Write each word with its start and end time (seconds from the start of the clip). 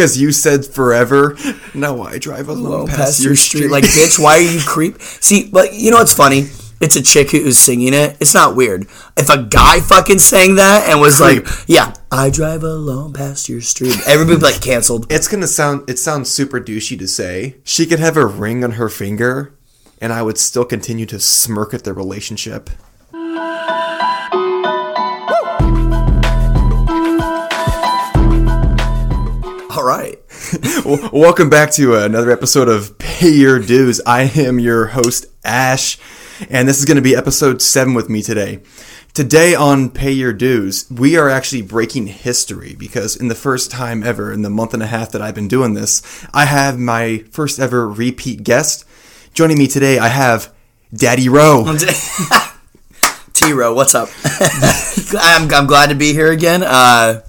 because 0.00 0.18
you 0.18 0.32
said 0.32 0.64
forever. 0.64 1.36
No, 1.74 2.02
I 2.02 2.16
drive 2.16 2.48
alone 2.48 2.88
past, 2.88 3.22
your 3.22 3.36
street. 3.36 3.70
Like, 3.70 3.84
bitch, 3.98 4.18
why 4.18 4.38
are 4.38 4.40
you 4.40 4.58
creep? 4.64 4.98
See, 5.02 5.50
but 5.50 5.74
you 5.74 5.90
know 5.90 5.98
what's 5.98 6.14
funny? 6.14 6.46
It's 6.80 6.96
a 6.96 7.02
chick 7.02 7.32
who's 7.32 7.58
singing 7.58 7.92
it. 7.92 8.16
It's 8.18 8.32
not 8.32 8.56
weird. 8.56 8.86
If 9.18 9.28
a 9.28 9.42
guy 9.42 9.80
fucking 9.80 10.20
sang 10.20 10.54
that 10.54 10.88
and 10.88 11.02
was 11.02 11.20
Creep. 11.20 11.44
like, 11.44 11.54
"Yeah, 11.66 11.92
I 12.10 12.30
drive 12.30 12.62
alone 12.62 13.12
past 13.12 13.50
your 13.50 13.60
street," 13.60 13.94
everybody 14.06 14.38
like 14.40 14.62
canceled. 14.62 15.06
it's 15.10 15.28
gonna 15.28 15.46
sound. 15.46 15.90
It 15.90 15.98
sounds 15.98 16.30
super 16.30 16.58
douchey 16.58 16.98
to 16.98 17.06
say. 17.06 17.56
She 17.62 17.84
could 17.84 18.00
have 18.00 18.16
a 18.16 18.24
ring 18.24 18.64
on 18.64 18.72
her 18.72 18.88
finger, 18.88 19.52
and 20.00 20.14
I 20.14 20.22
would 20.22 20.38
still 20.38 20.64
continue 20.64 21.04
to 21.04 21.20
smirk 21.20 21.74
at 21.74 21.84
the 21.84 21.92
relationship. 21.92 22.70
All 29.80 29.86
right. 29.86 30.18
Well, 30.84 31.08
welcome 31.10 31.48
back 31.48 31.70
to 31.72 31.94
another 31.94 32.30
episode 32.30 32.68
of 32.68 32.98
Pay 32.98 33.30
Your 33.30 33.58
Dues. 33.58 33.98
I 34.04 34.24
am 34.24 34.58
your 34.58 34.88
host, 34.88 35.24
Ash, 35.42 35.96
and 36.50 36.68
this 36.68 36.80
is 36.80 36.84
going 36.84 36.96
to 36.96 37.02
be 37.02 37.16
episode 37.16 37.62
seven 37.62 37.94
with 37.94 38.10
me 38.10 38.20
today. 38.20 38.60
Today 39.14 39.54
on 39.54 39.88
Pay 39.88 40.12
Your 40.12 40.34
Dues, 40.34 40.86
we 40.90 41.16
are 41.16 41.30
actually 41.30 41.62
breaking 41.62 42.08
history 42.08 42.76
because 42.78 43.16
in 43.16 43.28
the 43.28 43.34
first 43.34 43.70
time 43.70 44.02
ever, 44.02 44.30
in 44.30 44.42
the 44.42 44.50
month 44.50 44.74
and 44.74 44.82
a 44.82 44.86
half 44.86 45.12
that 45.12 45.22
I've 45.22 45.34
been 45.34 45.48
doing 45.48 45.72
this, 45.72 46.26
I 46.34 46.44
have 46.44 46.78
my 46.78 47.24
first 47.30 47.58
ever 47.58 47.88
repeat 47.88 48.44
guest. 48.44 48.84
Joining 49.32 49.56
me 49.56 49.66
today, 49.66 49.98
I 49.98 50.08
have 50.08 50.52
Daddy 50.92 51.30
Rowe. 51.30 51.64
T 53.32 53.54
Row, 53.54 53.72
what's 53.72 53.94
up? 53.94 54.10
I'm, 55.18 55.50
I'm 55.50 55.66
glad 55.66 55.88
to 55.88 55.94
be 55.94 56.12
here 56.12 56.30
again. 56.30 56.62
Uh, 56.62 57.22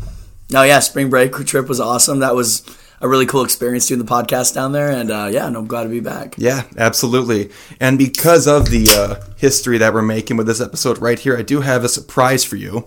no, 0.52 0.64
yeah, 0.64 0.80
spring 0.80 1.10
break 1.10 1.34
trip 1.46 1.68
was 1.68 1.80
awesome. 1.80 2.20
That 2.20 2.36
was 2.36 2.64
a 3.00 3.08
really 3.08 3.26
cool 3.26 3.44
experience 3.44 3.88
doing 3.88 4.00
the 4.04 4.06
podcast 4.12 4.54
down 4.54 4.74
there, 4.74 4.92
and 4.92 5.10
uh, 5.10 5.28
yeah, 5.32 5.50
no, 5.50 5.60
I'm 5.60 5.68
glad 5.68 5.84
to 5.84 5.90
be 5.90 6.00
back. 6.02 6.36
Yeah, 6.38 6.64
absolutely. 6.78 7.50
And 7.80 7.98
because 7.98 8.48
of 8.48 8.70
the 8.70 8.88
uh, 8.96 9.34
history 9.38 9.78
that 9.80 9.94
we're 9.94 10.02
making 10.04 10.38
with 10.38 10.46
this 10.48 10.62
episode 10.62 11.00
right 11.00 11.18
here, 11.18 11.36
I 11.38 11.42
do 11.42 11.62
have 11.62 11.84
a 11.84 11.90
surprise 11.90 12.44
for 12.44 12.58
you. 12.58 12.86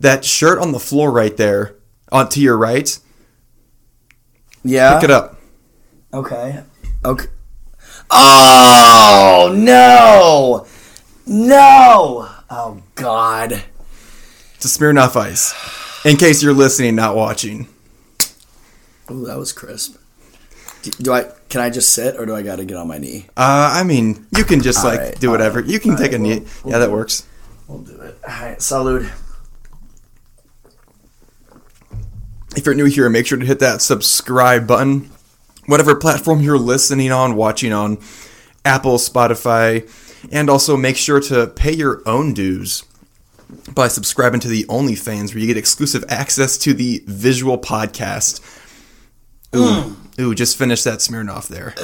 That 0.00 0.24
shirt 0.24 0.58
on 0.58 0.72
the 0.72 0.78
floor 0.78 1.10
right 1.10 1.36
there, 1.36 1.74
on 2.12 2.28
to 2.30 2.40
your 2.40 2.56
right, 2.56 2.98
Yeah. 4.62 4.94
pick 4.94 5.04
it 5.04 5.10
up. 5.10 5.38
Okay. 6.14 6.62
Okay. 7.04 7.26
Oh 8.10 9.52
no! 9.56 10.66
No! 11.26 12.28
Oh 12.48 12.82
God! 12.94 13.62
It's 14.54 14.64
a 14.64 14.68
Smirnoff 14.78 15.16
Ice. 15.16 15.52
In 16.06 16.16
case 16.16 16.40
you're 16.40 16.54
listening, 16.54 16.94
not 16.94 17.16
watching. 17.16 17.66
Oh, 19.08 19.24
that 19.24 19.36
was 19.36 19.52
crisp. 19.52 19.96
Do, 20.82 20.90
do 20.92 21.12
I? 21.12 21.24
Can 21.48 21.60
I 21.60 21.68
just 21.68 21.90
sit, 21.90 22.16
or 22.16 22.26
do 22.26 22.34
I 22.34 22.42
got 22.42 22.56
to 22.56 22.64
get 22.64 22.76
on 22.76 22.86
my 22.86 22.98
knee? 22.98 23.26
Uh, 23.36 23.72
I 23.74 23.82
mean, 23.82 24.24
you 24.36 24.44
can 24.44 24.60
just 24.62 24.84
like 24.84 25.00
right, 25.00 25.18
do 25.18 25.30
whatever. 25.30 25.60
right, 25.60 25.68
you 25.68 25.80
can 25.80 25.96
take 25.96 26.12
right, 26.12 26.14
a 26.14 26.18
knee. 26.18 26.28
we'll- 26.38 26.48
we'll 26.62 26.72
yeah, 26.74 26.78
that 26.78 26.92
works. 26.92 27.26
We'll 27.66 27.78
do 27.78 28.00
it. 28.00 28.16
All 28.22 28.34
right. 28.40 28.58
Salud. 28.58 29.10
If 32.56 32.64
you're 32.64 32.74
new 32.76 32.84
here, 32.84 33.10
make 33.10 33.26
sure 33.26 33.38
to 33.38 33.44
hit 33.44 33.58
that 33.58 33.82
subscribe 33.82 34.68
button. 34.68 35.10
Whatever 35.66 35.96
platform 35.96 36.40
you're 36.40 36.56
listening 36.56 37.10
on, 37.10 37.34
watching 37.34 37.72
on, 37.72 37.98
Apple, 38.64 38.98
Spotify, 38.98 39.90
and 40.30 40.48
also 40.48 40.76
make 40.76 40.96
sure 40.96 41.18
to 41.18 41.48
pay 41.48 41.72
your 41.72 42.00
own 42.06 42.32
dues 42.32 42.84
by 43.74 43.88
subscribing 43.88 44.40
to 44.40 44.48
the 44.48 44.64
OnlyFans, 44.64 45.30
where 45.34 45.38
you 45.40 45.46
get 45.46 45.56
exclusive 45.56 46.04
access 46.08 46.56
to 46.58 46.74
the 46.74 47.02
visual 47.06 47.58
podcast. 47.58 48.40
Ooh, 49.54 49.96
ooh, 50.20 50.34
just 50.34 50.56
finished 50.58 50.84
that 50.84 50.98
Smirnoff 50.98 51.48
there. 51.48 51.74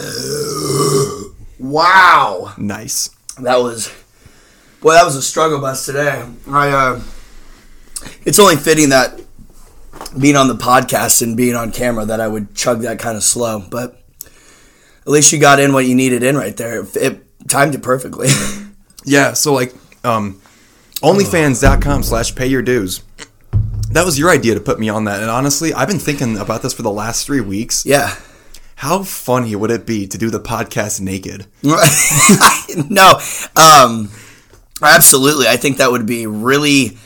Wow. 1.58 2.52
Nice. 2.58 3.10
That 3.40 3.58
was. 3.58 3.92
Boy, 4.80 4.92
that 4.94 5.04
was 5.04 5.14
a 5.16 5.22
struggle 5.22 5.60
bus 5.60 5.86
today. 5.86 6.24
I. 6.48 6.70
uh 6.70 7.00
It's 8.24 8.38
only 8.38 8.56
fitting 8.56 8.88
that 8.90 9.20
being 10.18 10.36
on 10.36 10.48
the 10.48 10.54
podcast 10.56 11.22
and 11.22 11.36
being 11.36 11.54
on 11.54 11.70
camera 11.70 12.04
that 12.04 12.20
I 12.20 12.26
would 12.28 12.54
chug 12.54 12.80
that 12.80 12.98
kind 12.98 13.16
of 13.16 13.22
slow, 13.22 13.60
but 13.70 14.02
at 15.02 15.08
least 15.08 15.32
you 15.32 15.38
got 15.38 15.60
in 15.60 15.72
what 15.72 15.84
you 15.86 15.94
needed 15.94 16.22
in 16.22 16.36
right 16.36 16.56
there. 16.56 16.82
It, 16.82 16.96
it 16.96 17.48
timed 17.48 17.74
it 17.74 17.82
perfectly. 17.82 18.28
Yeah, 19.04 19.32
so 19.32 19.52
like 19.52 19.74
um 20.04 20.40
onlyfans.com 21.02 22.02
slash 22.02 22.34
pay 22.34 22.46
your 22.46 22.62
dues. 22.62 23.02
That 23.90 24.04
was 24.04 24.18
your 24.18 24.30
idea 24.30 24.54
to 24.54 24.60
put 24.60 24.78
me 24.78 24.88
on 24.88 25.04
that. 25.04 25.20
And 25.20 25.30
honestly, 25.30 25.74
I've 25.74 25.88
been 25.88 25.98
thinking 25.98 26.38
about 26.38 26.62
this 26.62 26.72
for 26.72 26.82
the 26.82 26.90
last 26.90 27.26
three 27.26 27.40
weeks. 27.40 27.84
yeah. 27.84 28.16
How 28.76 29.04
funny 29.04 29.54
would 29.54 29.70
it 29.70 29.86
be 29.86 30.08
to 30.08 30.18
do 30.18 30.28
the 30.28 30.40
podcast 30.40 31.00
naked? 31.00 31.46
no, 32.90 33.12
um, 33.54 34.10
absolutely. 34.82 35.46
I 35.46 35.56
think 35.56 35.76
that 35.76 35.92
would 35.92 36.04
be 36.04 36.26
really 36.26 36.98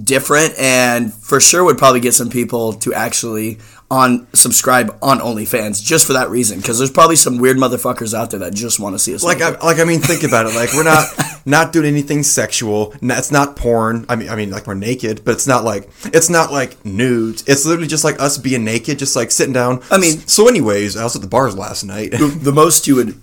different, 0.00 0.54
and 0.58 1.12
for 1.12 1.40
sure 1.40 1.64
would 1.64 1.76
probably 1.76 1.98
get 1.98 2.14
some 2.14 2.30
people 2.30 2.74
to 2.74 2.94
actually 2.94 3.58
on 3.94 4.26
subscribe 4.34 4.96
on 5.00 5.20
OnlyFans 5.20 5.82
just 5.82 6.04
for 6.06 6.14
that 6.14 6.28
reason. 6.28 6.58
Because 6.58 6.78
there's 6.78 6.90
probably 6.90 7.14
some 7.14 7.38
weird 7.38 7.56
motherfuckers 7.56 8.12
out 8.12 8.30
there 8.32 8.40
that 8.40 8.52
just 8.52 8.80
want 8.80 8.94
to 8.96 8.98
see 8.98 9.14
us. 9.14 9.22
Like 9.22 9.40
I, 9.40 9.50
like 9.60 9.78
I 9.78 9.84
mean, 9.84 10.00
think 10.00 10.24
about 10.24 10.46
it. 10.46 10.54
Like 10.54 10.72
we're 10.72 10.82
not 10.82 11.06
not 11.46 11.72
doing 11.72 11.86
anything 11.86 12.24
sexual. 12.24 12.92
It's 13.00 13.30
not 13.30 13.54
porn. 13.54 14.04
I 14.08 14.16
mean, 14.16 14.28
I 14.28 14.34
mean, 14.34 14.50
like 14.50 14.66
we're 14.66 14.74
naked, 14.74 15.24
but 15.24 15.32
it's 15.32 15.46
not 15.46 15.62
like 15.62 15.88
it's 16.06 16.28
not 16.28 16.50
like 16.50 16.84
nudes. 16.84 17.44
It's 17.46 17.64
literally 17.64 17.86
just 17.86 18.02
like 18.02 18.20
us 18.20 18.36
being 18.36 18.64
naked, 18.64 18.98
just 18.98 19.14
like 19.14 19.30
sitting 19.30 19.54
down. 19.54 19.80
I 19.90 19.98
mean- 19.98 20.18
so 20.26 20.48
anyways, 20.48 20.96
I 20.96 21.04
was 21.04 21.14
at 21.14 21.22
the 21.22 21.28
bars 21.28 21.56
last 21.56 21.84
night. 21.84 22.10
the, 22.10 22.26
the 22.26 22.52
most 22.52 22.88
you 22.88 22.96
would, 22.96 23.20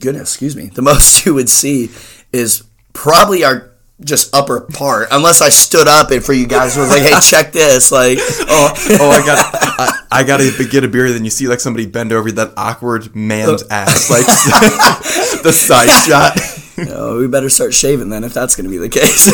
goodness, 0.00 0.30
excuse 0.32 0.56
me, 0.56 0.66
the 0.66 0.82
most 0.90 1.26
you 1.26 1.34
would 1.34 1.50
see 1.50 1.90
is 2.32 2.64
probably 2.94 3.44
our 3.44 3.67
just 4.00 4.34
upper 4.34 4.60
part, 4.60 5.08
unless 5.10 5.40
I 5.40 5.48
stood 5.48 5.88
up 5.88 6.10
and 6.10 6.24
for 6.24 6.32
you 6.32 6.46
guys 6.46 6.76
was 6.76 6.88
like, 6.88 7.02
hey, 7.02 7.18
check 7.20 7.52
this, 7.52 7.90
like. 7.90 8.18
oh, 8.22 8.72
oh, 9.00 9.10
I 9.10 9.26
got, 9.26 9.54
I, 9.54 10.02
I 10.10 10.24
got 10.24 10.38
to 10.38 10.68
get 10.68 10.84
a 10.84 10.88
beer. 10.88 11.10
Then 11.10 11.24
you 11.24 11.30
see 11.30 11.48
like 11.48 11.60
somebody 11.60 11.86
bend 11.86 12.12
over 12.12 12.30
that 12.32 12.52
awkward 12.56 13.14
man's 13.14 13.62
uh. 13.64 13.66
ass, 13.70 14.10
like 14.10 14.26
the 15.42 15.52
side 15.52 15.88
shot. 16.06 16.38
Oh, 16.90 17.18
we 17.18 17.26
better 17.26 17.50
start 17.50 17.74
shaving 17.74 18.08
then 18.08 18.22
if 18.22 18.32
that's 18.32 18.54
going 18.54 18.64
to 18.64 18.70
be 18.70 18.78
the 18.78 18.88
case. 18.88 19.32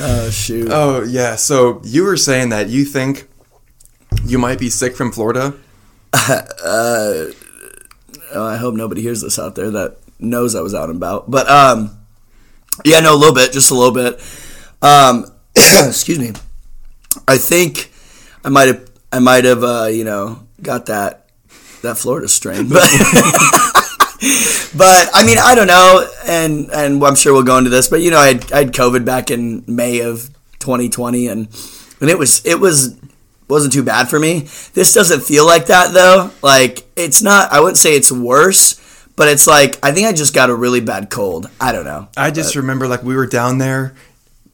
oh 0.00 0.30
shoot! 0.30 0.68
Oh 0.70 1.02
yeah. 1.02 1.36
So 1.36 1.82
you 1.84 2.04
were 2.04 2.16
saying 2.16 2.48
that 2.48 2.68
you 2.68 2.86
think 2.86 3.28
you 4.24 4.38
might 4.38 4.58
be 4.58 4.70
sick 4.70 4.96
from 4.96 5.12
Florida. 5.12 5.54
Uh, 6.14 7.26
oh, 8.34 8.46
I 8.46 8.56
hope 8.56 8.74
nobody 8.74 9.02
hears 9.02 9.20
this 9.20 9.38
out 9.38 9.54
there 9.54 9.70
that 9.70 9.98
knows 10.18 10.54
I 10.54 10.60
was 10.60 10.74
out 10.74 10.88
and 10.88 10.96
about. 10.96 11.30
But 11.30 11.48
um, 11.48 11.98
yeah, 12.84 13.00
no, 13.00 13.14
a 13.14 13.16
little 13.16 13.34
bit, 13.34 13.52
just 13.52 13.70
a 13.70 13.74
little 13.74 13.94
bit. 13.94 14.20
Um, 14.82 15.26
excuse 15.56 16.18
me. 16.18 16.32
I 17.26 17.38
think 17.38 17.92
I 18.44 18.48
might 18.48 18.68
have, 18.68 18.90
I 19.12 19.18
might 19.18 19.44
have, 19.44 19.64
uh, 19.64 19.86
you 19.86 20.04
know, 20.04 20.46
got 20.62 20.86
that 20.86 21.30
that 21.82 21.98
Florida 21.98 22.28
strain, 22.28 22.68
but. 22.68 22.88
But 24.78 25.08
I 25.14 25.24
mean, 25.24 25.38
I 25.38 25.54
don't 25.54 25.66
know, 25.66 26.08
and 26.26 26.70
and 26.70 27.02
I'm 27.02 27.16
sure 27.16 27.32
we'll 27.32 27.42
go 27.42 27.58
into 27.58 27.70
this. 27.70 27.88
But 27.88 28.00
you 28.00 28.10
know, 28.10 28.18
I 28.18 28.28
had, 28.28 28.52
I 28.52 28.58
had 28.58 28.72
COVID 28.72 29.04
back 29.04 29.30
in 29.30 29.64
May 29.66 30.00
of 30.00 30.30
2020, 30.60 31.26
and 31.26 31.48
and 32.00 32.10
it 32.10 32.18
was 32.18 32.44
it 32.44 32.60
was 32.60 32.96
wasn't 33.48 33.72
too 33.72 33.82
bad 33.82 34.08
for 34.08 34.18
me. 34.20 34.40
This 34.74 34.92
doesn't 34.92 35.22
feel 35.22 35.46
like 35.46 35.66
that 35.66 35.92
though. 35.92 36.30
Like 36.42 36.86
it's 36.96 37.22
not. 37.22 37.50
I 37.50 37.60
wouldn't 37.60 37.78
say 37.78 37.96
it's 37.96 38.12
worse, 38.12 38.78
but 39.18 39.28
it's 39.28 39.46
like 39.46 39.78
I 39.84 39.92
think 39.92 40.06
I 40.06 40.12
just 40.12 40.32
got 40.32 40.48
a 40.48 40.54
really 40.54 40.80
bad 40.80 41.10
cold. 41.10 41.50
I 41.60 41.72
don't 41.72 41.84
know. 41.84 42.08
I 42.16 42.30
just 42.30 42.56
uh, 42.56 42.60
remember 42.60 42.88
like 42.88 43.02
we 43.02 43.14
were 43.14 43.26
down 43.26 43.58
there. 43.58 43.94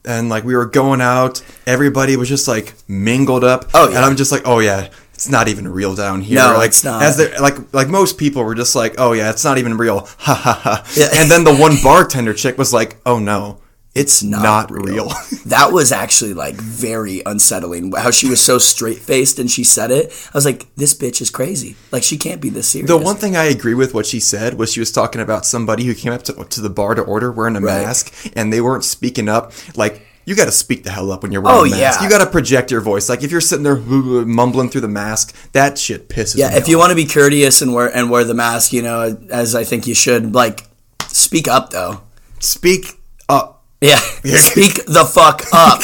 And 0.07 0.29
like 0.29 0.43
we 0.43 0.55
were 0.55 0.67
going 0.67 1.01
out, 1.01 1.41
everybody 1.65 2.15
was 2.15 2.29
just 2.29 2.47
like 2.47 2.75
mingled 2.87 3.43
up. 3.43 3.71
Oh, 3.73 3.89
yeah. 3.89 3.95
And 3.95 4.05
I'm 4.05 4.15
just 4.15 4.31
like, 4.31 4.43
oh 4.45 4.59
yeah, 4.59 4.89
it's 5.15 5.27
not 5.27 5.47
even 5.47 5.67
real 5.67 5.95
down 5.95 6.21
here. 6.21 6.35
No, 6.37 6.57
like, 6.57 6.67
it's 6.67 6.83
not. 6.83 7.01
As 7.01 7.17
like 7.39 7.73
like 7.73 7.87
most 7.87 8.19
people 8.19 8.43
were 8.43 8.53
just 8.53 8.75
like, 8.75 8.95
oh 8.99 9.13
yeah, 9.13 9.31
it's 9.31 9.43
not 9.43 9.57
even 9.57 9.77
real. 9.77 10.01
Ha 10.19 10.35
ha 10.35 10.53
ha. 10.61 10.85
Yeah. 10.95 11.07
And 11.15 11.31
then 11.31 11.43
the 11.43 11.55
one 11.59 11.77
bartender 11.81 12.35
chick 12.35 12.55
was 12.57 12.71
like, 12.71 12.97
oh 13.05 13.17
no, 13.17 13.59
It's 13.95 14.21
not, 14.21 14.43
not 14.43 14.71
real. 14.71 14.83
real. 14.83 15.11
that 15.45 15.71
was 15.71 15.91
actually 15.93 16.33
like 16.33 16.55
very 16.55 17.21
unsettling. 17.25 17.93
How 17.93 18.11
she 18.11 18.27
was 18.29 18.41
so 18.43 18.57
straight 18.57 18.97
faced 18.99 19.39
and 19.39 19.49
she 19.49 19.63
said 19.63 19.89
it. 19.89 20.07
I 20.33 20.37
was 20.37 20.43
like, 20.43 20.67
this 20.75 20.93
bitch 20.93 21.21
is 21.21 21.29
crazy. 21.29 21.77
Like 21.91 22.03
she 22.03 22.17
can't 22.17 22.41
be 22.41 22.49
this 22.49 22.67
serious. 22.67 22.89
The 22.89 22.97
one 22.97 23.15
thing 23.15 23.37
I 23.37 23.45
agree 23.45 23.73
with 23.73 23.93
what 23.93 24.05
she 24.05 24.19
said 24.19 24.55
was 24.55 24.73
she 24.73 24.81
was 24.81 24.91
talking 24.91 25.21
about 25.21 25.45
somebody 25.45 25.85
who 25.85 25.95
came 25.95 26.11
up 26.11 26.23
to, 26.23 26.33
to 26.33 26.61
the 26.61 26.69
bar 26.69 26.93
to 26.95 27.01
order 27.03 27.31
wearing 27.31 27.55
a 27.55 27.61
Right. 27.61 27.83
mask 27.83 28.13
and 28.35 28.51
they 28.51 28.59
weren't 28.59 28.83
speaking 28.83 29.29
up. 29.29 29.53
Like, 29.77 30.01
you 30.25 30.35
got 30.35 30.45
to 30.45 30.51
speak 30.51 30.83
the 30.83 30.89
hell 30.89 31.11
up 31.11 31.21
when 31.23 31.31
you're 31.31 31.41
wearing 31.41 31.59
Oh, 31.59 31.65
a 31.65 31.69
mask. 31.69 31.99
yeah. 31.99 32.03
You 32.03 32.09
got 32.09 32.17
to 32.25 32.29
project 32.29 32.71
your 32.71 32.81
voice. 32.81 33.07
Like, 33.09 33.23
if 33.23 33.31
you're 33.31 33.39
sitting 33.39 33.63
there 33.63 33.77
mumbling 33.77 34.69
through 34.71 34.81
the 34.81 34.87
mask, 34.87 35.35
that 35.53 35.77
shit 35.77 36.09
pisses 36.09 36.33
off. 36.33 36.51
Yeah, 36.51 36.57
if 36.57 36.67
you 36.67 36.77
want 36.79 36.89
to 36.89 36.95
be 36.95 37.05
courteous 37.05 37.61
and 37.61 37.73
wear 37.73 37.95
and 37.95 38.09
wear 38.09 38.23
the 38.23 38.33
mask, 38.33 38.73
you 38.73 38.81
know, 38.81 39.15
as 39.31 39.53
I 39.55 39.63
think 39.63 39.85
you 39.87 39.93
should, 39.93 40.33
like 40.33 40.63
speak 41.07 41.47
up 41.47 41.69
though. 41.69 42.01
Speak 42.39 42.99
up. 43.29 43.54
Yeah, 43.85 43.99
speak 44.37 44.85
the 44.85 45.05
fuck 45.05 45.41
up. 45.53 45.81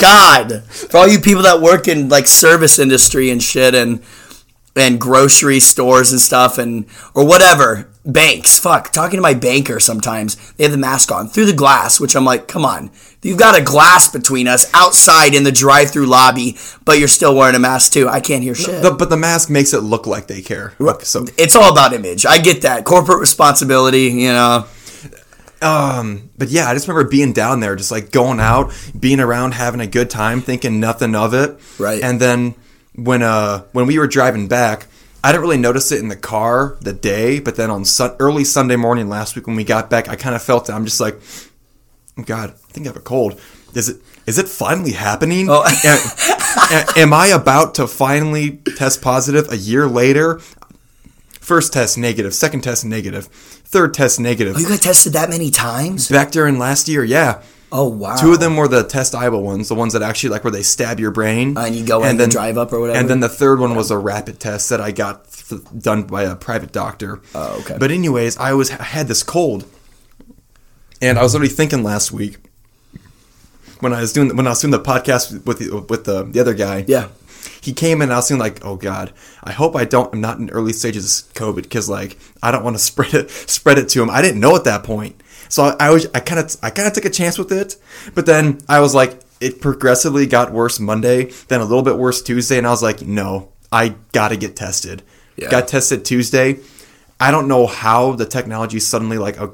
God, 0.00 0.62
for 0.64 0.98
all 0.98 1.08
you 1.08 1.18
people 1.20 1.42
that 1.42 1.60
work 1.60 1.88
in 1.88 2.08
like 2.08 2.26
service 2.26 2.78
industry 2.78 3.30
and 3.30 3.42
shit 3.42 3.74
and 3.74 4.02
and 4.74 4.98
grocery 5.00 5.60
stores 5.60 6.12
and 6.12 6.20
stuff 6.20 6.56
and 6.58 6.86
or 7.14 7.26
whatever 7.26 7.88
banks. 8.06 8.58
Fuck 8.58 8.92
talking 8.92 9.18
to 9.18 9.22
my 9.22 9.34
banker 9.34 9.78
sometimes 9.80 10.52
they 10.52 10.64
have 10.64 10.70
the 10.72 10.78
mask 10.78 11.12
on 11.12 11.28
through 11.28 11.44
the 11.46 11.52
glass 11.52 12.00
which 12.00 12.16
i'm 12.16 12.24
like 12.24 12.48
come 12.48 12.64
on. 12.64 12.90
You've 13.22 13.38
got 13.38 13.56
a 13.58 13.62
glass 13.62 14.08
between 14.08 14.48
us 14.48 14.68
outside 14.74 15.34
in 15.34 15.44
the 15.44 15.52
drive-through 15.52 16.06
lobby 16.06 16.56
but 16.84 16.98
you're 16.98 17.06
still 17.08 17.34
wearing 17.36 17.54
a 17.54 17.60
mask 17.60 17.92
too. 17.92 18.08
I 18.08 18.20
can't 18.20 18.42
hear 18.42 18.54
shit. 18.54 18.82
The- 18.82 18.90
but 18.92 19.10
the 19.10 19.16
mask 19.16 19.50
makes 19.50 19.72
it 19.74 19.80
look 19.80 20.06
like 20.06 20.26
they 20.26 20.42
care. 20.42 20.72
Look, 20.78 21.04
so 21.04 21.26
it's 21.36 21.54
all 21.54 21.70
about 21.70 21.92
image. 21.92 22.24
I 22.26 22.38
get 22.38 22.62
that. 22.62 22.84
Corporate 22.84 23.18
responsibility 23.20 24.04
you 24.04 24.32
know 24.32 24.66
Um, 25.62 26.30
but 26.36 26.48
yeah, 26.48 26.68
I 26.68 26.74
just 26.74 26.88
remember 26.88 27.08
being 27.08 27.32
down 27.32 27.60
there, 27.60 27.76
just 27.76 27.90
like 27.90 28.10
going 28.10 28.40
out, 28.40 28.72
being 28.98 29.20
around, 29.20 29.52
having 29.52 29.80
a 29.80 29.86
good 29.86 30.10
time, 30.10 30.40
thinking 30.40 30.80
nothing 30.80 31.14
of 31.14 31.34
it. 31.34 31.58
Right. 31.78 32.02
And 32.02 32.20
then 32.20 32.54
when 32.94 33.22
uh 33.22 33.62
when 33.72 33.86
we 33.86 33.98
were 33.98 34.06
driving 34.06 34.48
back, 34.48 34.86
I 35.24 35.30
didn't 35.32 35.42
really 35.42 35.58
notice 35.58 35.92
it 35.92 36.00
in 36.00 36.08
the 36.08 36.16
car 36.16 36.76
the 36.80 36.92
day, 36.92 37.38
but 37.38 37.56
then 37.56 37.70
on 37.70 37.84
sun- 37.84 38.16
early 38.18 38.44
Sunday 38.44 38.76
morning 38.76 39.08
last 39.08 39.36
week 39.36 39.46
when 39.46 39.56
we 39.56 39.64
got 39.64 39.88
back, 39.88 40.08
I 40.08 40.16
kind 40.16 40.34
of 40.34 40.42
felt 40.42 40.68
it. 40.68 40.72
I'm 40.72 40.84
just 40.84 41.00
like, 41.00 41.18
oh 42.18 42.22
God, 42.24 42.50
I 42.50 42.72
think 42.72 42.86
I 42.86 42.90
have 42.90 42.96
a 42.96 43.00
cold. 43.00 43.40
Is 43.74 43.88
it 43.88 44.02
is 44.26 44.38
it 44.38 44.48
finally 44.48 44.92
happening? 44.92 45.46
Oh. 45.48 45.64
Am- 45.84 46.86
am 46.96 47.12
I 47.12 47.28
about 47.28 47.76
to 47.76 47.86
finally 47.86 48.58
test 48.76 49.00
positive 49.02 49.50
a 49.50 49.56
year 49.56 49.86
later? 49.86 50.40
First 51.42 51.72
test 51.72 51.98
negative, 51.98 52.34
second 52.34 52.60
test 52.62 52.84
negative, 52.84 53.26
third 53.26 53.94
test 53.94 54.20
negative. 54.20 54.54
Oh, 54.56 54.60
you 54.60 54.68
got 54.68 54.80
tested 54.80 55.12
that 55.14 55.28
many 55.28 55.50
times 55.50 56.08
Back 56.08 56.30
during 56.30 56.56
last 56.56 56.86
year, 56.88 57.02
yeah. 57.02 57.42
oh 57.72 57.88
wow 57.88 58.14
Two 58.16 58.32
of 58.32 58.38
them 58.38 58.56
were 58.56 58.68
the 58.68 58.84
test 58.84 59.12
Iowa 59.12 59.40
ones, 59.40 59.68
the 59.68 59.74
ones 59.74 59.92
that 59.94 60.02
actually 60.02 60.30
like 60.30 60.44
where 60.44 60.52
they 60.52 60.62
stab 60.62 61.00
your 61.00 61.10
brain, 61.10 61.56
Uh, 61.56 61.62
and 61.66 61.74
you 61.74 61.84
go 61.84 62.04
in 62.04 62.20
and 62.20 62.30
drive 62.30 62.56
up 62.56 62.72
or 62.72 62.78
whatever? 62.78 62.96
And 62.98 63.10
then 63.10 63.18
the 63.18 63.28
third 63.28 63.58
one 63.58 63.74
was 63.74 63.90
a 63.90 63.98
rapid 63.98 64.38
test 64.38 64.68
that 64.70 64.80
I 64.80 64.92
got 64.92 65.32
th- 65.32 65.62
done 65.76 66.04
by 66.04 66.22
a 66.22 66.36
private 66.36 66.70
doctor. 66.72 67.20
Oh, 67.34 67.58
okay. 67.62 67.76
But 67.78 67.90
anyways, 67.90 68.36
I 68.38 68.52
was 68.54 68.70
I 68.70 68.82
had 68.84 69.08
this 69.08 69.24
cold, 69.24 69.64
and 71.00 71.18
I 71.18 71.22
was 71.24 71.34
literally 71.34 71.52
thinking 71.52 71.82
last 71.82 72.12
week 72.12 72.36
when 73.80 73.92
I 73.92 74.00
was 74.00 74.12
doing 74.12 74.36
when 74.36 74.46
I 74.46 74.50
was 74.50 74.60
doing 74.60 74.70
the 74.70 74.78
podcast 74.80 75.44
with 75.44 75.58
the, 75.58 75.76
with 75.88 76.04
the 76.04 76.22
the 76.22 76.38
other 76.38 76.54
guy. 76.54 76.84
yeah 76.86 77.08
He 77.62 77.72
came 77.72 77.98
in 77.98 78.04
and 78.08 78.12
I 78.12 78.16
was 78.16 78.28
thinking 78.28 78.40
like, 78.40 78.64
oh 78.64 78.76
god, 78.76 79.12
I 79.42 79.52
hope 79.52 79.76
I 79.76 79.84
don't. 79.84 80.12
I'm 80.12 80.20
not 80.20 80.38
in 80.38 80.50
early 80.50 80.72
stages 80.72 81.22
of 81.22 81.34
COVID 81.34 81.62
because 81.62 81.88
like 81.88 82.18
I 82.42 82.50
don't 82.50 82.64
want 82.64 82.76
to 82.76 82.82
spread 82.82 83.14
it 83.14 83.30
spread 83.30 83.78
it 83.78 83.88
to 83.90 84.02
him. 84.02 84.10
I 84.10 84.20
didn't 84.20 84.40
know 84.40 84.56
at 84.56 84.64
that 84.64 84.84
point, 84.84 85.22
so 85.48 85.64
I, 85.64 85.76
I 85.86 85.90
was 85.90 86.06
I 86.12 86.20
kind 86.20 86.40
of 86.40 86.56
I 86.62 86.70
kind 86.70 86.88
of 86.88 86.94
took 86.94 87.04
a 87.04 87.10
chance 87.10 87.38
with 87.38 87.52
it, 87.52 87.76
but 88.14 88.26
then 88.26 88.58
I 88.68 88.80
was 88.80 88.94
like, 88.94 89.20
it 89.40 89.60
progressively 89.60 90.26
got 90.26 90.52
worse 90.52 90.80
Monday, 90.80 91.30
then 91.48 91.60
a 91.60 91.64
little 91.64 91.82
bit 91.82 91.96
worse 91.96 92.20
Tuesday, 92.20 92.58
and 92.58 92.66
I 92.66 92.70
was 92.70 92.82
like, 92.82 93.02
no, 93.02 93.52
I 93.70 93.94
gotta 94.12 94.36
get 94.36 94.56
tested. 94.56 95.02
Yeah. 95.36 95.48
Got 95.48 95.68
tested 95.68 96.04
Tuesday. 96.04 96.58
I 97.18 97.30
don't 97.30 97.46
know 97.46 97.68
how 97.68 98.12
the 98.12 98.26
technology 98.26 98.78
is 98.78 98.86
suddenly 98.86 99.18
like 99.18 99.36
a 99.38 99.52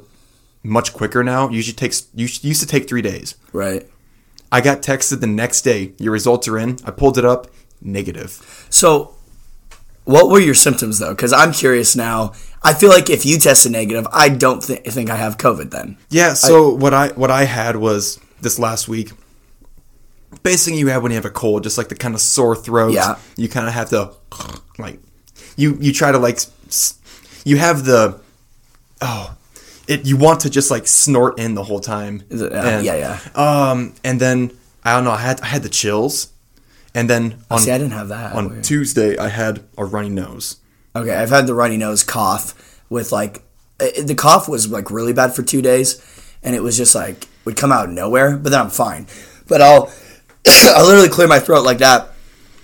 much 0.62 0.92
quicker 0.94 1.22
now. 1.22 1.50
Usually 1.50 1.74
takes 1.74 2.08
used 2.14 2.44
used 2.44 2.60
to 2.60 2.66
take 2.66 2.88
three 2.88 3.02
days. 3.02 3.36
right 3.52 3.86
I 4.50 4.60
got 4.60 4.82
texted 4.82 5.20
the 5.20 5.26
next 5.26 5.62
day. 5.62 5.92
Your 5.98 6.12
results 6.12 6.48
are 6.48 6.58
in. 6.58 6.78
I 6.84 6.90
pulled 6.90 7.18
it 7.18 7.24
up. 7.24 7.48
Negative. 7.80 8.66
So, 8.70 9.14
what 10.04 10.30
were 10.30 10.40
your 10.40 10.54
symptoms 10.54 10.98
though? 10.98 11.10
Because 11.14 11.32
I'm 11.32 11.52
curious 11.52 11.94
now. 11.94 12.32
I 12.62 12.74
feel 12.74 12.88
like 12.90 13.08
if 13.08 13.24
you 13.24 13.38
tested 13.38 13.72
negative, 13.72 14.06
I 14.12 14.28
don't 14.30 14.62
thi- 14.64 14.76
think 14.90 15.10
I 15.10 15.16
have 15.16 15.36
COVID 15.38 15.70
then. 15.70 15.96
Yeah. 16.10 16.34
So 16.34 16.74
what 16.74 16.92
I 16.92 17.08
what 17.08 17.30
I 17.30 17.44
had 17.44 17.76
was 17.76 18.18
this 18.40 18.58
last 18.58 18.88
week. 18.88 19.12
Basically, 20.42 20.78
you 20.78 20.88
have 20.88 21.02
when 21.02 21.12
you 21.12 21.16
have 21.16 21.24
a 21.24 21.30
cold, 21.30 21.62
just 21.62 21.78
like 21.78 21.88
the 21.88 21.94
kind 21.94 22.14
of 22.14 22.20
sore 22.20 22.54
throat. 22.56 22.92
Yeah. 22.92 23.16
You 23.36 23.48
kind 23.48 23.66
of 23.68 23.74
have 23.74 23.90
to 23.90 24.12
like 24.78 24.98
you 25.56 25.76
you 25.80 25.92
try 25.92 26.10
to 26.12 26.18
like 26.18 26.40
you 27.44 27.56
have 27.58 27.84
the 27.84 28.20
oh 29.00 29.34
it 29.86 30.04
you 30.04 30.16
want 30.16 30.40
to 30.40 30.50
just 30.50 30.70
like 30.70 30.86
snort 30.86 31.38
in 31.38 31.54
the 31.54 31.62
whole 31.64 31.80
time. 31.80 32.22
Is 32.28 32.42
it- 32.42 32.52
uh, 32.52 32.56
And, 32.56 32.84
yeah, 32.84 32.96
yeah. 32.96 33.18
Um, 33.70 33.94
and 34.04 34.20
then 34.20 34.50
I 34.84 34.94
don't 34.94 35.04
know. 35.04 35.12
I 35.12 35.18
had 35.20 35.40
I 35.42 35.46
had 35.46 35.62
the 35.62 35.68
chills, 35.68 36.28
and 36.98 37.08
then 37.08 37.36
oh, 37.48 37.54
on 37.54 37.60
See, 37.60 37.70
I 37.70 37.78
didn't 37.78 37.92
have 37.92 38.08
that. 38.08 38.34
on 38.34 38.50
Weird. 38.50 38.64
Tuesday 38.64 39.16
I 39.16 39.28
had 39.28 39.62
a 39.76 39.84
runny 39.84 40.08
nose. 40.08 40.56
Okay, 40.96 41.14
I've 41.14 41.30
had 41.30 41.46
the 41.46 41.54
runny 41.54 41.76
nose 41.76 42.02
cough 42.02 42.54
with 42.90 43.12
like 43.12 43.42
the 43.78 44.16
cough 44.16 44.48
was 44.48 44.68
like 44.68 44.90
really 44.90 45.12
bad 45.12 45.34
for 45.34 45.42
two 45.44 45.62
days, 45.62 46.02
and 46.42 46.56
it 46.56 46.62
was 46.62 46.76
just 46.76 46.94
like 46.96 47.28
would 47.44 47.56
come 47.56 47.70
out 47.70 47.84
of 47.88 47.94
nowhere. 47.94 48.36
But 48.36 48.50
then 48.50 48.60
I'm 48.60 48.70
fine. 48.70 49.06
But 49.46 49.62
I'll 49.62 49.92
I'll 50.46 50.86
literally 50.86 51.08
clear 51.08 51.28
my 51.28 51.38
throat 51.38 51.64
like 51.64 51.78
that 51.78 52.08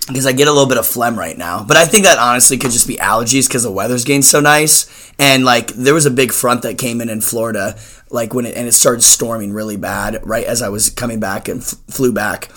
because 0.08 0.26
I 0.26 0.32
get 0.32 0.48
a 0.48 0.52
little 0.52 0.68
bit 0.68 0.78
of 0.78 0.86
phlegm 0.86 1.16
right 1.16 1.38
now. 1.38 1.64
But 1.64 1.76
I 1.76 1.86
think 1.86 2.04
that 2.04 2.18
honestly 2.18 2.58
could 2.58 2.72
just 2.72 2.88
be 2.88 2.96
allergies 2.96 3.46
because 3.46 3.62
the 3.62 3.70
weather's 3.70 4.04
getting 4.04 4.22
so 4.22 4.40
nice. 4.40 5.12
And 5.18 5.44
like 5.44 5.68
there 5.68 5.94
was 5.94 6.06
a 6.06 6.10
big 6.10 6.32
front 6.32 6.62
that 6.62 6.76
came 6.76 7.00
in 7.00 7.08
in 7.08 7.20
Florida, 7.20 7.78
like 8.10 8.34
when 8.34 8.46
it 8.46 8.56
and 8.56 8.66
it 8.66 8.72
started 8.72 9.02
storming 9.02 9.52
really 9.52 9.76
bad 9.76 10.26
right 10.26 10.44
as 10.44 10.60
I 10.60 10.70
was 10.70 10.90
coming 10.90 11.20
back 11.20 11.46
and 11.46 11.60
f- 11.60 11.76
flew 11.88 12.12
back. 12.12 12.50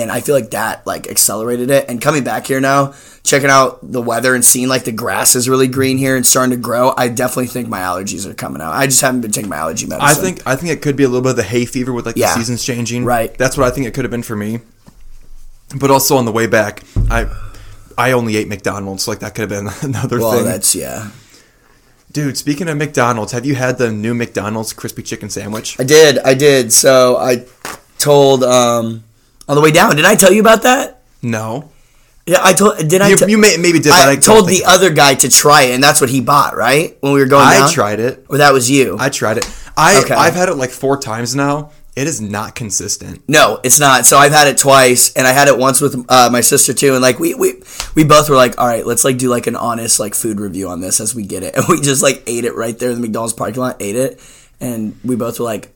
And 0.00 0.10
I 0.10 0.20
feel 0.20 0.34
like 0.34 0.50
that 0.52 0.86
like 0.86 1.06
accelerated 1.08 1.70
it. 1.70 1.86
And 1.88 2.00
coming 2.00 2.24
back 2.24 2.46
here 2.46 2.60
now, 2.60 2.94
checking 3.22 3.50
out 3.50 3.78
the 3.82 4.00
weather 4.00 4.34
and 4.34 4.44
seeing 4.44 4.68
like 4.68 4.84
the 4.84 4.92
grass 4.92 5.34
is 5.34 5.48
really 5.48 5.68
green 5.68 5.98
here 5.98 6.16
and 6.16 6.24
starting 6.26 6.50
to 6.52 6.56
grow, 6.56 6.94
I 6.96 7.08
definitely 7.08 7.48
think 7.48 7.68
my 7.68 7.80
allergies 7.80 8.26
are 8.26 8.34
coming 8.34 8.62
out. 8.62 8.72
I 8.72 8.86
just 8.86 9.00
haven't 9.00 9.20
been 9.20 9.32
taking 9.32 9.50
my 9.50 9.56
allergy 9.58 9.86
medicine. 9.86 10.08
I 10.08 10.14
think 10.14 10.46
I 10.46 10.56
think 10.56 10.72
it 10.72 10.80
could 10.82 10.96
be 10.96 11.04
a 11.04 11.08
little 11.08 11.22
bit 11.22 11.30
of 11.30 11.36
the 11.36 11.42
hay 11.42 11.64
fever 11.66 11.92
with 11.92 12.06
like 12.06 12.16
Yeah. 12.16 12.28
the 12.32 12.40
seasons 12.40 12.64
changing. 12.64 13.04
Right. 13.04 13.36
That's 13.36 13.56
what 13.56 13.66
I 13.66 13.70
think 13.70 13.86
it 13.86 13.94
could 13.94 14.04
have 14.04 14.10
been 14.10 14.22
for 14.22 14.36
me. 14.36 14.60
But 15.78 15.90
also 15.90 16.16
on 16.16 16.24
the 16.24 16.32
way 16.32 16.46
back, 16.46 16.82
I 17.10 17.26
I 17.96 18.12
only 18.12 18.36
ate 18.36 18.48
McDonald's, 18.48 19.06
like 19.06 19.18
that 19.20 19.34
could 19.34 19.50
have 19.50 19.64
been 19.64 19.70
another 19.90 20.18
well, 20.18 20.32
thing. 20.32 20.44
that's 20.44 20.74
yeah. 20.74 21.10
Dude, 22.10 22.36
speaking 22.36 22.68
of 22.68 22.76
McDonald's, 22.76 23.32
have 23.32 23.46
you 23.46 23.54
had 23.54 23.78
the 23.78 23.90
new 23.90 24.12
McDonald's 24.12 24.74
crispy 24.74 25.02
chicken 25.02 25.30
sandwich? 25.30 25.80
I 25.80 25.84
did, 25.84 26.18
I 26.18 26.34
did. 26.34 26.70
So 26.72 27.16
I 27.16 27.46
told 27.98 28.44
um 28.44 29.04
on 29.48 29.56
the 29.56 29.62
way 29.62 29.70
down. 29.72 29.96
Did 29.96 30.04
I 30.04 30.14
tell 30.14 30.32
you 30.32 30.40
about 30.40 30.62
that? 30.62 31.02
No. 31.22 31.70
Yeah, 32.26 32.38
I 32.40 32.52
told. 32.52 32.78
Did 32.88 33.00
I? 33.02 33.08
You, 33.08 33.16
you 33.26 33.38
may, 33.38 33.56
maybe 33.56 33.80
did, 33.80 33.92
I, 33.92 34.12
I 34.12 34.16
told 34.16 34.48
the 34.48 34.64
other 34.64 34.90
guy 34.92 35.14
to 35.14 35.28
try 35.28 35.62
it, 35.62 35.74
and 35.74 35.82
that's 35.82 36.00
what 36.00 36.08
he 36.08 36.20
bought, 36.20 36.56
right? 36.56 36.96
When 37.00 37.12
we 37.12 37.20
were 37.20 37.26
going 37.26 37.46
I 37.46 37.54
down, 37.58 37.70
tried 37.70 37.98
it. 37.98 38.26
or 38.28 38.38
that 38.38 38.52
was 38.52 38.70
you. 38.70 38.96
I 38.98 39.08
tried 39.08 39.38
it. 39.38 39.50
I 39.76 40.02
Okay. 40.04 40.14
I've 40.14 40.34
had 40.34 40.48
it 40.48 40.54
like 40.54 40.70
four 40.70 40.98
times 40.98 41.34
now. 41.34 41.72
It 41.96 42.06
is 42.06 42.20
not 42.22 42.54
consistent. 42.54 43.22
no, 43.28 43.60
it's 43.64 43.78
not. 43.80 44.06
So 44.06 44.16
I've 44.18 44.32
had 44.32 44.46
it 44.46 44.56
twice, 44.56 45.12
and 45.14 45.26
I 45.26 45.32
had 45.32 45.48
it 45.48 45.58
once 45.58 45.80
with 45.80 46.06
uh, 46.08 46.30
my 46.30 46.40
sister 46.40 46.72
too. 46.72 46.92
And 46.94 47.02
like 47.02 47.18
we 47.18 47.34
we 47.34 47.60
we 47.96 48.04
both 48.04 48.30
were 48.30 48.36
like, 48.36 48.58
all 48.58 48.66
right, 48.68 48.86
let's 48.86 49.04
like 49.04 49.18
do 49.18 49.28
like 49.28 49.46
an 49.48 49.56
honest 49.56 49.98
like 49.98 50.14
food 50.14 50.38
review 50.38 50.68
on 50.68 50.80
this 50.80 51.00
as 51.00 51.14
we 51.14 51.24
get 51.26 51.42
it, 51.42 51.54
and 51.56 51.64
we 51.68 51.80
just 51.80 52.02
like 52.04 52.22
ate 52.28 52.44
it 52.44 52.54
right 52.54 52.78
there 52.78 52.90
in 52.90 52.94
the 52.96 53.02
McDonald's 53.02 53.34
parking 53.34 53.60
lot, 53.60 53.76
ate 53.80 53.96
it, 53.96 54.20
and 54.60 54.96
we 55.04 55.16
both 55.16 55.40
were 55.40 55.44
like, 55.44 55.74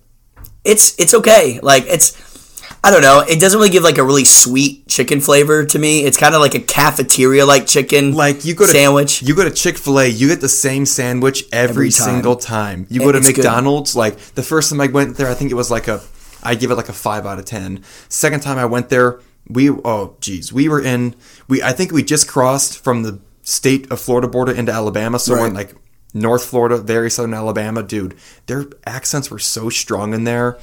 it's 0.65 0.99
it's 1.01 1.13
okay. 1.13 1.59
Like 1.61 1.87
it's. 1.89 2.36
I 2.85 2.91
don't 2.91 3.03
know. 3.03 3.21
It 3.29 3.41
doesn't 3.41 3.59
really 3.59 3.71
give 3.71 3.83
like 3.83 3.99
a 3.99 4.05
really 4.05 4.25
sweet 4.25 4.87
chicken 4.87 5.21
flavor 5.21 5.65
to 5.67 5.79
me. 5.79 6.05
It's 6.05 6.17
kind 6.17 6.35
of 6.35 6.41
like 6.41 6.55
a 6.55 6.61
cafeteria 6.61 7.45
like 7.45 7.67
chicken 7.67 8.13
Like 8.13 8.45
you 8.45 8.55
go 8.55 8.65
to 8.65 8.71
sandwich. 8.73 9.23
you 9.23 9.35
go 9.35 9.43
to 9.45 9.51
Chick 9.51 9.77
Fil 9.77 9.99
A, 10.01 10.07
you 10.07 10.29
get 10.29 10.41
the 10.41 10.49
same 10.49 10.87
sandwich 10.87 11.45
every, 11.53 11.71
Every 11.71 11.91
time. 11.91 12.05
single 12.15 12.37
time. 12.37 12.87
You 12.89 13.01
go 13.01 13.11
to 13.11 13.19
It's 13.19 13.27
good. 13.27 13.39
McDonald's, 13.39 13.97
like 13.97 14.17
the 14.19 14.43
first 14.43 14.71
time 14.71 14.81
I 14.81 14.87
went 14.87 15.17
there, 15.17 15.29
I 15.29 15.35
think 15.35 15.51
it 15.51 15.55
was 15.55 15.71
like 15.71 15.89
a, 15.89 16.01
I 16.45 16.55
give 16.55 16.71
it 16.71 16.77
like 16.77 16.89
a 16.89 16.93
five 16.93 17.27
out 17.27 17.41
of 17.41 17.45
ten. 17.45 17.83
Second 18.09 18.41
time 18.43 18.57
I 18.59 18.67
went 18.67 18.89
there, 18.89 19.21
we 19.49 19.69
oh 19.71 20.17
geez, 20.21 20.53
we 20.53 20.69
were 20.69 20.81
in 20.81 21.17
we 21.49 21.63
I 21.63 21.73
think 21.73 21.91
we 21.91 22.05
just 22.05 22.29
crossed 22.29 22.85
from 22.85 23.03
the 23.03 23.19
state 23.43 23.91
of 23.91 24.01
Florida 24.01 24.29
border 24.29 24.53
into 24.53 24.71
Alabama, 24.71 25.19
so 25.19 25.33
we're 25.35 25.47
in 25.49 25.55
like 25.55 25.75
North 26.15 26.45
Florida, 26.45 26.79
very 26.79 27.11
southern 27.11 27.35
Alabama, 27.35 27.83
dude. 27.83 28.15
Their 28.47 28.67
accents 28.87 29.29
were 29.31 29.41
so 29.41 29.71
strong 29.71 30.15
in 30.15 30.23
there, 30.23 30.57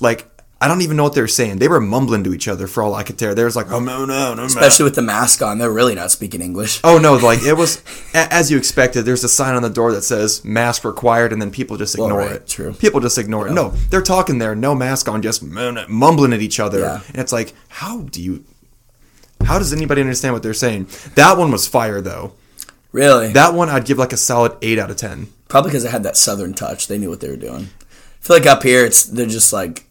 like. 0.00 0.28
I 0.60 0.66
don't 0.66 0.82
even 0.82 0.96
know 0.96 1.04
what 1.04 1.14
they 1.14 1.20
were 1.20 1.28
saying. 1.28 1.58
They 1.58 1.68
were 1.68 1.80
mumbling 1.80 2.24
to 2.24 2.34
each 2.34 2.48
other 2.48 2.66
for 2.66 2.82
all 2.82 2.92
I 2.96 3.04
could 3.04 3.16
tell. 3.16 3.32
They 3.32 3.44
was 3.44 3.54
like, 3.54 3.70
"Oh 3.70 3.78
no, 3.78 4.04
no, 4.04 4.34
no!" 4.34 4.42
especially 4.44 4.84
with 4.84 4.96
the 4.96 5.02
mask 5.02 5.40
on. 5.40 5.58
They're 5.58 5.70
really 5.70 5.94
not 5.94 6.10
speaking 6.10 6.40
English. 6.40 6.80
Oh 6.82 6.98
no, 6.98 7.14
like 7.14 7.42
it 7.44 7.52
was 7.56 7.80
a- 8.14 8.32
as 8.34 8.50
you 8.50 8.58
expected. 8.58 9.02
There's 9.04 9.22
a 9.22 9.28
sign 9.28 9.54
on 9.54 9.62
the 9.62 9.70
door 9.70 9.92
that 9.92 10.02
says 10.02 10.44
"mask 10.44 10.84
required," 10.84 11.32
and 11.32 11.40
then 11.40 11.52
people 11.52 11.76
just 11.76 11.94
ignore 11.94 12.18
right, 12.18 12.32
it. 12.32 12.48
true. 12.48 12.72
People 12.72 12.98
just 12.98 13.18
ignore 13.18 13.46
it. 13.46 13.52
No, 13.52 13.68
they're 13.90 14.02
talking 14.02 14.38
there, 14.38 14.56
no 14.56 14.74
mask 14.74 15.08
on, 15.08 15.22
just 15.22 15.44
mumbling 15.44 16.32
at 16.32 16.40
each 16.42 16.58
other, 16.58 16.80
Yeah. 16.80 17.00
and 17.08 17.18
it's 17.18 17.32
like, 17.32 17.54
how 17.68 18.00
do 18.02 18.20
you? 18.20 18.44
How 19.44 19.58
does 19.60 19.72
anybody 19.72 20.00
understand 20.00 20.34
what 20.34 20.42
they're 20.42 20.54
saying? 20.54 20.88
That 21.14 21.38
one 21.38 21.52
was 21.52 21.68
fire 21.68 22.00
though. 22.00 22.32
Really? 22.90 23.32
That 23.32 23.54
one 23.54 23.68
I'd 23.68 23.84
give 23.84 23.98
like 23.98 24.12
a 24.12 24.16
solid 24.16 24.56
eight 24.62 24.78
out 24.80 24.90
of 24.90 24.96
ten. 24.96 25.28
Probably 25.46 25.70
because 25.70 25.84
it 25.84 25.92
had 25.92 26.02
that 26.02 26.16
southern 26.16 26.52
touch. 26.54 26.88
They 26.88 26.98
knew 26.98 27.10
what 27.10 27.20
they 27.20 27.28
were 27.28 27.36
doing. 27.36 27.68
I 27.80 28.24
feel 28.26 28.36
like 28.36 28.46
up 28.46 28.64
here, 28.64 28.84
it's 28.84 29.04
they're 29.04 29.26
just 29.26 29.52
like, 29.52 29.84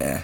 eh. 0.00 0.22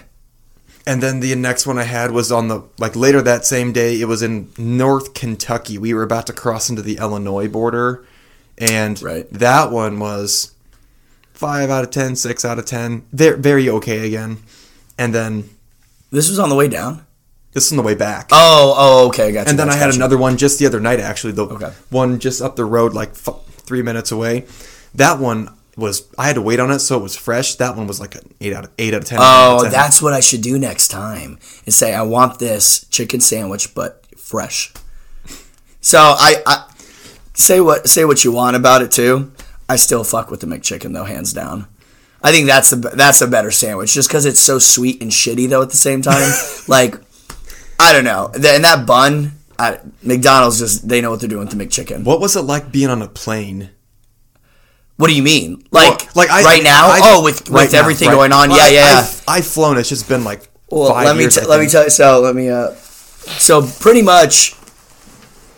And 0.85 1.01
then 1.01 1.21
the 1.21 1.33
next 1.35 1.65
one 1.65 1.77
I 1.77 1.83
had 1.83 2.11
was 2.11 2.31
on 2.31 2.49
the 2.49 2.63
like 2.77 2.95
later 2.95 3.21
that 3.21 3.45
same 3.45 3.71
day. 3.71 3.99
It 4.01 4.05
was 4.05 4.21
in 4.21 4.49
North 4.57 5.13
Kentucky. 5.13 5.77
We 5.77 5.93
were 5.93 6.03
about 6.03 6.27
to 6.27 6.33
cross 6.33 6.69
into 6.69 6.81
the 6.81 6.97
Illinois 6.97 7.47
border, 7.47 8.03
and 8.57 9.01
Right. 9.01 9.31
that 9.31 9.71
one 9.71 9.97
was 9.99 10.51
five 11.33 11.69
out 11.69 11.83
of 11.85 11.91
ten, 11.91 12.15
six 12.17 12.43
out 12.43 12.59
of 12.59 12.65
ten. 12.65 13.03
Very 13.13 13.39
very 13.39 13.69
okay 13.69 14.05
again. 14.07 14.37
And 14.97 15.13
then 15.15 15.49
This 16.11 16.29
was 16.29 16.37
on 16.37 16.49
the 16.49 16.55
way 16.55 16.67
down. 16.67 17.05
This 17.53 17.65
is 17.67 17.71
on 17.71 17.77
the 17.77 17.83
way 17.83 17.95
back. 17.95 18.29
Oh, 18.31 18.73
oh, 18.77 19.07
okay, 19.07 19.31
gotcha. 19.31 19.49
and 19.49 19.57
then 19.57 19.67
gotcha, 19.67 19.77
I 19.77 19.79
had 19.79 19.85
gotcha. 19.87 19.97
another 19.97 20.17
one 20.17 20.37
just 20.37 20.59
the 20.59 20.65
other 20.67 20.79
night, 20.79 20.99
actually. 20.99 21.33
The 21.33 21.45
Okay. 21.45 21.71
one 21.89 22.19
just 22.19 22.39
up 22.41 22.55
the 22.55 22.65
road, 22.65 22.93
like 22.93 23.09
f- 23.11 23.35
three 23.65 23.81
minutes 23.81 24.11
away. 24.11 24.45
That 24.93 25.17
one 25.19 25.49
was 25.75 26.07
I 26.17 26.27
had 26.27 26.35
to 26.35 26.41
wait 26.41 26.59
on 26.59 26.71
it, 26.71 26.79
so 26.79 26.97
it 26.97 27.03
was 27.03 27.15
fresh. 27.15 27.55
That 27.55 27.75
one 27.75 27.87
was 27.87 27.99
like 27.99 28.15
an 28.15 28.33
eight 28.41 28.53
out 28.53 28.65
of 28.65 28.71
eight 28.77 28.93
out 28.93 29.01
of 29.01 29.07
ten. 29.07 29.19
Oh, 29.21 29.57
of 29.57 29.63
10. 29.63 29.71
that's 29.71 30.01
what 30.01 30.13
I 30.13 30.19
should 30.19 30.41
do 30.41 30.59
next 30.59 30.89
time. 30.89 31.39
and 31.65 31.73
say 31.73 31.93
I 31.93 32.03
want 32.03 32.39
this 32.39 32.85
chicken 32.89 33.19
sandwich, 33.19 33.73
but 33.73 34.05
fresh. 34.17 34.73
So 35.81 35.99
I, 35.99 36.35
I 36.45 36.71
say 37.33 37.59
what 37.59 37.89
say 37.89 38.05
what 38.05 38.23
you 38.23 38.31
want 38.31 38.55
about 38.55 38.81
it 38.81 38.91
too. 38.91 39.31
I 39.67 39.75
still 39.77 40.03
fuck 40.03 40.29
with 40.29 40.41
the 40.41 40.47
McChicken 40.47 40.93
though, 40.93 41.05
hands 41.05 41.33
down. 41.33 41.67
I 42.21 42.31
think 42.31 42.47
that's 42.47 42.69
the 42.69 42.77
that's 42.77 43.21
a 43.21 43.27
better 43.27 43.51
sandwich, 43.51 43.93
just 43.93 44.09
because 44.09 44.25
it's 44.25 44.39
so 44.39 44.59
sweet 44.59 45.01
and 45.01 45.11
shitty 45.11 45.49
though 45.49 45.61
at 45.61 45.69
the 45.69 45.77
same 45.77 46.01
time. 46.01 46.31
like, 46.67 46.95
I 47.79 47.91
don't 47.91 48.05
know, 48.05 48.31
and 48.33 48.43
that 48.43 48.85
bun. 48.85 49.33
I, 49.59 49.79
McDonald's 50.01 50.57
just 50.57 50.87
they 50.87 50.99
know 50.99 51.11
what 51.11 51.19
they're 51.19 51.29
doing 51.29 51.45
with 51.47 51.55
the 51.55 51.63
McChicken. 51.63 52.03
What 52.03 52.19
was 52.19 52.35
it 52.35 52.41
like 52.41 52.71
being 52.71 52.89
on 52.89 53.01
a 53.01 53.07
plane? 53.07 53.69
What 54.97 55.07
do 55.07 55.15
you 55.15 55.23
mean? 55.23 55.63
Like, 55.71 55.99
Well, 55.99 56.09
like 56.15 56.29
I, 56.29 56.43
right 56.43 56.63
now? 56.63 56.87
I- 56.87 56.99
oh, 57.03 57.23
with 57.23 57.49
right 57.49 57.63
with 57.63 57.73
now, 57.73 57.79
everything 57.79 58.09
right. 58.09 58.15
going 58.15 58.31
on, 58.31 58.49
Well, 58.49 58.57
yeah, 58.71 58.79
yeah. 58.79 58.89
yeah. 58.91 58.99
I've, 58.99 59.23
I've 59.27 59.47
flown. 59.47 59.77
It's 59.77 59.89
just 59.89 60.07
been 60.07 60.23
like 60.23 60.49
Well, 60.69 60.93
let 60.93 61.15
me 61.15 61.23
years. 61.23 61.35
t- 61.37 61.45
let 61.45 61.59
me 61.59 61.67
tell 61.67 61.83
you. 61.85 61.89
So 61.89 62.19
let 62.21 62.35
me. 62.35 62.49
Uh, 62.49 62.71
so 62.71 63.65
pretty 63.79 64.01
much, 64.01 64.55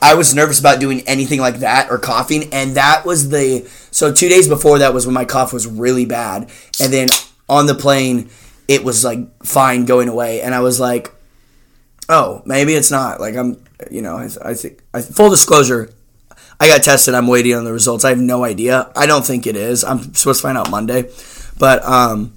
I 0.01 0.13
was 0.13 0.33
nervous 0.35 0.59
about 0.59 0.79
doing 0.79 1.01
anything 1.07 1.39
like 1.39 1.57
that 1.59 1.89
or 1.91 1.97
coughing, 1.97 2.53
and 2.53 2.75
that 2.75 3.05
was 3.05 3.29
the. 3.29 3.67
So 3.91 4.11
two 4.13 4.29
days 4.29 4.47
before 4.47 4.79
that 4.79 4.93
was 4.93 5.05
when 5.05 5.13
my 5.13 5.25
cough 5.25 5.51
was 5.53 5.67
really 5.67 6.05
bad, 6.05 6.49
and 6.81 6.91
then 6.93 7.07
on 7.49 7.65
the 7.65 7.75
plane 7.75 8.29
it 8.67 8.83
was 8.83 9.03
like 9.03 9.19
fine 9.43 9.85
going 9.85 10.07
away, 10.09 10.41
and 10.41 10.55
I 10.55 10.61
was 10.61 10.79
like, 10.79 11.13
oh, 12.09 12.41
maybe 12.45 12.73
it's 12.73 12.89
not. 12.91 13.19
Like 13.19 13.35
I'm, 13.35 13.63
you 13.91 14.01
know, 14.01 14.17
I, 14.17 14.29
I 14.43 14.53
think. 14.53 14.81
I, 14.93 15.01
full 15.01 15.29
disclosure. 15.29 15.89
I 16.59 16.67
got 16.67 16.83
tested. 16.83 17.13
I'm 17.13 17.27
waiting 17.27 17.53
on 17.53 17.63
the 17.65 17.73
results. 17.73 18.05
I 18.05 18.09
have 18.09 18.19
no 18.19 18.43
idea. 18.43 18.91
I 18.95 19.05
don't 19.05 19.25
think 19.25 19.45
it 19.47 19.55
is. 19.55 19.83
I'm 19.83 20.13
supposed 20.13 20.41
to 20.41 20.47
find 20.47 20.57
out 20.57 20.71
Monday, 20.71 21.09
but 21.59 21.83
um, 21.83 22.33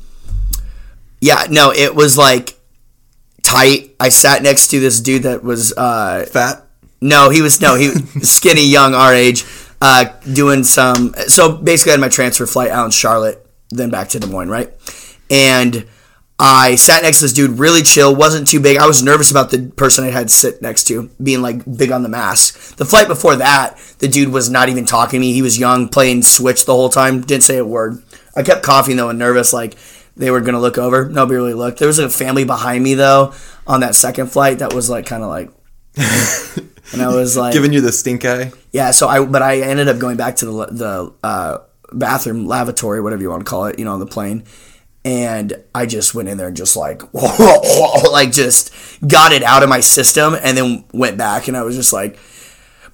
yeah, 1.20 1.46
no, 1.50 1.72
it 1.72 1.94
was 1.94 2.18
like 2.18 2.58
tight. 3.42 3.94
I 4.00 4.08
sat 4.08 4.42
next 4.42 4.68
to 4.68 4.80
this 4.80 5.00
dude 5.00 5.22
that 5.22 5.42
was 5.42 5.72
uh 5.76 6.26
Fat. 6.30 6.64
no, 7.00 7.30
he 7.30 7.42
was 7.42 7.60
no, 7.60 7.74
he 7.74 7.88
skinny, 8.22 8.66
young, 8.66 8.94
our 8.94 9.14
age, 9.14 9.44
uh, 9.80 10.06
doing 10.32 10.64
some. 10.64 11.14
So 11.28 11.56
basically, 11.56 11.92
I 11.92 11.94
had 11.94 12.00
my 12.00 12.08
transfer 12.08 12.46
flight 12.46 12.70
out 12.70 12.86
in 12.86 12.90
Charlotte, 12.90 13.44
then 13.70 13.90
back 13.90 14.08
to 14.10 14.20
Des 14.20 14.26
Moines, 14.26 14.48
right? 14.48 14.72
And 15.30 15.86
I 16.40 16.76
sat 16.76 17.02
next 17.02 17.18
to 17.18 17.24
this 17.24 17.32
dude, 17.32 17.58
really 17.58 17.82
chill, 17.82 18.14
wasn't 18.14 18.46
too 18.46 18.60
big. 18.60 18.76
I 18.76 18.86
was 18.86 19.02
nervous 19.02 19.30
about 19.30 19.50
the 19.50 19.72
person 19.76 20.04
I 20.04 20.10
had 20.10 20.28
to 20.28 20.34
sit 20.34 20.62
next 20.62 20.84
to 20.84 21.10
being 21.20 21.42
like 21.42 21.64
big 21.76 21.90
on 21.90 22.04
the 22.04 22.08
mask. 22.08 22.76
The 22.76 22.84
flight 22.84 23.08
before 23.08 23.34
that, 23.36 23.76
the 23.98 24.06
dude 24.06 24.32
was 24.32 24.48
not 24.48 24.68
even 24.68 24.86
talking 24.86 25.18
to 25.18 25.20
me. 25.20 25.32
He 25.32 25.42
was 25.42 25.58
young, 25.58 25.88
playing 25.88 26.22
Switch 26.22 26.64
the 26.64 26.74
whole 26.74 26.90
time, 26.90 27.22
didn't 27.22 27.42
say 27.42 27.58
a 27.58 27.64
word. 27.64 28.02
I 28.36 28.44
kept 28.44 28.62
coughing 28.62 28.96
though 28.96 29.08
and 29.08 29.18
nervous, 29.18 29.52
like 29.52 29.74
they 30.16 30.30
were 30.30 30.40
gonna 30.40 30.60
look 30.60 30.78
over. 30.78 31.08
Nobody 31.08 31.36
really 31.36 31.54
looked. 31.54 31.80
There 31.80 31.88
was 31.88 31.98
a 31.98 32.08
family 32.08 32.44
behind 32.44 32.84
me 32.84 32.94
though 32.94 33.34
on 33.66 33.80
that 33.80 33.96
second 33.96 34.28
flight 34.28 34.60
that 34.60 34.72
was 34.72 34.88
like 34.88 35.06
kind 35.06 35.24
of 35.24 35.28
like. 35.30 35.50
and 36.92 37.02
I 37.02 37.08
was 37.08 37.36
like, 37.36 37.52
Giving 37.52 37.72
you 37.72 37.80
the 37.80 37.90
stink 37.90 38.24
eye. 38.24 38.52
yeah, 38.70 38.92
so 38.92 39.08
I 39.08 39.24
but 39.24 39.42
I 39.42 39.60
ended 39.60 39.88
up 39.88 39.98
going 39.98 40.16
back 40.16 40.36
to 40.36 40.46
the 40.46 40.66
the 40.66 41.12
uh, 41.24 41.58
bathroom 41.92 42.46
lavatory, 42.46 43.00
whatever 43.00 43.22
you 43.22 43.30
want 43.30 43.44
to 43.44 43.50
call 43.50 43.66
it, 43.66 43.78
you 43.80 43.84
know, 43.84 43.92
on 43.94 43.98
the 44.00 44.06
plane, 44.06 44.44
and 45.04 45.52
I 45.74 45.86
just 45.86 46.14
went 46.14 46.28
in 46.28 46.36
there 46.38 46.48
and 46.48 46.56
just 46.56 46.76
like 46.76 47.02
like 47.14 48.32
just 48.32 48.72
got 49.06 49.32
it 49.32 49.42
out 49.42 49.62
of 49.62 49.68
my 49.68 49.80
system, 49.80 50.36
and 50.42 50.56
then 50.56 50.84
went 50.92 51.16
back, 51.18 51.48
and 51.48 51.56
I 51.56 51.62
was 51.62 51.76
just 51.76 51.92
like, 51.92 52.18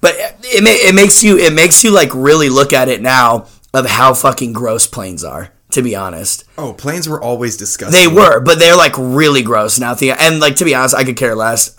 but 0.01 0.13
it 0.43 0.63
ma- 0.63 0.69
it 0.71 0.95
makes 0.95 1.23
you 1.23 1.37
it 1.37 1.53
makes 1.53 1.83
you 1.83 1.91
like 1.91 2.13
really 2.13 2.49
look 2.49 2.73
at 2.73 2.87
it 2.89 3.01
now 3.01 3.47
of 3.73 3.85
how 3.87 4.13
fucking 4.13 4.53
gross 4.53 4.87
planes 4.87 5.23
are. 5.23 5.51
To 5.71 5.81
be 5.81 5.93
honest, 5.95 6.45
Oh, 6.57 6.71
planes 6.71 7.09
were 7.09 7.21
always 7.21 7.57
disgusting. 7.57 7.99
they 7.99 8.07
were, 8.07 8.39
but 8.39 8.59
they're 8.59 8.77
like 8.77 8.93
really 8.97 9.41
gross 9.41 9.77
now. 9.77 9.93
And 10.19 10.39
like 10.39 10.55
to 10.57 10.63
be 10.65 10.73
honest, 10.73 10.95
I 10.95 11.03
could 11.03 11.17
care 11.17 11.35
less 11.35 11.75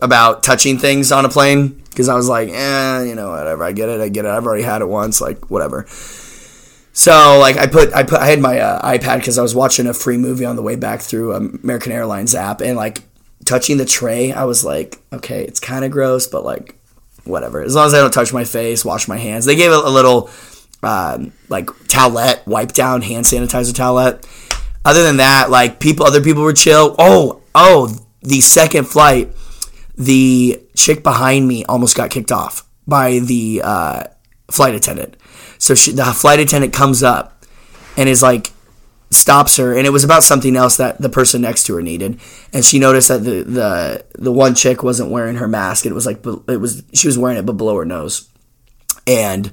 about 0.00 0.44
touching 0.44 0.78
things 0.78 1.10
on 1.10 1.24
a 1.24 1.28
plane 1.28 1.82
because 1.90 2.08
I 2.08 2.14
was 2.14 2.28
like, 2.28 2.50
eh, 2.50 3.02
you 3.04 3.16
know, 3.16 3.30
whatever. 3.30 3.64
I 3.64 3.72
get 3.72 3.88
it, 3.88 4.00
I 4.00 4.08
get 4.08 4.24
it. 4.24 4.28
I've 4.28 4.46
already 4.46 4.62
had 4.62 4.82
it 4.82 4.88
once, 4.88 5.20
like 5.20 5.50
whatever. 5.50 5.86
So 6.94 7.38
like 7.40 7.56
I 7.56 7.66
put 7.66 7.92
I 7.92 8.04
put 8.04 8.20
I 8.20 8.26
had 8.26 8.40
my 8.40 8.58
uh, 8.58 8.80
iPad 8.96 9.18
because 9.18 9.36
I 9.36 9.42
was 9.42 9.54
watching 9.54 9.86
a 9.86 9.92
free 9.92 10.16
movie 10.16 10.44
on 10.44 10.56
the 10.56 10.62
way 10.62 10.76
back 10.76 11.02
through 11.02 11.34
American 11.34 11.92
Airlines 11.92 12.34
app 12.34 12.62
and 12.62 12.76
like 12.76 13.02
touching 13.44 13.76
the 13.76 13.84
tray, 13.84 14.32
I 14.32 14.44
was 14.44 14.64
like, 14.64 15.00
okay, 15.12 15.44
it's 15.44 15.60
kind 15.60 15.84
of 15.84 15.90
gross, 15.90 16.28
but 16.28 16.44
like 16.44 16.76
whatever. 17.24 17.60
As 17.62 17.74
long 17.74 17.86
as 17.86 17.94
I 17.94 17.98
don't 17.98 18.12
touch 18.12 18.32
my 18.32 18.44
face, 18.44 18.84
wash 18.84 19.08
my 19.08 19.16
hands. 19.16 19.44
They 19.44 19.56
gave 19.56 19.72
a, 19.72 19.76
a 19.76 19.90
little 19.90 20.30
um, 20.84 21.32
like 21.48 21.66
towelette, 21.66 22.46
wipe 22.46 22.72
down 22.72 23.02
hand 23.02 23.24
sanitizer 23.24 23.72
towelette. 23.72 24.24
Other 24.84 25.02
than 25.02 25.16
that, 25.16 25.50
like 25.50 25.80
people, 25.80 26.06
other 26.06 26.22
people 26.22 26.42
were 26.42 26.52
chill. 26.52 26.94
Oh, 26.98 27.42
oh, 27.56 27.96
the 28.20 28.40
second 28.40 28.84
flight, 28.84 29.32
the 29.96 30.62
chick 30.76 31.02
behind 31.02 31.48
me 31.48 31.64
almost 31.64 31.96
got 31.96 32.10
kicked 32.10 32.30
off 32.30 32.66
by 32.86 33.18
the 33.18 33.62
uh, 33.64 34.04
flight 34.50 34.74
attendant. 34.74 35.16
So 35.58 35.74
she, 35.74 35.92
the 35.92 36.04
flight 36.04 36.40
attendant 36.40 36.72
comes 36.72 37.02
up 37.02 37.44
and 37.96 38.08
is 38.08 38.22
like 38.22 38.52
stops 39.10 39.56
her. 39.56 39.76
And 39.76 39.86
it 39.86 39.90
was 39.90 40.04
about 40.04 40.22
something 40.22 40.56
else 40.56 40.76
that 40.76 41.00
the 41.00 41.08
person 41.08 41.42
next 41.42 41.64
to 41.64 41.74
her 41.74 41.82
needed. 41.82 42.20
And 42.52 42.64
she 42.64 42.78
noticed 42.78 43.08
that 43.08 43.24
the 43.24 43.42
the 43.42 44.04
the 44.18 44.32
one 44.32 44.54
chick 44.54 44.82
wasn't 44.82 45.10
wearing 45.10 45.36
her 45.36 45.48
mask. 45.48 45.86
It 45.86 45.92
was 45.92 46.06
like 46.06 46.24
it 46.48 46.60
was 46.60 46.82
she 46.92 47.08
was 47.08 47.18
wearing 47.18 47.38
it 47.38 47.46
but 47.46 47.56
below 47.56 47.76
her 47.76 47.84
nose. 47.84 48.28
And 49.06 49.50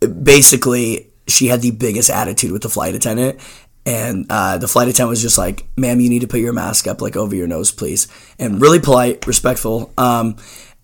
basically 0.00 1.10
she 1.26 1.46
had 1.46 1.62
the 1.62 1.72
biggest 1.72 2.10
attitude 2.10 2.52
with 2.52 2.62
the 2.62 2.68
flight 2.68 2.94
attendant. 2.94 3.40
And 3.84 4.26
uh, 4.30 4.58
the 4.58 4.66
flight 4.66 4.88
attendant 4.88 5.10
was 5.10 5.22
just 5.22 5.38
like 5.38 5.66
ma'am 5.76 6.00
you 6.00 6.10
need 6.10 6.22
to 6.22 6.28
put 6.28 6.40
your 6.40 6.52
mask 6.52 6.86
up 6.86 7.00
like 7.00 7.16
over 7.16 7.34
your 7.34 7.46
nose 7.46 7.72
please. 7.72 8.08
And 8.38 8.60
really 8.60 8.80
polite 8.80 9.26
respectful 9.26 9.92
um, 9.96 10.36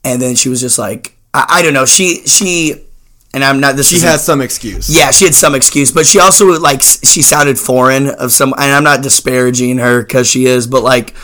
and 0.04 0.20
then 0.20 0.34
she 0.34 0.48
was 0.48 0.60
just 0.60 0.78
like 0.78 1.16
I, 1.34 1.46
I 1.48 1.62
don't 1.62 1.74
know. 1.74 1.86
She 1.86 2.26
she 2.26 2.86
and 3.34 3.42
i'm 3.44 3.60
not 3.60 3.76
this 3.76 3.88
She 3.88 3.98
had 4.00 4.20
some 4.20 4.40
excuse. 4.40 4.88
yeah, 4.94 5.10
she 5.10 5.24
had 5.24 5.34
some 5.34 5.54
excuse, 5.54 5.90
but 5.92 6.06
she 6.06 6.18
also 6.18 6.46
like 6.60 6.82
she 6.82 7.22
sounded 7.22 7.58
foreign 7.58 8.08
of 8.08 8.32
some. 8.32 8.52
And 8.58 8.72
I'm 8.72 8.84
not 8.84 9.02
disparaging 9.02 9.78
her 9.78 10.02
because 10.02 10.28
she 10.28 10.44
is, 10.46 10.66
but 10.66 10.82
like 10.82 11.14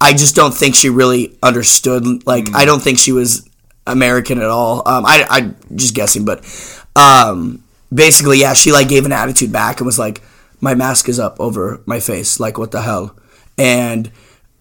I 0.00 0.12
just 0.12 0.34
don't 0.34 0.54
think 0.54 0.74
she 0.74 0.88
really 0.88 1.36
understood. 1.42 2.26
Like 2.26 2.54
I 2.54 2.64
don't 2.64 2.80
think 2.82 2.98
she 2.98 3.12
was 3.12 3.48
American 3.86 4.38
at 4.38 4.48
all. 4.48 4.82
Um, 4.86 5.04
I 5.06 5.26
I 5.30 5.54
just 5.74 5.94
guessing, 5.94 6.24
but 6.24 6.38
um, 6.96 7.62
basically, 7.92 8.40
yeah, 8.40 8.54
she 8.54 8.72
like 8.72 8.88
gave 8.88 9.04
an 9.06 9.12
attitude 9.12 9.52
back 9.52 9.78
and 9.80 9.86
was 9.86 9.98
like, 9.98 10.22
"My 10.60 10.74
mask 10.74 11.08
is 11.08 11.18
up 11.20 11.36
over 11.38 11.82
my 11.86 12.00
face. 12.00 12.40
Like 12.40 12.58
what 12.58 12.70
the 12.70 12.82
hell?" 12.82 13.16
And 13.58 14.10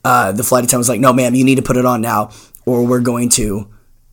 uh, 0.04 0.32
the 0.32 0.44
flight 0.44 0.64
attendant 0.64 0.80
was 0.80 0.90
like, 0.90 1.00
"No, 1.00 1.14
ma'am, 1.14 1.36
you 1.36 1.44
need 1.46 1.56
to 1.56 1.62
put 1.64 1.78
it 1.78 1.86
on 1.86 2.02
now, 2.02 2.32
or 2.66 2.86
we're 2.86 3.00
going 3.02 3.30
to." 3.30 3.68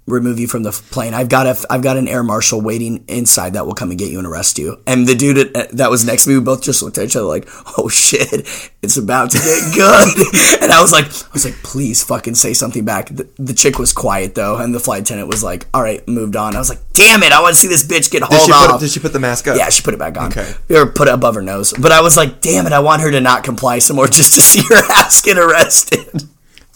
Remove 0.09 0.39
you 0.39 0.49
from 0.49 0.63
the 0.63 0.73
plane. 0.73 1.15
I've 1.15 1.29
got 1.29 1.47
a 1.47 1.57
I've 1.71 1.83
got 1.83 1.97
an 1.97 2.09
air 2.09 2.23
marshal 2.23 2.61
waiting 2.61 3.05
inside 3.09 3.53
that 3.55 3.67
will 3.67 3.75
come 3.75 3.91
and 3.91 3.99
get 3.99 4.11
you 4.11 4.19
and 4.19 4.27
arrest 4.27 4.59
you. 4.59 4.81
And 4.87 5.07
the 5.07 5.15
dude 5.15 5.53
that- 5.55 5.91
was 5.91 6.05
next 6.05 6.25
to 6.25 6.31
me, 6.31 6.37
we 6.39 6.45
both 6.45 6.63
just 6.63 6.83
looked 6.83 6.99
at 6.99 7.05
each 7.05 7.17
other 7.17 7.27
like, 7.27 7.49
"Oh 7.79 7.89
shit, 7.89 8.47
it's 8.83 8.97
about 8.97 9.31
to 9.31 9.39
get 9.39 9.75
good." 9.75 10.61
and 10.63 10.73
I 10.73 10.81
was 10.83 10.93
like, 10.93 11.07
I 11.07 11.33
was 11.33 11.45
like, 11.45 11.55
"Please 11.63 12.03
fucking 12.03 12.35
say 12.35 12.53
something 12.53 12.85
back." 12.85 13.09
The, 13.09 13.29
the 13.39 13.55
chick 13.55 13.79
was 13.79 13.93
quiet 13.93 14.35
though, 14.35 14.57
and 14.59 14.75
the 14.75 14.81
flight 14.81 15.03
attendant 15.03 15.29
was 15.29 15.43
like, 15.43 15.67
"All 15.73 15.83
right, 15.83 16.07
moved 16.09 16.37
on." 16.37 16.55
I 16.57 16.59
was 16.59 16.69
like, 16.69 16.81
"Damn 16.93 17.23
it, 17.23 17.33
I 17.33 17.41
want 17.41 17.55
to 17.55 17.61
see 17.61 17.69
this 17.69 17.85
bitch 17.87 18.11
get 18.11 18.21
Did 18.21 18.25
hauled 18.31 18.51
put, 18.51 18.71
off." 18.75 18.81
did 18.81 18.91
she 18.91 19.01
put 19.01 19.13
the 19.13 19.21
mask 19.21 19.49
up? 19.49 19.57
yeah, 19.57 19.69
she 19.71 19.83
put 19.83 19.95
it 19.95 19.99
back 19.99 20.19
on. 20.19 20.27
Okay. 20.29 20.53
Or 20.71 20.87
put 20.87 21.09
it 21.09 21.15
above 21.15 21.35
her 21.37 21.43
nose. 21.43 21.73
But 21.81 21.93
I 21.93 22.01
was 22.03 22.17
like, 22.17 22.41
damn 22.41 22.67
it, 22.67 22.73
I 22.73 22.81
want 22.81 23.03
her 23.03 23.11
to 23.11 23.21
not 23.21 23.45
comply 23.45 23.79
some 23.79 23.97
more 23.97 24.07
just 24.07 24.35
to 24.35 24.41
see 24.41 24.63
her 24.69 24.83
ass 24.93 25.23
get 25.23 25.39
arrested. 25.39 26.29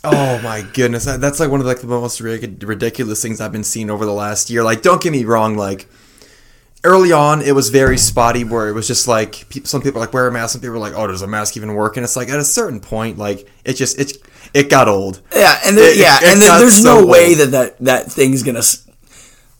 Oh 0.04 0.40
my 0.42 0.62
goodness, 0.62 1.04
that's 1.04 1.38
like 1.38 1.50
one 1.50 1.60
of 1.60 1.66
like 1.66 1.80
the 1.80 1.86
most 1.86 2.20
ridiculous 2.20 3.22
things 3.22 3.40
I've 3.40 3.52
been 3.52 3.62
seeing 3.64 3.88
over 3.90 4.04
the 4.04 4.12
last 4.12 4.50
year. 4.50 4.64
Like, 4.64 4.82
don't 4.82 5.00
get 5.00 5.12
me 5.12 5.24
wrong, 5.24 5.56
like 5.56 5.86
early 6.84 7.12
on 7.12 7.40
it 7.42 7.54
was 7.54 7.68
very 7.70 7.96
spotty, 7.96 8.42
where 8.42 8.68
it 8.68 8.72
was 8.72 8.88
just 8.88 9.06
like 9.06 9.46
some 9.64 9.80
people 9.80 10.00
like 10.00 10.12
wear 10.12 10.26
a 10.26 10.32
mask, 10.32 10.52
some 10.54 10.60
people 10.60 10.72
were 10.72 10.78
like, 10.80 10.94
oh, 10.96 11.06
does 11.06 11.22
a 11.22 11.28
mask 11.28 11.56
even 11.56 11.74
work? 11.74 11.96
And 11.96 12.02
it's 12.04 12.16
like 12.16 12.28
at 12.28 12.38
a 12.40 12.44
certain 12.44 12.80
point, 12.80 13.16
like 13.18 13.48
it 13.64 13.74
just 13.74 13.98
it 14.00 14.16
it 14.52 14.68
got 14.68 14.88
old. 14.88 15.20
Yeah, 15.32 15.58
and 15.64 15.76
there, 15.78 15.92
It- 15.92 15.98
yeah, 15.98 16.16
it 16.20 16.24
and 16.32 16.42
there, 16.42 16.58
there's 16.58 16.82
so 16.82 17.00
no 17.02 17.06
way 17.06 17.34
that, 17.34 17.50
that 17.52 17.78
that 17.80 18.10
thing's 18.12 18.42
gonna. 18.42 18.62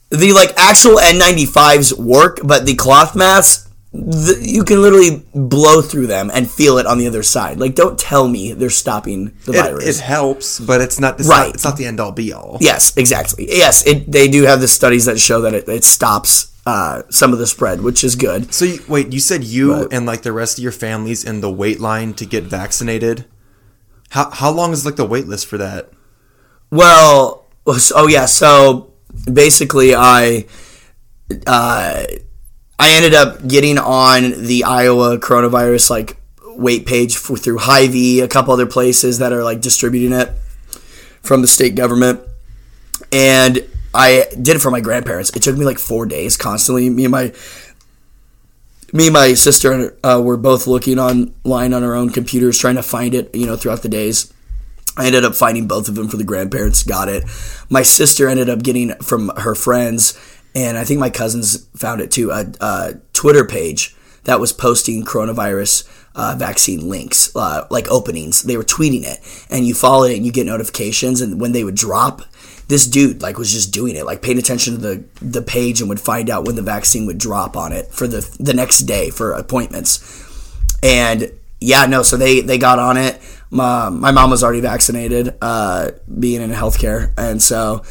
The 0.09 0.33
like 0.33 0.53
actual 0.57 0.97
N95s 0.97 1.97
work, 1.97 2.39
but 2.43 2.65
the 2.65 2.75
cloth 2.75 3.15
masks, 3.15 3.67
the, 3.93 4.39
you 4.41 4.63
can 4.63 4.81
literally 4.81 5.23
blow 5.35 5.81
through 5.81 6.07
them 6.07 6.31
and 6.33 6.49
feel 6.49 6.79
it 6.79 6.85
on 6.87 6.97
the 6.97 7.05
other 7.07 7.21
side. 7.23 7.59
Like, 7.59 7.75
don't 7.75 7.97
tell 7.99 8.27
me 8.27 8.51
they're 8.53 8.69
stopping 8.71 9.25
the 9.45 9.53
It, 9.53 9.61
virus. 9.61 9.99
it 9.99 10.03
helps, 10.03 10.59
but 10.59 10.81
it's 10.81 10.99
not 10.99 11.19
it's 11.19 11.29
Right. 11.29 11.45
Not, 11.47 11.55
it's 11.55 11.63
not 11.63 11.77
the 11.77 11.85
end 11.85 11.99
all 11.99 12.11
be 12.11 12.33
all. 12.33 12.57
yes, 12.59 12.97
exactly. 12.97 13.45
Yes, 13.49 13.85
it, 13.85 14.11
they 14.11 14.27
do 14.27 14.43
have 14.43 14.61
the 14.61 14.67
studies 14.67 15.05
that 15.05 15.19
show 15.19 15.41
that 15.41 15.53
it, 15.53 15.69
it 15.69 15.83
stops 15.83 16.51
uh, 16.65 17.03
some 17.11 17.33
of 17.33 17.39
the 17.39 17.45
spread, 17.45 17.81
which 17.81 18.03
is 18.03 18.15
good. 18.15 18.51
So 18.53 18.65
you, 18.65 18.79
wait, 18.87 19.13
you 19.13 19.19
said 19.19 19.43
you 19.43 19.67
But- 19.73 19.93
and 19.93 20.05
like 20.07 20.23
the 20.23 20.31
rest 20.33 20.57
of 20.57 20.63
your 20.63 20.71
families 20.71 21.23
in 21.23 21.41
the 21.41 21.51
wait 21.51 21.79
line 21.79 22.13
to 22.15 22.25
get 22.25 22.45
vaccinated. 22.45 23.25
How 24.09 24.29
how 24.31 24.49
long 24.51 24.71
is 24.73 24.85
like 24.85 24.95
the 24.95 25.05
wait 25.05 25.27
list 25.27 25.45
for 25.47 25.57
that? 25.57 25.91
Well, 26.71 27.47
oh 27.67 28.07
yeah. 28.07 28.25
So 28.27 28.93
basically, 29.31 29.93
I 29.95 30.45
uh, 31.45 32.03
I 32.79 32.95
ended 32.95 33.13
up 33.13 33.47
getting 33.47 33.77
on 33.77 34.45
the 34.45 34.63
Iowa 34.63 35.17
coronavirus 35.17 35.89
like 35.89 36.17
wait 36.45 36.85
page 36.85 37.17
for, 37.17 37.37
through 37.37 37.59
Hy-Vee, 37.59 38.21
a 38.21 38.27
couple 38.27 38.53
other 38.53 38.65
places 38.65 39.19
that 39.19 39.33
are 39.33 39.43
like 39.43 39.61
distributing 39.61 40.11
it 40.11 40.29
from 41.21 41.41
the 41.41 41.47
state 41.47 41.75
government, 41.75 42.21
and 43.11 43.67
I 43.93 44.25
did 44.41 44.55
it 44.55 44.59
for 44.59 44.71
my 44.71 44.81
grandparents. 44.81 45.35
It 45.35 45.43
took 45.43 45.57
me 45.57 45.65
like 45.65 45.79
four 45.79 46.05
days 46.05 46.35
constantly. 46.35 46.89
Me 46.89 47.05
and 47.05 47.11
my 47.11 47.33
me 48.91 49.07
and 49.07 49.13
my 49.13 49.33
sister 49.33 49.97
uh, 50.03 50.21
were 50.23 50.37
both 50.37 50.67
looking 50.67 50.99
online 50.99 51.73
on 51.73 51.83
our 51.83 51.95
own 51.95 52.11
computers 52.11 52.59
trying 52.59 52.75
to 52.75 52.83
find 52.83 53.15
it, 53.15 53.33
you 53.33 53.45
know, 53.45 53.55
throughout 53.55 53.81
the 53.81 53.89
days. 53.89 54.31
I 54.95 55.07
ended 55.07 55.25
up 55.25 55.33
finding 55.33 55.67
both 55.67 55.89
of 55.89 55.95
them 55.95 56.07
for 56.07 56.17
the 56.17 56.23
grandparents, 56.23 56.83
got 56.83 57.09
it. 57.09 57.23
My 57.69 57.81
sister 57.81 58.27
ended 58.27 58.49
up 58.49 58.61
getting 58.61 58.93
from 58.95 59.29
her 59.37 59.55
friends, 59.55 60.13
and 60.55 60.77
I 60.77 60.83
think 60.83 60.99
my 60.99 61.09
cousins 61.09 61.65
found 61.75 62.01
it 62.01 62.11
too, 62.11 62.31
a, 62.31 62.45
a 62.61 62.93
Twitter 63.13 63.45
page 63.45 63.95
that 64.23 64.39
was 64.39 64.53
posting 64.53 65.03
coronavirus 65.03 65.87
uh, 66.15 66.35
vaccine 66.37 66.87
links, 66.87 67.35
uh, 67.35 67.65
like 67.69 67.87
openings. 67.89 68.43
They 68.43 68.57
were 68.57 68.63
tweeting 68.63 69.03
it, 69.03 69.19
and 69.49 69.65
you 69.65 69.73
follow 69.73 70.03
it 70.03 70.15
and 70.15 70.25
you 70.25 70.31
get 70.31 70.45
notifications. 70.45 71.21
And 71.21 71.41
when 71.41 71.51
they 71.51 71.63
would 71.63 71.75
drop, 71.75 72.21
this 72.67 72.87
dude 72.87 73.21
like 73.21 73.37
was 73.37 73.51
just 73.51 73.73
doing 73.73 73.95
it, 73.95 74.05
like 74.05 74.21
paying 74.21 74.37
attention 74.37 74.75
to 74.75 74.79
the 74.79 75.03
the 75.21 75.41
page 75.41 75.81
and 75.81 75.89
would 75.89 75.99
find 75.99 76.29
out 76.29 76.45
when 76.45 76.55
the 76.55 76.61
vaccine 76.61 77.05
would 77.05 77.17
drop 77.17 77.57
on 77.57 77.73
it 77.73 77.87
for 77.87 78.07
the 78.07 78.21
the 78.39 78.53
next 78.53 78.79
day 78.79 79.09
for 79.09 79.33
appointments. 79.33 80.21
And 80.81 81.31
yeah, 81.59 81.85
no, 81.85 82.03
so 82.03 82.17
they 82.17 82.41
they 82.41 82.57
got 82.57 82.79
on 82.79 82.97
it. 82.97 83.19
My, 83.49 83.89
my 83.89 84.11
mom 84.11 84.31
was 84.31 84.43
already 84.43 84.61
vaccinated, 84.61 85.35
uh, 85.39 85.91
being 86.19 86.41
in 86.41 86.49
healthcare, 86.49 87.13
and 87.17 87.39
so 87.39 87.83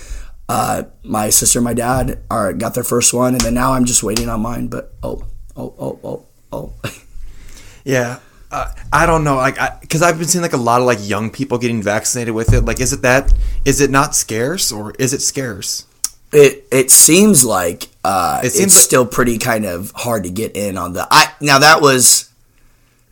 uh, 0.53 0.83
my 1.03 1.31
sister 1.31 1.61
and 1.61 1.65
my 1.65 1.73
dad 1.73 2.19
are 2.31 2.53
got 2.53 2.75
their 2.75 2.85
first 2.85 3.15
one, 3.15 3.33
and 3.33 3.41
then 3.41 3.55
now 3.55 3.73
I'm 3.73 3.87
just 3.87 4.03
waiting 4.03 4.29
on 4.29 4.43
mine. 4.43 4.67
But 4.69 4.93
oh, 5.03 5.25
oh, 5.57 5.75
oh, 5.79 5.99
oh, 6.05 6.27
oh. 6.53 6.75
Yeah. 7.85 8.21
Uh, 8.51 8.71
I 8.93 9.07
don't 9.07 9.25
know, 9.25 9.37
like, 9.37 9.57
because 9.81 10.03
I've 10.03 10.19
been 10.19 10.29
seeing 10.29 10.43
like 10.43 10.53
a 10.53 10.59
lot 10.59 10.83
of 10.83 10.87
like 10.87 10.99
young 11.01 11.31
people 11.31 11.57
getting 11.57 11.83
vaccinated 11.83 12.35
with 12.35 12.53
it. 12.53 12.67
Like, 12.67 12.81
is 12.81 12.93
it 12.93 13.01
that? 13.01 13.33
Is 13.65 13.81
it 13.81 13.91
not 13.91 14.15
scarce 14.15 14.71
or 14.71 14.93
is 14.99 15.15
it 15.15 15.23
scarce? 15.23 15.87
It 16.33 16.67
it 16.71 16.91
seems 16.91 17.47
like 17.47 17.89
uh, 18.05 18.43
it 18.45 18.51
seems 18.51 18.75
it's 18.75 18.75
still 18.75 19.07
pretty 19.07 19.39
kind 19.39 19.65
of 19.65 19.91
hard 19.97 20.25
to 20.25 20.31
get 20.31 20.55
in 20.55 20.77
on 20.77 20.93
the. 20.93 21.09
I 21.11 21.33
now 21.41 21.61
that 21.61 21.81
was 21.81 22.31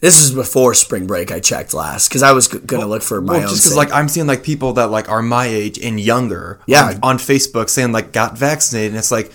this 0.00 0.20
is 0.20 0.32
before 0.32 0.74
spring 0.74 1.06
break. 1.06 1.30
I 1.30 1.40
checked 1.40 1.74
last 1.74 2.08
because 2.08 2.22
I 2.22 2.32
was 2.32 2.48
g- 2.48 2.58
gonna 2.58 2.80
well, 2.80 2.88
look 2.88 3.02
for 3.02 3.20
my 3.20 3.34
well, 3.34 3.42
own. 3.42 3.48
Just 3.48 3.64
because 3.64 3.76
like 3.76 3.92
I'm 3.92 4.08
seeing 4.08 4.26
like 4.26 4.42
people 4.42 4.74
that 4.74 4.90
like 4.90 5.08
are 5.08 5.22
my 5.22 5.46
age 5.46 5.78
and 5.78 6.00
younger, 6.00 6.58
yeah, 6.66 6.86
on, 6.86 6.98
on 7.02 7.18
Facebook 7.18 7.68
saying 7.68 7.92
like 7.92 8.12
got 8.12 8.36
vaccinated, 8.36 8.92
and 8.92 8.98
it's 8.98 9.10
like 9.10 9.32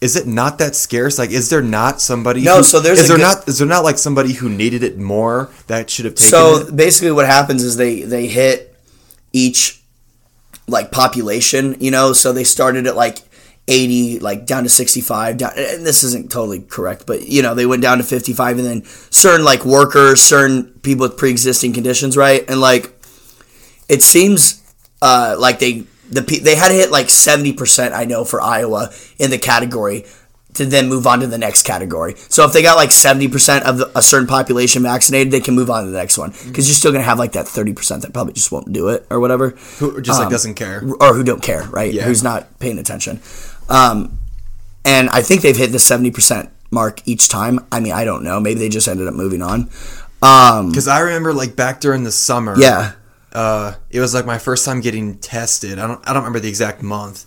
is 0.00 0.16
it 0.16 0.26
not 0.26 0.58
that 0.58 0.76
scarce? 0.76 1.18
Like, 1.18 1.30
is 1.30 1.50
there 1.50 1.62
not 1.62 2.00
somebody? 2.00 2.42
No. 2.42 2.58
Who, 2.58 2.62
so 2.62 2.80
there's 2.80 3.00
is 3.00 3.08
there 3.08 3.16
good, 3.16 3.22
not 3.22 3.48
is 3.48 3.58
there 3.58 3.66
not 3.66 3.84
like 3.84 3.98
somebody 3.98 4.32
who 4.32 4.48
needed 4.48 4.82
it 4.82 4.96
more 4.96 5.50
that 5.66 5.90
should 5.90 6.04
have 6.04 6.14
taken 6.14 6.30
so 6.30 6.56
it? 6.60 6.76
basically, 6.76 7.12
what 7.12 7.26
happens 7.26 7.64
is 7.64 7.76
they 7.76 8.02
they 8.02 8.26
hit 8.26 8.76
each 9.32 9.80
like 10.68 10.92
population, 10.92 11.76
you 11.80 11.90
know. 11.90 12.12
So 12.12 12.32
they 12.32 12.44
started 12.44 12.86
at 12.86 12.96
like 12.96 13.18
80 13.68 14.20
like 14.20 14.46
down 14.46 14.62
to 14.62 14.68
65 14.68 15.36
down 15.36 15.52
and 15.56 15.86
this 15.86 16.02
isn't 16.02 16.32
totally 16.32 16.60
correct 16.60 17.06
but 17.06 17.28
you 17.28 17.42
know 17.42 17.54
they 17.54 17.66
went 17.66 17.82
down 17.82 17.98
to 17.98 18.04
55 18.04 18.58
and 18.58 18.66
then 18.66 18.84
certain 18.84 19.44
like 19.44 19.64
workers 19.64 20.22
certain 20.22 20.64
people 20.82 21.06
with 21.06 21.16
pre-existing 21.16 21.72
conditions 21.72 22.16
right 22.16 22.48
and 22.48 22.60
like 22.60 22.94
it 23.88 24.02
seems 24.02 24.62
uh, 25.00 25.36
like 25.38 25.58
they 25.58 25.84
the 26.10 26.20
they 26.42 26.54
had 26.54 26.68
to 26.68 26.74
hit 26.74 26.90
like 26.90 27.06
70% 27.06 27.92
I 27.92 28.04
know 28.04 28.24
for 28.24 28.40
Iowa 28.40 28.90
in 29.18 29.30
the 29.30 29.38
category 29.38 30.04
to 30.54 30.66
then 30.66 30.88
move 30.88 31.06
on 31.06 31.20
to 31.20 31.26
the 31.26 31.38
next 31.38 31.62
category. 31.62 32.14
So 32.16 32.44
if 32.44 32.52
they 32.52 32.62
got 32.62 32.76
like 32.76 32.90
70% 32.90 33.62
of 33.62 33.78
the, 33.78 33.92
a 33.96 34.02
certain 34.02 34.26
population 34.26 34.82
vaccinated, 34.82 35.30
they 35.30 35.40
can 35.40 35.54
move 35.54 35.70
on 35.70 35.84
to 35.84 35.90
the 35.90 35.96
next 35.96 36.18
one 36.18 36.30
because 36.30 36.66
you're 36.66 36.74
still 36.74 36.90
going 36.90 37.02
to 37.02 37.08
have 37.08 37.18
like 37.18 37.32
that 37.32 37.46
30% 37.46 38.00
that 38.00 38.12
probably 38.12 38.32
just 38.32 38.50
won't 38.50 38.72
do 38.72 38.88
it 38.88 39.06
or 39.10 39.20
whatever. 39.20 39.50
Who 39.78 40.00
just 40.00 40.18
um, 40.18 40.24
like 40.24 40.32
doesn't 40.32 40.54
care. 40.54 40.82
Or 41.00 41.14
who 41.14 41.22
don't 41.22 41.42
care, 41.42 41.62
right? 41.64 41.92
Yeah. 41.92 42.04
Who's 42.04 42.24
not 42.24 42.58
paying 42.58 42.78
attention. 42.78 43.20
Um, 43.68 44.18
and 44.84 45.08
I 45.10 45.22
think 45.22 45.42
they've 45.42 45.56
hit 45.56 45.72
the 45.72 45.78
70% 45.78 46.50
mark 46.70 47.06
each 47.06 47.28
time. 47.28 47.66
I 47.70 47.80
mean, 47.80 47.92
I 47.92 48.04
don't 48.04 48.24
know. 48.24 48.40
Maybe 48.40 48.60
they 48.60 48.68
just 48.68 48.88
ended 48.88 49.06
up 49.06 49.14
moving 49.14 49.42
on. 49.42 49.64
Because 50.20 50.88
um, 50.88 50.96
I 50.96 51.00
remember 51.00 51.32
like 51.32 51.54
back 51.54 51.80
during 51.80 52.04
the 52.04 52.10
summer. 52.10 52.54
Yeah 52.58 52.92
uh, 53.32 53.74
it 53.90 54.00
was 54.00 54.14
like 54.14 54.26
my 54.26 54.38
first 54.38 54.64
time 54.64 54.80
getting 54.80 55.18
tested. 55.18 55.78
I 55.78 55.86
don't 55.86 56.00
I 56.08 56.12
don't 56.12 56.22
remember 56.22 56.40
the 56.40 56.48
exact 56.48 56.82
month, 56.82 57.26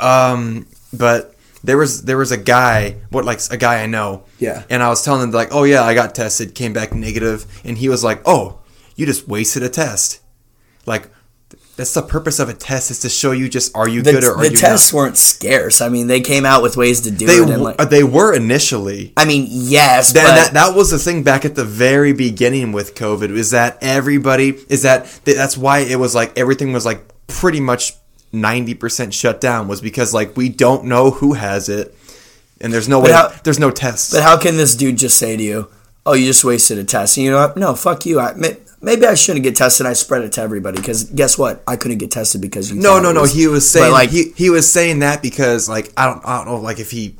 um, 0.00 0.66
but 0.92 1.34
there 1.62 1.76
was 1.76 2.02
there 2.02 2.16
was 2.16 2.32
a 2.32 2.36
guy, 2.36 2.96
what 3.10 3.24
like 3.24 3.40
a 3.50 3.56
guy 3.56 3.82
I 3.82 3.86
know, 3.86 4.24
yeah, 4.38 4.64
and 4.70 4.82
I 4.82 4.88
was 4.88 5.04
telling 5.04 5.22
him 5.22 5.30
like, 5.30 5.48
oh 5.52 5.64
yeah, 5.64 5.82
I 5.82 5.94
got 5.94 6.14
tested, 6.14 6.54
came 6.54 6.72
back 6.72 6.92
negative, 6.94 7.46
and 7.64 7.76
he 7.76 7.88
was 7.88 8.02
like, 8.02 8.22
oh, 8.24 8.60
you 8.96 9.04
just 9.04 9.28
wasted 9.28 9.62
a 9.62 9.68
test, 9.68 10.20
like 10.86 11.10
that's 11.76 11.92
the 11.92 12.02
purpose 12.02 12.38
of 12.38 12.48
a 12.48 12.54
test 12.54 12.90
is 12.90 13.00
to 13.00 13.08
show 13.08 13.32
you 13.32 13.48
just 13.48 13.76
are 13.76 13.88
you 13.88 14.02
the, 14.02 14.12
good 14.12 14.24
or 14.24 14.32
are 14.32 14.38
the 14.38 14.44
you 14.44 14.50
The 14.50 14.56
tests 14.56 14.92
not. 14.92 14.98
weren't 14.98 15.16
scarce. 15.16 15.80
I 15.80 15.88
mean, 15.88 16.06
they 16.06 16.20
came 16.20 16.46
out 16.46 16.62
with 16.62 16.76
ways 16.76 17.02
to 17.02 17.10
do 17.10 17.26
they, 17.26 17.34
it. 17.34 17.50
And 17.50 17.62
like, 17.62 17.76
uh, 17.80 17.84
they 17.84 18.02
were 18.02 18.34
initially. 18.34 19.12
I 19.16 19.26
mean, 19.26 19.46
yes, 19.50 20.12
that, 20.14 20.24
that 20.24 20.54
that 20.54 20.76
was 20.76 20.90
the 20.90 20.98
thing 20.98 21.22
back 21.22 21.44
at 21.44 21.54
the 21.54 21.64
very 21.64 22.12
beginning 22.12 22.72
with 22.72 22.94
COVID 22.94 23.30
is 23.30 23.50
that 23.50 23.78
everybody 23.82 24.50
is 24.68 24.82
that 24.82 25.06
that's 25.24 25.56
why 25.56 25.80
it 25.80 25.98
was 25.98 26.14
like 26.14 26.36
everything 26.38 26.72
was 26.72 26.86
like 26.86 27.02
pretty 27.26 27.60
much 27.60 27.92
ninety 28.32 28.74
percent 28.74 29.12
shut 29.12 29.40
down 29.40 29.68
was 29.68 29.80
because 29.80 30.14
like 30.14 30.36
we 30.36 30.48
don't 30.48 30.84
know 30.84 31.10
who 31.10 31.34
has 31.34 31.68
it 31.68 31.94
and 32.60 32.72
there's 32.72 32.88
no 32.88 33.00
but 33.00 33.08
way 33.08 33.12
how, 33.12 33.28
there's 33.44 33.58
no 33.58 33.70
tests. 33.70 34.12
But 34.12 34.22
how 34.22 34.38
can 34.38 34.56
this 34.56 34.74
dude 34.74 34.96
just 34.96 35.18
say 35.18 35.36
to 35.36 35.42
you, 35.42 35.68
"Oh, 36.04 36.14
you 36.14 36.26
just 36.26 36.44
wasted 36.44 36.78
a 36.78 36.84
test"? 36.84 37.16
And 37.16 37.24
you 37.24 37.30
know 37.32 37.46
what? 37.48 37.56
No, 37.56 37.74
fuck 37.74 38.06
you. 38.06 38.18
I 38.20 38.34
maybe 38.80 39.06
I 39.06 39.14
shouldn't 39.14 39.42
get 39.42 39.56
tested. 39.56 39.86
I 39.86 39.92
spread 39.92 40.22
it 40.22 40.32
to 40.32 40.42
everybody 40.42 40.78
because 40.78 41.04
guess 41.04 41.38
what? 41.38 41.62
I 41.66 41.76
couldn't 41.76 41.98
get 41.98 42.10
tested 42.10 42.40
because 42.40 42.70
you. 42.70 42.80
No, 42.80 43.00
no, 43.00 43.12
no. 43.12 43.24
He 43.24 43.46
was 43.46 43.68
saying 43.68 43.92
like 43.92 44.10
he, 44.10 44.32
he 44.36 44.50
was 44.50 44.70
saying 44.70 45.00
that 45.00 45.22
because 45.22 45.68
like 45.68 45.92
I 45.96 46.06
don't 46.06 46.24
I 46.24 46.38
don't 46.38 46.46
know 46.46 46.60
like 46.60 46.78
if 46.78 46.90
he. 46.90 47.16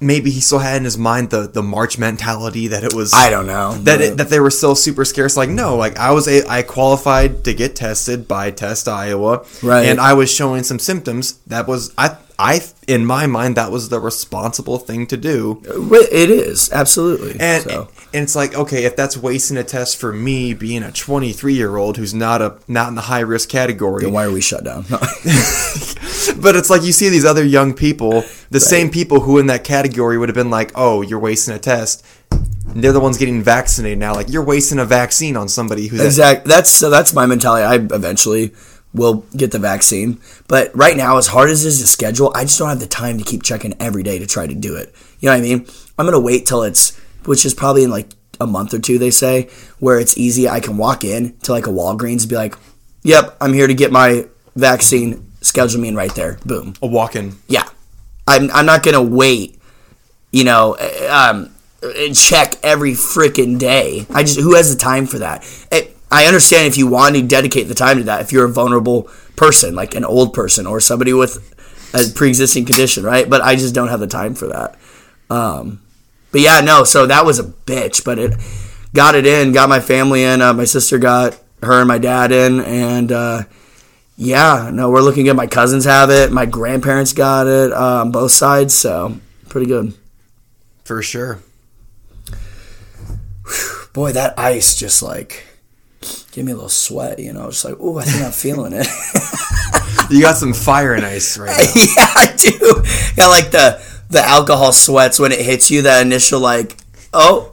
maybe 0.00 0.30
he 0.30 0.40
still 0.40 0.58
had 0.58 0.76
in 0.78 0.84
his 0.84 0.98
mind 0.98 1.30
the, 1.30 1.46
the 1.46 1.62
March 1.62 1.98
mentality 1.98 2.68
that 2.68 2.82
it 2.82 2.94
was. 2.94 3.14
I 3.14 3.30
don't 3.30 3.46
know 3.46 3.74
that 3.84 4.00
it, 4.00 4.16
that 4.16 4.28
they 4.28 4.40
were 4.40 4.50
still 4.50 4.74
super 4.74 5.04
scarce. 5.04 5.36
Like 5.36 5.50
no, 5.50 5.76
like 5.76 5.98
I 5.98 6.10
was 6.10 6.26
a 6.26 6.48
I 6.48 6.62
qualified 6.62 7.44
to 7.44 7.54
get 7.54 7.76
tested 7.76 8.26
by 8.26 8.50
Test 8.50 8.88
Iowa, 8.88 9.44
right? 9.62 9.86
And 9.86 10.00
I 10.00 10.14
was 10.14 10.32
showing 10.32 10.64
some 10.64 10.78
symptoms. 10.78 11.34
That 11.46 11.68
was 11.68 11.94
I 11.96 12.16
I 12.38 12.60
in 12.86 13.04
my 13.04 13.26
mind 13.26 13.56
that 13.56 13.72
was 13.72 13.88
the 13.88 13.98
responsible 13.98 14.78
thing 14.78 15.08
to 15.08 15.16
do. 15.16 15.60
It 15.66 16.30
is 16.30 16.70
absolutely, 16.70 17.32
and 17.40 17.64
so. 17.64 17.88
and 18.14 18.22
it's 18.22 18.36
like 18.36 18.54
okay, 18.54 18.84
if 18.84 18.94
that's 18.94 19.16
wasting 19.16 19.56
a 19.56 19.64
test 19.64 19.96
for 19.96 20.12
me, 20.12 20.54
being 20.54 20.84
a 20.84 20.92
23 20.92 21.54
year 21.54 21.76
old 21.76 21.96
who's 21.96 22.14
not 22.14 22.40
a 22.40 22.58
not 22.68 22.90
in 22.90 22.94
the 22.94 23.02
high 23.02 23.20
risk 23.20 23.48
category, 23.48 24.04
then 24.04 24.12
why 24.12 24.24
are 24.24 24.30
we 24.30 24.40
shut 24.40 24.62
down? 24.62 24.82
but 26.40 26.54
it's 26.54 26.70
like 26.70 26.82
you 26.82 26.92
see 26.92 27.08
these 27.08 27.24
other 27.24 27.44
young 27.44 27.74
people, 27.74 28.22
the 28.50 28.54
right. 28.54 28.62
same 28.62 28.88
people 28.88 29.20
who 29.20 29.38
in 29.38 29.48
that 29.48 29.64
category 29.64 30.16
would 30.16 30.28
have 30.28 30.36
been 30.36 30.50
like, 30.50 30.70
oh, 30.76 31.02
you're 31.02 31.18
wasting 31.18 31.54
a 31.54 31.58
test. 31.58 32.06
They're 32.68 32.92
the 32.92 33.00
ones 33.00 33.18
getting 33.18 33.42
vaccinated 33.42 33.98
now. 33.98 34.14
Like 34.14 34.28
you're 34.28 34.44
wasting 34.44 34.78
a 34.78 34.84
vaccine 34.84 35.36
on 35.36 35.48
somebody 35.48 35.88
who's 35.88 36.04
exactly. 36.04 36.48
That's 36.48 36.70
so. 36.70 36.88
That's 36.88 37.12
my 37.12 37.26
mentality. 37.26 37.64
I 37.64 37.94
eventually 37.96 38.52
will 38.94 39.26
get 39.36 39.52
the 39.52 39.58
vaccine. 39.58 40.20
But 40.48 40.74
right 40.74 40.96
now, 40.96 41.18
as 41.18 41.28
hard 41.28 41.50
as 41.50 41.64
it 41.64 41.68
is 41.68 41.80
to 41.80 41.86
schedule, 41.86 42.32
I 42.34 42.44
just 42.44 42.58
don't 42.58 42.68
have 42.68 42.80
the 42.80 42.86
time 42.86 43.18
to 43.18 43.24
keep 43.24 43.42
checking 43.42 43.74
every 43.80 44.02
day 44.02 44.18
to 44.18 44.26
try 44.26 44.46
to 44.46 44.54
do 44.54 44.76
it. 44.76 44.94
You 45.20 45.28
know 45.28 45.32
what 45.32 45.38
I 45.38 45.42
mean? 45.42 45.66
I'm 45.98 46.06
going 46.06 46.12
to 46.12 46.20
wait 46.20 46.46
till 46.46 46.62
it's, 46.62 46.96
which 47.24 47.44
is 47.44 47.54
probably 47.54 47.84
in 47.84 47.90
like 47.90 48.08
a 48.40 48.46
month 48.46 48.72
or 48.72 48.78
two, 48.78 48.98
they 48.98 49.10
say, 49.10 49.50
where 49.78 49.98
it's 49.98 50.16
easy. 50.16 50.48
I 50.48 50.60
can 50.60 50.76
walk 50.76 51.04
in 51.04 51.36
to 51.40 51.52
like 51.52 51.66
a 51.66 51.70
Walgreens 51.70 52.22
and 52.22 52.28
be 52.28 52.36
like, 52.36 52.54
yep, 53.02 53.36
I'm 53.40 53.52
here 53.52 53.66
to 53.66 53.74
get 53.74 53.92
my 53.92 54.26
vaccine. 54.56 55.32
Schedule 55.40 55.80
me 55.80 55.88
in 55.88 55.96
right 55.96 56.14
there. 56.14 56.38
Boom. 56.46 56.74
A 56.82 56.86
walk 56.86 57.14
in. 57.16 57.36
Yeah. 57.46 57.68
I'm, 58.26 58.50
I'm 58.52 58.66
not 58.66 58.82
going 58.82 58.94
to 58.94 59.02
wait, 59.02 59.60
you 60.32 60.44
know, 60.44 60.76
um, 61.10 61.54
check 62.14 62.54
every 62.62 62.92
freaking 62.92 63.58
day. 63.58 64.06
I 64.10 64.22
just, 64.22 64.38
who 64.38 64.54
has 64.54 64.72
the 64.72 64.80
time 64.80 65.06
for 65.06 65.18
that? 65.18 65.44
It, 65.72 65.96
I 66.10 66.26
understand 66.26 66.66
if 66.66 66.76
you 66.76 66.86
want 66.86 67.16
to 67.16 67.22
dedicate 67.22 67.68
the 67.68 67.74
time 67.74 67.98
to 67.98 68.04
that, 68.04 68.22
if 68.22 68.32
you're 68.32 68.46
a 68.46 68.50
vulnerable 68.50 69.10
person, 69.36 69.74
like 69.74 69.94
an 69.94 70.04
old 70.04 70.32
person 70.32 70.66
or 70.66 70.80
somebody 70.80 71.12
with 71.12 71.54
a 71.94 72.04
pre-existing 72.14 72.64
condition, 72.64 73.04
right? 73.04 73.28
But 73.28 73.42
I 73.42 73.56
just 73.56 73.74
don't 73.74 73.88
have 73.88 74.00
the 74.00 74.06
time 74.06 74.34
for 74.34 74.48
that. 74.48 74.78
Um, 75.30 75.82
but 76.32 76.40
yeah, 76.40 76.60
no. 76.60 76.84
So 76.84 77.06
that 77.06 77.24
was 77.24 77.38
a 77.38 77.44
bitch, 77.44 78.04
but 78.04 78.18
it 78.18 78.34
got 78.94 79.14
it 79.14 79.26
in, 79.26 79.52
got 79.52 79.68
my 79.68 79.80
family 79.80 80.24
in. 80.24 80.40
Uh, 80.40 80.52
my 80.54 80.64
sister 80.64 80.98
got 80.98 81.38
her 81.62 81.80
and 81.80 81.88
my 81.88 81.98
dad 81.98 82.32
in, 82.32 82.60
and 82.60 83.12
uh, 83.12 83.42
yeah, 84.16 84.70
no, 84.72 84.90
we're 84.90 85.00
looking 85.00 85.28
at 85.28 85.36
my 85.36 85.46
cousins 85.46 85.84
have 85.84 86.10
it, 86.10 86.32
my 86.32 86.46
grandparents 86.46 87.12
got 87.12 87.46
it 87.46 87.72
uh, 87.72 88.00
on 88.02 88.12
both 88.12 88.32
sides, 88.32 88.74
so 88.74 89.18
pretty 89.48 89.66
good. 89.66 89.94
For 90.84 91.02
sure. 91.02 91.40
Boy, 93.92 94.12
that 94.12 94.38
ice 94.38 94.76
just 94.76 95.02
like 95.02 95.47
gave 96.38 96.46
me 96.46 96.52
a 96.52 96.54
little 96.54 96.68
sweat. 96.68 97.18
You 97.18 97.32
know, 97.32 97.50
just 97.50 97.64
like, 97.64 97.74
oh, 97.80 97.98
I 97.98 98.04
think 98.04 98.24
I'm 98.24 98.32
feeling 98.32 98.72
it. 98.72 98.86
You 100.10 100.22
got 100.22 100.38
some 100.38 100.54
fire 100.54 100.94
and 100.94 101.04
ice 101.04 101.36
right 101.36 101.48
now. 101.48 101.54
yeah, 101.76 102.12
I 102.16 102.34
do. 102.34 102.82
Yeah, 103.14 103.26
like 103.26 103.50
the 103.50 103.78
the 104.08 104.22
alcohol 104.22 104.72
sweats 104.72 105.18
when 105.18 105.32
it 105.32 105.40
hits 105.40 105.70
you. 105.70 105.82
That 105.82 106.00
initial 106.00 106.40
like, 106.40 106.78
oh, 107.12 107.50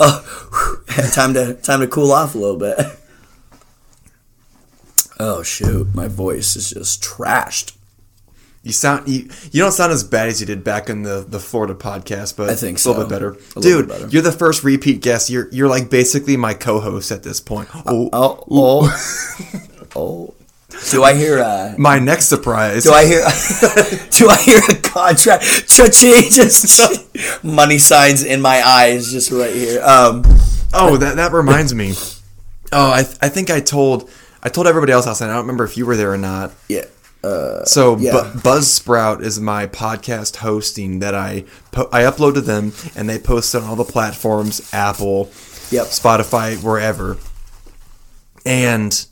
oh, 0.00 0.82
time 1.12 1.34
to 1.34 1.54
time 1.54 1.80
to 1.80 1.86
cool 1.86 2.10
off 2.10 2.34
a 2.34 2.38
little 2.38 2.56
bit. 2.56 2.78
Oh 5.20 5.44
shoot, 5.44 5.94
my 5.94 6.08
voice 6.08 6.56
is 6.56 6.70
just 6.70 7.00
trashed. 7.00 7.73
You 8.64 8.72
sound 8.72 9.06
you, 9.08 9.28
you 9.52 9.62
don't 9.62 9.72
sound 9.72 9.92
as 9.92 10.02
bad 10.02 10.28
as 10.28 10.40
you 10.40 10.46
did 10.46 10.64
back 10.64 10.88
in 10.88 11.02
the, 11.02 11.24
the 11.28 11.38
Florida 11.38 11.74
podcast, 11.74 12.36
but 12.36 12.48
I 12.50 12.54
think 12.54 12.76
it's 12.78 12.84
a 12.86 12.88
little 12.90 13.04
bit 13.04 13.10
better. 13.10 13.36
A 13.56 13.60
Dude, 13.60 13.86
bit 13.86 13.94
better. 13.94 14.08
you're 14.08 14.22
the 14.22 14.32
first 14.32 14.64
repeat 14.64 15.00
guest. 15.02 15.28
You're 15.30 15.48
you're 15.52 15.68
like 15.68 15.90
basically 15.90 16.36
my 16.36 16.54
co-host 16.54 17.12
at 17.12 17.22
this 17.22 17.40
point. 17.40 17.68
Oh, 17.86 18.08
Oh, 18.12 18.44
oh, 18.50 19.90
oh. 19.96 20.34
Do 20.90 21.04
I 21.04 21.14
hear? 21.14 21.38
Uh, 21.40 21.74
my 21.78 21.98
next 22.00 22.24
surprise. 22.26 22.82
do 22.84 22.92
I 22.92 23.04
hear? 23.06 23.20
do 24.10 24.28
I 24.28 24.36
hear 24.42 24.58
a 24.68 24.74
contract? 24.74 25.44
Cha-ching, 25.68 26.22
just 26.30 27.44
money 27.44 27.78
signs 27.78 28.24
in 28.24 28.40
my 28.40 28.60
eyes, 28.66 29.12
just 29.12 29.30
right 29.30 29.54
here. 29.54 29.80
Um, 29.84 30.22
Oh, 30.76 30.96
that 30.96 31.14
that 31.16 31.30
reminds 31.32 31.72
me. 31.74 31.92
Oh, 32.72 32.90
I 32.90 33.00
I 33.22 33.28
think 33.28 33.50
I 33.50 33.60
told 33.60 34.10
I 34.42 34.48
told 34.48 34.66
everybody 34.66 34.92
else 34.92 35.06
outside. 35.06 35.26
I 35.26 35.34
don't 35.34 35.42
remember 35.42 35.62
if 35.64 35.76
you 35.76 35.86
were 35.86 35.96
there 35.96 36.12
or 36.12 36.18
not. 36.18 36.50
yeah. 36.68 36.86
Uh, 37.24 37.64
So 37.64 37.96
Yeah. 37.96 38.12
Bu- 38.34 38.40
Buzzsprout 38.40 39.22
is 39.22 39.40
my 39.40 39.66
podcast 39.66 40.36
hosting 40.36 40.98
that 40.98 41.14
I 41.14 41.44
po- 41.72 41.88
I 41.92 42.02
upload 42.02 42.34
to 42.34 42.40
them 42.40 42.72
and 42.94 43.08
they 43.08 43.18
post 43.18 43.54
on 43.54 43.64
all 43.64 43.76
the 43.76 43.84
platforms, 43.84 44.60
Apple, 44.72 45.30
Yep. 45.70 45.86
Spotify, 45.86 46.62
wherever. 46.62 47.16
And 48.44 49.06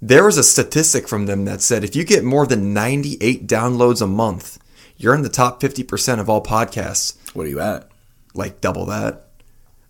there 0.00 0.24
was 0.24 0.36
a 0.36 0.42
statistic 0.42 1.08
from 1.08 1.26
them 1.26 1.44
that 1.46 1.62
said 1.62 1.84
if 1.84 1.96
you 1.96 2.04
get 2.04 2.24
more 2.24 2.46
than 2.46 2.74
98 2.74 3.46
downloads 3.46 4.02
a 4.02 4.06
month, 4.06 4.58
you're 4.96 5.14
in 5.14 5.22
the 5.22 5.28
top 5.28 5.60
50% 5.60 6.20
of 6.20 6.28
all 6.28 6.42
podcasts. 6.42 7.14
What 7.34 7.46
are 7.46 7.50
you 7.50 7.60
at? 7.60 7.88
Like 8.34 8.60
double 8.60 8.86
that. 8.86 9.28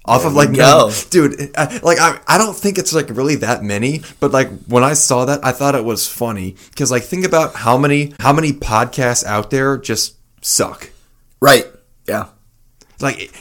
Off 0.04 0.24
of 0.24 0.34
like 0.34 0.52
go. 0.52 0.90
dude, 1.10 1.52
I, 1.56 1.78
like 1.82 1.98
I, 2.00 2.18
I 2.26 2.36
don't 2.36 2.56
think 2.56 2.76
it's 2.76 2.92
like 2.92 3.08
really 3.10 3.36
that 3.36 3.62
many, 3.62 4.02
but 4.18 4.32
like 4.32 4.48
when 4.66 4.82
I 4.82 4.94
saw 4.94 5.24
that, 5.26 5.44
I 5.44 5.52
thought 5.52 5.76
it 5.76 5.84
was 5.84 6.08
funny 6.08 6.56
because 6.70 6.90
like 6.90 7.04
think 7.04 7.24
about 7.24 7.54
how 7.54 7.78
many 7.78 8.12
how 8.18 8.32
many 8.32 8.52
podcasts 8.52 9.24
out 9.24 9.50
there 9.50 9.78
just 9.78 10.16
suck. 10.40 10.90
Right. 11.40 11.66
Yeah. 12.06 12.28
Like, 13.00 13.32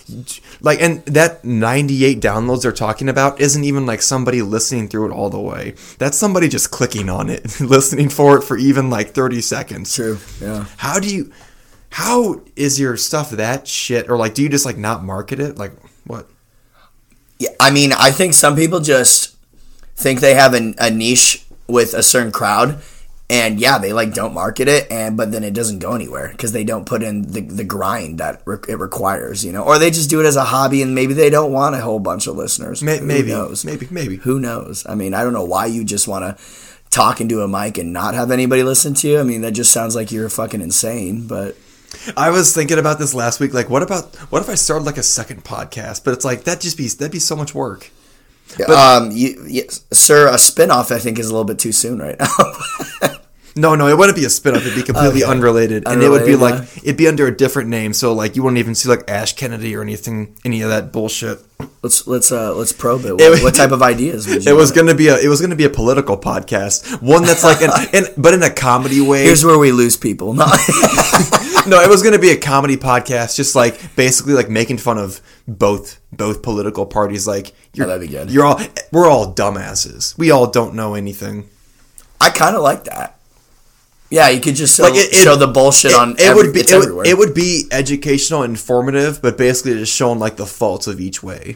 like, 0.59 0.81
and 0.81 1.05
that 1.05 1.45
98 1.45 2.19
downloads 2.19 2.63
they're 2.63 2.71
talking 2.71 3.07
about 3.07 3.39
isn't 3.39 3.63
even 3.63 3.85
like 3.85 4.01
somebody 4.01 4.41
listening 4.41 4.87
through 4.87 5.11
it 5.11 5.13
all 5.13 5.29
the 5.29 5.39
way. 5.39 5.75
That's 5.99 6.17
somebody 6.17 6.49
just 6.49 6.71
clicking 6.71 7.09
on 7.09 7.29
it, 7.29 7.59
listening 7.61 8.09
for 8.09 8.37
it 8.37 8.43
for 8.43 8.57
even 8.57 8.89
like 8.89 9.11
30 9.11 9.41
seconds. 9.41 9.93
True. 9.93 10.17
Yeah. 10.41 10.65
How 10.77 10.99
do 10.99 11.13
you, 11.13 11.31
how 11.91 12.41
is 12.55 12.79
your 12.79 12.97
stuff 12.97 13.29
that 13.31 13.67
shit? 13.67 14.09
Or 14.09 14.17
like, 14.17 14.33
do 14.33 14.41
you 14.41 14.49
just 14.49 14.65
like 14.65 14.77
not 14.77 15.03
market 15.03 15.39
it? 15.39 15.57
Like, 15.57 15.73
what? 16.05 16.27
Yeah, 17.41 17.49
I 17.59 17.71
mean, 17.71 17.91
I 17.91 18.11
think 18.11 18.35
some 18.35 18.55
people 18.55 18.81
just 18.81 19.35
think 19.95 20.19
they 20.19 20.35
have 20.35 20.53
a, 20.53 20.75
a 20.77 20.91
niche 20.91 21.43
with 21.67 21.95
a 21.95 22.03
certain 22.03 22.31
crowd, 22.31 22.79
and 23.31 23.59
yeah, 23.59 23.79
they 23.79 23.93
like 23.93 24.13
don't 24.13 24.35
market 24.35 24.67
it, 24.67 24.91
and 24.91 25.17
but 25.17 25.31
then 25.31 25.43
it 25.43 25.55
doesn't 25.55 25.79
go 25.79 25.93
anywhere 25.93 26.29
because 26.29 26.51
they 26.51 26.63
don't 26.63 26.85
put 26.85 27.01
in 27.01 27.23
the, 27.23 27.41
the 27.41 27.63
grind 27.63 28.19
that 28.19 28.43
re- 28.45 28.59
it 28.69 28.77
requires, 28.77 29.43
you 29.43 29.51
know, 29.51 29.63
or 29.63 29.79
they 29.79 29.89
just 29.89 30.07
do 30.07 30.19
it 30.21 30.27
as 30.27 30.35
a 30.35 30.43
hobby, 30.43 30.83
and 30.83 30.93
maybe 30.93 31.15
they 31.15 31.31
don't 31.31 31.51
want 31.51 31.73
a 31.73 31.81
whole 31.81 31.99
bunch 31.99 32.27
of 32.27 32.35
listeners. 32.35 32.83
May- 32.83 32.99
maybe, 32.99 33.29
knows? 33.29 33.65
maybe, 33.65 33.87
maybe. 33.89 34.17
Who 34.17 34.39
knows? 34.39 34.85
I 34.87 34.93
mean, 34.93 35.15
I 35.15 35.23
don't 35.23 35.33
know 35.33 35.43
why 35.43 35.65
you 35.65 35.83
just 35.83 36.07
want 36.07 36.23
to 36.37 36.43
talk 36.91 37.21
into 37.21 37.41
a 37.41 37.47
mic 37.47 37.79
and 37.79 37.91
not 37.91 38.13
have 38.13 38.29
anybody 38.29 38.61
listen 38.61 38.93
to 38.93 39.07
you. 39.07 39.19
I 39.19 39.23
mean, 39.23 39.41
that 39.41 39.53
just 39.53 39.71
sounds 39.71 39.95
like 39.95 40.11
you're 40.11 40.29
fucking 40.29 40.61
insane. 40.61 41.25
But 41.25 41.55
I 42.17 42.29
was 42.29 42.53
thinking 42.53 42.79
about 42.79 42.99
this 42.99 43.13
last 43.13 43.39
week. 43.39 43.53
Like, 43.53 43.69
what 43.69 43.83
about, 43.83 44.15
what 44.31 44.41
if 44.41 44.49
I 44.49 44.55
started 44.55 44.85
like 44.85 44.97
a 44.97 45.03
second 45.03 45.43
podcast? 45.43 46.03
But 46.03 46.13
it's 46.13 46.25
like, 46.25 46.45
that 46.45 46.59
just 46.61 46.77
be, 46.77 46.87
that'd 46.87 47.11
be 47.11 47.19
so 47.19 47.35
much 47.35 47.53
work. 47.53 47.89
um, 48.75 49.11
you, 49.11 49.45
yes, 49.47 49.85
sir, 49.91 50.27
a 50.27 50.33
spinoff 50.35 50.91
I 50.91 50.99
think 50.99 51.19
is 51.19 51.27
a 51.29 51.31
little 51.31 51.45
bit 51.45 51.59
too 51.59 51.71
soon 51.71 51.99
right 51.99 52.19
now. 52.19 52.27
No, 53.53 53.75
no, 53.75 53.89
it 53.89 53.97
wouldn't 53.97 54.17
be 54.17 54.23
a 54.23 54.29
spin-off. 54.29 54.61
It'd 54.61 54.75
be 54.75 54.81
completely 54.81 55.23
Okay. 55.25 55.31
unrelated, 55.33 55.83
and 55.85 56.01
it 56.01 56.07
would 56.07 56.25
be 56.25 56.35
Unrelated, 56.35 56.59
like 56.69 56.77
it'd 56.85 56.95
be 56.95 57.09
under 57.09 57.27
a 57.27 57.35
different 57.35 57.67
name. 57.67 57.91
So 57.91 58.13
like 58.13 58.37
you 58.37 58.43
wouldn't 58.43 58.59
even 58.59 58.75
see 58.75 58.87
like 58.87 59.11
Ash 59.11 59.33
Kennedy 59.33 59.75
or 59.75 59.81
anything, 59.81 60.37
any 60.45 60.61
of 60.61 60.69
that 60.69 60.93
bullshit. 60.93 61.37
Let's 61.83 62.07
let's 62.07 62.31
uh 62.31 62.55
let's 62.55 62.71
probe 62.71 63.03
it. 63.03 63.11
What, 63.11 63.21
It- 63.21 63.43
what 63.43 63.53
type 63.53 63.71
of 63.71 63.81
ideas? 63.83 64.25
Would 64.25 64.45
you 64.45 64.51
It 64.53 64.55
was 64.55 64.71
gonna 64.71 64.95
be 64.95 65.09
a 65.09 65.17
it 65.19 65.27
was 65.27 65.41
gonna 65.41 65.57
be 65.57 65.65
a 65.65 65.69
political 65.69 66.17
podcast, 66.17 67.01
one 67.01 67.23
that's 67.23 67.43
like 67.43 67.61
an, 67.61 67.71
in, 67.93 68.05
but 68.17 68.33
in 68.33 68.41
a 68.41 68.49
comedy 68.49 69.01
way. 69.01 69.25
Here's 69.25 69.43
where 69.43 69.57
we 69.59 69.73
lose 69.73 69.97
people. 69.97 70.33
No. 70.33 70.45
No, 71.67 71.81
it 71.81 71.89
was 71.89 72.01
gonna 72.03 72.19
be 72.19 72.29
a 72.31 72.37
comedy 72.37 72.77
podcast, 72.77 73.35
just 73.35 73.55
like 73.55 73.95
basically 73.95 74.33
like 74.33 74.49
making 74.49 74.77
fun 74.77 74.97
of 74.97 75.21
both 75.47 75.99
both 76.11 76.41
political 76.41 76.85
parties. 76.85 77.27
Like 77.27 77.53
you're, 77.73 77.85
Oh, 77.85 77.89
that'd 77.89 78.01
be 78.01 78.07
good. 78.13 78.29
You're 78.31 78.45
all 78.45 78.59
we're 78.91 79.09
all 79.09 79.33
dumbasses. 79.33 80.17
We 80.17 80.31
all 80.31 80.47
don't 80.47 80.75
know 80.75 80.93
anything. 80.95 81.49
I 82.19 82.29
kind 82.29 82.55
of 82.55 82.61
like 82.61 82.83
that. 82.85 83.17
Yeah, 84.09 84.27
you 84.27 84.41
could 84.41 84.55
just 84.55 84.75
show, 84.75 84.83
Like, 84.83 84.95
it- 84.95 85.13
it- 85.13 85.23
show 85.23 85.37
the 85.37 85.47
bullshit 85.47 85.91
it, 85.91 85.97
on. 85.97 86.11
it 86.11 86.21
every, 86.21 86.43
would 86.43 86.53
be 86.53 86.59
it 86.59 86.65
would, 86.73 86.83
everywhere. 86.83 87.07
it 87.07 87.17
would 87.17 87.33
be 87.33 87.67
educational, 87.71 88.43
informative, 88.43 89.21
but 89.21 89.37
basically 89.37 89.73
just 89.75 89.93
showing 89.95 90.19
like 90.19 90.35
the 90.35 90.45
faults 90.45 90.85
of 90.85 90.99
each 90.99 91.23
way. 91.23 91.55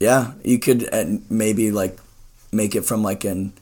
yeah, 0.00 0.32
you 0.44 0.58
could 0.58 0.88
uh, 0.92 1.04
maybe 1.30 1.70
like 1.70 1.96
make 2.50 2.74
it 2.74 2.82
from 2.84 3.02
like 3.04 3.24
an 3.24 3.52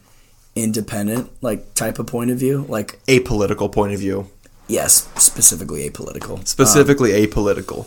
independent 0.57 1.31
like 1.43 1.75
type 1.75 1.99
of 1.99 2.07
point 2.07 2.31
of 2.31 2.39
view. 2.39 2.65
Like 2.69 2.99
a 3.07 3.21
political 3.21 3.69
point 3.69 3.93
of 3.93 4.01
view, 4.01 4.31
yes, 4.71 5.09
specifically 5.17 5.89
apolitical. 5.89 6.47
specifically 6.47 7.11
apolitical. 7.27 7.87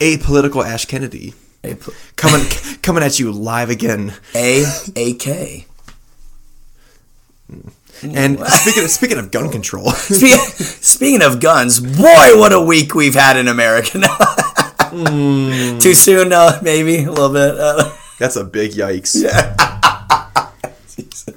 Apolitical 0.00 0.64
Ash 0.64 0.84
Kennedy 0.84 1.32
Um, 1.64 1.78
coming 2.16 2.46
coming 2.82 3.02
at 3.02 3.18
you 3.18 3.32
live 3.32 3.70
again. 3.70 4.14
A 4.34 4.64
A 4.96 5.14
K. 5.14 5.66
And 8.02 8.38
speaking 8.46 8.84
of, 8.84 8.90
speaking 8.90 9.18
of 9.18 9.30
gun 9.30 9.50
control, 9.50 9.90
Speaking, 9.92 10.38
speaking 10.38 11.22
of 11.22 11.38
guns, 11.40 11.80
boy, 11.80 12.38
what 12.38 12.52
a 12.52 12.60
week 12.60 12.94
we've 12.94 13.14
had 13.14 13.36
in 13.36 13.46
America. 13.48 14.00
Too 14.90 15.94
soon, 15.94 16.32
uh, 16.32 16.58
maybe 16.62 17.04
a 17.04 17.10
little 17.10 17.28
bit. 17.32 17.58
Uh, 17.58 17.92
that's 18.18 18.36
a 18.36 18.44
big 18.44 18.72
yikes. 18.72 19.12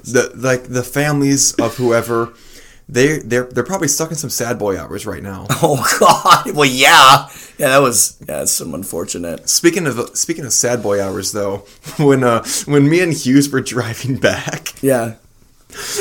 The 0.04 0.30
like 0.34 0.64
the 0.68 0.82
families 0.82 1.54
of 1.54 1.76
whoever 1.76 2.32
they 2.88 3.18
they're 3.18 3.44
they're 3.44 3.64
probably 3.64 3.88
stuck 3.88 4.10
in 4.10 4.16
some 4.16 4.30
sad 4.30 4.58
boy 4.58 4.78
hours 4.78 5.06
right 5.06 5.22
now. 5.22 5.46
oh 5.62 5.84
God! 6.00 6.54
Well, 6.54 6.68
yeah, 6.68 7.28
yeah. 7.58 7.68
That 7.68 7.78
was 7.78 8.16
yeah, 8.20 8.38
that's 8.40 8.52
some 8.52 8.74
unfortunate. 8.74 9.48
Speaking 9.48 9.86
of 9.86 10.16
speaking 10.16 10.44
of 10.44 10.52
sad 10.52 10.82
boy 10.82 11.02
hours 11.02 11.32
though, 11.32 11.58
when 11.98 12.22
uh 12.24 12.44
when 12.66 12.88
me 12.88 13.00
and 13.00 13.12
Hughes 13.12 13.48
were 13.50 13.60
driving 13.74 14.16
back, 14.16 14.74
Yeah. 14.82 15.14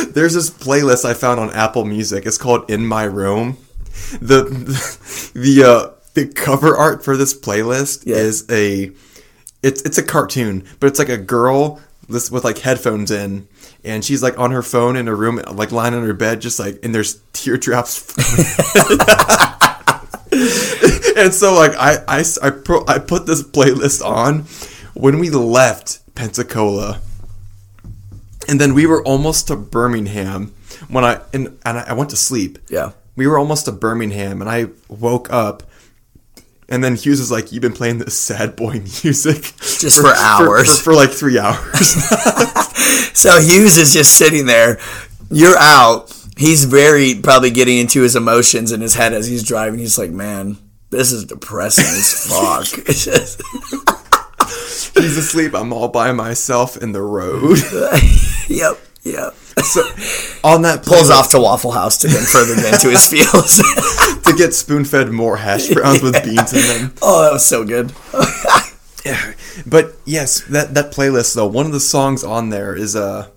there's 0.10 0.34
this 0.34 0.50
playlist 0.50 1.06
I 1.06 1.14
found 1.14 1.40
on 1.40 1.50
Apple 1.52 1.86
Music. 1.86 2.26
It's 2.26 2.38
called 2.38 2.70
In 2.70 2.86
My 2.86 3.04
Room. 3.04 3.58
The 4.22 4.44
the 5.34 5.64
uh 5.64 5.90
the 6.16 6.28
cover 6.28 6.76
art 6.76 7.04
for 7.04 7.16
this 7.18 7.34
playlist 7.34 8.04
Yeah. 8.06 8.18
is 8.18 8.46
a 8.50 8.92
it's 9.64 9.82
it's 9.84 9.98
a 9.98 10.04
cartoon, 10.04 10.66
but 10.80 10.88
it's 10.88 11.00
like 11.00 11.10
a 11.10 11.18
girl 11.18 11.82
this 12.10 12.30
with 12.30 12.44
like 12.44 12.58
headphones 12.58 13.10
in 13.10 13.48
and 13.84 14.04
she's 14.04 14.24
like 14.24 14.38
on 14.40 14.52
her 14.52 14.62
phone 14.62 14.96
in 14.96 15.08
her 15.08 15.16
room 15.16 15.42
like 15.52 15.72
lying 15.72 15.94
on 15.94 16.04
her 16.04 16.14
bed 16.14 16.42
just 16.42 16.60
like 16.60 16.80
and 16.84 16.94
there's 16.94 17.22
teardrops 17.34 17.98
and 21.18 21.34
so 21.34 21.54
like 21.54 21.74
I 21.76 21.98
I 22.08 22.24
I, 22.42 22.50
pro, 22.50 22.86
I 22.88 23.00
put 23.00 23.26
this 23.26 23.44
playlist 23.44 24.06
on 24.06 24.46
when 24.94 25.20
we 25.20 25.30
left 25.30 26.00
Pensacola 26.16 27.02
and 28.48 28.60
then 28.60 28.74
we 28.74 28.86
were 28.86 29.04
almost 29.04 29.48
to 29.48 29.56
Birmingham 29.56 30.54
when 30.90 31.04
I 31.04 31.22
and, 31.34 31.60
and 31.66 31.78
I 31.78 31.94
went 31.94 32.10
to 32.12 32.18
sleep. 32.18 32.60
Yeah. 32.70 32.92
We 33.16 33.28
were 33.28 33.38
almost 33.38 33.66
to 33.66 33.72
Birmingham 33.72 34.42
and 34.42 34.50
I 34.50 34.68
woke 34.90 35.32
up 35.32 35.64
and 36.70 36.84
then 36.84 36.96
Hughes 36.96 37.20
is 37.20 37.32
like, 37.32 37.52
You've 37.52 37.62
been 37.62 37.74
playing 37.74 38.00
this 38.00 38.20
sad 38.20 38.56
boy 38.56 38.74
music 39.04 39.54
Just 39.60 40.02
for 40.02 40.14
hours. 40.16 40.80
For, 40.80 40.86
for 40.86 40.94
like 40.94 41.12
three 41.12 41.38
hours. 41.40 41.96
So 43.14 43.40
Hughes 43.40 43.78
is 43.78 43.94
just 43.94 44.16
sitting 44.18 44.46
there. 44.46 44.80
You're 45.32 45.58
out. 45.58 46.12
He's 46.38 46.66
very 46.66 47.16
probably 47.16 47.52
getting 47.52 47.78
into 47.78 48.02
his 48.02 48.16
emotions 48.16 48.72
in 48.72 48.82
his 48.82 48.96
head 48.96 49.14
as 49.14 49.28
he's 49.28 49.44
driving. 49.44 49.80
He's 49.80 49.98
like, 49.98 50.10
man, 50.12 50.58
this 50.90 51.12
is 51.12 51.26
depressing 51.26 51.86
as 51.86 52.28
fuck. 52.28 52.66
He's 54.96 55.18
asleep. 55.18 55.56
I'm 55.56 55.74
all 55.74 55.88
by 55.88 56.12
myself 56.12 56.78
in 56.78 56.92
the 56.92 57.02
road. 57.02 57.58
yep. 58.48 58.78
Yep. 59.04 59.34
So 59.64 59.82
on 60.44 60.62
that 60.64 60.84
Pulls 60.86 61.10
off 61.10 61.30
to 61.32 61.40
Waffle 61.40 61.72
House 61.72 61.98
to 62.00 62.08
then 62.08 62.24
further 62.24 62.54
into 62.54 62.90
his 62.90 63.08
fields. 63.08 63.58
to 64.24 64.34
get 64.38 64.54
spoon 64.54 64.86
fed 64.86 65.10
more 65.10 65.38
hash 65.38 65.70
browns 65.70 66.02
with 66.02 66.24
beans 66.24 66.54
in 66.54 66.62
them. 66.62 66.94
oh, 67.02 67.24
that 67.24 67.34
was 67.34 67.46
so 67.46 67.64
good. 67.66 67.92
But 69.66 69.94
yes, 70.06 70.42
that 70.42 70.74
that 70.74 70.92
playlist 70.92 71.36
though, 71.36 71.48
one 71.48 71.66
of 71.66 71.72
the 71.72 71.80
songs 71.80 72.24
on 72.24 72.50
there 72.50 72.76
is 72.76 72.96
uh 72.96 73.28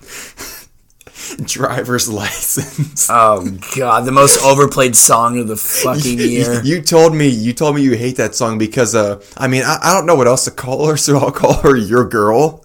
driver's 1.44 2.08
license. 2.08 3.08
Oh 3.18 3.46
god, 3.76 4.04
the 4.04 4.12
most 4.12 4.42
overplayed 4.44 4.94
song 4.94 5.38
of 5.38 5.48
the 5.48 5.56
fucking 5.56 6.18
year. 6.18 6.62
You 6.62 6.82
told 6.82 7.14
me 7.14 7.28
you 7.28 7.52
told 7.52 7.74
me 7.74 7.82
you 7.82 7.96
hate 7.96 8.16
that 8.16 8.34
song 8.34 8.58
because 8.58 8.94
uh 8.94 9.20
I 9.36 9.48
mean 9.48 9.62
I, 9.64 9.78
I 9.82 9.94
don't 9.94 10.06
know 10.06 10.14
what 10.14 10.26
else 10.26 10.44
to 10.44 10.50
call 10.50 10.86
her, 10.88 10.96
so 10.96 11.18
I'll 11.18 11.32
call 11.32 11.54
her 11.54 11.76
your 11.76 12.04
girl. 12.08 12.64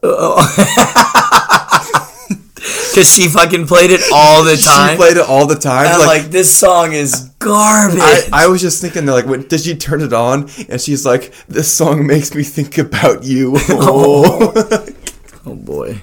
Because 2.93 3.11
she 3.11 3.27
fucking 3.27 3.65
played 3.65 3.89
it 3.89 4.01
all 4.13 4.43
the 4.43 4.55
time. 4.63 4.91
She 4.91 4.97
played 4.97 5.17
it 5.17 5.27
all 5.27 5.47
the 5.47 5.55
time. 5.55 5.87
and 5.87 5.99
like, 6.05 6.25
this 6.25 6.55
song 6.55 6.93
is 6.93 7.31
garbage. 7.39 7.97
I, 7.99 8.29
I 8.31 8.47
was 8.47 8.61
just 8.61 8.81
thinking, 8.81 9.07
like, 9.07 9.25
when 9.25 9.47
did 9.47 9.61
she 9.61 9.75
turn 9.75 10.01
it 10.01 10.13
on? 10.13 10.47
And 10.69 10.79
she's 10.79 11.03
like, 11.03 11.33
"This 11.47 11.73
song 11.73 12.05
makes 12.05 12.35
me 12.35 12.43
think 12.43 12.77
about 12.77 13.23
you." 13.23 13.57
Oh, 13.69 14.53
oh 15.47 15.55
boy. 15.55 16.01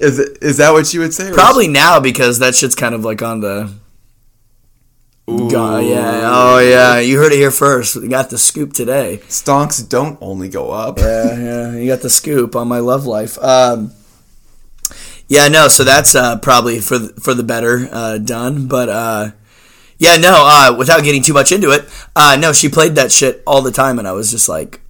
is 0.00 0.20
it, 0.20 0.38
is 0.40 0.58
that 0.58 0.70
what 0.72 0.86
she 0.86 0.98
would 1.00 1.12
say? 1.12 1.32
Probably 1.32 1.66
now 1.66 1.98
because 1.98 2.38
that 2.38 2.54
shit's 2.54 2.76
kind 2.76 2.94
of 2.94 3.04
like 3.04 3.20
on 3.20 3.40
the. 3.40 3.72
God, 5.26 5.84
yeah. 5.84 6.20
Oh 6.24 6.58
yeah. 6.58 7.00
You 7.00 7.18
heard 7.18 7.32
it 7.32 7.36
here 7.36 7.50
first. 7.50 7.96
We 7.96 8.06
got 8.08 8.30
the 8.30 8.38
scoop 8.38 8.72
today. 8.72 9.18
stonks 9.28 9.86
don't 9.86 10.16
only 10.22 10.48
go 10.48 10.70
up. 10.70 10.98
Yeah, 10.98 11.36
yeah. 11.36 11.72
You 11.72 11.86
got 11.88 12.00
the 12.00 12.08
scoop 12.10 12.54
on 12.54 12.68
my 12.68 12.78
love 12.78 13.04
life. 13.06 13.36
Um, 13.42 13.92
yeah, 15.28 15.48
no. 15.48 15.68
So 15.68 15.84
that's 15.84 16.14
uh, 16.14 16.38
probably 16.38 16.80
for 16.80 16.98
the, 16.98 17.08
for 17.20 17.34
the 17.34 17.42
better 17.42 17.88
uh, 17.92 18.18
done. 18.18 18.66
But 18.66 18.88
uh, 18.88 19.30
yeah, 19.98 20.16
no. 20.16 20.44
Uh, 20.46 20.74
without 20.76 21.04
getting 21.04 21.22
too 21.22 21.34
much 21.34 21.52
into 21.52 21.70
it, 21.70 21.88
uh, 22.16 22.36
no. 22.40 22.52
She 22.52 22.68
played 22.68 22.94
that 22.94 23.12
shit 23.12 23.42
all 23.46 23.62
the 23.62 23.70
time, 23.70 23.98
and 23.98 24.08
I 24.08 24.12
was 24.12 24.30
just 24.30 24.48
like, 24.48 24.80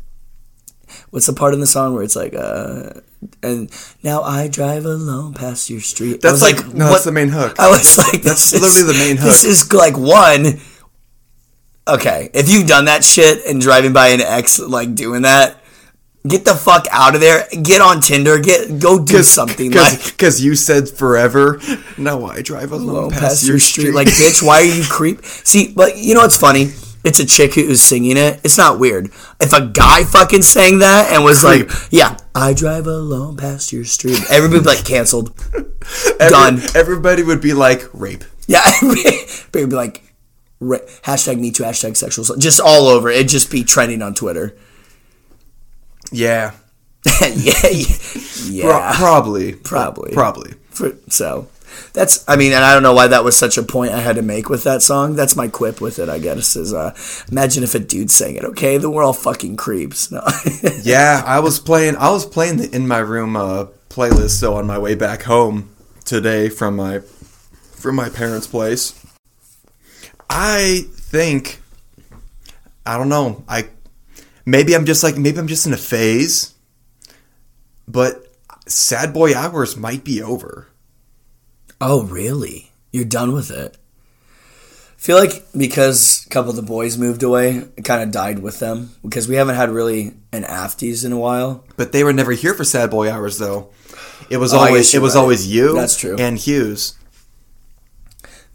"What's 1.10 1.26
the 1.26 1.32
part 1.32 1.54
in 1.54 1.60
the 1.60 1.66
song 1.66 1.94
where 1.94 2.04
it's 2.04 2.16
like, 2.16 2.34
uh, 2.34 3.00
and 3.42 3.70
now 4.04 4.22
I 4.22 4.46
drive 4.46 4.84
alone 4.84 5.34
past 5.34 5.68
your 5.70 5.80
street?" 5.80 6.20
That's 6.20 6.40
was 6.40 6.42
like, 6.42 6.72
no, 6.72 6.90
that's 6.90 7.04
the 7.04 7.12
main 7.12 7.28
hook. 7.28 7.58
I 7.58 7.68
was 7.68 7.98
like, 7.98 8.22
That's 8.22 8.52
this 8.52 8.62
literally 8.62 8.92
the 8.92 9.04
main 9.04 9.16
hook. 9.16 9.26
This 9.26 9.44
is 9.44 9.72
like 9.72 9.98
one. 9.98 10.60
Okay, 11.88 12.30
if 12.34 12.50
you've 12.50 12.68
done 12.68 12.84
that 12.84 13.02
shit 13.02 13.44
and 13.46 13.60
driving 13.60 13.92
by 13.92 14.08
an 14.08 14.20
ex 14.20 14.60
like 14.60 14.94
doing 14.94 15.22
that, 15.22 15.57
get 16.28 16.44
the 16.44 16.54
fuck 16.54 16.86
out 16.90 17.14
of 17.14 17.20
there. 17.20 17.46
Get 17.62 17.80
on 17.80 18.00
Tinder. 18.00 18.38
Get 18.38 18.78
go 18.78 19.02
do 19.02 19.22
something 19.22 19.70
like 19.72 20.04
because 20.04 20.42
you 20.44 20.54
said 20.54 20.88
forever. 20.88 21.60
No, 21.96 22.26
I 22.26 22.42
drive 22.42 22.72
alone 22.72 23.10
go 23.10 23.16
past, 23.18 23.46
your 23.46 23.58
street. 23.58 23.92
Like, 23.94 24.08
bitch, 24.08 24.42
why 24.42 24.60
are 24.60 24.64
you 24.64 24.84
creep? 24.88 25.24
See, 25.24 25.72
but 25.72 25.96
you 25.96 26.14
know 26.14 26.20
what's 26.20 26.36
funny? 26.36 26.72
It's 27.04 27.20
a 27.20 27.24
chick 27.26 27.54
who's 27.54 27.80
singing 27.80 28.16
it. 28.16 28.40
It's 28.44 28.58
not 28.58 28.78
weird. 28.78 29.06
If 29.40 29.52
a 29.52 29.66
guy 29.66 30.04
fucking 30.04 30.42
sang 30.42 30.80
that 30.80 31.12
and 31.12 31.24
was 31.24 31.44
like, 31.44 31.70
"Yeah, 31.90 32.16
I 32.34 32.52
drive 32.54 32.86
alone 32.86 33.36
past 33.36 33.72
your 33.72 33.84
street," 33.84 34.18
everybody 34.28 34.58
would 34.58 34.64
be 34.64 34.68
like 34.76 34.84
canceled. 34.84 35.32
Every- 36.20 36.28
done. 36.30 36.60
Everybody 36.74 37.22
would 37.22 37.40
be 37.40 37.54
like 37.54 37.82
rape. 37.94 38.24
Yeah, 38.46 38.62
everybody 38.82 39.20
would 39.54 39.70
be 39.70 39.76
like, 39.76 40.02
ra- 40.60 40.78
hashtag 41.04 41.38
Me 41.38 41.50
Too, 41.52 41.62
hashtag 41.62 41.96
sexual, 41.96 42.24
just 42.36 42.60
all 42.60 42.88
over. 42.88 43.08
It'd 43.08 43.28
just 43.28 43.50
be 43.50 43.62
trending 43.62 44.02
on 44.02 44.14
Twitter. 44.14 44.56
Yeah, 46.12 46.52
yeah, 47.34 47.52
yeah, 48.46 48.62
Pro- 48.62 48.92
probably, 48.94 49.52
Probably. 49.54 50.12
probably. 50.12 50.52
For- 50.70 50.96
so 51.08 51.48
that's 51.92 52.24
I 52.28 52.36
mean, 52.36 52.52
and 52.52 52.64
I 52.64 52.72
don't 52.74 52.82
know 52.82 52.92
why 52.94 53.08
that 53.08 53.24
was 53.24 53.36
such 53.36 53.58
a 53.58 53.62
point 53.62 53.92
I 53.92 54.00
had 54.00 54.16
to 54.16 54.22
make 54.22 54.48
with 54.48 54.64
that 54.64 54.82
song. 54.82 55.14
That's 55.16 55.36
my 55.36 55.48
quip 55.48 55.80
with 55.80 55.98
it, 55.98 56.08
I 56.08 56.18
guess. 56.18 56.56
Is 56.56 56.72
uh, 56.72 56.94
imagine 57.30 57.62
if 57.62 57.74
a 57.74 57.78
dude 57.78 58.10
sang 58.10 58.36
it. 58.36 58.44
Okay, 58.44 58.78
then 58.78 58.92
we're 58.92 59.02
all 59.04 59.12
fucking 59.12 59.56
creeps. 59.56 60.10
No. 60.10 60.22
Yeah, 60.82 61.22
I 61.26 61.40
was 61.40 61.58
playing. 61.60 61.96
I 61.96 62.10
was 62.10 62.24
playing 62.24 62.56
the 62.58 62.74
in 62.74 62.88
my 62.88 62.98
room 62.98 63.36
uh, 63.36 63.66
playlist. 63.90 64.40
So 64.40 64.54
on 64.54 64.66
my 64.66 64.78
way 64.78 64.94
back 64.94 65.22
home 65.22 65.70
today 66.04 66.48
from 66.48 66.76
my 66.76 67.00
from 67.72 67.96
my 67.96 68.08
parents' 68.08 68.46
place, 68.46 68.94
I 70.30 70.82
think 70.94 71.60
I 72.86 72.96
don't 72.96 73.08
know. 73.08 73.44
I 73.48 73.68
maybe 74.48 74.74
I'm 74.74 74.84
just 74.86 75.02
like 75.02 75.16
maybe 75.16 75.38
I'm 75.38 75.46
just 75.48 75.66
in 75.66 75.72
a 75.72 75.76
phase, 75.76 76.54
but 77.86 78.26
sad 78.66 79.12
boy 79.12 79.34
hours 79.34 79.76
might 79.76 80.04
be 80.04 80.22
over. 80.22 80.68
oh, 81.80 82.02
really? 82.04 82.72
You're 82.90 83.04
done 83.04 83.32
with 83.32 83.50
it? 83.50 83.76
I 83.76 85.00
feel 85.00 85.16
like 85.16 85.44
because 85.56 86.24
a 86.26 86.28
couple 86.30 86.50
of 86.50 86.56
the 86.56 86.62
boys 86.62 86.98
moved 86.98 87.22
away, 87.22 87.58
it 87.76 87.84
kind 87.84 88.02
of 88.02 88.10
died 88.10 88.40
with 88.40 88.58
them 88.58 88.90
because 89.02 89.28
we 89.28 89.36
haven't 89.36 89.54
had 89.54 89.70
really 89.70 90.14
an 90.32 90.42
afties 90.44 91.04
in 91.04 91.12
a 91.12 91.18
while. 91.18 91.64
But 91.76 91.92
they 91.92 92.02
were 92.02 92.12
never 92.12 92.32
here 92.32 92.54
for 92.54 92.64
sad 92.64 92.90
boy 92.90 93.10
hours 93.10 93.38
though. 93.38 93.70
It 94.30 94.38
was 94.38 94.52
Oh, 94.52 94.58
always 94.58 94.92
it 94.94 95.00
was 95.02 95.14
right. 95.14 95.20
always 95.20 95.46
you. 95.46 95.74
That's 95.74 95.96
true. 95.96 96.16
And 96.18 96.36
Hughes. 96.38 96.94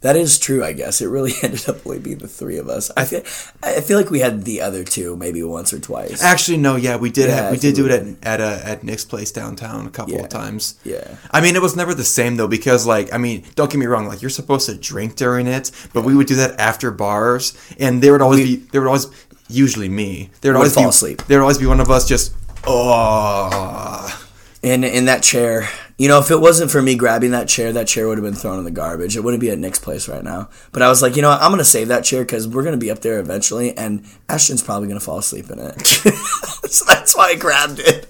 That 0.04 0.18
is 0.18 0.38
true, 0.38 0.64
I 0.66 0.74
guess. 0.74 1.02
It 1.02 1.08
really 1.08 1.32
ended 1.42 1.68
up 1.70 1.86
only 1.88 2.00
being 2.00 2.18
the 2.18 2.28
three 2.28 2.58
of 2.58 2.68
us. 2.68 2.92
I 2.96 3.06
feel, 3.06 3.22
I 3.64 3.80
feel 3.80 3.98
like 3.98 4.10
we 4.12 4.20
had 4.20 4.44
the 4.44 4.60
other 4.62 4.84
two 4.84 5.16
maybe 5.16 5.42
once 5.44 5.72
or 5.74 5.80
twice. 5.80 6.22
Actually, 6.22 6.58
no. 6.58 6.76
Yeah, 6.76 6.98
we 6.98 7.10
did. 7.10 7.30
Yeah, 7.30 7.50
we 7.52 7.58
did 7.58 7.76
do 7.76 7.86
we 7.86 7.90
it 7.92 8.18
at 8.22 8.40
at, 8.40 8.42
uh, 8.42 8.60
at 8.64 8.84
Nick's 8.84 9.06
place 9.06 9.32
downtown 9.32 9.88
a 9.88 9.90
couple 9.90 10.14
Yeah. 10.14 10.24
of 10.24 10.30
times. 10.30 10.76
Yeah. 10.84 11.16
I 11.32 11.40
mean, 11.40 11.56
it 11.56 11.62
was 11.62 11.76
never 11.78 11.94
the 11.94 12.04
same 12.04 12.36
though 12.36 12.50
because, 12.50 12.86
like, 12.86 13.14
I 13.14 13.18
mean, 13.18 13.46
don't 13.56 13.72
get 13.72 13.78
me 13.78 13.86
wrong. 13.86 14.06
Like, 14.08 14.22
you're 14.22 14.30
supposed 14.30 14.66
to 14.68 14.76
drink 14.76 15.16
during 15.16 15.48
it, 15.48 15.72
but 15.94 16.04
we 16.04 16.14
would 16.16 16.28
do 16.28 16.36
that 16.36 16.60
after 16.60 16.92
bars, 16.92 17.54
and 17.80 18.02
there 18.02 18.12
would 18.12 18.22
always 18.22 18.40
We- 18.42 18.58
be 18.58 18.66
there 18.72 18.82
would 18.82 18.88
always 18.88 19.08
usually 19.50 19.88
me. 19.90 20.32
There 20.42 20.52
would 20.52 20.58
Would 20.60 20.64
always 20.64 20.74
fall 20.74 20.84
be 20.84 20.90
asleep. 20.90 21.22
There 21.28 21.38
would 21.40 21.44
always 21.44 21.60
be 21.60 21.66
one 21.66 21.80
of 21.80 21.90
us 21.90 22.06
just 22.08 22.34
oh. 22.66 24.26
in 24.62 24.84
in 24.84 25.06
that 25.06 25.24
chair. 25.24 25.70
You 25.98 26.08
know, 26.08 26.20
if 26.20 26.32
it 26.32 26.40
wasn't 26.40 26.72
for 26.72 26.82
me 26.82 26.96
grabbing 26.96 27.32
that 27.32 27.48
chair, 27.48 27.72
that 27.72 27.88
chair 27.88 28.08
would 28.08 28.18
have 28.18 28.26
been 28.26 28.34
thrown 28.34 28.58
in 28.58 28.66
the 28.66 28.72
garbage. 28.72 29.16
It 29.16 29.22
wouldn't 29.24 29.42
be 29.42 29.52
at 29.52 29.60
Nick's 29.60 29.78
place 29.78 30.08
right 30.08 30.24
now. 30.24 30.50
But 30.72 30.82
I 30.82 30.90
was 30.90 31.04
like, 31.04 31.16
you 31.16 31.22
know 31.22 31.30
what? 31.30 31.42
I'm 31.42 31.52
going 31.52 31.60
to 31.60 31.66
save 31.66 31.90
that 31.90 32.04
chair 32.04 32.24
because 32.24 32.48
we're 32.48 32.64
going 32.64 32.74
to 32.74 32.84
be 32.84 32.90
up 32.90 33.00
there 33.00 33.20
eventually, 33.20 33.78
and 33.78 34.04
Ashton's 34.28 34.64
probably 34.64 34.88
going 34.88 35.00
to 35.00 35.06
fall 35.06 35.20
asleep 35.20 35.52
in 35.52 35.60
it. 35.60 35.86
so 35.86 36.86
that's 36.86 37.16
why 37.16 37.28
I 37.28 37.36
grabbed 37.36 37.80
it. 37.80 38.10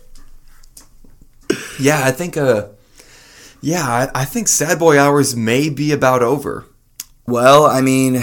Yeah, 1.79 2.01
I 2.03 2.11
think. 2.11 2.37
Uh, 2.37 2.67
yeah, 3.61 3.83
I, 3.85 4.21
I 4.21 4.25
think 4.25 4.47
sad 4.47 4.79
boy 4.79 4.97
hours 4.97 5.35
may 5.35 5.69
be 5.69 5.91
about 5.91 6.23
over. 6.23 6.65
Well, 7.27 7.65
I 7.65 7.81
mean, 7.81 8.21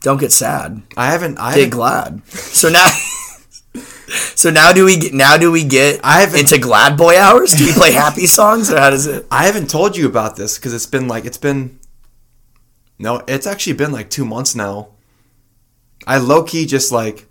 don't 0.00 0.20
get 0.20 0.32
sad. 0.32 0.82
I 0.96 1.06
haven't. 1.10 1.38
I 1.38 1.54
Get 1.54 1.56
haven't, 1.56 1.70
glad. 1.70 2.26
So 2.28 2.68
now. 2.68 2.88
So 4.36 4.50
now 4.50 4.72
do 4.72 4.84
we 4.84 4.96
get 4.98 5.12
now 5.14 5.36
do 5.38 5.50
we 5.50 5.64
get 5.64 5.98
I 6.04 6.20
haven't- 6.20 6.40
into 6.40 6.58
glad 6.58 6.96
boy 6.96 7.18
hours? 7.18 7.52
Do 7.52 7.64
we 7.66 7.72
play 7.72 7.92
happy 8.04 8.26
songs 8.26 8.70
or 8.70 8.78
how 8.78 8.90
does 8.90 9.06
it? 9.06 9.26
I 9.30 9.46
haven't 9.46 9.68
told 9.70 9.96
you 9.96 10.06
about 10.06 10.36
this 10.36 10.56
because 10.58 10.72
it's 10.74 10.86
been 10.86 11.08
like 11.08 11.24
it's 11.24 11.38
been. 11.38 11.78
No, 12.98 13.22
it's 13.26 13.46
actually 13.46 13.72
been 13.74 13.92
like 13.92 14.08
two 14.10 14.24
months 14.24 14.54
now. 14.54 14.88
I 16.06 16.18
low 16.18 16.44
key 16.44 16.66
just 16.66 16.92
like, 16.92 17.26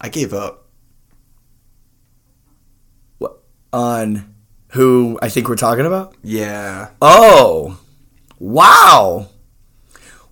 I 0.00 0.08
gave 0.08 0.34
up. 0.34 0.66
What, 3.18 3.38
on 3.72 4.34
who 4.72 5.18
I 5.22 5.28
think 5.28 5.48
we're 5.48 5.56
talking 5.56 5.86
about? 5.86 6.14
Yeah, 6.22 6.90
Oh, 7.02 7.80
wow, 8.38 9.28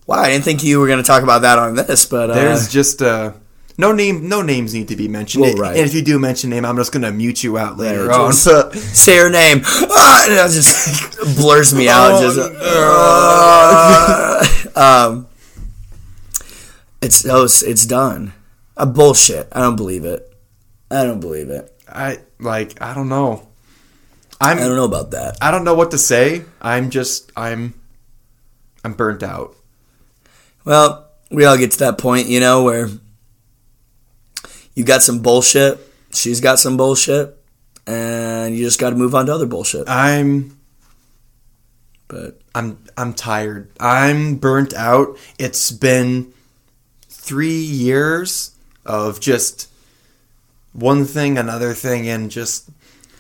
wow! 0.06 0.16
I 0.20 0.30
didn't 0.30 0.44
think 0.44 0.62
you 0.62 0.78
were 0.80 0.86
going 0.86 1.02
to 1.02 1.06
talk 1.06 1.22
about 1.22 1.42
that 1.42 1.58
on 1.58 1.74
this, 1.74 2.06
but 2.06 2.30
uh, 2.30 2.34
there's 2.34 2.68
just 2.68 3.02
uh, 3.02 3.32
no 3.78 3.92
name. 3.92 4.28
No 4.28 4.42
names 4.42 4.74
need 4.74 4.88
to 4.88 4.96
be 4.96 5.06
mentioned. 5.06 5.42
Well, 5.42 5.54
right. 5.54 5.76
And 5.76 5.86
if 5.86 5.94
you 5.94 6.02
do 6.02 6.18
mention 6.18 6.50
name, 6.50 6.64
I'm 6.64 6.76
just 6.76 6.92
gonna 6.92 7.12
mute 7.12 7.44
you 7.44 7.56
out 7.56 7.78
later 7.78 8.06
Yeah, 8.06 8.12
on. 8.12 8.32
say 8.34 9.16
her 9.16 9.30
name. 9.30 9.62
Ah, 9.64 10.24
and 10.24 10.32
it 10.32 10.52
just 10.52 11.36
blurs 11.38 11.72
me 11.72 11.88
out. 11.88 12.10
Oh, 12.14 12.20
just, 12.20 12.38
uh, 14.76 15.06
um, 15.08 15.28
it's 17.00 17.24
oh, 17.24 17.44
it's, 17.44 17.62
it's 17.62 17.86
done. 17.86 18.32
Uh, 18.76 18.86
bullshit. 18.86 19.48
I 19.52 19.60
don't 19.60 19.76
believe 19.76 20.04
it. 20.04 20.24
I 20.90 21.04
don't 21.04 21.20
believe 21.20 21.48
it. 21.48 21.72
I 21.88 22.18
like. 22.40 22.82
I 22.82 22.94
don't 22.94 23.08
know. 23.08 23.48
I'm. 24.40 24.58
I 24.58 24.60
don't 24.60 24.76
know 24.76 24.84
about 24.84 25.12
that. 25.12 25.36
I 25.40 25.52
don't 25.52 25.62
know 25.64 25.74
what 25.74 25.92
to 25.92 25.98
say. 25.98 26.42
I'm 26.60 26.90
just. 26.90 27.30
I'm. 27.36 27.74
I'm 28.84 28.94
burnt 28.94 29.22
out. 29.22 29.54
Well, 30.64 31.08
we 31.30 31.44
all 31.44 31.56
get 31.56 31.70
to 31.72 31.78
that 31.78 31.98
point, 31.98 32.26
you 32.26 32.40
know, 32.40 32.64
where 32.64 32.88
you 34.78 34.84
got 34.84 35.02
some 35.02 35.18
bullshit, 35.18 35.76
she's 36.12 36.40
got 36.40 36.60
some 36.60 36.76
bullshit, 36.76 37.36
and 37.84 38.56
you 38.56 38.64
just 38.64 38.78
got 38.78 38.90
to 38.90 38.96
move 38.96 39.12
on 39.12 39.26
to 39.26 39.34
other 39.34 39.46
bullshit. 39.46 39.88
I'm. 39.88 40.56
But 42.06 42.40
I'm 42.54 42.78
I'm 42.96 43.12
tired. 43.12 43.72
I'm 43.80 44.36
burnt 44.36 44.72
out. 44.72 45.18
It's 45.36 45.72
been 45.72 46.32
three 47.08 47.60
years 47.60 48.54
of 48.86 49.18
just 49.18 49.68
one 50.72 51.04
thing, 51.04 51.36
another 51.36 51.74
thing, 51.74 52.08
and 52.08 52.30
just 52.30 52.70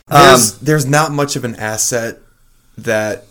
there's 0.06 0.52
Um, 0.52 0.58
there's 0.62 0.86
not 0.86 1.10
much 1.10 1.34
of 1.34 1.44
an 1.44 1.56
asset 1.56 2.20
that 2.78 3.26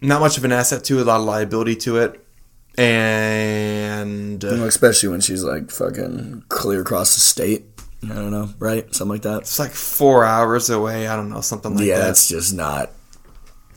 not 0.00 0.20
much 0.20 0.38
of 0.38 0.44
an 0.44 0.52
asset 0.52 0.84
to 0.84 1.00
it, 1.00 1.02
a 1.02 1.04
lot 1.04 1.18
of 1.18 1.26
liability 1.26 1.74
to 1.76 1.98
it. 1.98 2.24
And 2.78 4.44
uh, 4.44 4.64
Especially 4.64 5.08
when 5.08 5.20
she's 5.20 5.42
like 5.42 5.70
fucking 5.70 6.44
clear 6.48 6.82
across 6.82 7.14
the 7.14 7.20
state. 7.20 7.64
I 8.04 8.14
don't 8.14 8.30
know, 8.30 8.50
right? 8.60 8.94
Something 8.94 9.14
like 9.14 9.22
that. 9.22 9.40
it's 9.40 9.58
like 9.58 9.72
four 9.72 10.24
hours 10.24 10.70
away. 10.70 11.08
I 11.08 11.16
don't 11.16 11.30
know, 11.30 11.40
something 11.40 11.74
like 11.74 11.84
yeah, 11.84 11.96
that. 11.96 12.00
Yeah, 12.00 12.06
that's 12.06 12.28
just 12.28 12.54
not. 12.54 12.92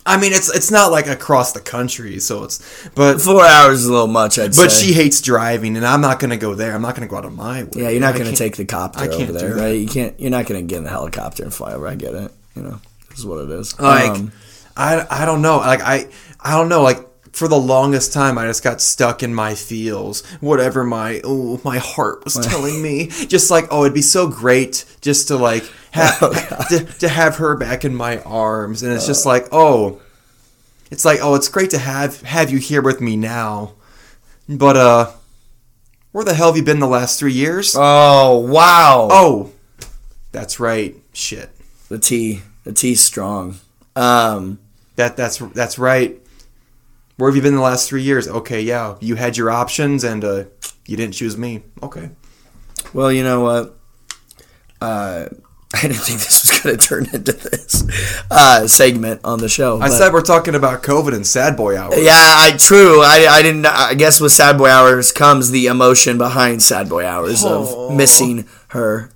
I 0.06 0.18
mean, 0.18 0.34
it's 0.34 0.56
it's 0.56 0.72
not 0.72 0.92
like 0.92 1.08
across 1.08 1.52
the 1.54 1.60
country, 1.60 2.20
so 2.20 2.44
it's 2.44 2.90
but 2.96 3.22
Four 3.22 3.46
hours 3.46 3.82
is 3.82 3.86
a 3.86 3.92
little 3.92 4.08
much, 4.08 4.40
I'd 4.40 4.56
but 4.56 4.72
say. 4.72 4.88
she 4.88 4.94
hates 4.94 5.22
driving, 5.22 5.78
and 5.78 5.86
I'm 5.86 6.02
not 6.02 6.20
gonna 6.20 6.38
go 6.38 6.56
there. 6.56 6.74
I'm 6.74 6.82
not 6.82 6.96
gonna 6.96 7.08
go 7.08 7.18
out 7.18 7.26
of 7.26 7.36
my 7.36 7.64
way. 7.64 7.70
Yeah, 7.76 7.90
you're 7.90 8.02
not 8.02 8.16
going 8.16 8.30
to 8.30 8.36
take 8.36 8.56
the 8.56 8.66
copter 8.66 9.00
I 9.00 9.08
can't 9.08 9.30
over 9.30 9.32
there, 9.34 9.56
right? 9.56 9.80
You 9.80 9.88
can't. 9.88 10.20
You're 10.20 10.32
not 10.32 10.46
going 10.48 10.62
to 10.62 10.68
get 10.68 10.80
in 10.80 10.84
the 10.86 10.90
helicopter 10.90 11.44
and 11.44 11.54
fly 11.54 11.74
over. 11.74 11.88
I 11.88 11.96
get 11.96 12.16
it. 12.16 12.32
You 12.56 12.64
know, 12.64 12.80
this 13.10 13.20
is 13.20 13.26
what 13.26 13.44
it 13.44 13.52
is. 13.52 13.80
like 13.80 14.10
Um, 14.10 14.32
I 14.76 15.06
I 15.10 15.26
don't 15.26 15.42
know. 15.42 15.58
Like 15.58 15.82
I 15.82 16.08
I 16.40 16.52
don't 16.52 16.70
know. 16.70 16.82
Like 16.82 17.08
for 17.32 17.48
the 17.48 17.58
longest 17.60 18.12
time, 18.14 18.38
I 18.38 18.46
just 18.46 18.64
got 18.64 18.82
stuck 18.82 19.24
in 19.24 19.34
my 19.34 19.56
feels. 19.56 20.26
Whatever 20.42 20.84
my 20.84 21.22
oh 21.24 21.60
my 21.64 21.78
heart 21.78 22.24
was 22.24 22.36
telling 22.36 22.82
me, 22.88 23.08
just 23.08 23.50
like 23.52 23.68
oh, 23.72 23.84
it'd 23.84 23.94
be 23.94 24.02
so 24.02 24.28
great 24.28 24.86
just 25.02 25.28
to 25.30 25.38
like 25.38 25.64
have 25.92 26.18
Oh, 26.22 26.66
to, 26.70 26.86
to 27.00 27.08
have 27.10 27.38
her 27.38 27.56
back 27.56 27.86
in 27.86 27.96
my 27.96 28.22
arms, 28.24 28.84
and 28.84 28.94
it's 28.94 29.08
just 29.08 29.26
like 29.26 29.48
oh, 29.52 30.02
it's 30.92 31.06
like 31.06 31.20
oh, 31.22 31.36
it's 31.36 31.48
great 31.50 31.70
to 31.72 31.78
have 31.78 32.22
have 32.22 32.50
you 32.50 32.58
here 32.60 32.82
with 32.82 33.02
me 33.02 33.16
now, 33.18 33.74
but 34.50 34.76
uh, 34.78 35.12
where 36.12 36.26
the 36.26 36.34
hell 36.34 36.48
have 36.48 36.58
you 36.58 36.64
been 36.64 36.80
the 36.80 36.88
last 36.88 37.18
three 37.20 37.34
years? 37.34 37.76
oh 37.78 38.40
wow. 38.40 39.08
oh, 39.12 39.52
that's 40.32 40.60
right. 40.60 40.96
Shit. 41.14 41.50
the 41.90 41.98
T. 42.00 42.42
The 42.64 42.74
T's 42.74 43.02
strong. 43.02 43.56
Um, 43.96 44.60
That 44.96 45.18
that's 45.18 45.38
that's 45.38 45.80
right. 45.80 46.21
Where 47.22 47.30
have 47.30 47.36
you 47.36 47.44
been 47.44 47.54
the 47.54 47.62
last 47.62 47.88
three 47.88 48.02
years? 48.02 48.28
Okay, 48.28 48.62
yeah, 48.62 48.96
you 49.00 49.14
had 49.14 49.38
your 49.38 49.52
options 49.52 50.04
and 50.04 50.26
uh, 50.26 50.46
you 50.88 50.98
didn't 50.98 51.14
choose 51.14 51.38
me. 51.38 51.62
Okay. 51.84 52.10
well, 52.96 53.12
you 53.12 53.24
know 53.24 53.42
what? 53.42 53.78
Uh, 54.82 55.28
I 55.76 55.82
didn't 55.84 55.98
think 55.98 56.20
this 56.20 56.42
was 56.42 56.60
going 56.60 56.76
to 56.76 56.84
turn 56.84 57.06
into 57.14 57.34
this 57.34 57.86
uh, 58.32 58.68
segment 58.68 59.22
on 59.24 59.38
the 59.38 59.50
show. 59.50 59.80
I 59.80 59.90
said 59.90 60.14
we're 60.14 60.22
talking 60.24 60.56
about 60.56 60.82
COVID 60.82 61.14
and 61.14 61.28
sad 61.28 61.56
boy 61.56 61.78
hour. 61.78 61.94
Yeah, 61.94 62.12
I 62.16 62.58
true. 62.58 63.04
I, 63.04 63.28
I 63.30 63.44
didn't. 63.44 63.68
I 63.68 63.94
guess 63.94 64.20
with 64.20 64.32
Sad 64.32 64.58
Boy 64.58 64.72
Hours 64.72 65.12
comes 65.12 65.52
the 65.52 65.68
emotion 65.68 66.18
behind 66.18 66.64
Sad 66.64 66.90
Boy 66.90 67.06
Hours 67.06 67.46
Aw. 67.46 67.50
of 67.90 67.96
missing 67.96 68.48
her 68.70 69.12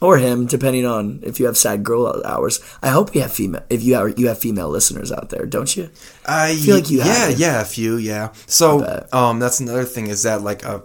or 0.00 0.18
him, 0.18 0.46
depending 0.46 0.86
on 0.86 1.20
if 1.22 1.38
you 1.38 1.46
have 1.46 1.56
Sad 1.56 1.82
Girl 1.84 2.22
Hours. 2.24 2.60
I 2.82 2.88
hope 2.88 3.14
you 3.14 3.20
have 3.20 3.32
female. 3.32 3.62
If 3.68 3.82
you 3.82 3.94
have 3.94 4.18
you 4.18 4.28
have 4.28 4.38
female 4.38 4.68
listeners 4.68 5.12
out 5.12 5.28
there, 5.30 5.46
don't 5.46 5.76
you? 5.76 5.90
I 6.26 6.56
feel 6.56 6.76
like 6.76 6.90
you 6.90 6.98
yeah 6.98 7.28
yeah 7.28 7.60
a 7.60 7.64
few 7.64 7.96
yeah. 7.96 8.32
So 8.46 9.04
um 9.12 9.38
that's 9.38 9.60
another 9.60 9.84
thing 9.84 10.06
is 10.08 10.22
that 10.22 10.42
like 10.42 10.64
uh, 10.64 10.80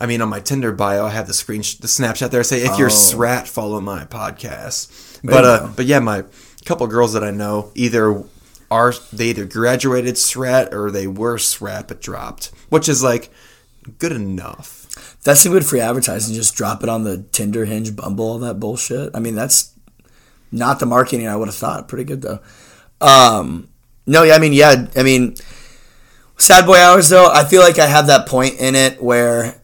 I 0.00 0.06
mean 0.06 0.20
on 0.22 0.28
my 0.28 0.40
Tinder 0.40 0.72
bio 0.72 1.06
I 1.06 1.10
have 1.10 1.26
the 1.26 1.34
screen 1.34 1.60
the 1.60 1.88
Snapchat 1.88 2.30
there 2.30 2.44
say 2.44 2.62
if 2.62 2.78
you're 2.78 2.88
Oh. 2.88 2.90
SRAT 2.90 3.48
follow 3.48 3.80
my 3.80 4.04
podcast. 4.04 5.20
There 5.22 5.32
But 5.32 5.44
uh 5.44 5.68
but 5.74 5.86
yeah 5.86 5.98
my 6.00 6.24
couple 6.64 6.86
girls 6.86 7.12
that 7.14 7.24
I 7.24 7.30
know 7.30 7.70
either 7.74 8.22
are 8.70 8.92
they 9.12 9.26
either 9.30 9.44
graduated 9.44 10.16
SRAT 10.16 10.72
or 10.74 10.90
they 10.90 11.06
were 11.06 11.38
SRAT 11.38 11.86
but 11.88 12.00
dropped, 12.00 12.50
which 12.68 12.88
is 12.88 13.02
like 13.02 13.30
good 13.98 14.10
enough. 14.12 14.75
That's 15.26 15.40
some 15.40 15.50
good 15.50 15.66
free 15.66 15.80
advertising. 15.80 16.36
Just 16.36 16.54
drop 16.54 16.84
it 16.84 16.88
on 16.88 17.02
the 17.02 17.24
Tinder, 17.32 17.64
Hinge, 17.64 17.96
Bumble, 17.96 18.24
all 18.24 18.38
that 18.38 18.60
bullshit. 18.60 19.10
I 19.12 19.18
mean, 19.18 19.34
that's 19.34 19.74
not 20.52 20.78
the 20.78 20.86
marketing 20.86 21.26
I 21.26 21.34
would 21.34 21.48
have 21.48 21.54
thought. 21.56 21.88
Pretty 21.88 22.04
good 22.04 22.22
though. 22.22 22.38
Um, 23.00 23.68
no, 24.06 24.22
yeah, 24.22 24.36
I 24.36 24.38
mean, 24.38 24.52
yeah, 24.52 24.86
I 24.94 25.02
mean, 25.02 25.34
Sad 26.38 26.64
Boy 26.64 26.76
Hours 26.76 27.08
though. 27.08 27.28
I 27.28 27.42
feel 27.42 27.60
like 27.60 27.80
I 27.80 27.86
have 27.86 28.06
that 28.06 28.28
point 28.28 28.60
in 28.60 28.76
it 28.76 29.02
where, 29.02 29.60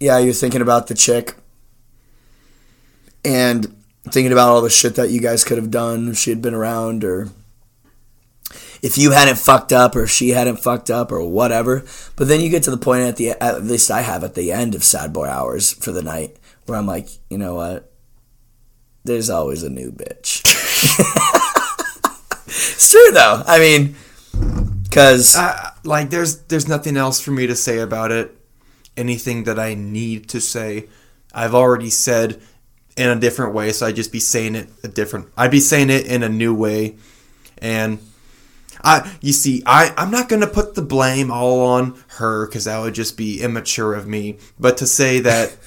yeah, 0.00 0.16
you're 0.16 0.32
thinking 0.32 0.62
about 0.62 0.86
the 0.86 0.94
chick 0.94 1.34
and 3.22 3.76
thinking 4.04 4.32
about 4.32 4.48
all 4.48 4.62
the 4.62 4.70
shit 4.70 4.94
that 4.94 5.10
you 5.10 5.20
guys 5.20 5.44
could 5.44 5.58
have 5.58 5.70
done 5.70 6.08
if 6.08 6.16
she 6.16 6.30
had 6.30 6.40
been 6.40 6.54
around 6.54 7.04
or 7.04 7.28
if 8.82 8.98
you 8.98 9.12
hadn't 9.12 9.38
fucked 9.38 9.72
up 9.72 9.94
or 9.94 10.06
she 10.06 10.30
hadn't 10.30 10.58
fucked 10.58 10.90
up 10.90 11.12
or 11.12 11.28
whatever. 11.28 11.84
But 12.16 12.28
then 12.28 12.40
you 12.40 12.48
get 12.48 12.62
to 12.64 12.70
the 12.70 12.76
point 12.76 13.02
at 13.02 13.16
the 13.16 13.30
at 13.42 13.64
least 13.64 13.90
I 13.90 14.02
have 14.02 14.24
at 14.24 14.34
the 14.34 14.52
end 14.52 14.74
of 14.74 14.84
Sad 14.84 15.12
Boy 15.12 15.26
Hours 15.26 15.72
for 15.72 15.92
the 15.92 16.02
night 16.02 16.36
where 16.66 16.78
I'm 16.78 16.86
like, 16.86 17.08
you 17.28 17.38
know 17.38 17.54
what? 17.54 17.92
There's 19.04 19.30
always 19.30 19.62
a 19.62 19.70
new 19.70 19.90
bitch. 19.90 20.42
it's 22.46 22.90
true 22.90 23.10
though. 23.12 23.42
I 23.46 23.58
mean, 23.58 23.96
because 24.84 25.36
I, 25.36 25.72
like 25.84 26.10
there's 26.10 26.40
there's 26.42 26.68
nothing 26.68 26.96
else 26.96 27.20
for 27.20 27.30
me 27.30 27.46
to 27.46 27.56
say 27.56 27.78
about 27.78 28.12
it. 28.12 28.36
Anything 28.96 29.44
that 29.44 29.58
I 29.58 29.74
need 29.74 30.28
to 30.30 30.40
say, 30.40 30.88
I've 31.32 31.54
already 31.54 31.90
said 31.90 32.40
in 32.96 33.08
a 33.08 33.16
different 33.16 33.54
way, 33.54 33.72
so 33.72 33.86
I'd 33.86 33.96
just 33.96 34.12
be 34.12 34.20
saying 34.20 34.56
it 34.56 34.68
a 34.82 34.88
different. 34.88 35.28
I'd 35.36 35.50
be 35.50 35.60
saying 35.60 35.90
it 35.90 36.06
in 36.06 36.22
a 36.22 36.28
new 36.28 36.54
way, 36.54 36.96
and 37.58 37.98
I 38.82 39.16
you 39.20 39.32
see, 39.32 39.62
I 39.66 39.92
I'm 39.96 40.10
not 40.10 40.28
gonna 40.28 40.46
put 40.46 40.74
the 40.74 40.82
blame 40.82 41.30
all 41.30 41.60
on 41.66 42.02
her 42.18 42.46
because 42.46 42.64
that 42.64 42.78
would 42.80 42.94
just 42.94 43.16
be 43.16 43.40
immature 43.40 43.94
of 43.94 44.06
me. 44.06 44.38
But 44.58 44.76
to 44.78 44.86
say 44.86 45.20
that. 45.20 45.56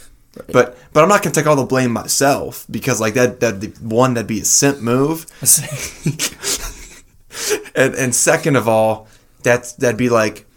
But 0.52 0.76
but 0.92 1.04
I'm 1.04 1.10
not 1.10 1.22
gonna 1.22 1.36
take 1.36 1.46
all 1.46 1.56
the 1.56 1.64
blame 1.64 1.92
myself 1.92 2.66
because 2.68 3.00
like 3.00 3.14
that 3.14 3.40
that 3.42 3.62
the 3.62 3.68
one 3.88 4.16
that'd 4.16 4.26
be 4.26 4.42
a 4.42 4.46
simp 4.46 4.80
move, 4.80 5.28
and 7.76 7.94
and 7.94 8.16
second 8.16 8.56
of 8.56 8.68
all, 8.68 9.08
that's 9.44 9.74
that'd 9.74 9.96
be 9.96 10.10
like 10.10 10.48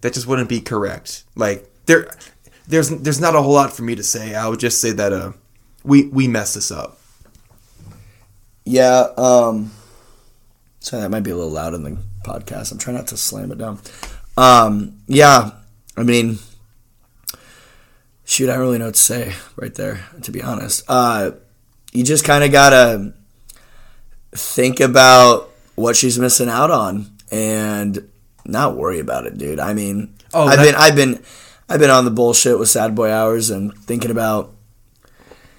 that 0.00 0.14
just 0.14 0.26
wouldn't 0.26 0.48
be 0.48 0.60
correct. 0.60 1.24
Like 1.34 1.68
there, 1.86 2.10
there's 2.66 2.90
there's 2.90 3.20
not 3.20 3.34
a 3.34 3.42
whole 3.42 3.54
lot 3.54 3.72
for 3.72 3.82
me 3.82 3.94
to 3.94 4.02
say. 4.02 4.34
I 4.34 4.48
would 4.48 4.60
just 4.60 4.80
say 4.80 4.92
that 4.92 5.12
uh, 5.12 5.32
we 5.84 6.06
we 6.06 6.28
messed 6.28 6.54
this 6.54 6.70
up. 6.70 6.97
Yeah, 8.68 9.06
um, 9.16 9.70
sorry 10.80 11.02
that 11.02 11.10
might 11.10 11.20
be 11.22 11.30
a 11.30 11.36
little 11.36 11.50
loud 11.50 11.74
in 11.74 11.82
the 11.82 11.96
podcast. 12.24 12.70
I'm 12.72 12.78
trying 12.78 12.96
not 12.96 13.06
to 13.08 13.16
slam 13.16 13.50
it 13.52 13.58
down. 13.58 13.78
Um, 14.36 14.98
yeah, 15.06 15.50
I 15.96 16.02
mean, 16.02 16.38
shoot, 18.24 18.48
I 18.48 18.52
don't 18.52 18.60
really 18.60 18.78
know 18.78 18.86
what 18.86 18.94
to 18.94 19.00
say 19.02 19.34
right 19.56 19.74
there. 19.74 20.00
To 20.22 20.30
be 20.30 20.42
honest, 20.42 20.84
uh, 20.88 21.32
you 21.92 22.04
just 22.04 22.24
kind 22.24 22.44
of 22.44 22.52
gotta 22.52 23.12
think 24.32 24.80
about 24.80 25.50
what 25.74 25.96
she's 25.96 26.18
missing 26.18 26.48
out 26.48 26.70
on 26.70 27.10
and 27.30 28.08
not 28.44 28.76
worry 28.76 28.98
about 28.98 29.26
it, 29.26 29.38
dude. 29.38 29.60
I 29.60 29.72
mean, 29.74 30.14
Oh, 30.34 30.46
I've 30.46 30.58
that- 30.58 30.64
been, 30.66 30.74
I've 30.74 30.94
been, 30.96 31.22
I've 31.68 31.80
been 31.80 31.90
on 31.90 32.04
the 32.04 32.10
bullshit 32.10 32.58
with 32.58 32.68
Sad 32.68 32.94
Boy 32.94 33.10
Hours 33.10 33.48
and 33.50 33.74
thinking 33.84 34.10
about 34.10 34.54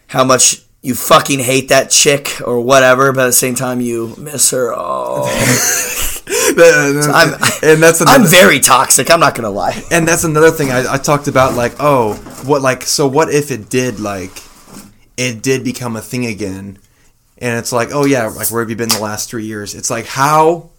how 0.08 0.24
much 0.24 0.63
you 0.82 0.96
fucking 0.96 1.39
hate 1.39 1.70
that 1.70 1.89
chick 1.89 2.42
or 2.46 2.62
whatever, 2.62 3.12
but 3.12 3.24
at 3.24 3.28
the 3.28 3.34
same 3.34 3.56
time 3.56 3.82
you 3.82 4.15
miss 4.18 4.52
her. 4.52 4.74
Oh, 4.74 5.24
uh, 6.28 7.12
I'm, 7.13 7.34
and 7.63 7.84
that's 7.84 8.02
another, 8.02 8.24
I'm 8.24 8.28
very 8.28 8.60
toxic. 8.60 9.12
I'm 9.12 9.20
not 9.20 9.36
gonna 9.36 9.50
lie. 9.50 9.84
and 9.92 10.08
that's 10.08 10.24
another 10.24 10.52
thing 10.52 10.72
I, 10.72 10.94
I 10.94 10.98
talked 10.98 11.28
about. 11.28 11.56
Like, 11.56 11.76
oh, 11.80 12.13
what 12.46 12.62
like 12.62 12.84
so? 12.84 13.08
What 13.08 13.34
if 13.34 13.52
it 13.52 13.70
did 13.70 14.00
like 14.00 14.32
it 15.18 15.42
did 15.42 15.63
become 15.63 15.96
a 15.96 16.02
thing 16.02 16.26
again? 16.26 16.78
And 17.38 17.58
it's 17.58 17.72
like, 17.72 17.89
oh 17.92 18.06
yeah, 18.06 18.28
like 18.28 18.52
where 18.52 18.62
have 18.62 18.70
you 18.70 18.76
been 18.76 18.89
the 18.89 19.02
last 19.02 19.30
three 19.30 19.46
years? 19.46 19.76
It's 19.76 19.89
like 19.89 20.06
how 20.06 20.70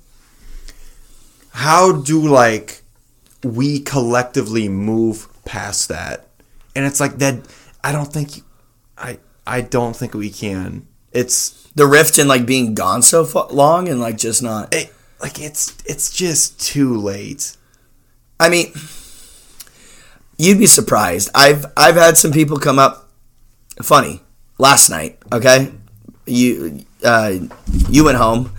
how 1.53 1.93
do 1.93 2.27
like 2.27 2.83
we 3.43 3.81
collectively 3.81 4.69
move 4.69 5.29
past 5.45 5.89
that? 5.89 6.27
And 6.75 6.87
it's 6.87 7.01
like 7.01 7.19
that. 7.19 7.47
I 7.83 7.93
don't 7.93 8.11
think 8.11 8.43
I 8.97 9.19
I 9.51 9.63
don't 9.63 9.97
think 9.97 10.15
we 10.15 10.31
can. 10.31 10.87
It's 11.13 11.69
The 11.75 11.87
rift 11.87 12.19
in 12.19 12.29
like 12.29 12.47
being 12.47 12.75
gone 12.75 13.03
so 13.03 13.27
long 13.51 13.89
and 13.89 14.01
like 14.01 14.17
just 14.17 14.43
not. 14.43 14.73
it, 14.73 14.95
like 15.21 15.41
it's 15.41 15.77
it's 15.85 16.11
just 16.15 16.61
too 16.61 16.97
late. 16.97 17.57
I 18.39 18.49
mean, 18.49 18.73
you'd 20.39 20.59
be 20.59 20.67
surprised. 20.67 21.31
I've 21.35 21.67
I've 21.77 21.97
had 21.97 22.17
some 22.17 22.33
people 22.33 22.59
come 22.59 22.79
up. 22.79 23.09
Funny, 23.83 24.23
last 24.59 24.89
night. 24.89 25.19
Okay, 25.33 25.73
you 26.27 26.85
uh, 27.05 27.35
you 27.89 28.05
went 28.05 28.19
home, 28.19 28.53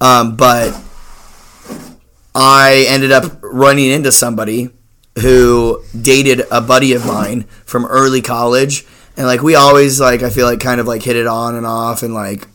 um, 0.00 0.36
but 0.36 0.74
I 2.34 2.86
ended 2.88 3.12
up 3.12 3.38
running 3.42 3.90
into 3.90 4.10
somebody 4.10 4.70
who 5.20 5.82
dated 6.00 6.42
a 6.50 6.60
buddy 6.60 6.94
of 6.94 7.06
mine 7.06 7.42
from 7.64 7.84
early 7.86 8.22
college, 8.22 8.86
and 9.16 9.26
like 9.26 9.42
we 9.42 9.54
always 9.54 10.00
like 10.00 10.22
I 10.22 10.30
feel 10.30 10.46
like 10.46 10.60
kind 10.60 10.80
of 10.80 10.86
like 10.86 11.02
hit 11.02 11.16
it 11.16 11.26
on 11.26 11.54
and 11.54 11.66
off, 11.66 12.02
and 12.02 12.14
like 12.14 12.46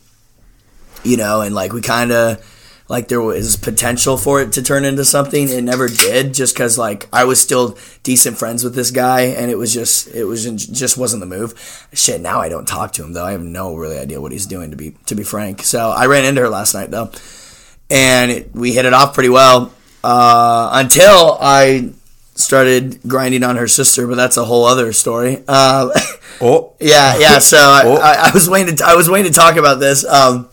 you 1.04 1.18
know, 1.18 1.42
and 1.42 1.54
like 1.54 1.74
we 1.74 1.82
kind 1.82 2.12
of 2.12 2.44
like 2.90 3.10
there 3.10 3.22
was 3.22 3.58
potential 3.58 4.18
for 4.18 4.42
it 4.42 4.54
to 4.54 4.62
turn 4.62 4.86
into 4.86 5.04
something. 5.04 5.50
It 5.50 5.64
never 5.64 5.88
did, 5.88 6.34
just 6.34 6.56
because 6.56 6.78
like 6.78 7.08
I 7.12 7.26
was 7.26 7.40
still 7.40 7.78
decent 8.04 8.38
friends 8.38 8.64
with 8.64 8.76
this 8.76 8.92
guy, 8.92 9.22
and 9.22 9.52
it 9.52 9.58
was 9.58 9.74
just 9.74 10.08
it 10.14 10.26
was 10.26 10.46
just 10.46 10.98
wasn't 10.98 11.20
the 11.20 11.28
move. 11.28 11.88
Shit, 11.94 12.22
now 12.22 12.40
I 12.40 12.50
don't 12.50 12.68
talk 12.68 12.94
to 12.94 13.04
him 13.04 13.14
though. 13.14 13.26
I 13.26 13.32
have 13.32 13.44
no 13.44 13.76
really 13.76 13.98
idea 13.98 14.22
what 14.22 14.32
he's 14.32 14.46
doing 14.46 14.72
to 14.72 14.78
be 14.78 14.96
to 15.08 15.16
be 15.16 15.24
frank. 15.24 15.64
So 15.64 15.90
I 15.90 16.06
ran 16.08 16.26
into 16.26 16.42
her 16.42 16.50
last 16.50 16.74
night 16.74 16.92
though, 16.92 17.12
and 17.90 18.32
it, 18.32 18.56
we 18.56 18.74
hit 18.74 18.86
it 18.86 18.94
off 18.94 19.14
pretty 19.14 19.30
well 19.30 19.74
uh, 20.04 20.70
until 20.74 21.38
I 21.40 21.94
started 22.38 23.00
grinding 23.08 23.44
on 23.44 23.56
her 23.58 23.68
sister. 23.68 24.08
But 24.08 24.16
that's 24.16 24.38
a 24.38 24.46
whole 24.46 24.66
other 24.66 24.94
story. 24.94 25.44
Uh, 25.48 25.90
Oh, 26.40 26.74
yeah, 26.80 27.18
yeah. 27.18 27.40
So 27.40 27.58
I, 27.58 27.82
Oh. 27.86 27.96
I, 27.96 28.30
I 28.30 28.32
was 28.34 28.48
waiting. 28.50 28.76
To, 28.76 28.86
I 28.86 28.94
was 28.96 29.10
waiting 29.10 29.32
to 29.32 29.36
talk 29.36 29.56
about 29.56 29.80
this. 29.80 30.06
Um, 30.06 30.50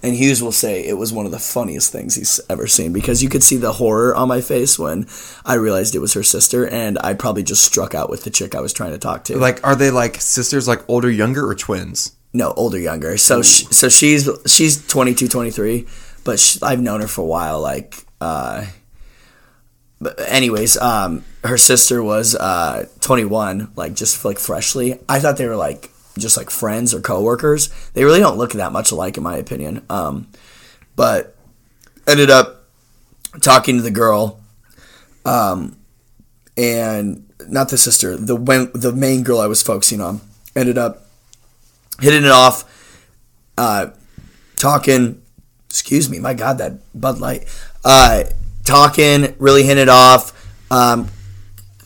and 0.00 0.14
Hughes 0.14 0.40
will 0.40 0.52
say 0.52 0.84
it 0.86 0.96
was 0.96 1.12
one 1.12 1.26
of 1.26 1.32
the 1.32 1.40
funniest 1.40 1.90
things 1.90 2.14
he's 2.14 2.40
ever 2.48 2.68
seen 2.68 2.92
because 2.92 3.20
you 3.22 3.28
could 3.28 3.42
see 3.42 3.56
the 3.56 3.72
horror 3.72 4.14
on 4.14 4.28
my 4.28 4.40
face 4.40 4.78
when 4.78 5.08
I 5.44 5.54
realized 5.54 5.96
it 5.96 5.98
was 5.98 6.12
her 6.14 6.22
sister, 6.22 6.68
and 6.68 6.96
I 7.00 7.14
probably 7.14 7.42
just 7.42 7.64
struck 7.64 7.96
out 7.96 8.08
with 8.08 8.22
the 8.22 8.30
chick 8.30 8.54
I 8.54 8.60
was 8.60 8.72
trying 8.72 8.92
to 8.92 8.98
talk 8.98 9.24
to. 9.24 9.36
like 9.38 9.66
are 9.66 9.74
they 9.74 9.90
like 9.90 10.20
sisters, 10.20 10.68
like 10.68 10.88
older, 10.88 11.10
younger, 11.10 11.46
or 11.48 11.54
twins? 11.56 12.12
no, 12.32 12.52
older, 12.52 12.78
younger. 12.78 13.16
So 13.16 13.42
she, 13.42 13.64
so 13.72 13.88
she's 13.88 14.28
she's 14.46 14.86
22, 14.86 15.26
23, 15.26 15.86
but 16.22 16.38
sh 16.38 16.58
I've 16.62 16.80
known 16.80 17.00
her 17.00 17.08
for 17.08 17.22
a 17.22 17.26
while. 17.26 17.60
Like, 17.60 17.96
uh, 18.20 18.66
but 20.00 20.20
anyways, 20.20 20.76
um, 20.76 21.24
her 21.44 21.58
sister 21.58 22.02
was 22.02 22.34
uh 22.34 22.86
21, 23.00 23.72
like 23.76 23.94
just 23.94 24.24
like 24.24 24.38
freshly. 24.38 24.98
I 25.08 25.20
thought 25.20 25.36
they 25.36 25.46
were 25.46 25.56
like 25.56 25.90
just 26.18 26.36
like 26.36 26.50
friends 26.50 26.94
or 26.94 27.00
coworkers. 27.00 27.68
They 27.94 28.04
really 28.04 28.20
don't 28.20 28.38
look 28.38 28.52
that 28.52 28.72
much 28.72 28.90
alike, 28.90 29.16
in 29.16 29.22
my 29.22 29.36
opinion. 29.36 29.84
Um, 29.90 30.28
but 30.96 31.36
ended 32.06 32.30
up 32.30 32.64
talking 33.40 33.76
to 33.76 33.82
the 33.82 33.90
girl, 33.90 34.40
um, 35.24 35.76
and 36.56 37.28
not 37.48 37.68
the 37.68 37.78
sister, 37.78 38.16
the 38.16 38.36
when, 38.36 38.70
the 38.74 38.92
main 38.92 39.22
girl 39.22 39.38
I 39.38 39.46
was 39.46 39.62
focusing 39.62 40.00
on. 40.00 40.20
Ended 40.56 40.78
up 40.78 41.06
hitting 42.00 42.24
it 42.24 42.30
off, 42.30 42.64
uh, 43.56 43.90
talking. 44.56 45.22
Excuse 45.70 46.08
me, 46.08 46.18
my 46.18 46.34
God, 46.34 46.58
that 46.58 46.80
Bud 46.98 47.18
Light. 47.18 47.46
Uh, 47.84 48.24
talking, 48.68 49.34
really 49.38 49.62
hitting 49.64 49.82
it 49.82 49.88
off. 49.88 50.32
Um, 50.70 51.08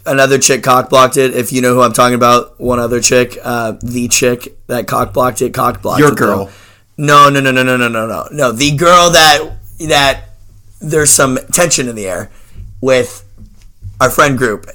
another 0.05 0.39
chick 0.39 0.63
cock 0.63 0.91
blocked 0.91 1.17
it. 1.17 1.35
If 1.35 1.53
you 1.53 1.63
know 1.63 1.75
who 1.75 1.81
I'm 1.83 1.93
talking 1.93 2.15
about, 2.17 2.61
one 2.61 2.79
other 2.79 3.01
chick, 3.01 3.39
uh, 3.43 3.73
the 3.83 4.09
chick 4.09 4.59
that 4.67 4.87
cock 4.87 5.13
blocked 5.15 5.41
it, 5.41 5.55
cock 5.55 5.81
blocked 5.81 6.01
Your 6.01 6.13
it, 6.13 6.17
though. 6.19 6.27
girl. 6.47 6.51
No, 6.99 7.31
no, 7.31 7.41
no, 7.41 7.51
no, 7.51 7.63
no, 7.63 7.77
no, 7.77 7.89
no, 7.89 8.07
no, 8.07 8.29
no. 8.31 8.53
The 8.53 8.77
girl 8.77 9.11
that 9.11 9.53
that 9.89 10.25
there's 10.81 11.11
some 11.11 11.39
tension 11.53 11.89
in 11.89 11.95
the 11.95 12.07
air 12.07 12.31
with 12.81 13.25
our 14.01 14.11
friend 14.11 14.37
group. 14.37 14.67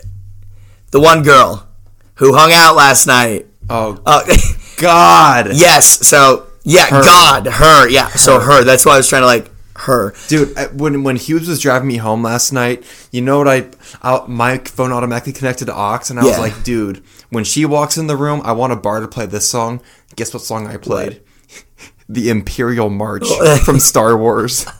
The 0.91 0.99
one 1.01 1.21
girl 1.21 1.67
who 2.15 2.33
hung 2.35 2.51
out 2.53 2.75
last 2.75 3.05
night. 3.07 3.45
Oh 3.69 4.01
Uh, 4.05 4.23
God, 4.77 5.49
yes. 5.53 6.07
So 6.07 6.47
yeah, 6.63 6.85
Her. 6.87 7.03
God, 7.03 7.45
her. 7.47 7.89
Yeah. 7.89 8.07
So 8.09 8.39
her. 8.39 8.63
That's 8.63 8.85
why 8.85 8.93
I 8.93 8.97
was 8.97 9.07
trying 9.09 9.21
to 9.23 9.25
like 9.27 9.51
her. 9.79 10.13
Dude, 10.27 10.57
I- 10.57 10.67
when 10.67 11.03
when 11.03 11.15
Hughes 11.15 11.47
was 11.47 11.59
driving 11.61 11.87
me 11.87 11.97
home 11.97 12.23
last 12.23 12.51
night, 12.51 12.83
you 13.11 13.21
know 13.21 13.37
what 13.37 13.47
I, 13.47 13.67
I 14.01 14.25
my 14.27 14.57
phone 14.59 14.91
automatically 14.91 15.33
connected 15.33 15.65
to 15.65 15.75
aux, 15.75 15.99
and 16.09 16.19
I 16.19 16.23
was 16.23 16.37
like, 16.39 16.63
dude, 16.63 17.03
when 17.29 17.43
she 17.43 17.65
walks 17.65 17.97
in 17.97 18.07
the 18.07 18.17
room, 18.17 18.41
I 18.43 18.51
want 18.53 18.73
a 18.73 18.75
bar 18.75 18.99
to 18.99 19.07
play 19.07 19.25
this 19.25 19.49
song. 19.49 19.81
Guess 20.15 20.33
what 20.33 20.43
song 20.43 20.67
I 20.67 20.77
played? 20.77 21.21
the 22.09 22.29
Imperial 22.29 22.89
March 22.89 23.27
from 23.65 23.79
Star 23.79 24.17
Wars. 24.17 24.65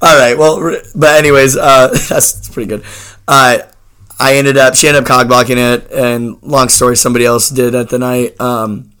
All 0.00 0.18
right. 0.18 0.36
Well, 0.38 0.76
but 0.94 1.16
anyways, 1.16 1.56
uh, 1.56 1.88
that's, 1.88 2.08
that's 2.08 2.48
pretty 2.48 2.68
good. 2.68 2.84
Uh, 3.28 3.58
I 4.18 4.36
ended 4.36 4.56
up. 4.56 4.74
She 4.74 4.88
ended 4.88 5.02
up 5.02 5.08
cog 5.08 5.28
blocking 5.28 5.58
it, 5.58 5.90
and 5.92 6.42
long 6.42 6.68
story, 6.68 6.96
somebody 6.96 7.24
else 7.26 7.50
did 7.50 7.74
at 7.74 7.88
the 7.90 7.98
night. 7.98 8.40
Um, 8.40 8.91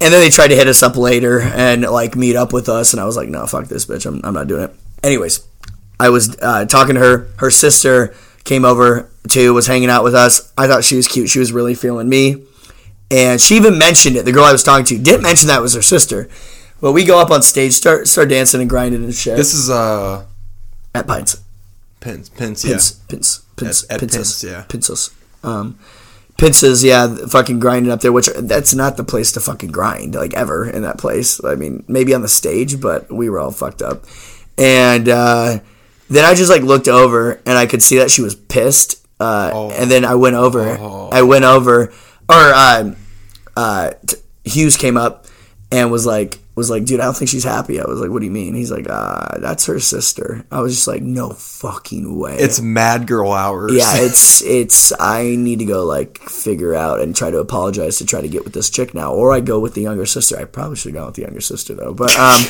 and 0.00 0.12
then 0.12 0.20
they 0.20 0.30
tried 0.30 0.48
to 0.48 0.56
hit 0.56 0.66
us 0.68 0.82
up 0.82 0.96
later 0.96 1.40
and 1.40 1.82
like 1.82 2.16
meet 2.16 2.36
up 2.36 2.52
with 2.52 2.68
us, 2.68 2.92
and 2.92 3.00
I 3.00 3.04
was 3.04 3.16
like, 3.16 3.28
no, 3.28 3.46
fuck 3.46 3.66
this 3.66 3.86
bitch. 3.86 4.06
I'm, 4.06 4.20
I'm 4.24 4.34
not 4.34 4.46
doing 4.48 4.64
it. 4.64 4.74
Anyways, 5.02 5.46
I 6.00 6.08
was 6.08 6.36
uh, 6.40 6.64
talking 6.66 6.94
to 6.94 7.00
her. 7.00 7.28
Her 7.38 7.50
sister 7.50 8.14
came 8.44 8.64
over 8.64 9.10
too, 9.28 9.54
was 9.54 9.66
hanging 9.66 9.90
out 9.90 10.04
with 10.04 10.14
us. 10.14 10.52
I 10.58 10.66
thought 10.66 10.84
she 10.84 10.96
was 10.96 11.08
cute. 11.08 11.30
She 11.30 11.38
was 11.38 11.52
really 11.52 11.74
feeling 11.74 12.08
me. 12.08 12.44
And 13.10 13.40
she 13.40 13.56
even 13.56 13.78
mentioned 13.78 14.16
it. 14.16 14.24
The 14.24 14.32
girl 14.32 14.44
I 14.44 14.52
was 14.52 14.62
talking 14.62 14.84
to 14.86 14.98
didn't 14.98 15.22
mention 15.22 15.48
that 15.48 15.62
was 15.62 15.74
her 15.74 15.82
sister. 15.82 16.28
But 16.80 16.92
we 16.92 17.04
go 17.04 17.18
up 17.20 17.30
on 17.30 17.42
stage, 17.42 17.72
start 17.72 18.08
start 18.08 18.28
dancing 18.28 18.60
and 18.60 18.68
grinding 18.68 19.04
and 19.04 19.14
shit 19.14 19.36
This 19.36 19.54
is 19.54 19.70
uh 19.70 20.26
at 20.94 21.06
Pines. 21.06 21.40
Pins 22.00 22.28
Pins 22.28 22.64
yeah. 22.64 22.72
Pins, 22.72 22.90
pins, 23.08 23.38
pins, 23.56 23.84
At- 23.88 24.00
pinces, 24.00 24.42
Pins, 24.42 24.44
yeah. 24.44 24.64
pinces. 24.68 25.10
Um, 25.42 25.78
pinces, 26.36 26.82
yeah, 26.84 27.14
fucking 27.28 27.60
grinding 27.60 27.92
up 27.92 28.00
there. 28.00 28.12
Which 28.12 28.28
that's 28.36 28.74
not 28.74 28.96
the 28.96 29.04
place 29.04 29.32
to 29.32 29.40
fucking 29.40 29.70
grind, 29.72 30.14
like 30.14 30.34
ever 30.34 30.68
in 30.68 30.82
that 30.82 30.98
place. 30.98 31.42
I 31.44 31.54
mean, 31.54 31.84
maybe 31.88 32.14
on 32.14 32.22
the 32.22 32.28
stage, 32.28 32.80
but 32.80 33.10
we 33.12 33.28
were 33.30 33.38
all 33.38 33.50
fucked 33.50 33.82
up. 33.82 34.04
And 34.58 35.08
uh, 35.08 35.58
then 36.08 36.24
I 36.24 36.34
just 36.34 36.50
like 36.50 36.62
looked 36.62 36.88
over 36.88 37.40
and 37.46 37.58
I 37.58 37.66
could 37.66 37.82
see 37.82 37.98
that 37.98 38.10
she 38.10 38.22
was 38.22 38.34
pissed. 38.34 39.00
Uh, 39.20 39.50
Oh. 39.52 39.70
And 39.70 39.90
then 39.90 40.04
I 40.04 40.16
went 40.16 40.34
over. 40.36 40.76
I 41.12 41.22
went 41.22 41.44
over, 41.44 41.92
or 42.28 42.52
uh, 43.56 43.92
t- 44.06 44.16
Hughes 44.44 44.76
came 44.76 44.96
up 44.96 45.26
and 45.74 45.90
was 45.90 46.06
like, 46.06 46.38
was 46.54 46.70
like, 46.70 46.84
dude, 46.84 47.00
I 47.00 47.04
don't 47.04 47.16
think 47.16 47.28
she's 47.28 47.44
happy. 47.44 47.80
I 47.80 47.84
was 47.84 48.00
like, 48.00 48.10
what 48.10 48.20
do 48.20 48.26
you 48.26 48.30
mean? 48.30 48.54
He's 48.54 48.70
like, 48.70 48.86
uh, 48.88 49.38
that's 49.38 49.66
her 49.66 49.80
sister. 49.80 50.46
I 50.50 50.60
was 50.60 50.74
just 50.74 50.86
like, 50.86 51.02
no 51.02 51.30
fucking 51.30 52.16
way. 52.18 52.36
It's 52.36 52.60
Mad 52.60 53.06
Girl 53.06 53.32
hours. 53.32 53.72
Yeah, 53.74 53.92
it's 53.96 54.42
it's. 54.42 54.92
I 55.00 55.34
need 55.36 55.58
to 55.58 55.64
go 55.64 55.84
like 55.84 56.18
figure 56.18 56.74
out 56.74 57.00
and 57.00 57.14
try 57.14 57.30
to 57.30 57.38
apologize 57.38 57.98
to 57.98 58.06
try 58.06 58.20
to 58.20 58.28
get 58.28 58.44
with 58.44 58.52
this 58.52 58.70
chick 58.70 58.94
now, 58.94 59.12
or 59.12 59.32
I 59.32 59.40
go 59.40 59.58
with 59.58 59.74
the 59.74 59.82
younger 59.82 60.06
sister. 60.06 60.38
I 60.38 60.44
probably 60.44 60.76
should 60.76 60.94
have 60.94 61.00
gone 61.00 61.06
with 61.06 61.16
the 61.16 61.22
younger 61.22 61.40
sister 61.40 61.74
though, 61.74 61.94
but 61.94 62.12
um, 62.12 62.18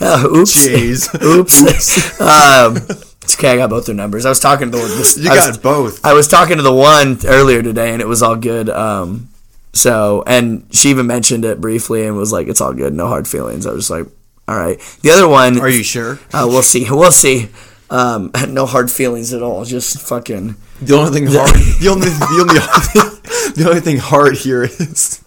uh, 0.00 0.28
oops, 0.34 0.66
Jeez. 0.66 1.22
oops. 1.22 2.20
um, 2.20 2.76
it's 3.22 3.36
okay. 3.36 3.50
I 3.52 3.56
got 3.56 3.70
both 3.70 3.86
their 3.86 3.94
numbers. 3.94 4.24
I 4.24 4.30
was 4.30 4.40
talking 4.40 4.70
to 4.70 4.76
the 4.76 5.20
you 5.20 5.30
I 5.30 5.34
got 5.34 5.48
was, 5.48 5.58
both. 5.58 6.04
I 6.04 6.14
was 6.14 6.26
talking 6.26 6.56
to 6.56 6.62
the 6.62 6.72
one 6.72 7.18
earlier 7.26 7.62
today, 7.62 7.92
and 7.92 8.00
it 8.00 8.08
was 8.08 8.22
all 8.22 8.36
good. 8.36 8.70
Um, 8.70 9.28
so 9.72 10.22
and 10.26 10.66
she 10.70 10.90
even 10.90 11.06
mentioned 11.06 11.44
it 11.44 11.60
briefly 11.60 12.06
and 12.06 12.16
was 12.16 12.32
like, 12.32 12.48
"It's 12.48 12.60
all 12.60 12.72
good, 12.72 12.92
no 12.94 13.08
hard 13.08 13.26
feelings." 13.28 13.66
I 13.66 13.72
was 13.72 13.90
like, 13.90 14.06
"All 14.48 14.56
right." 14.56 14.78
The 15.02 15.10
other 15.10 15.28
one, 15.28 15.60
Are 15.60 15.68
you 15.68 15.82
sure? 15.82 16.18
uh, 16.32 16.46
we'll 16.48 16.62
see. 16.62 16.86
We'll 16.90 17.10
see. 17.12 17.48
Um, 17.90 18.30
no 18.48 18.66
hard 18.66 18.90
feelings 18.90 19.32
at 19.32 19.42
all. 19.42 19.64
Just 19.64 20.00
fucking. 20.00 20.56
The 20.80 20.94
only 20.96 21.12
thing 21.12 21.26
hard, 21.28 21.54
the 21.80 21.88
only, 21.88 22.08
the 22.08 22.38
only, 22.40 23.54
the 23.54 23.68
only 23.68 23.80
thing 23.80 23.98
hard 23.98 24.36
here 24.36 24.64
is 24.64 25.22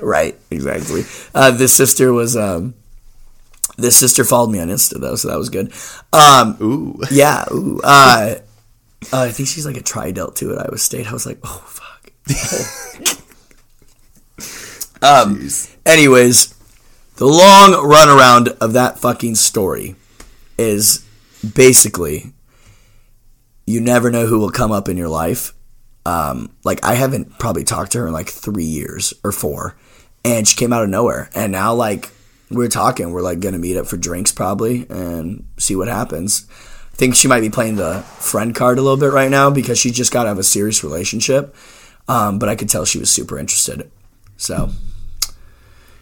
Right. 0.00 0.36
Exactly. 0.50 1.04
Uh, 1.34 1.50
this 1.52 1.72
sister 1.74 2.12
was. 2.12 2.36
Um, 2.36 2.74
this 3.78 3.96
sister 3.96 4.24
followed 4.24 4.50
me 4.50 4.58
on 4.58 4.68
Insta 4.68 4.98
though, 5.00 5.16
so 5.16 5.28
that 5.28 5.38
was 5.38 5.50
good. 5.50 5.72
Um, 6.12 6.56
ooh. 6.62 6.98
yeah. 7.10 7.44
Ooh, 7.52 7.80
uh, 7.84 8.36
uh, 9.12 9.20
I 9.20 9.30
think 9.30 9.48
she's 9.48 9.66
like 9.66 9.76
a 9.76 9.82
tri-delt 9.82 10.36
too 10.36 10.52
at 10.52 10.58
Iowa 10.58 10.78
State. 10.78 11.06
I 11.06 11.12
was 11.12 11.26
like, 11.26 11.38
oh 11.44 11.62
fuck. 11.66 13.15
Um. 15.02 15.36
Jeez. 15.36 15.74
Anyways, 15.84 16.54
the 17.16 17.26
long 17.26 17.72
runaround 17.72 18.56
of 18.58 18.72
that 18.72 18.98
fucking 18.98 19.36
story 19.36 19.94
is 20.58 21.04
basically 21.54 22.32
you 23.66 23.80
never 23.80 24.10
know 24.10 24.26
who 24.26 24.38
will 24.38 24.50
come 24.50 24.72
up 24.72 24.88
in 24.88 24.96
your 24.96 25.08
life. 25.08 25.52
Um, 26.04 26.54
like 26.64 26.84
I 26.84 26.94
haven't 26.94 27.38
probably 27.38 27.64
talked 27.64 27.92
to 27.92 27.98
her 27.98 28.06
in 28.06 28.12
like 28.12 28.28
three 28.28 28.64
years 28.64 29.12
or 29.24 29.32
four, 29.32 29.76
and 30.24 30.46
she 30.46 30.56
came 30.56 30.72
out 30.72 30.84
of 30.84 30.88
nowhere. 30.88 31.28
And 31.34 31.52
now 31.52 31.74
like 31.74 32.10
we're 32.50 32.68
talking, 32.68 33.10
we're 33.10 33.22
like 33.22 33.40
gonna 33.40 33.58
meet 33.58 33.76
up 33.76 33.86
for 33.86 33.96
drinks 33.96 34.30
probably 34.30 34.86
and 34.88 35.46
see 35.58 35.74
what 35.74 35.88
happens. 35.88 36.46
I 36.92 36.96
think 36.96 37.14
she 37.14 37.28
might 37.28 37.40
be 37.40 37.50
playing 37.50 37.76
the 37.76 38.00
friend 38.18 38.54
card 38.54 38.78
a 38.78 38.82
little 38.82 38.96
bit 38.96 39.12
right 39.12 39.30
now 39.30 39.50
because 39.50 39.78
she 39.78 39.90
just 39.90 40.12
got 40.12 40.26
out 40.26 40.32
of 40.32 40.38
a 40.38 40.44
serious 40.44 40.82
relationship. 40.82 41.54
Um, 42.08 42.38
but 42.38 42.48
I 42.48 42.54
could 42.54 42.68
tell 42.68 42.84
she 42.84 43.00
was 43.00 43.10
super 43.10 43.36
interested. 43.36 43.90
So 44.36 44.70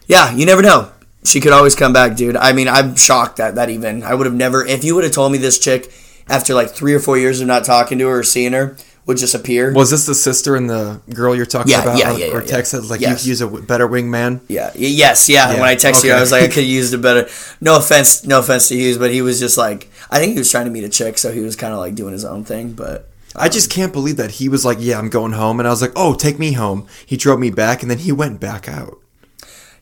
yeah, 0.07 0.33
you 0.35 0.45
never 0.45 0.61
know. 0.61 0.91
She 1.23 1.39
could 1.39 1.53
always 1.53 1.75
come 1.75 1.91
back, 1.93 2.15
dude. 2.15 2.35
I 2.37 2.53
mean, 2.53 2.67
I'm 2.67 2.95
shocked 2.95 3.37
that 3.37 3.55
that 3.55 3.69
even 3.69 4.03
I 4.03 4.13
would 4.13 4.25
have 4.27 4.35
never. 4.35 4.65
If 4.65 4.83
you 4.83 4.93
would 4.95 5.03
have 5.03 5.13
told 5.13 5.31
me 5.31 5.37
this 5.39 5.57
chick 5.57 5.91
after 6.27 6.53
like 6.53 6.69
three 6.69 6.93
or 6.93 6.99
four 6.99 7.17
years 7.17 7.41
of 7.41 7.47
not 7.47 7.63
talking 7.63 7.97
to 7.99 8.07
her 8.07 8.19
or 8.19 8.23
seeing 8.23 8.53
her 8.53 8.77
would 9.07 9.17
just 9.17 9.35
appear. 9.35 9.71
Was 9.73 9.91
this 9.91 10.05
the 10.07 10.15
sister 10.15 10.55
and 10.55 10.67
the 10.69 10.99
girl 11.13 11.35
you're 11.35 11.45
talking 11.45 11.71
Yeah, 11.71 11.83
about? 11.83 11.97
yeah, 11.99 12.13
or- 12.13 12.19
yeah, 12.19 12.25
Or 12.33 12.41
yeah, 12.41 12.47
text 12.47 12.73
yeah. 12.73 12.79
like 12.89 13.01
Yes. 13.01 13.09
you 13.11 13.15
could 13.17 13.25
use 13.27 13.41
a 13.41 13.47
better 13.47 13.87
wingman. 13.87 14.41
yeah. 14.47 14.71
Yes. 14.75 15.29
Yeah. 15.29 15.51
Yeah, 15.53 15.59
When 15.59 15.69
I 15.69 15.75
texted 15.75 16.05
you. 16.05 16.13
I 16.13 16.19
was 16.19 16.31
like, 16.31 16.41
I 16.43 16.47
could 16.47 16.55
have 16.63 16.65
used 16.81 16.93
a 16.93 16.97
better. 16.97 17.27
No 17.61 17.77
offense. 17.77 18.23
No 18.25 18.39
offense 18.39 18.67
to 18.69 18.75
Hughes, 18.75 18.97
but 18.97 19.11
he 19.11 19.21
was 19.21 19.39
just 19.39 19.57
like, 19.59 19.89
I 20.09 20.17
think 20.19 20.33
he 20.33 20.39
was 20.39 20.49
trying 20.49 20.65
to 20.65 20.71
meet 20.71 20.83
a 20.83 20.89
chick, 20.89 21.17
so 21.19 21.31
he 21.31 21.39
was 21.41 21.55
kind 21.55 21.73
of 21.73 21.79
like 21.79 21.93
doing 21.95 22.13
his 22.13 22.25
own 22.25 22.43
thing. 22.45 22.73
But 22.73 23.07
I 23.35 23.47
just 23.49 23.69
can't 23.69 23.93
believe 23.93 24.17
that 24.17 24.31
he 24.31 24.47
was 24.49 24.63
like, 24.65 24.77
"Yeah, 24.79 24.97
I'm 24.97 25.09
going 25.09 25.33
home," 25.33 25.59
and 25.59 25.67
I 25.67 25.71
was 25.71 25.81
like, 25.81 25.91
"Oh, 25.95 26.13
take 26.15 26.39
me 26.39 26.53
home." 26.53 26.87
He 27.05 27.17
drove 27.17 27.39
me 27.39 27.49
back, 27.51 27.81
and 27.81 27.91
then 27.91 27.97
he 27.99 28.11
went 28.11 28.39
back 28.39 28.67
out. 28.69 28.97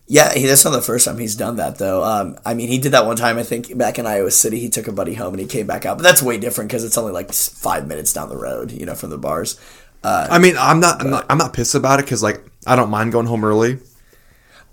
Yeah, 0.07 0.33
he, 0.33 0.45
that's 0.45 0.65
not 0.65 0.71
the 0.71 0.81
first 0.81 1.05
time 1.05 1.17
he's 1.17 1.35
done 1.35 1.55
that 1.57 1.77
though. 1.77 2.03
Um, 2.03 2.37
I 2.45 2.53
mean, 2.53 2.67
he 2.69 2.77
did 2.77 2.91
that 2.91 3.05
one 3.05 3.15
time. 3.15 3.37
I 3.37 3.43
think 3.43 3.77
back 3.77 3.97
in 3.99 4.05
Iowa 4.05 4.31
City, 4.31 4.59
he 4.59 4.69
took 4.69 4.87
a 4.87 4.91
buddy 4.91 5.13
home 5.13 5.33
and 5.33 5.39
he 5.41 5.47
came 5.47 5.65
back 5.67 5.85
out. 5.85 5.97
But 5.97 6.03
that's 6.03 6.21
way 6.21 6.37
different 6.37 6.69
because 6.69 6.83
it's 6.83 6.97
only 6.97 7.11
like 7.13 7.31
five 7.31 7.87
minutes 7.87 8.13
down 8.13 8.29
the 8.29 8.37
road, 8.37 8.71
you 8.71 8.85
know, 8.85 8.95
from 8.95 9.09
the 9.11 9.17
bars. 9.17 9.59
I 10.03 10.37
mean, 10.39 10.55
I'm 10.57 10.81
not, 10.81 10.99
I'm 10.99 11.09
not, 11.09 11.25
I'm 11.29 11.37
not 11.37 11.53
pissed 11.53 11.75
about 11.75 11.99
it 11.99 12.05
because 12.05 12.21
like 12.21 12.43
I 12.67 12.75
don't 12.75 12.89
mind 12.89 13.13
going 13.13 13.25
home 13.25 13.45
early. 13.45 13.79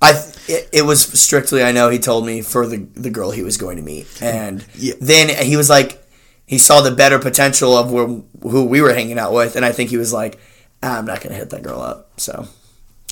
I 0.02 0.10
it, 0.48 0.68
it 0.72 0.82
was 0.82 1.02
strictly 1.20 1.62
I 1.62 1.72
know 1.72 1.88
he 1.90 1.98
told 1.98 2.26
me 2.26 2.42
for 2.42 2.66
the 2.66 2.78
the 2.94 3.10
girl 3.10 3.30
he 3.30 3.42
was 3.42 3.56
going 3.56 3.76
to 3.76 3.82
meet, 3.82 4.08
and 4.22 4.64
Yeah. 4.74 4.94
then 5.00 5.28
he 5.44 5.56
was 5.56 5.68
like 5.70 6.02
he 6.46 6.58
saw 6.58 6.80
the 6.80 6.90
better 6.90 7.18
potential 7.20 7.76
of 7.76 7.92
where, 7.92 8.06
who 8.42 8.64
we 8.64 8.80
were 8.82 8.92
hanging 8.92 9.18
out 9.18 9.32
with, 9.32 9.54
and 9.56 9.64
I 9.64 9.70
think 9.72 9.90
he 9.90 9.96
was 9.98 10.12
like, 10.12 10.40
ah, 10.82 10.98
I'm 10.98 11.04
not 11.04 11.20
gonna 11.20 11.36
hit 11.36 11.50
that 11.50 11.62
girl 11.62 11.80
up. 11.80 12.18
So 12.18 12.48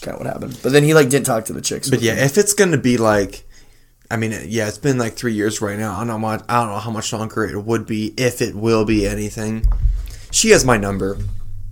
kind 0.03 0.15
of 0.17 0.25
what 0.25 0.33
happened. 0.33 0.59
But 0.63 0.73
then 0.73 0.85
he 0.85 0.95
like 0.95 1.09
didn't 1.09 1.27
talk 1.27 1.45
to 1.47 1.53
the 1.53 1.61
chicks. 1.61 1.89
But 1.91 2.01
yeah, 2.01 2.15
if 2.25 2.39
it's 2.39 2.55
gonna 2.55 2.79
be 2.79 2.97
like, 2.97 3.45
I 4.11 4.17
mean, 4.17 4.33
yeah, 4.47 4.69
it's 4.69 4.79
been 4.79 4.99
like 4.99 5.15
three 5.15 5.35
years 5.35 5.61
right 5.61 5.79
now. 5.79 5.95
I 5.95 5.99
don't 5.99 6.07
know. 6.09 6.19
Much, 6.19 6.43
I 6.49 6.61
don't 6.61 6.69
know 6.73 6.79
how 6.79 6.91
much 6.91 7.13
longer 7.13 7.45
it 7.45 7.63
would 7.63 7.87
be 7.87 8.15
if 8.17 8.41
it 8.41 8.55
will 8.55 8.85
be 8.85 9.07
anything. 9.07 9.67
She 10.31 10.51
has 10.51 10.65
my 10.65 10.77
number. 10.77 11.19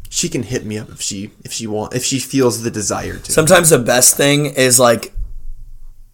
She 0.09 0.29
can 0.29 0.43
hit 0.45 0.65
me 0.65 0.79
up 0.79 0.89
if 0.91 1.01
she 1.01 1.31
if 1.45 1.53
she 1.53 1.67
want 1.67 1.95
if 1.95 2.05
she 2.05 2.19
feels 2.19 2.63
the 2.63 2.71
desire 2.71 3.19
to. 3.19 3.33
Sometimes 3.33 3.71
the 3.71 3.79
best 3.79 4.17
thing 4.17 4.47
is 4.47 4.79
like 4.79 5.13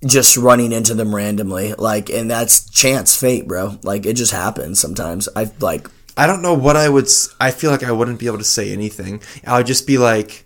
just 0.05 0.37
running 0.37 0.73
into 0.73 0.95
them 0.95 1.15
randomly, 1.15 1.75
like, 1.75 2.11
and 2.11 2.29
that's 2.31 2.69
chance, 2.71 3.15
fate, 3.17 3.47
bro. 3.47 3.79
Like 3.85 4.05
it 4.07 4.15
just 4.15 4.33
happens 4.33 4.81
sometimes. 4.81 5.29
I 5.37 5.51
like 5.61 5.89
I 6.17 6.27
don't 6.27 6.43
know 6.43 6.55
what 6.55 6.77
I 6.77 6.89
would. 6.89 7.05
s- 7.05 7.35
I 7.41 7.51
feel 7.53 7.71
like 7.71 7.85
I 7.85 7.93
wouldn't 7.93 8.19
be 8.19 8.27
able 8.27 8.39
to 8.39 8.45
say 8.45 8.73
anything. 8.73 9.23
I 9.47 9.59
would 9.59 9.67
just 9.67 9.87
be 9.87 9.99
like, 9.99 10.45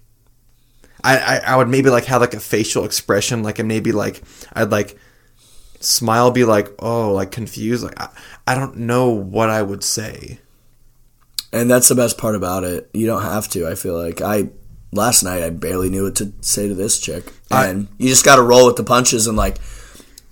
I, 1.14 1.16
I, 1.18 1.36
I 1.52 1.56
would 1.56 1.68
maybe 1.68 1.90
like 1.90 2.04
have 2.06 2.20
like 2.20 2.34
a 2.34 2.40
facial 2.40 2.84
expression, 2.84 3.42
like 3.42 3.58
and 3.58 3.68
maybe 3.68 3.92
like 3.92 4.22
I'd 4.52 4.70
like 4.70 4.98
smile, 5.80 6.30
be 6.30 6.44
like, 6.44 6.68
oh, 6.80 7.12
like 7.12 7.30
confused. 7.30 7.84
Like 7.84 8.00
I, 8.00 8.08
I 8.46 8.54
don't 8.54 8.76
know 8.78 9.10
what 9.10 9.48
I 9.50 9.62
would 9.62 9.84
say. 9.84 10.40
And 11.52 11.70
that's 11.70 11.88
the 11.88 11.94
best 11.94 12.18
part 12.18 12.34
about 12.34 12.64
it. 12.64 12.90
You 12.92 13.06
don't 13.06 13.22
have 13.22 13.48
to. 13.50 13.66
I 13.68 13.74
feel 13.76 13.96
like 13.96 14.20
I 14.20 14.50
last 14.92 15.22
night 15.22 15.42
I 15.42 15.50
barely 15.50 15.88
knew 15.90 16.04
what 16.04 16.16
to 16.16 16.32
say 16.40 16.68
to 16.68 16.74
this 16.74 16.98
chick, 16.98 17.32
I- 17.50 17.66
and 17.68 17.88
you 17.98 18.08
just 18.08 18.24
got 18.24 18.36
to 18.36 18.42
roll 18.42 18.66
with 18.66 18.76
the 18.76 18.84
punches 18.84 19.26
and 19.26 19.36
like 19.36 19.58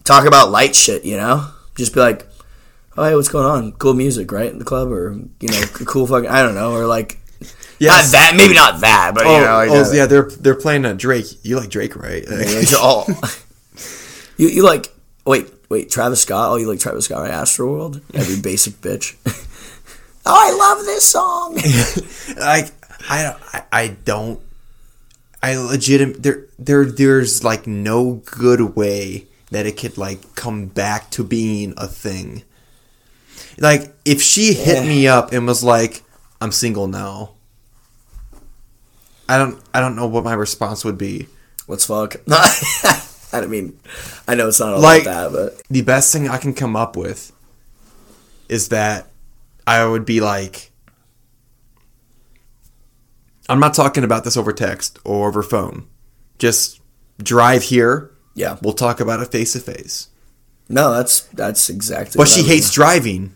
talk 0.05 0.27
about 0.27 0.51
light 0.51 0.75
shit. 0.75 1.05
You 1.05 1.16
know, 1.16 1.47
just 1.77 1.95
be 1.95 2.01
like, 2.01 2.27
"Oh, 2.97 3.05
hey, 3.05 3.14
what's 3.14 3.29
going 3.29 3.47
on? 3.47 3.72
Cool 3.72 3.95
music, 3.95 4.33
right? 4.33 4.51
In 4.51 4.59
the 4.59 4.64
club, 4.64 4.91
or 4.91 5.12
you 5.41 5.49
know, 5.49 5.62
cool 5.87 6.07
fucking 6.07 6.29
I 6.29 6.43
don't 6.43 6.55
know, 6.57 6.72
or 6.75 6.87
like 6.87 7.20
Yes. 7.79 8.12
not 8.12 8.18
that, 8.18 8.35
maybe 8.37 8.55
not 8.55 8.81
that, 8.81 9.12
but 9.14 9.27
Oh, 9.27 9.35
you 9.35 9.45
know, 9.45 9.57
like 9.57 9.70
oh, 9.70 9.85
that. 9.85 9.95
yeah, 9.97 10.07
they're 10.07 10.31
they're 10.31 10.55
playing 10.55 10.85
uh, 10.85 10.93
Drake. 10.95 11.27
You 11.45 11.57
like 11.57 11.70
Drake, 11.70 11.97
right? 11.97 12.25
All- 12.81 13.07
you 14.37 14.49
you 14.49 14.62
like 14.64 14.93
wait 15.27 15.51
wait 15.68 15.91
Travis 15.91 16.22
Scott? 16.22 16.51
Oh, 16.53 16.57
you 16.57 16.68
like 16.68 16.79
Travis 16.81 17.07
Scott? 17.07 17.22
Right? 17.22 17.33
Astroworld? 17.33 18.01
Every 18.14 18.41
basic 18.41 18.75
bitch. 18.75 19.16
oh, 20.27 20.33
I 20.35 20.53
love 20.57 20.85
this 20.87 21.05
song. 21.05 21.55
like 22.39 22.72
I, 23.11 23.35
I 23.53 23.62
I 23.72 23.89
don't 24.05 24.41
I 25.43 25.57
legit 25.57 26.22
there 26.22 26.47
there 26.59 26.85
there's 26.85 27.45
like 27.45 27.66
no 27.66 28.22
good 28.25 28.77
way 28.77 29.27
that 29.51 29.66
it 29.66 29.77
could 29.77 29.99
like 29.99 30.35
come 30.35 30.66
back 30.66 31.11
to 31.11 31.22
being 31.25 31.75
a 31.77 31.87
thing. 31.87 32.45
Like 33.59 33.95
if 34.05 34.22
she 34.22 34.55
hit 34.55 34.83
Yeah. 34.85 34.89
me 34.89 35.07
up 35.09 35.33
and 35.33 35.47
was 35.47 35.62
like 35.62 36.03
I'm 36.41 36.51
single 36.53 36.87
now. 36.89 37.34
I 39.29 39.39
don't 39.39 39.61
I 39.72 39.81
don't 39.81 39.97
know 39.97 40.07
what 40.07 40.25
my 40.25 40.35
response 40.35 40.85
would 40.85 40.99
be. 40.99 41.29
Let's 41.68 41.87
fuck. 41.87 42.16
I 43.33 43.47
mean, 43.47 43.79
I 44.29 44.35
know 44.35 44.49
it's 44.49 44.61
not 44.61 44.75
all 44.75 44.81
Like- 44.81 45.05
that, 45.05 45.33
but 45.33 45.62
The 45.68 45.83
best 45.83 46.12
thing 46.12 46.29
I 46.29 46.39
can 46.39 46.55
come 46.55 46.77
up 46.77 46.97
with 46.97 47.33
is 48.49 48.68
that 48.68 49.09
I 49.66 49.85
would 49.87 50.05
be 50.05 50.20
like 50.20 50.70
I'm 53.49 53.61
not 53.61 53.75
talking 53.75 54.05
about 54.05 54.25
this 54.25 54.37
over 54.37 54.53
text 54.53 54.99
or 55.05 55.29
over 55.29 55.43
phone. 55.43 55.87
Just 56.39 56.81
drive 57.22 57.62
here. 57.64 58.11
yeah. 58.35 58.57
We'll 58.62 58.72
talk 58.72 59.01
about 59.01 59.20
it 59.20 59.31
face 59.31 59.53
to 59.53 59.61
face. 59.61 60.09
No, 60.68 60.93
that's 60.93 61.20
that's 61.33 61.68
exactly. 61.68 62.12
But 62.16 62.20
what 62.22 62.29
she 62.29 62.41
I 62.41 62.43
was- 62.43 62.49
hates 62.51 62.70
driving. 62.72 63.35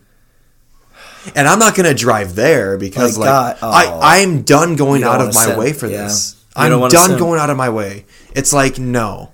And 1.35 1.47
I'm 1.47 1.59
not 1.59 1.75
gonna 1.75 1.93
drive 1.93 2.35
there 2.35 2.77
because 2.77 3.17
My 3.17 3.25
like 3.25 3.59
God, 3.61 3.73
I 3.73 3.85
oh. 3.87 3.99
I'm 4.01 4.41
done 4.43 4.75
going 4.75 5.03
out 5.03 5.21
of 5.21 5.33
my 5.35 5.57
way 5.57 5.73
for 5.73 5.87
Yeah. 5.87 6.03
this. 6.03 6.35
You 6.55 6.63
I'm 6.63 6.89
done 6.89 7.17
going 7.17 7.39
out 7.39 7.49
of 7.49 7.57
my 7.57 7.69
way. 7.69 8.05
It's 8.35 8.51
like 8.53 8.79
no. 8.79 9.31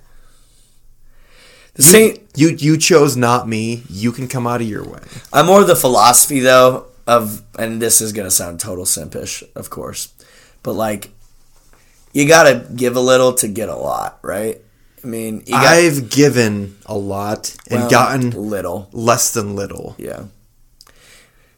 The 1.76 1.84
same. 1.84 2.18
You 2.36 2.50
you 2.50 2.78
chose 2.78 3.16
not 3.18 3.48
me. 3.48 3.84
You 3.90 4.12
can 4.12 4.28
come 4.28 4.48
out 4.48 4.62
of 4.62 4.68
your 4.68 4.84
way. 4.84 5.00
I'm 5.34 5.46
more 5.48 5.64
the 5.64 5.76
philosophy 5.76 6.40
though 6.40 6.86
of, 7.08 7.44
and 7.60 7.82
this 7.82 8.02
is 8.02 8.14
gonna 8.14 8.32
sound 8.32 8.60
total 8.60 8.86
simpish, 8.86 9.44
of 9.56 9.70
course, 9.70 10.14
but 10.64 10.74
like, 10.74 11.12
you 12.14 12.28
gotta 12.28 12.66
give 12.76 12.96
a 12.96 13.00
little 13.02 13.34
to 13.36 13.48
get 13.48 13.70
a 13.70 13.76
lot, 13.76 14.20
right? 14.24 14.60
I 15.04 15.08
mean, 15.08 15.44
you 15.46 15.52
got 15.54 15.66
I've 15.68 16.10
given 16.10 16.78
a 16.88 16.98
lot 16.98 17.56
and 17.70 17.82
well, 17.82 17.90
gotten 17.90 18.32
little, 18.32 18.90
less 18.92 19.32
than 19.34 19.56
little. 19.56 19.96
yeah. 20.00 20.24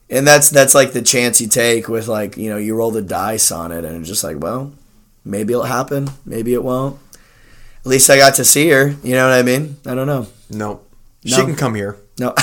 And 0.09 0.25
that's 0.25 0.49
that's 0.49 0.73
like 0.73 0.93
the 0.93 1.01
chance 1.01 1.41
you 1.41 1.47
take 1.47 1.89
with 1.89 2.07
like 2.07 2.37
you 2.37 2.49
know 2.49 2.57
you 2.57 2.75
roll 2.75 2.91
the 2.91 3.01
dice 3.01 3.51
on 3.51 3.71
it 3.71 3.83
and 3.83 3.97
it's 3.97 4.07
just 4.07 4.23
like 4.23 4.39
well 4.39 4.71
maybe 5.25 5.51
it'll 5.51 5.65
happen 5.65 6.09
maybe 6.25 6.53
it 6.53 6.63
won't. 6.63 6.99
At 7.79 7.87
least 7.87 8.09
I 8.09 8.17
got 8.17 8.35
to 8.35 8.45
see 8.45 8.69
her. 8.69 8.95
You 9.03 9.15
know 9.15 9.29
what 9.29 9.37
I 9.37 9.43
mean? 9.43 9.77
I 9.85 9.95
don't 9.95 10.07
know. 10.07 10.27
No. 10.49 10.81
She 11.25 11.35
can 11.35 11.55
come 11.55 11.75
here. 11.75 11.97
No. 12.19 12.33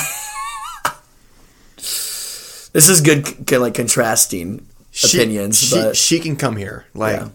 this 1.76 2.88
is 2.88 3.00
good, 3.00 3.50
like 3.50 3.74
contrasting 3.74 4.66
She, 4.90 5.18
opinions, 5.18 5.58
She, 5.58 5.74
but 5.74 5.96
she 5.96 6.18
can 6.20 6.36
come 6.36 6.56
here. 6.56 6.86
Like 6.94 7.20
Yeah. 7.20 7.28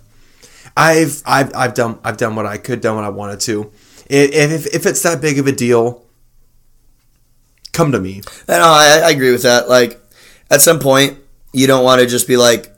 I've 0.77 1.21
I've 1.25 1.53
I've 1.55 1.73
done 1.73 1.99
I've 2.03 2.17
done 2.17 2.35
what 2.35 2.45
I 2.45 2.57
could, 2.57 2.81
done 2.81 2.95
what 2.95 3.05
I 3.05 3.09
wanted 3.09 3.39
to. 3.41 3.71
If 4.09 4.33
if, 4.51 4.75
if 4.75 4.85
it's 4.85 5.01
that 5.03 5.21
big 5.21 5.37
of 5.39 5.47
a 5.47 5.51
deal, 5.51 6.05
come 7.73 7.91
to 7.91 7.99
me. 7.99 8.21
And 8.47 8.63
I, 8.63 9.01
I 9.07 9.09
agree 9.09 9.31
with 9.31 9.43
that. 9.43 9.67
Like 9.67 9.99
at 10.49 10.61
some 10.61 10.79
point, 10.79 11.17
you 11.53 11.67
don't 11.67 11.83
want 11.83 12.01
to 12.01 12.07
just 12.07 12.27
be 12.27 12.37
like 12.37 12.73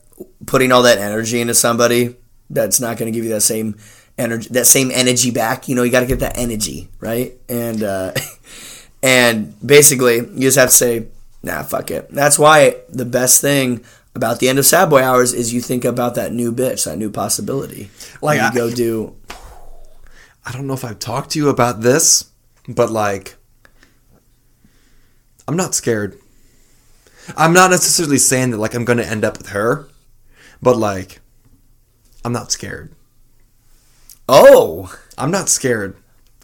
putting 0.46 0.72
all 0.72 0.84
that 0.84 0.98
energy 0.98 1.42
into 1.42 1.54
somebody 1.54 2.16
that's 2.50 2.80
not 2.80 2.98
going 2.98 3.12
to 3.12 3.16
give 3.16 3.24
you 3.26 3.32
that 3.32 3.42
same 3.42 3.78
energy, 4.18 4.50
that 4.52 4.66
same 4.66 4.92
energy 4.92 5.32
back. 5.32 5.68
You 5.68 5.76
know, 5.76 5.84
you 5.84 5.92
got 5.92 6.02
to 6.02 6.06
get 6.06 6.20
that 6.20 6.38
energy 6.38 6.90
right, 7.00 7.34
and 7.50 7.84
uh, 7.84 8.14
and 9.04 9.56
basically, 9.66 10.18
you 10.18 10.40
just 10.42 10.58
have 10.58 10.70
to 10.70 10.76
say, 10.76 11.08
nah, 11.44 11.64
fuck 11.64 11.92
it. 11.92 12.10
That's 12.12 12.38
why 12.38 12.78
the 12.90 13.06
best 13.06 13.42
thing. 13.42 13.84
About 14.14 14.40
the 14.40 14.50
end 14.50 14.60
of 14.60 14.66
Sad 14.66 14.90
Boy 14.90 15.02
Hours 15.02 15.32
is 15.32 15.54
you 15.54 15.62
think 15.62 15.86
about 15.86 16.16
that 16.16 16.34
new 16.34 16.52
bitch, 16.52 16.84
that 16.84 16.98
new 16.98 17.10
possibility. 17.10 17.90
Like, 18.22 18.42
you 18.42 18.48
I- 18.48 18.54
go 18.54 18.70
do 18.70 19.16
I 20.46 20.52
don't 20.52 20.68
know 20.68 20.74
if 20.74 20.84
I've 20.84 21.00
talked 21.00 21.32
to 21.32 21.40
you 21.40 21.48
about 21.48 21.80
this, 21.80 22.30
but 22.68 22.90
like 22.90 23.36
I'm 25.48 25.56
not 25.56 25.76
scared. 25.76 26.18
I'm 27.38 27.54
not 27.54 27.72
necessarily 27.72 28.18
saying 28.18 28.52
that 28.52 28.58
like 28.58 28.74
I'm 28.74 28.86
going 28.86 28.98
to 28.98 29.08
end 29.08 29.24
up 29.24 29.38
with 29.38 29.50
her, 29.50 29.88
but 30.62 30.78
like 30.78 31.22
I'm 32.26 32.34
not 32.34 32.52
scared. 32.52 32.92
Oh, 34.28 34.96
I'm 35.18 35.32
not 35.32 35.50
scared. 35.50 35.96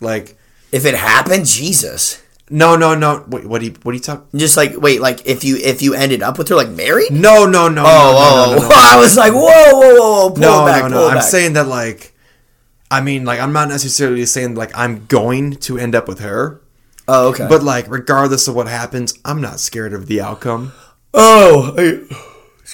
Like 0.02 0.38
if 0.72 0.86
it 0.86 0.96
happened, 0.96 1.46
Jesus. 1.46 2.22
no, 2.50 2.76
no, 2.76 2.96
no. 2.96 3.26
Wait, 3.28 3.46
what 3.46 3.60
do 3.60 3.68
you 3.68 3.76
what 3.84 3.92
do 3.92 3.98
you 3.98 4.04
talk? 4.04 4.28
Just 4.36 4.58
like 4.58 4.78
wait, 4.78 5.02
like 5.02 5.26
if 5.26 5.44
you 5.44 5.58
if 5.58 5.82
you 5.82 5.94
ended 5.94 6.22
up 6.22 6.38
with 6.38 6.50
her 6.50 6.56
like 6.56 6.70
married? 6.70 7.12
No, 7.12 7.46
no, 7.46 7.68
no. 7.68 7.84
Oh, 7.86 7.88
no, 7.88 7.88
oh, 7.88 8.50
no, 8.50 8.56
no, 8.56 8.58
oh, 8.58 8.62
no, 8.62 8.70
no. 8.70 8.76
I 8.76 8.98
was 8.98 9.18
like, 9.18 9.34
whoa, 9.34 9.42
whoa, 9.42 9.80
whoa, 9.80 10.00
whoa, 10.00 10.30
pull 10.30 10.42
no, 10.42 10.66
back, 10.66 10.84
no, 10.84 10.90
pull 10.90 11.02
no. 11.02 11.08
I'm 11.10 11.16
back. 11.16 11.24
saying 11.24 11.54
that 11.54 11.68
like, 11.68 12.14
I 12.90 13.02
mean, 13.02 13.26
like, 13.26 13.40
I'm 13.40 13.54
not 13.54 13.68
necessarily 13.70 14.26
saying 14.26 14.56
like 14.56 14.72
I'm 14.78 15.06
going 15.08 15.54
to 15.68 15.78
end 15.78 15.96
up 15.96 16.08
with 16.08 16.20
her, 16.20 16.62
oh, 17.08 17.30
okay. 17.30 17.48
but 17.48 17.64
like, 17.64 17.90
regardless 17.90 18.48
of 18.48 18.56
what 18.56 18.68
happens, 18.68 19.18
I'm 19.26 19.42
not 19.42 19.60
scared 19.60 19.94
of 19.94 20.08
the 20.08 20.22
outcome. 20.22 20.74
oh, 21.14 21.74
I, 21.78 22.16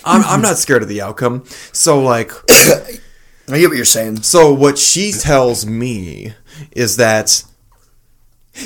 I'm, 0.06 0.24
I'm 0.26 0.42
not 0.42 0.58
scared 0.58 0.82
of 0.82 0.90
the 0.90 1.02
outcome. 1.02 1.44
So 1.72 2.02
like, 2.02 2.32
I 2.50 3.60
get 3.60 3.68
what 3.68 3.76
you're 3.76 3.86
saying. 3.86 4.24
so 4.24 4.54
what 4.54 4.78
she 4.78 5.12
tells 5.12 5.66
me 5.66 6.34
is 6.72 6.98
that 6.98 7.44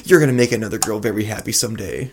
you're 0.05 0.19
gonna 0.19 0.33
make 0.33 0.51
another 0.51 0.77
girl 0.77 0.99
very 0.99 1.25
happy 1.25 1.51
someday. 1.51 2.11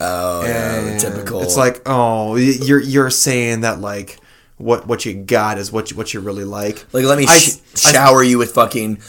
Oh, 0.00 0.44
yeah, 0.44 0.98
typical. 0.98 1.40
It's 1.42 1.56
like, 1.56 1.80
oh, 1.86 2.36
you're 2.36 2.80
you're 2.80 3.10
saying 3.10 3.62
that 3.62 3.80
like 3.80 4.18
what 4.58 4.86
what 4.86 5.04
you 5.04 5.14
got 5.14 5.58
is 5.58 5.70
what 5.72 5.90
you, 5.90 5.96
what 5.96 6.12
you 6.14 6.20
really 6.20 6.44
like. 6.44 6.84
like 6.92 7.04
let 7.04 7.18
me 7.18 7.26
sh- 7.26 7.56
I- 7.84 7.92
shower 7.92 8.22
you 8.22 8.38
with 8.38 8.52
fucking 8.52 9.00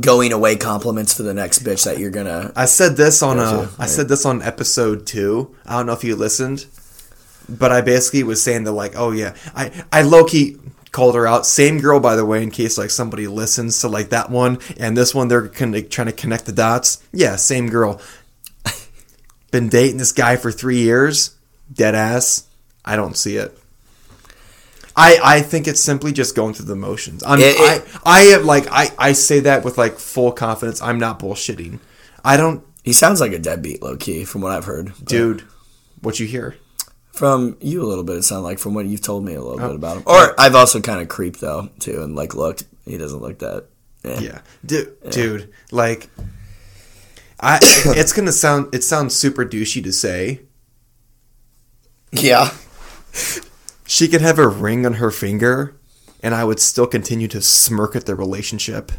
going 0.00 0.32
away 0.32 0.56
compliments 0.56 1.14
for 1.14 1.22
the 1.22 1.34
next 1.34 1.60
bitch 1.60 1.84
that 1.84 1.98
you're 1.98 2.10
gonna. 2.10 2.52
I 2.54 2.66
said 2.66 2.96
this 2.96 3.22
on 3.22 3.38
a, 3.38 3.42
uh, 3.42 3.68
I 3.78 3.86
said 3.86 4.08
this 4.08 4.26
on 4.26 4.42
episode 4.42 5.06
two. 5.06 5.54
I 5.66 5.76
don't 5.76 5.86
know 5.86 5.92
if 5.92 6.04
you 6.04 6.14
listened, 6.14 6.66
but 7.48 7.72
I 7.72 7.80
basically 7.80 8.22
was 8.22 8.42
saying 8.42 8.64
that 8.64 8.72
like, 8.72 8.92
oh 8.96 9.12
yeah, 9.12 9.34
I 9.54 9.84
I 9.90 10.02
low 10.02 10.24
key 10.24 10.58
called 10.92 11.14
her 11.14 11.26
out. 11.26 11.46
Same 11.46 11.80
girl, 11.80 12.00
by 12.00 12.16
the 12.16 12.24
way, 12.24 12.42
in 12.42 12.50
case 12.50 12.76
like 12.78 12.90
somebody 12.90 13.26
listens 13.26 13.80
to 13.80 13.88
like 13.88 14.10
that 14.10 14.30
one 14.30 14.58
and 14.78 14.96
this 14.96 15.14
one, 15.14 15.28
they're 15.28 15.48
kind 15.48 15.74
of 15.74 15.88
trying 15.90 16.06
to 16.06 16.12
connect 16.12 16.46
the 16.46 16.52
dots. 16.52 17.02
Yeah, 17.12 17.36
same 17.36 17.68
girl. 17.68 18.00
Been 19.50 19.68
dating 19.68 19.98
this 19.98 20.12
guy 20.12 20.36
for 20.36 20.52
three 20.52 20.78
years. 20.78 21.36
Dead 21.72 21.94
ass. 21.94 22.46
I 22.84 22.96
don't 22.96 23.16
see 23.16 23.36
it. 23.36 23.57
I, 25.00 25.18
I 25.22 25.40
think 25.42 25.68
it's 25.68 25.80
simply 25.80 26.12
just 26.12 26.34
going 26.34 26.54
through 26.54 26.66
the 26.66 26.74
motions. 26.76 27.22
I'm, 27.24 27.38
It- 27.38 27.54
it- 27.56 27.88
I 28.04 28.20
I 28.20 28.20
am 28.34 28.44
like 28.46 28.66
I, 28.70 28.90
I 28.98 29.12
say 29.12 29.40
that 29.40 29.64
with 29.64 29.78
like 29.78 29.98
full 29.98 30.32
confidence. 30.32 30.82
I'm 30.82 30.98
not 30.98 31.20
bullshitting. 31.20 31.78
I 32.24 32.36
don't, 32.36 32.64
He 32.82 32.92
sounds 32.92 33.20
like 33.20 33.32
a 33.32 33.38
deadbeat, 33.38 33.80
low 33.82 33.96
key, 33.96 34.24
from 34.24 34.40
what 34.40 34.52
I've 34.52 34.64
heard. 34.64 34.92
Dude. 35.04 35.44
What 36.02 36.18
you 36.18 36.26
hear? 36.26 36.56
From 37.12 37.56
you 37.60 37.82
a 37.82 37.86
little 37.86 38.04
bit, 38.04 38.16
it 38.16 38.22
sounded 38.24 38.42
like 38.44 38.58
from 38.58 38.74
what 38.74 38.86
you've 38.86 39.00
told 39.02 39.24
me 39.24 39.34
a 39.34 39.40
little 39.42 39.60
Oh. 39.62 39.68
bit 39.68 39.76
about 39.76 39.96
him. 39.98 40.02
Or 40.06 40.34
I've 40.40 40.54
also 40.54 40.80
kind 40.80 41.00
of 41.00 41.08
creeped 41.08 41.40
though 41.40 41.70
too, 41.80 42.02
and 42.02 42.14
like 42.16 42.34
looked. 42.34 42.64
He 42.84 42.96
doesn't 42.98 43.20
look 43.22 43.38
that. 43.40 43.66
eh. 44.04 44.18
Yeah, 44.20 44.40
dude, 44.64 44.96
dude. 45.10 45.52
Like, 45.72 46.08
I. 47.40 47.58
it's 47.62 48.12
gonna 48.12 48.32
sound. 48.32 48.74
It 48.74 48.82
sounds 48.84 49.14
super 49.16 49.44
douchey 49.44 49.82
to 49.84 49.92
say. 49.92 50.40
Yeah. 52.12 52.50
She 53.90 54.06
could 54.06 54.20
have 54.20 54.38
a 54.38 54.46
ring 54.46 54.84
on 54.84 54.94
her 54.94 55.10
finger, 55.10 55.74
and 56.22 56.34
I 56.34 56.44
would 56.44 56.60
still 56.60 56.86
continue 56.86 57.26
to 57.28 57.40
smirk 57.40 57.96
at 57.96 58.04
the 58.04 58.14
relationship. 58.14 58.92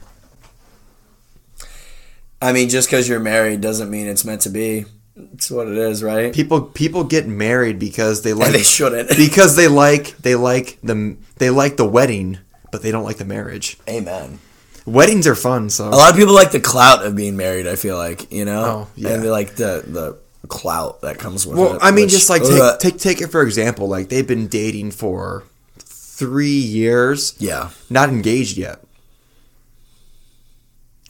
I 2.41 2.53
mean, 2.53 2.69
just 2.69 2.89
because 2.89 3.07
you're 3.07 3.19
married 3.19 3.61
doesn't 3.61 3.91
mean 3.91 4.07
it's 4.07 4.25
meant 4.25 4.41
to 4.41 4.49
be. 4.49 4.85
It's 5.33 5.51
what 5.51 5.67
it 5.67 5.77
is, 5.77 6.01
right? 6.01 6.33
People 6.33 6.61
people 6.63 7.03
get 7.03 7.27
married 7.27 7.77
because 7.77 8.23
they 8.23 8.33
like 8.33 8.51
they 8.53 8.63
shouldn't. 8.63 9.09
because 9.17 9.55
they 9.55 9.67
like 9.67 10.17
they 10.17 10.33
like 10.35 10.79
the 10.81 11.17
they 11.37 11.51
like 11.51 11.77
the 11.77 11.85
wedding, 11.87 12.39
but 12.71 12.81
they 12.81 12.89
don't 12.91 13.03
like 13.03 13.17
the 13.17 13.25
marriage. 13.25 13.77
Amen. 13.87 14.39
Weddings 14.87 15.27
are 15.27 15.35
fun, 15.35 15.69
so 15.69 15.87
A 15.87 15.91
lot 15.91 16.09
of 16.09 16.15
people 16.17 16.33
like 16.33 16.51
the 16.51 16.59
clout 16.59 17.05
of 17.05 17.15
being 17.15 17.37
married. 17.37 17.67
I 17.67 17.75
feel 17.75 17.95
like 17.95 18.31
you 18.31 18.45
know, 18.45 18.63
Oh, 18.63 18.87
yeah. 18.95 19.09
and 19.09 19.23
they 19.23 19.29
like 19.29 19.55
the 19.55 19.83
the 19.85 20.17
clout 20.49 20.99
that 21.01 21.17
comes 21.17 21.47
with 21.47 21.57
it. 21.57 21.61
Well, 21.61 21.79
I 21.81 21.91
mean, 21.91 22.05
which- 22.05 22.11
just 22.11 22.29
like 22.29 22.43
take, 22.43 22.79
take 22.79 22.97
take 22.99 23.21
it 23.21 23.27
for 23.27 23.41
example. 23.41 23.87
Like 23.87 24.09
they've 24.09 24.27
been 24.27 24.47
dating 24.47 24.91
for 24.91 25.43
three 25.79 26.49
years, 26.49 27.35
yeah, 27.39 27.69
not 27.89 28.09
engaged 28.09 28.57
yet. 28.57 28.79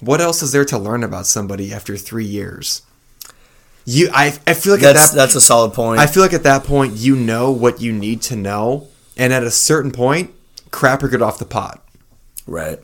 What 0.01 0.21
else 0.21 0.41
is 0.41 0.51
there 0.51 0.65
to 0.65 0.77
learn 0.77 1.03
about 1.03 1.25
somebody 1.25 1.73
after 1.73 1.97
three 1.97 2.25
years? 2.25 2.83
You, 3.85 4.09
I, 4.13 4.27
I 4.45 4.53
feel 4.53 4.73
like 4.73 4.81
that's 4.81 5.09
at 5.09 5.11
that, 5.11 5.15
that's 5.15 5.35
a 5.35 5.41
solid 5.41 5.73
point. 5.73 5.99
I 5.99 6.05
feel 6.07 6.21
like 6.21 6.33
at 6.33 6.43
that 6.43 6.63
point 6.63 6.93
you 6.95 7.15
know 7.15 7.51
what 7.51 7.81
you 7.81 7.91
need 7.91 8.21
to 8.23 8.35
know, 8.35 8.87
and 9.17 9.33
at 9.33 9.43
a 9.43 9.51
certain 9.51 9.91
point, 9.91 10.31
crap 10.71 11.01
or 11.03 11.07
get 11.09 11.21
off 11.21 11.39
the 11.39 11.45
pot. 11.45 11.83
right. 12.45 12.79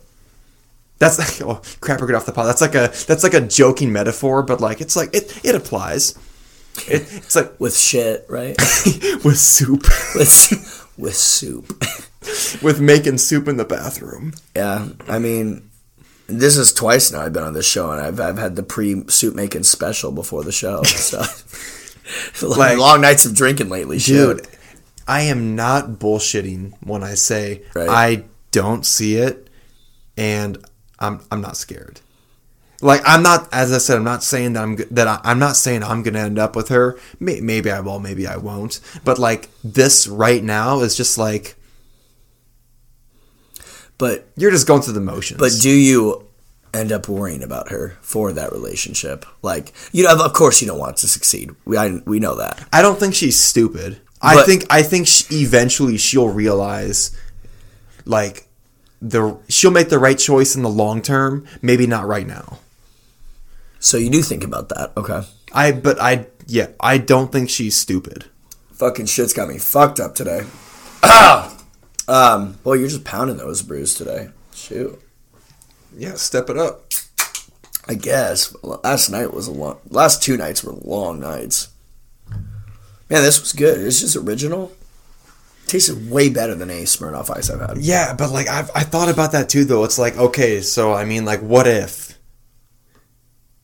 That's 0.97 1.19
like 1.19 1.41
oh, 1.47 1.61
crap 1.81 2.01
or 2.01 2.07
get 2.07 2.15
off 2.15 2.25
the 2.25 2.31
pot. 2.31 2.45
That's 2.45 2.61
like 2.61 2.73
a 2.73 2.91
that's 3.05 3.23
like 3.23 3.33
a 3.33 3.41
joking 3.41 3.91
metaphor, 3.91 4.41
but 4.41 4.61
like 4.61 4.79
it's 4.81 4.95
like 4.95 5.13
it 5.13 5.39
it 5.45 5.53
applies. 5.53 6.17
It, 6.87 7.01
it's 7.11 7.35
like 7.35 7.59
With 7.59 7.75
shit, 7.75 8.25
right? 8.29 8.55
with 9.23 9.37
soup, 9.37 9.83
with 10.15 10.91
with 10.97 11.15
soup. 11.15 11.83
with 12.61 12.79
making 12.79 13.17
soup 13.17 13.47
in 13.47 13.57
the 13.57 13.65
bathroom. 13.65 14.33
Yeah, 14.55 14.89
I 15.07 15.19
mean, 15.19 15.69
this 16.27 16.57
is 16.57 16.73
twice 16.73 17.11
now 17.11 17.21
I've 17.21 17.33
been 17.33 17.43
on 17.43 17.53
this 17.53 17.67
show, 17.67 17.91
and 17.91 18.01
I've 18.01 18.19
I've 18.19 18.37
had 18.37 18.55
the 18.55 18.63
pre 18.63 19.07
soup 19.07 19.35
making 19.35 19.63
special 19.63 20.11
before 20.11 20.43
the 20.43 20.51
show. 20.51 20.83
So, 20.83 21.23
like 22.47 22.77
long 22.77 23.01
nights 23.01 23.25
of 23.25 23.35
drinking 23.35 23.69
lately, 23.69 23.97
Dude, 23.99 24.45
Shit. 24.45 24.59
I 25.07 25.21
am 25.21 25.55
not 25.55 25.91
bullshitting 25.91 26.73
when 26.83 27.03
I 27.03 27.13
say 27.13 27.61
Right. 27.75 27.89
I 27.89 28.23
don't 28.51 28.85
see 28.85 29.17
it, 29.17 29.49
and 30.17 30.57
I'm 30.99 31.21
I'm 31.31 31.41
not 31.41 31.57
scared. 31.57 32.01
Like 32.81 33.01
I'm 33.05 33.23
not, 33.23 33.47
as 33.53 33.71
I 33.71 33.77
said, 33.77 33.97
I'm 33.97 34.03
not 34.03 34.23
saying 34.23 34.53
that 34.53 34.63
I'm 34.63 34.75
that 34.91 35.07
I, 35.07 35.21
I'm 35.23 35.39
not 35.39 35.55
saying 35.55 35.83
I'm 35.83 36.03
gonna 36.03 36.19
end 36.19 36.39
up 36.39 36.55
with 36.55 36.69
her. 36.69 36.97
May, 37.19 37.39
maybe 37.41 37.71
I 37.71 37.79
will, 37.79 37.99
maybe 37.99 38.27
I 38.27 38.37
won't. 38.37 38.79
But 39.03 39.17
like 39.17 39.49
this 39.63 40.07
right 40.07 40.43
now 40.43 40.81
is 40.81 40.95
just 40.95 41.17
like 41.17 41.55
But 43.97 44.27
you're 44.35 44.51
just 44.51 44.67
going 44.67 44.81
through 44.81 44.93
the 44.93 45.01
motions. 45.01 45.39
but 45.39 45.51
do 45.61 45.69
you 45.69 46.27
end 46.73 46.91
up 46.91 47.07
worrying 47.07 47.41
about 47.43 47.69
her 47.69 47.97
for 48.01 48.33
that 48.33 48.51
relationship? 48.51 49.25
Like 49.41 49.73
you 49.91 50.03
know, 50.03 50.23
of 50.23 50.33
course 50.33 50.61
you 50.61 50.67
don't 50.67 50.79
want 50.79 50.97
to 50.97 51.07
succeed. 51.07 51.51
We 51.63 51.77
I, 51.77 52.01
we 52.05 52.19
know 52.19 52.35
that. 52.35 52.67
I 52.73 52.81
don't 52.81 52.99
think 52.99 53.15
she's 53.15 53.39
stupid. 53.39 54.01
I 54.21 54.43
think 54.43 54.65
I 54.69 54.81
think 54.81 55.07
sh 55.07 55.31
eventually 55.31 55.97
she'll 55.97 56.29
realize, 56.29 57.15
like, 58.05 58.47
the 59.01 59.37
she'll 59.49 59.71
make 59.71 59.89
the 59.89 59.99
right 59.99 60.17
choice 60.17 60.55
in 60.55 60.63
the 60.63 60.69
long 60.69 61.01
term. 61.01 61.45
Maybe 61.61 61.85
not 61.85 62.07
right 62.07 62.25
now. 62.25 62.59
So 63.85 63.97
you 63.97 64.09
do 64.09 64.23
think 64.23 64.43
about 64.43 64.69
that, 64.69 64.93
okay? 64.97 65.21
I 65.53 65.71
but 65.71 66.01
I 66.01 66.25
yeah 66.47 66.69
I 66.79 66.97
don't 66.97 67.31
think 67.31 67.51
she's 67.51 67.77
stupid. 67.77 68.25
Fucking 68.73 69.05
shit's 69.05 69.31
got 69.31 69.47
me 69.47 69.59
fucked 69.59 69.99
up 69.99 70.15
today. 70.15 70.41
Ah! 71.03 71.51
Um, 72.07 72.59
well, 72.63 72.75
you're 72.75 72.87
just 72.87 73.03
pounding 73.03 73.37
those 73.37 73.63
brews 73.63 73.95
today. 73.95 74.29
Shoot. 74.53 75.01
Yeah, 75.97 76.13
step 76.13 76.51
it 76.51 76.57
up. 76.57 76.93
I 77.87 77.95
guess 77.95 78.55
last 78.61 79.09
night 79.09 79.33
was 79.33 79.47
a 79.47 79.51
long. 79.51 79.79
Last 79.89 80.21
two 80.21 80.37
nights 80.37 80.63
were 80.63 80.73
long 80.73 81.19
nights. 81.19 81.69
Man, 82.29 83.23
this 83.23 83.41
was 83.41 83.53
good. 83.53 83.79
It's 83.79 84.01
just 84.01 84.15
original. 84.15 84.71
Tasted 85.65 86.11
way 86.11 86.29
better 86.29 86.53
than 86.53 86.69
any 86.69 86.83
Smirnoff 86.83 87.35
Ice 87.35 87.49
I've 87.49 87.67
had. 87.67 87.79
Yeah, 87.79 88.13
but 88.13 88.29
like 88.29 88.47
I've 88.47 88.69
I 88.75 88.83
thought 88.83 89.09
about 89.09 89.31
that 89.31 89.49
too 89.49 89.65
though. 89.65 89.83
It's 89.83 89.97
like 89.97 90.15
okay, 90.15 90.61
so 90.61 90.93
I 90.93 91.05
mean 91.05 91.25
like 91.25 91.41
what 91.41 91.65
if 91.65 92.04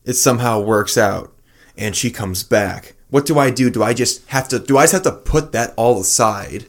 it 0.04 0.14
somehow 0.14 0.60
works 0.60 0.98
out 0.98 1.32
and 1.76 1.94
she 1.94 2.10
comes 2.10 2.42
back? 2.42 2.94
What 3.10 3.26
do 3.26 3.38
I 3.38 3.50
do? 3.50 3.70
Do 3.70 3.82
I 3.82 3.94
just 3.94 4.26
have 4.28 4.48
to 4.48 4.58
do 4.58 4.78
I 4.78 4.84
just 4.84 4.92
have 4.92 5.02
to 5.02 5.12
put 5.12 5.52
that 5.52 5.74
all 5.76 6.00
aside 6.00 6.66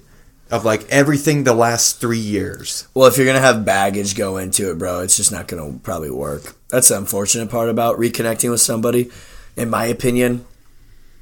of 0.51 0.65
like 0.65 0.87
everything 0.89 1.43
the 1.43 1.53
last 1.53 1.99
3 1.99 2.17
years? 2.17 2.87
Well, 2.93 3.07
if 3.07 3.17
you're 3.17 3.25
gonna 3.25 3.39
have 3.39 3.65
baggage 3.65 4.15
go 4.15 4.37
into 4.37 4.69
it, 4.69 4.77
bro, 4.77 4.99
it's 4.99 5.17
just 5.17 5.31
not 5.31 5.47
gonna 5.47 5.79
probably 5.83 6.11
work. 6.11 6.55
That's 6.69 6.89
the 6.89 6.97
unfortunate 6.97 7.49
part 7.49 7.69
about 7.69 7.97
reconnecting 7.97 8.51
with 8.51 8.61
somebody. 8.61 9.09
In 9.55 9.69
my 9.69 9.85
opinion, 9.85 10.45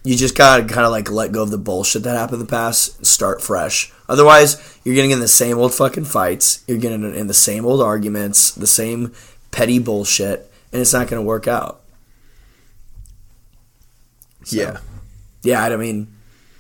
you 0.04 0.16
just 0.16 0.36
gotta 0.36 0.64
kind 0.64 0.86
of 0.86 0.92
like 0.92 1.12
let 1.12 1.32
go 1.32 1.44
of 1.44 1.52
the 1.52 1.58
bullshit 1.58 2.04
that 2.04 2.18
happened 2.18 2.42
in 2.42 2.48
the 2.48 2.50
past 2.50 2.98
and 2.98 3.06
start 3.06 3.42
fresh. 3.42 3.94
Otherwise, 4.10 4.80
you're 4.84 4.96
getting 4.96 5.12
in 5.12 5.20
the 5.20 5.28
same 5.28 5.58
old 5.58 5.74
fucking 5.74 6.06
fights. 6.06 6.64
You're 6.68 6.80
getting 6.80 7.04
in 7.16 7.28
the 7.28 7.34
same 7.34 7.66
old 7.66 7.82
arguments, 7.82 8.52
the 8.52 8.66
same 8.66 9.14
petty 9.52 9.78
bullshit, 9.78 10.52
and 10.74 10.82
it's 10.82 10.94
not 10.94 11.08
gonna 11.08 11.22
work 11.22 11.48
out. 11.48 11.81
So, 14.44 14.58
Yeah. 14.58 14.78
yeah. 15.44 15.64
I 15.64 15.76
mean, 15.78 16.08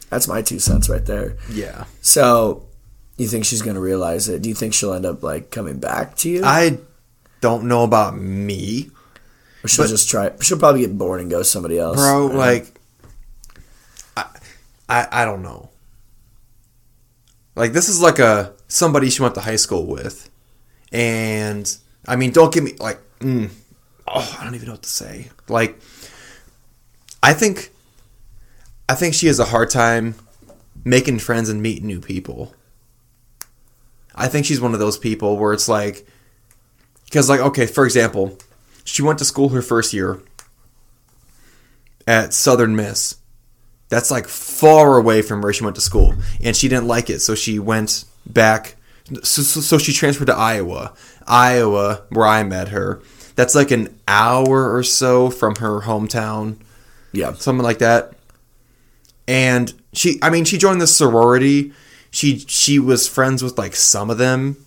that's 0.09 0.27
my 0.27 0.41
two 0.41 0.59
cents 0.59 0.89
right 0.89 1.05
there. 1.05 1.38
Yeah. 1.51 1.86
So, 2.01 2.65
you 3.17 3.27
think 3.27 3.45
she's 3.45 3.61
gonna 3.61 3.79
realize 3.82 4.27
it? 4.29 4.41
Do 4.41 4.49
you 4.49 4.55
think 4.55 4.73
she'll 4.73 4.93
end 4.93 5.05
up 5.05 5.21
like 5.23 5.51
coming 5.51 5.79
back 5.79 6.15
to 6.17 6.29
you? 6.29 6.41
I 6.43 6.79
don't 7.41 7.65
know 7.65 7.84
about 7.84 8.17
me, 8.17 8.89
Or 9.63 9.67
she'll 9.67 9.88
just 9.88 10.09
try. 10.09 10.32
She'll 10.41 10.57
probably 10.59 10.82
get 10.82 10.97
bored 10.97 11.21
and 11.21 11.29
go 11.29 11.43
somebody 11.43 11.77
else. 11.79 11.97
bro, 11.97 12.27
like 12.27 12.79
I, 14.17 14.25
I 14.89 15.07
I 15.11 15.25
don't 15.25 15.41
know. 15.43 15.69
Like 17.55 17.73
this 17.73 17.89
is 17.89 18.01
like 18.01 18.19
a 18.19 18.53
somebody 18.67 19.09
she 19.09 19.21
went 19.21 19.36
to 19.36 19.41
high 19.41 19.55
school 19.57 19.86
with. 19.86 20.29
And 20.91 21.65
I 22.07 22.15
mean, 22.15 22.32
don't 22.32 22.53
give 22.53 22.63
me 22.63 22.73
like 22.79 22.99
mm, 23.19 23.49
oh, 24.07 24.38
I 24.39 24.43
don't 24.43 24.55
even 24.55 24.67
know 24.67 24.73
what 24.73 24.84
to 24.84 24.89
say. 24.89 25.29
Like 25.47 25.79
I 27.23 27.34
think 27.34 27.70
I 28.91 28.93
think 28.93 29.13
she 29.13 29.27
has 29.27 29.39
a 29.39 29.45
hard 29.45 29.69
time 29.69 30.15
making 30.83 31.19
friends 31.19 31.47
and 31.47 31.61
meeting 31.61 31.87
new 31.87 32.01
people. 32.01 32.53
I 34.13 34.27
think 34.27 34.45
she's 34.45 34.59
one 34.59 34.73
of 34.73 34.81
those 34.81 34.97
people 34.97 35.37
where 35.37 35.53
it's 35.53 35.69
like 35.69 36.05
because 37.05 37.29
like 37.29 37.39
okay, 37.39 37.67
for 37.67 37.85
example, 37.85 38.37
she 38.83 39.01
went 39.01 39.17
to 39.19 39.25
school 39.25 39.47
her 39.49 39.61
first 39.61 39.93
year 39.93 40.21
at 42.05 42.33
Southern 42.33 42.75
Miss. 42.75 43.15
That's 43.87 44.11
like 44.11 44.27
far 44.27 44.97
away 44.97 45.21
from 45.21 45.41
where 45.41 45.53
she 45.53 45.63
went 45.63 45.77
to 45.77 45.81
school, 45.81 46.13
and 46.43 46.53
she 46.53 46.67
didn't 46.67 46.87
like 46.87 47.09
it, 47.09 47.21
so 47.21 47.33
she 47.33 47.59
went 47.59 48.03
back. 48.25 48.75
So, 49.23 49.41
so, 49.41 49.61
so 49.61 49.77
she 49.77 49.93
transferred 49.93 50.27
to 50.27 50.35
Iowa, 50.35 50.93
Iowa, 51.25 52.01
where 52.09 52.27
I 52.27 52.43
met 52.43 52.69
her. 52.69 53.01
That's 53.37 53.55
like 53.55 53.71
an 53.71 53.97
hour 54.05 54.75
or 54.75 54.83
so 54.83 55.29
from 55.29 55.55
her 55.55 55.79
hometown, 55.79 56.57
yeah, 57.13 57.31
something 57.33 57.63
like 57.63 57.79
that. 57.79 58.15
And 59.28 59.74
she, 59.93 60.19
I 60.22 60.30
mean, 60.30 60.45
she 60.45 60.57
joined 60.57 60.82
the 60.82 60.88
sorority. 60.88 61.74
She 62.11 62.39
she 62.39 62.80
was 62.80 63.07
friends 63.07 63.41
with 63.43 63.57
like 63.57 63.76
some 63.76 64.09
of 64.09 64.17
them, 64.17 64.57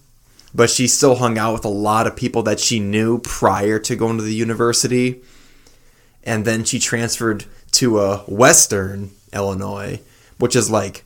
but 0.54 0.70
she 0.70 0.86
still 0.88 1.16
hung 1.16 1.36
out 1.38 1.52
with 1.52 1.64
a 1.64 1.68
lot 1.68 2.06
of 2.06 2.16
people 2.16 2.42
that 2.44 2.60
she 2.60 2.80
knew 2.80 3.18
prior 3.18 3.78
to 3.80 3.96
going 3.96 4.16
to 4.18 4.22
the 4.24 4.34
university. 4.34 5.20
And 6.22 6.44
then 6.46 6.64
she 6.64 6.78
transferred 6.78 7.44
to 7.72 8.00
a 8.00 8.18
Western 8.20 9.10
Illinois, 9.34 10.00
which 10.38 10.56
is 10.56 10.70
like 10.70 11.04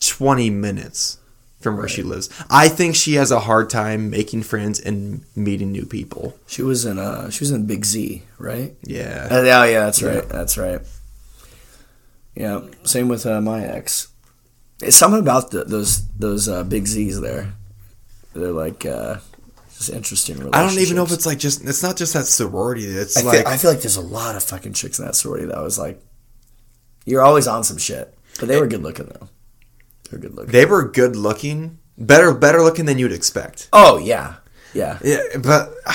20 0.00 0.50
minutes 0.50 1.18
from 1.60 1.78
where 1.78 1.88
she 1.88 2.02
lives. 2.02 2.28
I 2.50 2.68
think 2.68 2.94
she 2.94 3.14
has 3.14 3.30
a 3.30 3.40
hard 3.40 3.70
time 3.70 4.10
making 4.10 4.42
friends 4.42 4.78
and 4.78 5.22
meeting 5.34 5.72
new 5.72 5.86
people. 5.86 6.38
she 6.46 6.62
was 6.62 6.84
in. 6.84 6.98
Uh, 6.98 7.30
she 7.30 7.40
was 7.44 7.50
in 7.50 7.66
Big 7.66 7.84
Z, 7.86 8.22
right? 8.38 8.74
Yeah. 8.82 9.28
Uh, 9.30 9.36
oh 9.36 9.64
yeah, 9.64 9.84
that's 9.86 10.02
Yeah. 10.02 10.08
right. 10.16 10.28
That's 10.28 10.58
right. 10.58 10.80
Yeah. 12.36 12.60
Same 12.84 13.08
with 13.08 13.26
uh, 13.26 13.40
my 13.40 13.64
ex. 13.64 14.08
It's 14.80 14.96
something 14.96 15.20
about 15.20 15.50
the, 15.50 15.64
those 15.64 16.06
those 16.10 16.48
uh, 16.48 16.62
big 16.62 16.86
Z's 16.86 17.20
there. 17.20 17.54
They're 18.34 18.52
like 18.52 18.84
uh, 18.84 19.16
just 19.74 19.88
interesting. 19.88 20.54
I 20.54 20.62
don't 20.62 20.78
even 20.78 20.96
know 20.96 21.02
if 21.04 21.12
it's 21.12 21.24
like 21.24 21.38
just 21.38 21.64
it's 21.64 21.82
not 21.82 21.96
just 21.96 22.12
that 22.12 22.26
sorority. 22.26 22.84
It's 22.84 23.16
I, 23.16 23.22
like 23.22 23.38
feel, 23.38 23.48
I 23.48 23.56
feel 23.56 23.70
like 23.70 23.80
there's 23.80 23.96
a 23.96 24.02
lot 24.02 24.36
of 24.36 24.44
fucking 24.44 24.74
chicks 24.74 24.98
in 24.98 25.06
that 25.06 25.14
sorority 25.14 25.46
that 25.46 25.62
was 25.62 25.78
like, 25.78 26.02
you're 27.06 27.22
always 27.22 27.48
on 27.48 27.64
some 27.64 27.78
shit. 27.78 28.16
But 28.38 28.48
they 28.48 28.60
were 28.60 28.66
good 28.66 28.82
looking 28.82 29.06
though. 29.06 29.28
They 30.10 30.16
were 30.16 30.20
good 30.20 30.34
looking. 30.34 30.52
they 30.52 30.66
were 30.66 30.86
good 30.86 31.16
looking, 31.16 31.78
better 31.96 32.34
better 32.34 32.62
looking 32.62 32.84
than 32.84 32.98
you'd 32.98 33.12
expect. 33.12 33.70
oh 33.72 33.96
yeah, 33.96 34.36
yeah. 34.74 34.98
Yeah, 35.02 35.22
but 35.42 35.72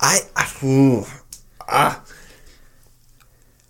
I 0.00 0.20
I, 0.34 0.50
ooh, 0.64 1.04
ah. 1.68 2.01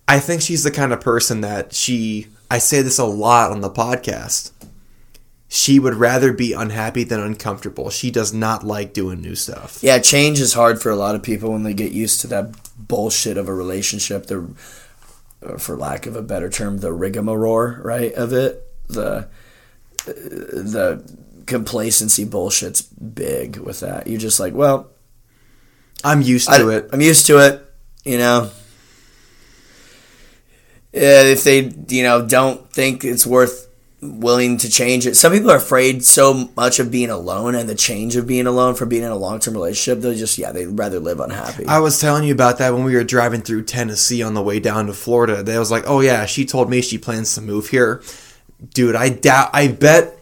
I 0.07 0.19
think 0.19 0.41
she's 0.41 0.63
the 0.63 0.71
kind 0.71 0.93
of 0.93 1.01
person 1.01 1.41
that 1.41 1.73
she. 1.73 2.27
I 2.51 2.59
say 2.59 2.81
this 2.81 2.99
a 2.99 3.05
lot 3.05 3.51
on 3.51 3.61
the 3.61 3.69
podcast. 3.69 4.51
She 5.47 5.79
would 5.79 5.95
rather 5.95 6.33
be 6.33 6.53
unhappy 6.53 7.03
than 7.03 7.19
uncomfortable. 7.19 7.89
She 7.89 8.09
does 8.09 8.33
not 8.33 8.63
like 8.63 8.93
doing 8.93 9.21
new 9.21 9.35
stuff. 9.35 9.79
Yeah, 9.83 9.99
change 9.99 10.39
is 10.39 10.53
hard 10.53 10.81
for 10.81 10.89
a 10.89 10.95
lot 10.95 11.13
of 11.13 11.21
people 11.21 11.51
when 11.51 11.63
they 11.63 11.75
get 11.75 11.91
used 11.91 12.21
to 12.21 12.27
that 12.27 12.55
bullshit 12.75 13.37
of 13.37 13.47
a 13.47 13.53
relationship. 13.53 14.25
The, 14.25 14.47
for 15.57 15.77
lack 15.77 16.05
of 16.05 16.15
a 16.15 16.21
better 16.21 16.49
term, 16.49 16.79
the 16.79 16.91
rigmarole, 16.91 17.75
right, 17.83 18.13
of 18.13 18.33
it. 18.33 18.67
The 18.87 19.27
the 20.05 21.03
complacency 21.45 22.25
bullshit's 22.25 22.81
big 22.81 23.57
with 23.57 23.81
that. 23.81 24.07
You're 24.07 24.19
just 24.19 24.39
like, 24.39 24.53
well, 24.53 24.89
I'm 26.03 26.21
used 26.21 26.49
I, 26.49 26.57
to 26.59 26.69
it. 26.69 26.89
I'm 26.91 27.01
used 27.01 27.27
to 27.27 27.37
it, 27.39 27.65
you 28.03 28.17
know. 28.17 28.49
Yeah, 30.93 31.23
if 31.23 31.43
they, 31.43 31.73
you 31.89 32.03
know, 32.03 32.25
don't 32.25 32.69
think 32.71 33.03
it's 33.03 33.25
worth 33.25 33.67
willing 34.01 34.57
to 34.57 34.69
change 34.69 35.07
it. 35.07 35.15
Some 35.15 35.31
people 35.31 35.49
are 35.49 35.55
afraid 35.57 36.03
so 36.03 36.49
much 36.57 36.77
of 36.79 36.91
being 36.91 37.09
alone 37.09 37.55
and 37.55 37.67
the 37.69 37.73
change 37.75 38.15
of 38.17 38.27
being 38.27 38.45
alone 38.47 38.75
from 38.75 38.89
being 38.89 39.03
in 39.03 39.09
a 39.11 39.15
long 39.15 39.39
term 39.39 39.53
relationship. 39.53 40.01
They'll 40.01 40.13
just, 40.13 40.37
yeah, 40.37 40.51
they'd 40.51 40.67
rather 40.67 40.99
live 40.99 41.19
unhappy. 41.19 41.65
I 41.65 41.79
was 41.79 41.99
telling 41.99 42.25
you 42.25 42.33
about 42.33 42.57
that 42.59 42.73
when 42.73 42.83
we 42.83 42.95
were 42.95 43.03
driving 43.03 43.41
through 43.41 43.63
Tennessee 43.63 44.21
on 44.21 44.33
the 44.33 44.41
way 44.43 44.59
down 44.59 44.87
to 44.87 44.93
Florida. 44.93 45.41
They 45.41 45.57
was 45.57 45.71
like, 45.71 45.85
"Oh 45.87 46.01
yeah, 46.01 46.25
she 46.25 46.45
told 46.45 46.69
me 46.69 46.81
she 46.81 46.97
plans 46.97 47.33
to 47.35 47.41
move 47.41 47.69
here." 47.69 48.03
Dude, 48.73 48.95
I 48.95 49.09
doubt. 49.09 49.49
I 49.53 49.69
bet 49.69 50.17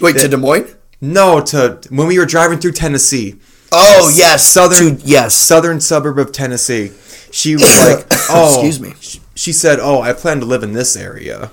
Wait, 0.00 0.16
to 0.18 0.28
Des 0.28 0.36
Moines? 0.38 0.74
no. 1.00 1.40
To 1.42 1.78
when 1.90 2.06
we 2.08 2.18
were 2.18 2.26
driving 2.26 2.58
through 2.58 2.72
Tennessee, 2.72 3.36
Oh, 3.72 4.10
yes. 4.16 4.46
Southern- 4.46 4.96
To- 4.98 5.06
yes. 5.06 5.34
southern 5.34 5.80
suburb 5.80 6.18
of 6.18 6.32
Tennessee, 6.32 6.90
she 7.32 7.54
was 7.54 7.64
like, 7.86 8.06
"Oh, 8.30 8.54
Excuse 8.66 8.80
me. 8.80 8.94
She, 9.00 9.20
she 9.36 9.52
said, 9.52 9.78
"Oh, 9.80 10.00
I 10.02 10.12
plan 10.12 10.40
to 10.40 10.46
live 10.46 10.64
in 10.64 10.72
this 10.72 10.96
area," 10.96 11.52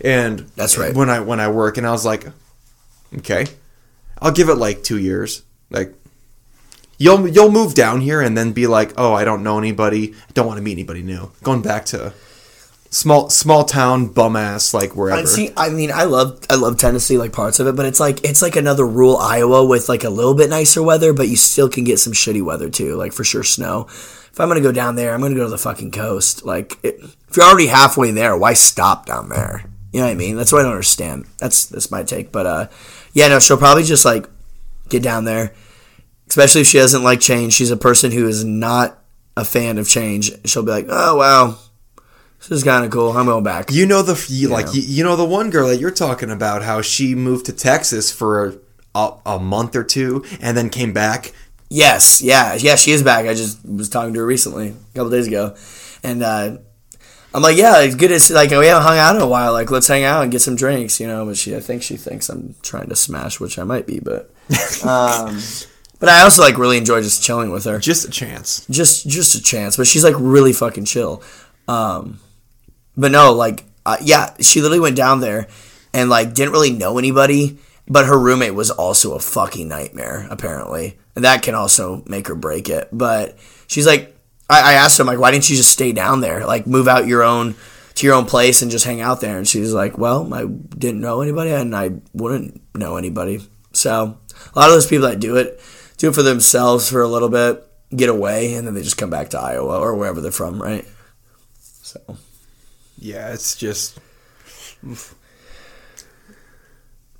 and 0.00 0.50
That's 0.54 0.78
right. 0.78 0.94
When 0.94 1.10
I 1.10 1.18
when 1.18 1.40
I 1.40 1.48
work, 1.48 1.76
and 1.76 1.86
I 1.86 1.90
was 1.90 2.04
like, 2.04 2.26
"Okay, 3.18 3.46
I'll 4.22 4.32
give 4.32 4.48
it 4.48 4.54
like 4.54 4.84
two 4.84 4.98
years. 4.98 5.42
Like, 5.68 5.94
you'll 6.96 7.26
you'll 7.26 7.50
move 7.50 7.74
down 7.74 8.00
here 8.00 8.20
and 8.20 8.38
then 8.38 8.52
be 8.52 8.68
like, 8.68 8.92
oh, 8.96 9.12
I 9.12 9.24
don't 9.24 9.42
know 9.42 9.58
anybody, 9.58 10.14
I 10.14 10.32
don't 10.32 10.46
want 10.46 10.58
to 10.58 10.62
meet 10.62 10.72
anybody 10.72 11.02
new. 11.02 11.32
Going 11.42 11.62
back 11.62 11.84
to 11.86 12.12
small 12.90 13.30
small 13.30 13.64
town 13.64 14.06
bum 14.06 14.36
ass 14.36 14.72
like 14.72 14.94
wherever. 14.94 15.20
I 15.20 15.24
see. 15.24 15.50
I 15.56 15.70
mean, 15.70 15.90
I 15.92 16.04
love 16.04 16.40
I 16.48 16.54
love 16.54 16.78
Tennessee, 16.78 17.18
like 17.18 17.32
parts 17.32 17.58
of 17.58 17.66
it, 17.66 17.74
but 17.74 17.86
it's 17.86 17.98
like 17.98 18.24
it's 18.24 18.42
like 18.42 18.54
another 18.54 18.86
rural 18.86 19.16
Iowa 19.16 19.64
with 19.66 19.88
like 19.88 20.04
a 20.04 20.10
little 20.10 20.34
bit 20.34 20.50
nicer 20.50 20.82
weather, 20.82 21.12
but 21.12 21.28
you 21.28 21.36
still 21.36 21.68
can 21.68 21.82
get 21.82 21.98
some 21.98 22.12
shitty 22.12 22.44
weather 22.44 22.70
too, 22.70 22.94
like 22.94 23.12
for 23.12 23.24
sure 23.24 23.42
snow. 23.42 23.86
If 23.88 24.40
I'm 24.40 24.48
gonna 24.48 24.60
go 24.60 24.72
down 24.72 24.94
there, 24.94 25.12
I'm 25.12 25.20
gonna 25.20 25.34
go 25.34 25.44
to 25.44 25.50
the 25.50 25.58
fucking 25.58 25.90
coast. 25.90 26.44
Like, 26.44 26.78
it, 26.82 27.00
if 27.32 27.38
you're 27.38 27.46
already 27.46 27.68
halfway 27.68 28.10
there, 28.10 28.36
why 28.36 28.52
stop 28.52 29.06
down 29.06 29.30
there? 29.30 29.64
You 29.90 30.00
know 30.00 30.06
what 30.06 30.12
I 30.12 30.16
mean? 30.16 30.36
That's 30.36 30.52
what 30.52 30.60
I 30.60 30.64
don't 30.64 30.72
understand. 30.72 31.24
That's 31.38 31.64
that's 31.64 31.90
my 31.90 32.02
take. 32.02 32.30
But 32.30 32.46
uh, 32.46 32.68
yeah, 33.14 33.28
no, 33.28 33.38
she'll 33.38 33.56
probably 33.56 33.84
just 33.84 34.04
like 34.04 34.26
get 34.90 35.02
down 35.02 35.24
there, 35.24 35.54
especially 36.28 36.60
if 36.60 36.66
she 36.66 36.76
doesn't 36.76 37.02
like 37.02 37.20
change. 37.20 37.54
She's 37.54 37.70
a 37.70 37.76
person 37.76 38.12
who 38.12 38.28
is 38.28 38.44
not 38.44 38.98
a 39.34 39.46
fan 39.46 39.78
of 39.78 39.88
change. 39.88 40.30
She'll 40.44 40.62
be 40.62 40.72
like, 40.72 40.88
oh 40.90 41.16
wow, 41.16 41.56
this 42.38 42.50
is 42.50 42.64
kind 42.64 42.84
of 42.84 42.90
cool. 42.90 43.16
I'm 43.16 43.24
going 43.24 43.44
back. 43.44 43.70
you 43.70 43.86
know 43.86 44.02
the 44.02 44.22
you, 44.28 44.48
like 44.48 44.74
you, 44.74 44.82
you 44.82 45.02
know 45.02 45.16
the 45.16 45.24
one 45.24 45.48
girl 45.48 45.68
that 45.68 45.80
you're 45.80 45.90
talking 45.90 46.30
about, 46.30 46.62
how 46.62 46.82
she 46.82 47.14
moved 47.14 47.46
to 47.46 47.52
Texas 47.54 48.12
for 48.12 48.58
a, 48.94 49.12
a 49.24 49.38
month 49.38 49.74
or 49.74 49.84
two 49.84 50.22
and 50.38 50.54
then 50.54 50.68
came 50.68 50.92
back. 50.92 51.32
Yes, 51.70 52.20
yeah, 52.20 52.52
yeah, 52.56 52.76
she 52.76 52.92
is 52.92 53.02
back. 53.02 53.24
I 53.24 53.32
just 53.32 53.64
was 53.66 53.88
talking 53.88 54.12
to 54.12 54.20
her 54.20 54.26
recently, 54.26 54.68
a 54.68 54.94
couple 54.94 55.08
days 55.08 55.26
ago, 55.26 55.56
and 56.02 56.22
uh, 56.22 56.58
I'm 57.34 57.42
like, 57.42 57.56
yeah, 57.56 57.80
it's 57.80 57.94
good 57.94 58.08
to 58.08 58.20
see. 58.20 58.34
Like, 58.34 58.50
we 58.50 58.66
haven't 58.66 58.82
hung 58.82 58.98
out 58.98 59.16
in 59.16 59.22
a 59.22 59.26
while. 59.26 59.52
Like, 59.52 59.70
let's 59.70 59.88
hang 59.88 60.04
out 60.04 60.22
and 60.22 60.30
get 60.30 60.40
some 60.40 60.56
drinks, 60.56 61.00
you 61.00 61.06
know. 61.06 61.24
But 61.24 61.36
she, 61.36 61.56
I 61.56 61.60
think 61.60 61.82
she 61.82 61.96
thinks 61.96 62.28
I'm 62.28 62.54
trying 62.62 62.88
to 62.88 62.96
smash, 62.96 63.40
which 63.40 63.58
I 63.58 63.64
might 63.64 63.86
be, 63.86 64.00
but, 64.00 64.30
um, 64.84 65.40
but 65.98 66.08
I 66.08 66.22
also 66.22 66.42
like 66.42 66.58
really 66.58 66.76
enjoy 66.76 67.00
just 67.00 67.22
chilling 67.22 67.50
with 67.50 67.64
her. 67.64 67.78
Just 67.78 68.06
a 68.06 68.10
chance. 68.10 68.66
Just, 68.68 69.08
just 69.08 69.34
a 69.34 69.42
chance. 69.42 69.76
But 69.76 69.86
she's 69.86 70.04
like 70.04 70.14
really 70.18 70.52
fucking 70.52 70.84
chill. 70.84 71.22
Um, 71.68 72.20
but 72.96 73.10
no, 73.10 73.32
like, 73.32 73.64
uh, 73.86 73.96
yeah, 74.02 74.34
she 74.40 74.60
literally 74.60 74.80
went 74.80 74.96
down 74.96 75.20
there 75.20 75.48
and 75.94 76.10
like 76.10 76.34
didn't 76.34 76.52
really 76.52 76.72
know 76.72 76.98
anybody. 76.98 77.58
But 77.88 78.06
her 78.06 78.18
roommate 78.18 78.54
was 78.54 78.70
also 78.70 79.14
a 79.14 79.20
fucking 79.20 79.68
nightmare, 79.68 80.26
apparently, 80.30 80.98
and 81.16 81.24
that 81.24 81.42
can 81.42 81.54
also 81.54 82.04
make 82.06 82.30
or 82.30 82.36
break 82.36 82.68
it. 82.68 82.88
But 82.92 83.36
she's 83.66 83.86
like, 83.86 84.16
I, 84.48 84.72
I 84.72 84.72
asked 84.74 84.98
her, 84.98 85.02
I'm 85.02 85.06
like, 85.06 85.18
why 85.18 85.30
didn't 85.30 85.48
you 85.48 85.56
just 85.56 85.70
stay 85.70 85.92
down 85.92 86.20
there, 86.20 86.46
like 86.46 86.66
move 86.66 86.88
out 86.88 87.06
your 87.06 87.22
own 87.22 87.54
to 87.94 88.06
your 88.06 88.14
own 88.14 88.26
place 88.26 88.62
and 88.62 88.70
just 88.70 88.84
hang 88.84 89.00
out 89.00 89.20
there? 89.20 89.38
And 89.38 89.46
she's 89.46 89.72
like, 89.72 89.98
well, 89.98 90.32
I 90.32 90.44
didn't 90.44 91.00
know 91.00 91.20
anybody, 91.20 91.50
and 91.50 91.74
I 91.74 91.92
wouldn't 92.12 92.60
know 92.74 92.96
anybody. 92.96 93.40
So 93.72 94.18
a 94.54 94.58
lot 94.58 94.68
of 94.68 94.74
those 94.74 94.86
people 94.86 95.08
that 95.08 95.20
do 95.20 95.36
it 95.36 95.60
do 95.96 96.08
it 96.08 96.14
for 96.14 96.22
themselves 96.22 96.90
for 96.90 97.02
a 97.02 97.08
little 97.08 97.28
bit, 97.28 97.64
get 97.94 98.08
away, 98.08 98.54
and 98.54 98.66
then 98.66 98.74
they 98.74 98.82
just 98.82 98.98
come 98.98 99.10
back 99.10 99.30
to 99.30 99.40
Iowa 99.40 99.78
or 99.78 99.94
wherever 99.94 100.20
they're 100.20 100.32
from, 100.32 100.60
right? 100.60 100.86
So. 101.60 102.16
Yeah, 102.98 103.32
it's 103.32 103.56
just 103.56 103.98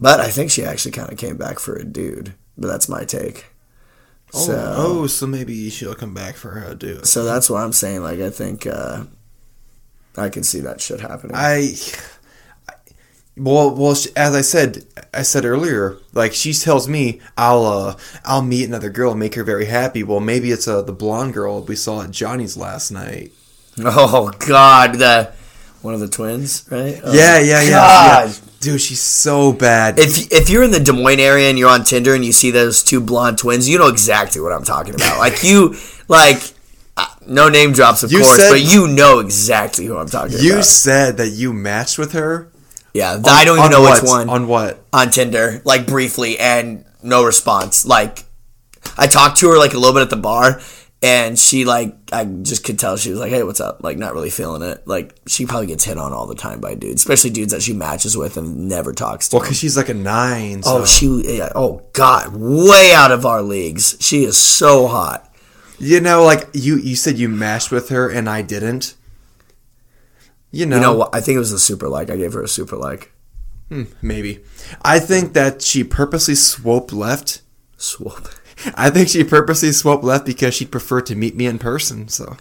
But 0.03 0.19
I 0.19 0.31
think 0.31 0.51
she 0.51 0.65
actually 0.65 0.91
kind 0.91 1.13
of 1.13 1.19
came 1.19 1.37
back 1.37 1.61
for 1.61 1.77
a 1.77 1.85
dude. 1.85 2.35
But 2.59 2.67
that's 2.67 2.89
my 2.89 3.05
take. 3.05 3.52
Oh, 4.35 4.47
So, 4.47 4.75
oh, 4.77 5.07
so 5.07 5.27
maybe 5.27 5.69
she'll 5.71 5.95
come 5.95 6.15
back 6.15 6.37
for 6.37 6.51
her 6.51 6.75
dude. 6.75 7.07
so 7.07 7.25
that's 7.25 7.49
what 7.51 7.63
I'm 7.63 7.73
saying. 7.73 8.03
Like, 8.03 8.21
I 8.21 8.31
think 8.31 8.67
uh, 8.67 9.05
I 10.17 10.29
can 10.29 10.43
see 10.43 10.61
that 10.61 10.81
shit 10.81 11.01
happening. 11.01 11.35
I, 11.37 11.75
I- 12.69 12.75
well, 13.35 13.75
well, 13.75 13.93
as 13.93 14.35
I 14.35 14.43
said, 14.43 14.85
I 15.15 15.23
said 15.23 15.47
earlier, 15.47 15.97
like 16.13 16.35
she 16.35 16.53
tells 16.53 16.87
me, 16.87 17.23
I'll, 17.37 17.65
uh, 17.65 17.97
I'll 18.27 18.43
meet 18.43 18.65
another 18.69 18.91
girl 18.91 19.13
and 19.13 19.21
make 19.21 19.35
her 19.37 19.43
very 19.45 19.65
happy. 19.65 20.03
Well, 20.03 20.21
maybe 20.21 20.51
it's 20.51 20.69
uh, 20.69 20.83
the 20.83 20.93
blonde 20.93 21.33
girl 21.33 21.63
we 21.63 21.75
saw 21.75 22.03
at 22.03 22.11
Johnny's 22.11 22.59
last 22.59 22.91
night. 22.91 23.33
oh 23.79 24.31
God, 24.47 24.97
the 24.97 25.33
one 25.81 25.95
of 25.95 26.01
the 26.01 26.09
twins, 26.09 26.69
right? 26.71 27.01
Oh, 27.03 27.15
yeah, 27.15 27.39
yeah, 27.39 27.63
yeah, 27.63 27.71
God. 27.71 28.29
yeah. 28.29 28.35
Dude, 28.63 28.81
she's 28.81 29.01
so 29.03 29.53
bad. 29.53 29.99
If 29.99 30.33
if 30.33 30.49
you're 30.49 30.63
in 30.63 30.71
the 30.71 30.81
Des 30.81 30.93
Moines 30.93 31.21
area 31.21 31.51
and 31.51 31.59
you're 31.59 31.69
on 31.69 31.83
Tinder 31.85 32.15
and 32.15 32.25
you 32.25 32.33
see 32.33 32.51
those 32.51 32.83
two 32.83 33.01
blonde 33.01 33.37
twins, 33.39 33.69
you 33.69 33.77
know 33.79 33.89
exactly 33.89 34.41
what 34.41 34.53
I'm 34.53 34.63
talking 34.65 34.95
about. 34.95 35.19
Like 35.19 35.43
you, 35.43 35.75
like 36.09 36.41
uh, 36.97 37.07
no 37.27 37.49
name 37.49 37.73
drops, 37.73 38.03
of 38.05 38.13
You 38.13 38.21
course, 38.21 38.37
said- 38.37 38.51
but 38.51 38.61
you 38.61 38.87
know 38.87 39.19
exactly 39.19 39.85
who 39.87 39.97
I'm 39.97 40.07
talking 40.09 40.39
you 40.39 40.51
about. 40.53 40.57
You 40.59 40.63
said 40.63 41.17
that 41.17 41.31
you 41.31 41.53
matched 41.53 41.99
with 41.99 42.13
her. 42.13 42.49
Yeah, 42.95 43.19
I 43.27 43.45
don't 43.45 43.57
even 43.59 43.65
On 43.65 43.71
know 43.71 43.81
what? 43.83 44.03
which 44.03 44.09
one. 44.11 44.29
On 44.29 44.47
what? 44.47 44.79
on 44.93 45.11
Tinder, 45.11 45.61
like 45.65 45.87
briefly, 45.87 46.39
and 46.39 46.85
no 47.03 47.25
response. 47.25 47.85
Like, 47.87 48.25
I 48.97 49.07
talked 49.09 49.39
to 49.39 49.49
her 49.49 49.59
like 49.59 49.73
a 49.75 49.79
little 49.79 49.95
bit 49.95 50.03
at 50.03 50.11
the 50.11 50.17
bar, 50.17 50.61
and 51.03 51.37
she 51.37 51.65
like 51.65 51.97
I 52.13 52.25
just 52.25 52.65
could 52.65 52.79
tell 52.79 52.97
she 52.97 53.11
was 53.11 53.19
like, 53.19 53.31
"Hey, 53.31 53.43
what's 53.43 53.61
up?" 53.61 53.83
Like, 53.83 53.99
not 53.99 54.15
really 54.15 54.31
feeling 54.31 54.63
it. 54.63 54.87
Like, 54.87 55.17
she 55.27 55.47
probably 55.47 55.67
gets 55.67 55.85
hit 55.85 55.99
on 55.99 56.13
all 56.13 56.27
the 56.27 56.35
time 56.35 56.61
by 56.61 56.75
dudes, 56.75 57.03
especially 57.03 57.31
dudes 57.31 57.53
that 57.53 57.63
she 57.63 57.73
matches 57.73 58.17
with 58.17 58.37
and 58.37 58.69
never 58.69 58.93
talks 58.93 59.29
to. 59.29 59.37
Well, 59.37 59.43
because 59.43 59.59
she's 59.59 59.77
like 59.77 59.89
a 59.89 59.95
nine. 59.95 60.63
Oh, 60.65 60.79
so. 60.79 60.83
oh, 60.83 60.85
she, 61.25 61.37
yeah, 61.39 61.53
oh 61.55 61.83
god, 61.93 62.37
way 62.37 62.93
out 62.95 63.11
of 63.11 63.27
our 63.27 63.43
leagues. 63.43 63.97
She 64.01 64.25
is 64.25 64.37
so 64.37 64.87
hot. 64.87 65.29
You 65.79 66.01
know, 66.01 66.23
like 66.23 66.49
you, 66.53 66.77
you 66.77 66.95
said 66.95 67.19
you 67.19 67.29
matched 67.29 67.73
with 67.73 67.89
her 67.89 68.09
and 68.09 68.31
I 68.31 68.43
didn't. 68.43 68.95
You 70.53 70.67
know, 70.67 70.77
You 70.77 70.83
know 70.83 70.95
what? 70.95 71.15
I 71.15 71.21
think 71.21 71.37
it 71.37 71.41
was 71.41 71.51
a 71.51 71.59
super 71.59 71.89
like. 71.89 72.11
I 72.11 72.17
gave 72.17 72.35
her 72.35 72.43
a 72.43 72.49
super 72.49 72.77
like. 72.77 73.13
Hmm, 73.69 73.85
maybe. 74.01 74.41
I 74.83 75.01
think 75.01 75.33
that 75.33 75.63
she 75.63 75.83
purposely 75.83 76.37
swoped 76.37 76.93
left. 76.93 77.41
Swoop. 77.79 78.29
I 78.75 78.91
think 78.91 79.09
she 79.09 79.25
purposely 79.25 79.73
swiped 79.73 80.05
left 80.05 80.27
because 80.27 80.55
she'd 80.55 80.71
prefer 80.71 81.01
to 81.03 81.15
meet 81.15 81.35
me 81.37 81.47
in 81.47 81.59
person. 81.59 82.09
So 82.09 82.37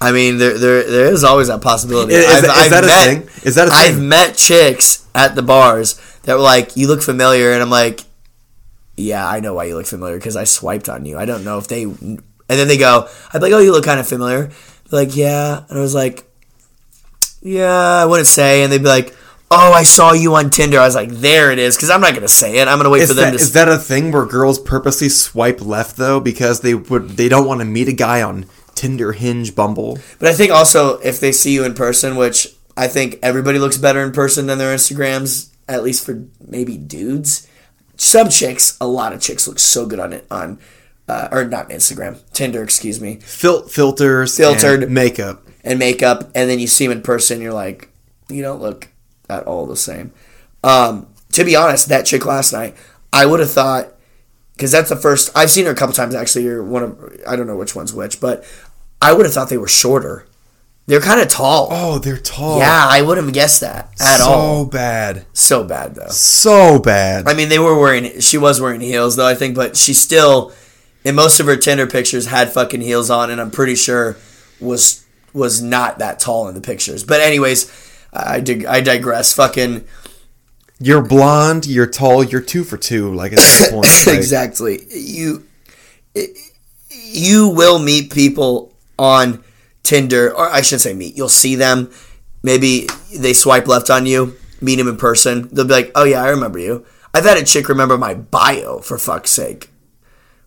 I 0.00 0.12
mean, 0.12 0.38
there, 0.38 0.58
there, 0.58 0.82
there 0.90 1.06
is 1.12 1.24
always 1.24 1.48
that 1.48 1.62
possibility. 1.62 2.14
Is- 2.14 2.24
is 2.24 2.42
that- 2.42 2.64
is 2.64 2.70
that 2.70 2.84
a 2.84 2.86
met, 2.86 3.04
thing? 3.06 3.42
Is 3.44 3.54
that 3.56 3.68
a 3.68 3.72
I've 3.72 4.00
met 4.00 4.36
chicks 4.36 5.04
at 5.14 5.34
the 5.34 5.42
bars 5.42 6.00
that 6.24 6.34
were 6.34 6.42
like, 6.42 6.76
"You 6.76 6.88
look 6.88 7.02
familiar," 7.02 7.52
and 7.52 7.62
I'm 7.62 7.70
like, 7.70 8.00
"Yeah, 8.96 9.26
I 9.26 9.40
know 9.40 9.54
why 9.54 9.64
you 9.64 9.76
look 9.76 9.86
familiar 9.86 10.16
because 10.16 10.36
I 10.36 10.44
swiped 10.44 10.88
on 10.88 11.06
you. 11.06 11.16
I 11.18 11.24
don't 11.24 11.44
know 11.44 11.58
if 11.58 11.68
they." 11.68 11.84
And 11.84 12.22
then 12.48 12.68
they 12.68 12.76
go, 12.76 13.08
"I'd 13.32 13.38
be 13.38 13.44
like, 13.46 13.52
oh, 13.52 13.58
you 13.60 13.72
look 13.72 13.84
kind 13.84 14.00
of 14.00 14.06
familiar." 14.08 14.50
They're 14.90 15.00
like, 15.04 15.16
"Yeah," 15.16 15.62
and 15.68 15.78
I 15.78 15.80
was 15.80 15.94
like, 15.94 16.24
"Yeah, 17.42 18.02
I 18.02 18.04
wouldn't 18.04 18.26
say," 18.28 18.62
and 18.62 18.72
they'd 18.72 18.82
be 18.82 18.88
like. 18.88 19.14
"Oh, 19.54 19.72
I 19.72 19.82
saw 19.82 20.12
you 20.12 20.34
on 20.34 20.50
Tinder." 20.50 20.78
I 20.80 20.84
was 20.86 20.94
like, 20.94 21.10
"There 21.10 21.50
it 21.50 21.58
is," 21.58 21.76
because 21.76 21.90
I'm 21.90 22.00
not 22.00 22.14
gonna 22.14 22.28
say 22.28 22.58
it. 22.58 22.68
I'm 22.68 22.78
gonna 22.78 22.90
wait 22.90 23.02
Is 23.02 23.08
for 23.08 23.14
them 23.14 23.32
that, 23.32 23.38
to. 23.38 23.42
is 23.42 23.52
that 23.52 23.68
a 23.68 23.78
thing 23.78 24.12
where 24.12 24.26
girls 24.26 24.58
purposely 24.58 25.08
swipe 25.08 25.60
left 25.60 25.96
though 25.96 26.20
because 26.20 26.60
they 26.60 26.74
would 26.74 27.10
they 27.16 27.28
don't 27.28 27.46
want 27.46 27.60
to 27.60 27.64
meet 27.64 27.88
a 27.88 27.92
guy 27.92 28.22
on 28.22 28.46
Tinder, 28.74 29.12
Hinge, 29.12 29.54
Bumble? 29.54 29.98
But 30.18 30.28
I 30.28 30.34
think 30.34 30.50
also 30.52 30.98
if 30.98 31.20
they 31.20 31.32
see 31.32 31.52
you 31.54 31.64
in 31.64 31.74
person, 31.74 32.16
which 32.16 32.48
I 32.76 32.88
think 32.88 33.18
everybody 33.22 33.58
looks 33.58 33.78
better 33.78 34.02
in 34.02 34.12
person 34.12 34.46
than 34.46 34.58
their 34.58 34.74
Instagrams, 34.74 35.50
at 35.68 35.82
least 35.84 36.04
for 36.04 36.24
maybe 36.46 36.76
dudes. 36.76 37.46
Some 37.96 38.28
chicks, 38.28 38.76
a 38.80 38.86
lot 38.88 39.12
of 39.12 39.20
chicks 39.20 39.46
look 39.46 39.60
so 39.60 39.86
good 39.86 40.00
on 40.00 40.12
it 40.12 40.26
on, 40.28 40.58
uh, 41.08 41.28
or 41.30 41.44
not 41.44 41.68
Instagram, 41.70 42.18
Tinder, 42.32 42.62
excuse 42.64 43.00
me, 43.00 43.20
Fil- 43.22 43.68
filters, 43.68 44.36
Filtered. 44.36 44.82
and 44.82 44.92
makeup. 44.92 45.46
and 45.62 45.78
makeup, 45.78 46.30
and 46.34 46.50
then 46.50 46.58
you 46.58 46.66
see 46.66 46.86
them 46.88 46.96
in 46.98 47.02
person, 47.04 47.40
you're 47.40 47.52
like, 47.52 47.88
you 48.28 48.42
don't 48.42 48.60
look 48.60 48.88
at 49.28 49.44
all 49.44 49.66
the 49.66 49.76
same. 49.76 50.12
Um, 50.62 51.06
to 51.32 51.44
be 51.44 51.56
honest, 51.56 51.88
that 51.88 52.06
chick 52.06 52.24
last 52.26 52.52
night, 52.52 52.76
I 53.12 53.26
would 53.26 53.40
have 53.40 53.50
thought, 53.50 53.92
because 54.56 54.70
that's 54.72 54.88
the 54.88 54.96
first 54.96 55.30
I've 55.36 55.50
seen 55.50 55.66
her 55.66 55.72
a 55.72 55.74
couple 55.74 55.94
times 55.94 56.14
actually, 56.14 56.46
or 56.48 56.62
one 56.62 56.82
of 56.82 57.20
I 57.26 57.36
don't 57.36 57.46
know 57.46 57.56
which 57.56 57.74
one's 57.76 57.92
which, 57.92 58.20
but 58.20 58.44
I 59.02 59.12
would 59.12 59.26
have 59.26 59.34
thought 59.34 59.48
they 59.48 59.58
were 59.58 59.68
shorter. 59.68 60.26
They're 60.86 61.00
kind 61.00 61.20
of 61.20 61.28
tall. 61.28 61.68
Oh, 61.70 61.98
they're 61.98 62.18
tall. 62.18 62.58
Yeah, 62.58 62.86
I 62.90 63.00
wouldn't 63.00 63.26
have 63.26 63.34
guessed 63.34 63.62
that 63.62 63.90
at 63.98 64.18
so 64.18 64.24
all. 64.26 64.64
So 64.64 64.70
bad, 64.70 65.26
So 65.32 65.64
bad 65.64 65.94
though. 65.94 66.08
so 66.08 66.78
bad. 66.78 67.26
I 67.26 67.32
mean, 67.34 67.48
they 67.48 67.58
were 67.58 67.78
wearing. 67.78 68.20
She 68.20 68.36
was 68.36 68.60
wearing 68.60 68.80
heels 68.82 69.16
though, 69.16 69.26
I 69.26 69.34
think, 69.34 69.54
but 69.56 69.76
she 69.78 69.94
still, 69.94 70.52
in 71.02 71.14
most 71.14 71.40
of 71.40 71.46
her 71.46 71.56
Tinder 71.56 71.86
pictures, 71.86 72.26
had 72.26 72.52
fucking 72.52 72.82
heels 72.82 73.08
on, 73.10 73.30
and 73.30 73.40
I'm 73.40 73.50
pretty 73.50 73.76
sure 73.76 74.16
was 74.60 75.04
was 75.32 75.62
not 75.62 75.98
that 76.00 76.20
tall 76.20 76.48
in 76.48 76.54
the 76.54 76.60
pictures. 76.60 77.02
But 77.02 77.20
anyways, 77.22 77.64
I 78.14 78.40
dig, 78.40 78.64
I 78.64 78.80
digress. 78.80 79.32
Fucking 79.34 79.84
You're 80.78 81.02
blonde, 81.02 81.66
you're 81.66 81.86
tall, 81.86 82.22
you're 82.22 82.40
two 82.40 82.64
for 82.64 82.76
two. 82.76 83.12
Like 83.12 83.32
at 83.32 83.38
this 83.38 83.70
point, 83.70 83.88
like, 84.06 84.16
exactly. 84.16 84.86
You 84.90 85.44
you 86.90 87.48
will 87.48 87.78
meet 87.78 88.12
people 88.12 88.72
on 88.98 89.42
Tinder, 89.82 90.34
or 90.34 90.48
I 90.48 90.62
shouldn't 90.62 90.82
say 90.82 90.94
meet. 90.94 91.16
You'll 91.16 91.28
see 91.28 91.56
them. 91.56 91.90
Maybe 92.42 92.88
they 93.14 93.32
swipe 93.32 93.66
left 93.66 93.90
on 93.90 94.06
you. 94.06 94.36
Meet 94.60 94.76
them 94.76 94.88
in 94.88 94.96
person. 94.96 95.48
They'll 95.52 95.66
be 95.66 95.72
like, 95.72 95.92
"Oh 95.94 96.04
yeah, 96.04 96.22
I 96.22 96.30
remember 96.30 96.58
you." 96.58 96.86
I've 97.12 97.24
had 97.24 97.36
a 97.36 97.44
chick 97.44 97.68
remember 97.68 97.96
my 97.96 98.14
bio 98.14 98.78
for 98.78 98.98
fuck's 98.98 99.30
sake, 99.30 99.70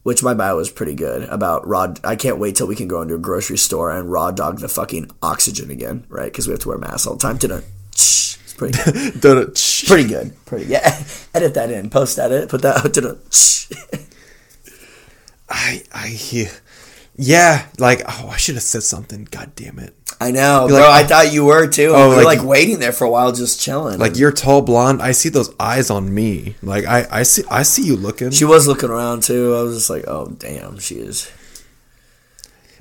which 0.08 0.24
my 0.24 0.34
bio 0.34 0.56
was 0.56 0.72
pretty 0.72 0.96
good 0.96 1.24
about 1.24 1.68
Rod. 1.68 2.00
I 2.02 2.16
can't 2.16 2.40
wait 2.40 2.56
till 2.56 2.66
we 2.66 2.78
can 2.78 2.88
go 2.88 3.02
into 3.02 3.16
a 3.16 3.18
grocery 3.18 3.58
store 3.58 3.92
and 3.92 4.10
raw 4.10 4.32
dog 4.32 4.60
the 4.60 4.70
fucking 4.70 5.12
oxygen 5.22 5.70
again, 5.70 6.06
right? 6.08 6.32
Because 6.32 6.48
we 6.48 6.52
have 6.54 6.62
to 6.62 6.70
wear 6.70 6.78
masks 6.78 7.06
all 7.06 7.16
the 7.16 7.22
time. 7.22 7.38
To 7.40 7.62
it's 7.90 8.38
pretty 8.54 8.78
good. 9.22 9.54
Pretty 9.86 10.08
good. 10.08 10.46
Pretty 10.46 10.68
yeah. 10.68 11.04
Edit 11.34 11.56
that 11.56 11.72
in. 11.72 11.90
Post 11.90 12.16
that 12.16 12.32
edit. 12.32 12.48
Put 12.48 12.62
that 12.62 12.78
out. 12.78 14.08
I, 15.50 15.84
I, 15.94 16.08
yeah, 17.18 17.66
like 17.80 18.02
oh, 18.08 18.30
I 18.30 18.38
should 18.38 18.56
have 18.56 18.64
said 18.64 18.84
something. 18.84 19.28
God 19.32 19.54
damn 19.56 19.80
it! 19.80 19.96
I 20.22 20.32
know, 20.32 20.68
bro. 20.68 20.78
like- 20.80 21.06
I 21.06 21.08
thought 21.08 21.34
you 21.34 21.46
were 21.46 21.68
too. 21.68 21.92
Oh, 21.94 22.10
we 22.10 22.16
were 22.18 22.24
like- 22.24 22.40
like 22.40 22.48
waiting 22.48 22.80
there 22.80 22.92
for 22.92 23.06
a 23.06 23.10
while, 23.10 23.32
just 23.32 23.60
chilling. 23.60 24.00
Like 24.00 24.18
you're 24.18 24.32
tall, 24.32 24.62
blonde. 24.62 25.02
I 25.02 25.12
see 25.12 25.30
those 25.30 25.52
eyes 25.60 25.90
on 25.90 26.14
me. 26.14 26.56
Like 26.62 26.86
I, 26.86 27.08
I 27.12 27.24
see, 27.24 27.44
I 27.50 27.64
see 27.64 27.84
you 27.84 27.96
looking. 27.96 28.32
she 28.32 28.46
was 28.46 28.68
looking 28.68 28.90
around 28.90 29.24
too. 29.24 29.56
I 29.56 29.62
was 29.64 29.76
just 29.76 29.90
like, 29.90 30.06
oh 30.08 30.28
damn, 30.38 30.78
she 30.80 30.96
is. 30.96 31.32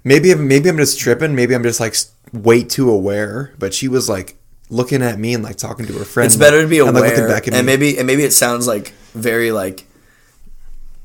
Maybe, 0.04 0.34
maybe 0.34 0.68
I'm 0.68 0.76
just 0.76 1.00
tripping. 1.00 1.34
Maybe 1.34 1.54
I'm 1.54 1.62
just 1.64 1.80
like 1.80 1.96
way 2.32 2.62
too 2.62 2.90
aware. 2.90 3.52
But 3.58 3.74
she 3.74 3.88
was 3.88 4.08
like 4.08 4.36
looking 4.70 5.02
at 5.02 5.18
me 5.18 5.34
and 5.34 5.42
like 5.42 5.56
talking 5.56 5.86
to 5.86 5.92
her 5.94 6.04
friend. 6.04 6.26
It's 6.26 6.36
better 6.36 6.62
to 6.62 6.68
be 6.68 6.78
and, 6.78 6.86
like, 6.94 7.02
looking 7.04 7.18
aware, 7.18 7.28
back 7.28 7.48
at 7.48 7.54
and 7.54 7.66
me. 7.66 7.72
maybe 7.72 7.98
and 7.98 8.06
maybe 8.06 8.22
it 8.22 8.32
sounds 8.32 8.66
like 8.66 8.90
very 9.14 9.50
like 9.50 9.84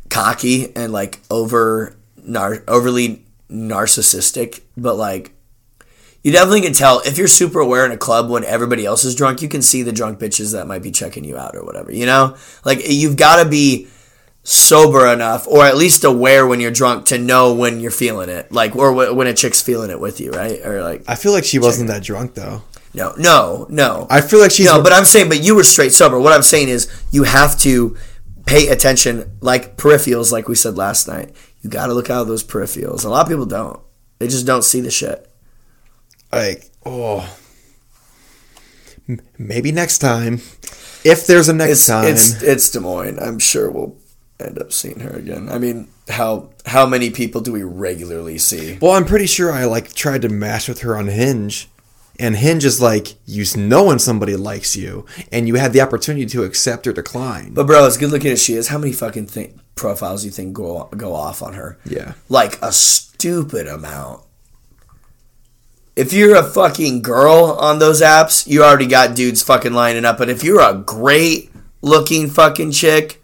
cocky 0.10 0.76
and 0.76 0.92
like 0.92 1.20
over 1.32 1.96
nar- 2.24 2.64
overly 2.68 3.26
narcissistic, 3.50 4.62
but 4.78 4.96
like. 4.96 5.34
You 6.24 6.32
definitely 6.32 6.62
can 6.62 6.74
tell 6.74 7.00
if 7.00 7.18
you're 7.18 7.28
super 7.28 7.60
aware 7.60 7.84
in 7.84 7.92
a 7.92 7.98
club 7.98 8.30
when 8.30 8.44
everybody 8.44 8.86
else 8.86 9.04
is 9.04 9.16
drunk. 9.16 9.42
You 9.42 9.50
can 9.50 9.64
see 9.64 9.82
the 9.82 9.92
drunk 9.92 10.20
bitches 10.20 10.52
that 10.54 10.68
might 10.68 10.84
be 10.84 10.92
checking 10.92 11.24
you 11.24 11.36
out 11.36 11.56
or 11.56 11.64
whatever. 11.64 11.92
You 11.92 12.06
know, 12.06 12.36
like 12.64 12.88
you've 12.88 13.18
got 13.18 13.42
to 13.42 13.50
be 13.50 13.88
sober 14.44 15.08
enough, 15.08 15.48
or 15.48 15.66
at 15.66 15.78
least 15.78 16.04
aware 16.04 16.46
when 16.46 16.60
you're 16.60 16.70
drunk 16.70 17.06
to 17.08 17.18
know 17.18 17.54
when 17.56 17.80
you're 17.80 17.90
feeling 17.90 18.30
it, 18.30 18.52
like 18.52 18.76
or 18.76 18.94
wh- 18.94 19.16
when 19.16 19.26
a 19.26 19.34
chick's 19.34 19.62
feeling 19.64 19.90
it 19.90 20.00
with 20.00 20.20
you, 20.20 20.30
right? 20.30 20.64
Or 20.64 20.84
like, 20.84 21.04
I 21.08 21.16
feel 21.16 21.32
like 21.32 21.44
she 21.44 21.58
wasn't 21.58 21.88
that 21.88 22.04
drunk 22.04 22.36
though. 22.36 22.62
no, 22.94 23.16
no, 23.18 23.66
no. 23.70 24.06
I 24.08 24.22
feel 24.22 24.40
like 24.42 24.52
she's. 24.52 24.68
no, 24.68 24.82
but 24.84 24.94
I'm 24.94 25.06
saying, 25.06 25.28
but 25.28 25.42
you 25.44 25.56
were 25.56 25.64
straight 25.64 25.92
sober. 25.92 26.20
What 26.20 26.34
I'm 26.34 26.44
saying 26.44 26.70
is, 26.70 26.88
you 27.10 27.24
have 27.24 27.58
to 27.62 27.98
pay 28.46 28.68
attention, 28.68 29.38
like 29.42 29.76
peripherals, 29.76 30.32
like 30.32 30.48
we 30.48 30.54
said 30.54 30.78
last 30.78 31.08
night. 31.08 31.36
You 31.62 31.70
got 31.70 31.88
to 31.88 31.94
look 31.94 32.10
out 32.10 32.22
of 32.24 32.28
those 32.28 32.44
peripherals. 32.44 33.06
A 33.06 33.10
lot 33.10 33.22
of 33.22 33.28
people 33.30 33.46
don't. 33.46 33.80
They 34.20 34.28
just 34.28 34.46
don't 34.46 34.64
see 34.64 34.82
the 34.82 34.92
shit. 34.92 35.30
like 36.32 36.70
oh. 36.86 37.28
Maybe 39.38 39.72
next 39.72 39.98
time, 39.98 40.36
if 41.04 41.28
there's 41.28 41.50
a 41.50 41.54
next 41.54 41.72
It's 41.72 41.88
time. 41.88 42.06
it's 42.06 42.42
it's 42.42 42.70
Des 42.70 42.80
Moines. 42.80 43.20
I'm 43.20 43.40
sure 43.40 43.70
we'll 43.70 43.98
end 44.40 44.58
up 44.60 44.72
seeing 44.72 45.00
her 45.02 45.10
again. 45.10 45.50
I 45.50 45.58
mean, 45.58 45.90
how 46.08 46.50
how 46.66 46.86
many 46.86 47.10
people 47.10 47.42
do 47.42 47.52
we 47.52 47.64
regularly 47.64 48.38
see? 48.38 48.78
Well, 48.82 48.92
I'm 48.94 49.06
pretty 49.06 49.26
sure 49.26 49.52
I 49.52 49.66
like 49.66 49.94
tried 49.94 50.22
to 50.22 50.30
match 50.30 50.70
with 50.70 50.82
her 50.82 50.96
on 50.96 51.08
Hinge, 51.08 51.68
and 52.20 52.38
Hinge 52.38 52.64
is 52.64 52.80
like 52.80 53.16
you 53.26 53.44
know 53.58 53.86
when 53.86 54.00
somebody 54.00 54.36
likes 54.38 54.78
you, 54.78 55.06
and 55.32 55.48
you 55.48 55.56
had 55.56 55.74
the 55.74 55.82
opportunity 55.82 56.26
to 56.28 56.44
accept 56.44 56.88
or 56.88 56.94
decline. 56.94 57.54
But 57.54 57.68
bro, 57.68 57.86
as 57.86 57.98
good 57.98 58.12
looking 58.12 58.32
as 58.32 58.42
she 58.42 58.54
is, 58.54 58.70
how 58.70 58.78
many 58.78 58.94
fucking 58.94 59.26
th- 59.26 59.56
profiles 59.76 60.24
you 60.26 60.32
think 60.32 60.54
go 60.54 60.90
go 60.98 61.14
off 61.14 61.42
on 61.42 61.54
her? 61.54 61.78
Yeah. 61.86 62.14
like 62.30 62.62
a 62.62 62.72
stupid 62.72 63.68
amount. 63.68 64.24
If 65.96 66.14
you're 66.14 66.36
a 66.36 66.44
fucking 66.44 67.02
girl 67.02 67.58
on 67.60 67.80
those 67.80 68.02
apps, 68.02 68.48
you 68.48 68.64
already 68.64 68.88
got 68.88 69.16
dudes 69.16 69.44
fucking 69.44 69.74
lining 69.74 70.06
up. 70.06 70.18
But 70.18 70.30
if 70.30 70.44
you're 70.44 70.62
a 70.62 70.74
great 70.74 71.52
looking 71.82 72.30
fucking 72.30 72.72
chick, 72.72 73.22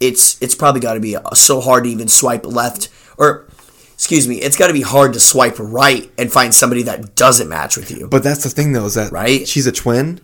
it's 0.00 0.40
it's 0.42 0.54
probably 0.54 0.80
got 0.80 0.94
to 0.94 1.00
be 1.00 1.16
so 1.34 1.60
hard 1.60 1.84
to 1.84 1.90
even 1.90 2.08
swipe 2.08 2.44
left 2.44 2.88
or 3.16 3.46
excuse 3.94 4.28
me, 4.28 4.36
it's 4.40 4.56
got 4.56 4.66
to 4.66 4.72
be 4.72 4.82
hard 4.82 5.12
to 5.14 5.20
swipe 5.20 5.56
right 5.58 6.10
and 6.18 6.30
find 6.30 6.52
somebody 6.52 6.82
that 6.82 7.14
doesn't 7.14 7.48
match 7.48 7.76
with 7.76 7.90
you. 7.90 8.06
But 8.08 8.22
that's 8.22 8.42
the 8.42 8.50
thing, 8.50 8.72
though, 8.72 8.84
is 8.86 8.94
that 8.94 9.12
Right? 9.12 9.46
she's 9.48 9.66
a 9.66 9.72
twin. 9.72 10.20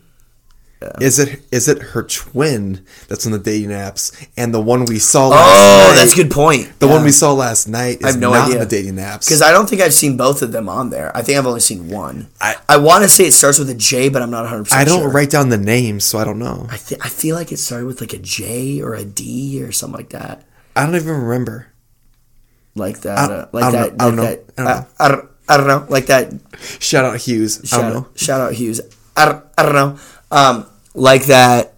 Is 0.99 1.19
it 1.19 1.43
is 1.53 1.69
it 1.69 1.79
her 1.93 2.03
twin 2.03 2.87
that's 3.07 3.27
on 3.27 3.33
the 3.33 3.39
dating 3.39 3.69
apps, 3.69 4.27
and 4.35 4.55
the 4.55 4.61
one 4.63 4.87
we 4.87 4.99
saw 4.99 5.29
last 5.29 5.51
oh, 5.53 5.89
night? 5.91 5.97
that's 6.01 6.15
a 6.15 6.17
good 6.17 6.31
point. 6.31 6.73
The 6.79 6.89
one 6.89 7.05
we 7.05 7.11
saw 7.11 7.35
last 7.35 7.69
night 7.69 7.99
is 7.99 8.05
I 8.05 8.11
have 8.13 8.19
no 8.19 8.33
not 8.33 8.47
idea. 8.47 8.55
on 8.55 8.61
the 8.61 8.71
dating 8.77 8.95
apps. 8.95 9.27
Because 9.27 9.43
I 9.43 9.53
don't 9.53 9.69
think 9.69 9.83
I've 9.83 9.93
seen 9.93 10.17
both 10.17 10.41
of 10.41 10.53
them 10.53 10.71
on 10.71 10.89
there. 10.89 11.15
I 11.15 11.21
think 11.21 11.37
I've 11.37 11.47
only 11.47 11.61
seen 11.61 11.91
one. 11.91 12.29
I- 12.41 12.57
I, 12.67 12.79
want 12.79 13.03
to 13.05 13.11
say 13.11 13.27
it 13.27 13.33
starts 13.33 13.59
with 13.59 13.69
a 13.69 13.75
J, 13.75 14.09
but 14.09 14.23
I'm 14.23 14.31
not 14.31 14.47
100% 14.47 14.73
I 14.73 14.85
don't 14.85 15.01
sure. 15.01 15.11
write 15.11 15.29
down 15.29 15.51
the 15.51 15.59
names, 15.59 16.05
so 16.05 16.19
I 16.19 16.25
don't 16.25 16.39
know. 16.39 16.67
I, 16.71 16.79
th- 16.79 17.01
I 17.05 17.09
feel 17.11 17.37
like 17.37 17.53
it 17.53 17.59
started 17.59 17.85
with 17.87 18.01
like 18.01 18.15
a 18.15 18.19
J 18.19 18.81
or 18.81 18.95
a 18.95 19.05
D 19.05 19.63
or 19.63 19.73
something 19.73 19.99
like 19.99 20.11
that. 20.11 20.45
I 20.75 20.87
don't 20.87 20.95
even 20.97 21.15
remember. 21.21 21.67
Like 22.75 23.01
that. 23.01 23.19
I- 23.31 23.35
uh, 23.35 23.49
like 23.53 23.63
don't 23.65 23.73
that. 23.73 23.97
know. 23.97 24.05
I 24.07 24.09
don't 24.11 24.17
like 24.17 24.17
know. 24.17 24.25
that. 24.25 24.45
I 24.57 24.63
don't 24.65 24.69
uh, 24.69 24.85
I, 24.99 25.09
don't, 25.09 25.29
I 25.49 25.57
don't 25.59 25.67
know. 25.67 25.87
Like 25.91 26.07
that. 26.07 26.33
Shout 26.79 27.05
out 27.05 27.19
Hughes. 27.19 27.61
I 27.61 27.67
Shout, 27.67 27.81
don't 27.83 27.93
know. 27.93 27.99
out, 28.01 28.19
shout 28.19 28.41
out 28.41 28.53
Hughes. 28.55 28.81
I 29.17 29.25
don't, 29.27 29.45
I 29.59 29.63
don't 29.65 29.75
know. 29.75 29.99
Um, 30.31 30.67
like 30.95 31.27
that. 31.27 31.75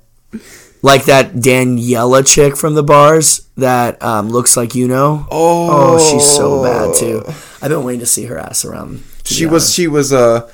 Like 0.84 1.05
that 1.05 1.34
Daniela 1.34 2.26
chick 2.26 2.57
from 2.57 2.74
the 2.74 2.82
bars 2.82 3.48
that 3.57 4.03
um, 4.03 4.30
looks 4.30 4.57
like 4.57 4.74
you 4.74 4.88
know. 4.88 5.28
Oh, 5.30 6.11
she's 6.11 6.28
so 6.28 6.62
bad 6.64 6.96
too. 6.96 7.22
I've 7.62 7.68
been 7.68 7.84
waiting 7.84 8.00
to 8.00 8.07
see 8.07 8.24
her 8.24 8.36
ass 8.36 8.64
around. 8.64 9.05
She 9.24 9.46
was 9.46 9.62
honest. 9.62 9.74
she 9.74 9.86
was 9.86 10.12
uh, 10.12 10.50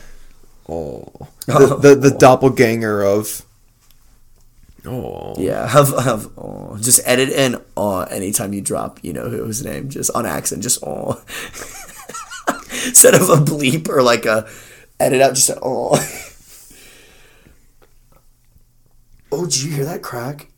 oh 0.68 1.28
the, 1.46 1.76
the 1.80 1.94
the 1.94 2.10
doppelganger 2.10 3.02
of 3.02 3.42
oh 4.84 5.34
Yeah, 5.38 5.66
have 5.66 5.96
have 5.98 6.28
oh, 6.36 6.76
just 6.78 7.00
edit 7.06 7.30
in 7.30 7.56
oh 7.76 8.00
anytime 8.00 8.52
you 8.52 8.60
drop, 8.60 9.02
you 9.02 9.14
know 9.14 9.30
whose 9.30 9.64
name, 9.64 9.88
just 9.88 10.10
on 10.10 10.26
accident, 10.26 10.62
just 10.62 10.82
oh 10.84 11.14
instead 12.86 13.14
of 13.14 13.30
a 13.30 13.36
bleep 13.36 13.88
or 13.88 14.02
like 14.02 14.26
a 14.26 14.46
edit 15.00 15.22
out, 15.22 15.34
just 15.34 15.48
a 15.48 15.58
oh. 15.62 15.96
oh, 19.32 19.44
did 19.44 19.62
you 19.62 19.72
hear 19.72 19.84
that 19.84 20.02
crack? 20.02 20.48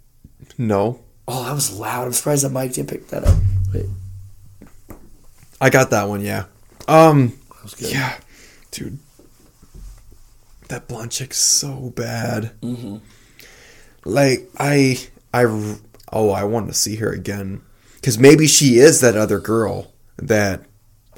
no 0.58 1.00
Oh, 1.28 1.44
that 1.44 1.52
was 1.54 1.72
loud. 1.78 2.06
I'm 2.06 2.12
surprised 2.12 2.44
that 2.44 2.50
mic 2.50 2.72
didn't 2.72 2.90
pick 2.90 3.06
that 3.08 3.22
up. 3.24 3.38
Wait, 3.72 3.86
I 5.60 5.70
got 5.70 5.90
that 5.90 6.08
one 6.08 6.22
yeah 6.22 6.44
um 6.88 7.28
that 7.54 7.62
was 7.62 7.74
good. 7.74 7.92
yeah 7.92 8.16
dude 8.70 8.98
that 10.68 10.88
blonde 10.88 11.10
chick's 11.12 11.38
so 11.38 11.90
bad 11.94 12.52
Mm-hmm. 12.62 12.96
like 14.04 14.48
I 14.58 14.98
I 15.34 15.44
oh 16.12 16.30
I 16.30 16.44
want 16.44 16.68
to 16.68 16.74
see 16.74 16.96
her 16.96 17.10
again 17.12 17.60
because 17.96 18.18
maybe 18.18 18.46
she 18.46 18.78
is 18.78 19.00
that 19.00 19.16
other 19.16 19.38
girl 19.38 19.92
that 20.16 20.62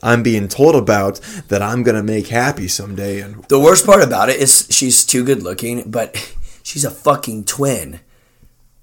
I'm 0.02 0.22
being 0.22 0.48
told 0.48 0.74
about 0.74 1.20
that 1.48 1.62
I'm 1.62 1.82
gonna 1.84 2.02
make 2.02 2.26
happy 2.28 2.66
someday 2.68 3.20
and 3.20 3.44
The 3.44 3.60
worst 3.60 3.86
part 3.86 4.02
about 4.02 4.28
it 4.28 4.40
is 4.40 4.66
she's 4.70 5.04
too 5.06 5.24
good 5.24 5.42
looking, 5.42 5.90
but 5.90 6.16
she's 6.62 6.84
a 6.84 6.90
fucking 6.90 7.44
twin. 7.44 8.00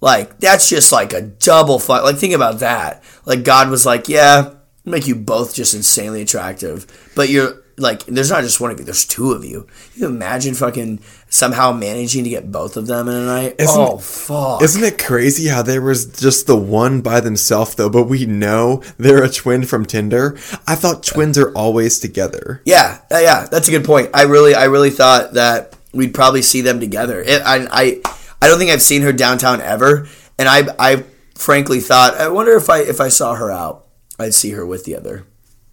Like 0.01 0.39
that's 0.39 0.69
just 0.69 0.91
like 0.91 1.13
a 1.13 1.21
double 1.21 1.79
fuck. 1.79 2.03
Like 2.03 2.15
think 2.17 2.33
about 2.33 2.59
that. 2.59 3.03
Like 3.25 3.43
God 3.43 3.69
was 3.69 3.85
like, 3.85 4.07
yeah, 4.07 4.53
make 4.85 5.07
you 5.07 5.15
both 5.15 5.53
just 5.55 5.73
insanely 5.73 6.21
attractive, 6.21 6.87
but 7.15 7.29
you're 7.29 7.61
like, 7.77 8.03
there's 8.05 8.29
not 8.29 8.43
just 8.43 8.59
one 8.59 8.71
of 8.71 8.79
you. 8.79 8.83
There's 8.85 9.05
two 9.05 9.31
of 9.31 9.43
you. 9.45 9.65
You 9.95 10.07
imagine 10.07 10.53
fucking 10.53 10.99
somehow 11.29 11.71
managing 11.71 12.23
to 12.25 12.29
get 12.29 12.51
both 12.51 12.75
of 12.75 12.87
them 12.87 13.07
in 13.07 13.15
a 13.15 13.25
night. 13.25 13.55
Isn't- 13.59 13.77
oh 13.79 13.97
fuck! 13.97 14.61
Isn't 14.61 14.83
it 14.83 15.01
crazy 15.03 15.47
how 15.47 15.61
there 15.61 15.81
was 15.81 16.05
just 16.05 16.47
the 16.47 16.57
one 16.57 17.01
by 17.01 17.19
themselves 17.19 17.75
though, 17.75 17.89
but 17.89 18.03
we 18.03 18.25
know 18.25 18.81
they're 18.97 19.23
a 19.23 19.29
twin 19.29 19.63
from 19.65 19.85
Tinder? 19.85 20.37
I 20.67 20.75
thought 20.75 21.03
twins 21.03 21.37
are 21.37 21.51
always 21.53 21.99
together. 21.99 22.61
Yeah, 22.65 22.99
yeah, 23.11 23.19
yeah, 23.21 23.47
that's 23.51 23.67
a 23.67 23.71
good 23.71 23.85
point. 23.85 24.09
I 24.13 24.23
really, 24.23 24.55
I 24.55 24.65
really 24.65 24.89
thought 24.91 25.33
that 25.33 25.75
we'd 25.93 26.13
probably 26.13 26.41
see 26.41 26.61
them 26.61 26.79
together. 26.79 27.21
It, 27.21 27.41
I, 27.43 27.67
I, 27.71 28.01
I 28.41 28.47
don't 28.47 28.57
think 28.57 28.71
I've 28.71 28.81
seen 28.81 29.01
her 29.01 29.13
downtown 29.13 29.61
ever, 29.61 30.07
and 30.37 30.47
I, 30.47 30.67
I 30.77 31.03
frankly 31.35 31.79
thought, 31.79 32.15
I 32.15 32.29
wonder 32.29 32.55
if 32.55 32.69
I, 32.69 32.79
if 32.79 33.01
I 33.01 33.09
saw 33.09 33.35
her 33.35 33.51
out, 33.51 33.87
I'd 34.17 34.33
see 34.33 34.51
her 34.51 34.65
with 34.65 34.85
the 34.85 34.95
other. 34.95 35.25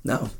No, 0.04 0.30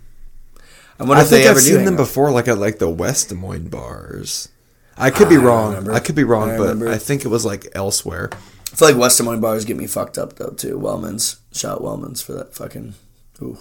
I 0.98 1.04
wonder 1.04 1.16
I 1.16 1.22
if 1.22 1.30
they 1.30 1.38
think 1.38 1.46
I've 1.46 1.50
ever 1.52 1.60
seen 1.60 1.84
them 1.84 1.94
out. 1.94 1.98
before, 1.98 2.30
like 2.30 2.48
at 2.48 2.58
like 2.58 2.78
the 2.78 2.88
West 2.88 3.30
Des 3.30 3.34
Moines 3.34 3.68
bars. 3.68 4.48
I 4.96 5.10
could 5.10 5.28
be 5.28 5.36
wrong. 5.36 5.90
I 5.90 6.00
could 6.00 6.14
be 6.14 6.24
wrong, 6.24 6.52
I 6.52 6.56
but. 6.56 6.82
I 6.88 6.98
think 6.98 7.24
it 7.24 7.28
was 7.28 7.44
like 7.44 7.66
elsewhere. 7.74 8.30
I 8.32 8.76
feel 8.76 8.88
like 8.88 8.96
West 8.96 9.18
Des 9.18 9.24
Moines 9.24 9.40
bars 9.40 9.64
get 9.64 9.76
me 9.76 9.86
fucked 9.86 10.18
up 10.18 10.36
though 10.36 10.50
too. 10.50 10.78
Wellman's, 10.78 11.40
shout 11.52 11.82
Wellman's 11.82 12.22
for 12.22 12.32
that 12.32 12.54
fucking. 12.54 12.94
Ooh. 13.42 13.58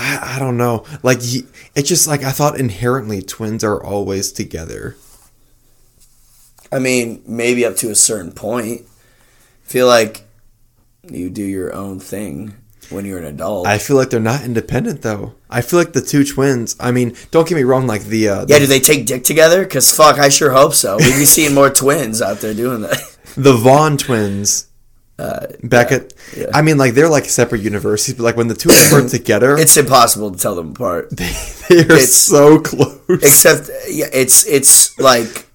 I, 0.00 0.36
I 0.36 0.38
don't 0.38 0.56
know. 0.56 0.84
Like 1.02 1.18
it's 1.18 1.88
just 1.88 2.06
like 2.06 2.22
I 2.22 2.32
thought 2.32 2.58
inherently 2.58 3.20
twins 3.22 3.62
are 3.62 3.82
always 3.82 4.32
together. 4.32 4.96
I 6.72 6.78
mean, 6.78 7.22
maybe 7.26 7.66
up 7.66 7.76
to 7.76 7.90
a 7.90 7.94
certain 7.94 8.32
point. 8.32 8.82
feel 9.62 9.86
like 9.86 10.22
you 11.02 11.28
do 11.28 11.42
your 11.42 11.74
own 11.74 12.00
thing 12.00 12.54
when 12.88 13.04
you're 13.04 13.18
an 13.18 13.24
adult. 13.24 13.66
I 13.66 13.78
feel 13.78 13.96
like 13.96 14.10
they're 14.10 14.20
not 14.20 14.42
independent 14.42 15.02
though. 15.02 15.34
I 15.50 15.60
feel 15.60 15.78
like 15.78 15.92
the 15.92 16.00
two 16.00 16.24
twins. 16.24 16.76
I 16.80 16.92
mean, 16.92 17.14
don't 17.30 17.46
get 17.46 17.56
me 17.56 17.64
wrong. 17.64 17.86
Like 17.86 18.04
the 18.04 18.28
uh, 18.28 18.40
yeah, 18.40 18.58
the, 18.58 18.58
do 18.60 18.66
they 18.66 18.80
take 18.80 19.04
dick 19.06 19.24
together? 19.24 19.66
Cause 19.66 19.94
fuck, 19.94 20.18
I 20.18 20.30
sure 20.30 20.52
hope 20.52 20.74
so. 20.74 20.96
We'd 20.96 21.04
be 21.18 21.26
seeing 21.26 21.54
more 21.54 21.70
twins 21.82 22.22
out 22.22 22.38
there 22.38 22.54
doing 22.54 22.82
that. 22.82 22.98
the 23.36 23.52
Vaughn 23.52 23.98
twins. 23.98 24.66
Uh, 25.20 25.46
Back 25.62 25.92
at, 25.92 26.14
yeah. 26.36 26.46
I 26.54 26.62
mean, 26.62 26.78
like 26.78 26.94
they're 26.94 27.08
like 27.08 27.26
separate 27.26 27.60
universities, 27.60 28.14
but 28.16 28.22
like 28.24 28.36
when 28.36 28.48
the 28.48 28.54
two 28.54 28.70
of 28.70 28.90
them 28.90 29.04
are 29.04 29.08
together, 29.18 29.56
it's 29.58 29.76
impossible 29.76 30.30
to 30.30 30.38
tell 30.38 30.54
them 30.54 30.70
apart. 30.70 31.10
they 31.16 31.24
are 31.70 31.80
it's- 31.92 32.14
so 32.14 32.58
close. 32.60 32.98
Except, 33.08 33.68
yeah, 33.88 34.06
it's 34.12 34.46
it's 34.46 34.98
like 34.98 35.46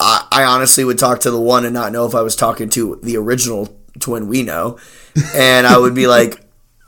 I, 0.00 0.26
I 0.32 0.44
honestly 0.44 0.84
would 0.84 0.98
talk 0.98 1.20
to 1.20 1.30
the 1.30 1.40
one 1.40 1.64
and 1.64 1.74
not 1.74 1.92
know 1.92 2.06
if 2.06 2.14
I 2.14 2.22
was 2.22 2.34
talking 2.36 2.70
to 2.70 2.98
the 3.02 3.16
original 3.18 3.76
twin 4.00 4.28
we 4.28 4.42
know, 4.42 4.78
and 5.34 5.66
I 5.66 5.76
would 5.78 5.94
be 5.94 6.06
like 6.16 6.40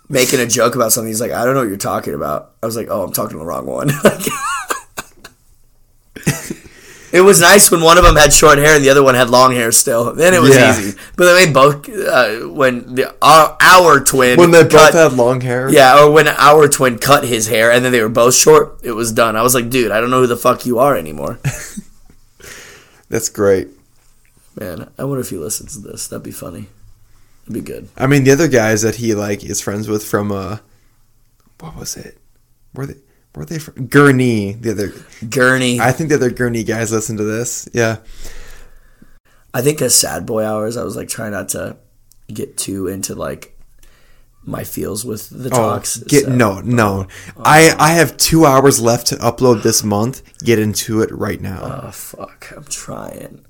making 0.08 0.40
a 0.40 0.46
joke 0.46 0.74
about 0.74 0.92
something. 0.92 1.08
He's 1.08 1.20
like, 1.20 1.32
I 1.32 1.44
don't 1.44 1.52
know 1.54 1.60
what 1.60 1.68
you're 1.68 1.76
talking 1.76 2.14
about. 2.14 2.54
I 2.62 2.66
was 2.66 2.76
like, 2.76 2.88
Oh, 2.90 3.02
I'm 3.04 3.12
talking 3.12 3.32
to 3.36 3.38
the 3.40 3.44
wrong 3.44 3.66
one. 3.66 3.90
It 7.10 7.22
was 7.22 7.40
nice 7.40 7.70
when 7.70 7.80
one 7.80 7.96
of 7.96 8.04
them 8.04 8.16
had 8.16 8.32
short 8.34 8.58
hair 8.58 8.76
and 8.76 8.84
the 8.84 8.90
other 8.90 9.02
one 9.02 9.14
had 9.14 9.30
long 9.30 9.52
hair 9.54 9.72
still. 9.72 10.12
Then 10.12 10.34
it 10.34 10.42
was 10.42 10.54
Yeah. 10.54 10.78
easy. 10.78 10.98
But 11.16 11.24
then 11.24 11.34
they 11.46 11.50
both, 11.52 11.88
uh, 11.88 12.48
when 12.48 12.94
the, 12.96 13.14
our, 13.22 13.56
our 13.60 14.00
twin 14.00 14.38
when 14.38 14.50
they 14.50 14.62
both 14.64 14.92
had 14.92 15.14
long 15.14 15.40
hair. 15.40 15.70
yeah, 15.70 15.98
or 16.02 16.10
when 16.10 16.28
our 16.28 16.68
twin 16.68 16.98
cut 16.98 17.24
his 17.24 17.48
hair 17.48 17.72
and 17.72 17.82
then 17.84 17.92
they 17.92 18.02
were 18.02 18.10
both 18.10 18.34
short, 18.34 18.78
it 18.82 18.92
was 18.92 19.10
done. 19.10 19.36
I 19.36 19.42
was 19.42 19.54
like, 19.54 19.70
dude, 19.70 19.90
I 19.90 20.00
don't 20.00 20.10
know 20.10 20.20
who 20.20 20.26
the 20.26 20.36
fuck 20.36 20.66
you 20.66 20.78
are 20.80 20.96
anymore. 20.96 21.38
that's 23.08 23.28
great. 23.28 23.68
Man, 24.60 24.90
I 24.98 25.04
wonder 25.04 25.20
if 25.20 25.30
he 25.30 25.36
listens 25.36 25.74
to 25.74 25.80
this. 25.80 26.08
That'd 26.08 26.22
be 26.24 26.30
funny. 26.30 26.66
That'd 27.46 27.64
be 27.64 27.72
good. 27.72 27.88
I 27.96 28.06
mean, 28.06 28.24
the 28.24 28.32
other 28.32 28.48
guys 28.48 28.82
that 28.82 28.96
he 28.96 29.14
like 29.14 29.44
is 29.44 29.60
friends 29.60 29.88
with 29.88 30.04
from 30.04 30.30
uh, 30.32 30.58
what 31.60 31.76
was 31.76 31.96
it? 31.96 32.18
Were 32.74 32.86
they 32.86 32.96
were 33.34 33.44
they 33.44 33.58
from 33.58 33.86
Gurney? 33.86 34.52
The 34.52 34.70
other, 34.72 34.92
Gurney. 35.28 35.80
I, 35.80 35.92
think 35.92 36.08
the 36.08 36.16
other 36.16 36.30
Gurney 36.30 36.64
guys 36.64 36.90
listen 36.92 37.16
to 37.18 37.24
this. 37.24 37.68
Yeah, 37.72 37.98
I 39.54 39.62
think 39.62 39.80
as 39.82 39.94
sad 39.94 40.26
boy 40.26 40.44
hours, 40.44 40.76
I 40.76 40.84
was 40.84 40.96
like 40.96 41.08
trying 41.08 41.32
not 41.32 41.48
to 41.50 41.76
get 42.32 42.56
too 42.56 42.88
into 42.88 43.14
like 43.14 43.54
my 44.44 44.64
feels 44.64 45.04
with 45.04 45.28
the 45.30 45.48
Oh, 45.50 45.56
talks. 45.56 45.98
get 45.98 46.24
so- 46.24 46.34
no, 46.34 46.60
no. 46.60 47.06
Oh. 47.36 47.42
I 47.44 47.74
I 47.78 47.90
have 47.94 48.16
two 48.16 48.44
hours 48.46 48.80
left 48.80 49.06
to 49.08 49.16
upload 49.16 49.62
this 49.62 49.82
month. 49.84 50.22
Get 50.40 50.58
into 50.58 51.00
it 51.02 51.10
right 51.10 51.40
now. 51.40 51.82
Oh 51.86 51.90
fuck! 51.90 52.52
I'm 52.56 52.64
trying. 52.64 53.44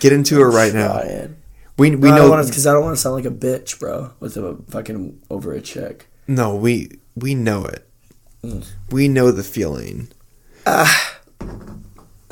Get 0.00 0.12
into 0.12 0.40
it 0.40 0.44
right 0.46 0.72
now. 0.72 1.02
We 1.78 1.96
we 1.96 2.10
I 2.10 2.16
know 2.16 2.30
because 2.44 2.66
I 2.66 2.72
don't 2.72 2.84
want 2.84 2.96
to 2.96 3.00
sound 3.00 3.14
like 3.14 3.24
a 3.24 3.30
bitch, 3.30 3.78
bro, 3.78 4.12
with 4.20 4.36
a 4.36 4.56
fucking 4.70 5.22
over 5.30 5.52
a 5.52 5.60
chick. 5.60 6.06
no. 6.26 6.54
We 6.54 6.98
we 7.14 7.34
know 7.34 7.64
it. 7.64 7.88
Mm. 8.42 8.66
We 8.90 9.08
know 9.08 9.30
the 9.30 9.44
feeling. 9.44 10.08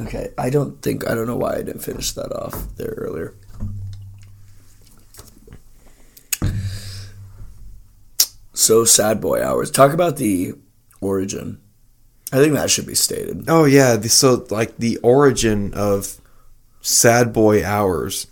Okay, 0.01 0.31
I 0.39 0.51
don't 0.51 0.81
think 0.83 1.09
I 1.09 1.15
don't 1.15 1.27
know 1.27 1.37
why 1.37 1.57
I 1.57 1.63
didn't 1.63 1.83
finish 1.83 2.13
that 2.13 2.33
off 2.33 2.77
there 2.77 2.95
earlier. 2.97 3.35
So 8.55 8.85
sad 8.85 9.21
boy 9.21 9.43
hours. 9.43 9.71
Talk 9.71 9.93
about 9.93 10.17
the 10.17 10.55
origin. 11.01 11.61
I 12.33 12.37
think 12.37 12.55
that 12.55 12.71
should 12.71 12.87
be 12.87 12.95
stated. 12.95 13.45
Oh 13.49 13.65
yeah, 13.65 13.97
the, 13.97 14.09
so 14.09 14.47
like 14.51 14.77
the 14.77 14.99
origin 14.99 15.75
of 15.75 16.21
Sad 16.81 17.33
Boy 17.33 17.65
Hours 17.65 18.27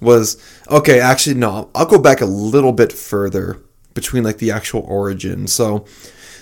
was 0.00 0.36
okay. 0.70 1.00
Actually, 1.00 1.36
no, 1.36 1.70
I'll 1.74 1.86
go 1.86 1.98
back 1.98 2.20
a 2.20 2.26
little 2.26 2.72
bit 2.72 2.92
further 2.92 3.58
between 3.94 4.22
like 4.22 4.38
the 4.38 4.50
actual 4.50 4.82
origin. 4.82 5.46
So 5.46 5.86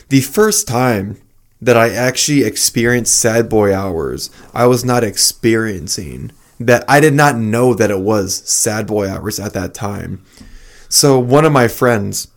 the 0.08 0.20
first 0.20 0.68
time 0.68 1.20
that 1.60 1.76
I 1.76 1.90
actually 1.90 2.44
experienced 2.44 3.18
Sad 3.18 3.48
Boy 3.48 3.74
Hours, 3.74 4.30
I 4.52 4.66
was 4.66 4.84
not 4.84 5.04
experiencing 5.04 6.32
that. 6.60 6.84
I 6.88 7.00
did 7.00 7.14
not 7.14 7.36
know 7.36 7.74
that 7.74 7.90
it 7.90 8.00
was 8.00 8.34
Sad 8.48 8.86
Boy 8.86 9.08
Hours 9.08 9.40
at 9.40 9.54
that 9.54 9.74
time. 9.74 10.24
So 10.88 11.18
one 11.18 11.44
of 11.44 11.52
my 11.52 11.68
friends 11.68 12.28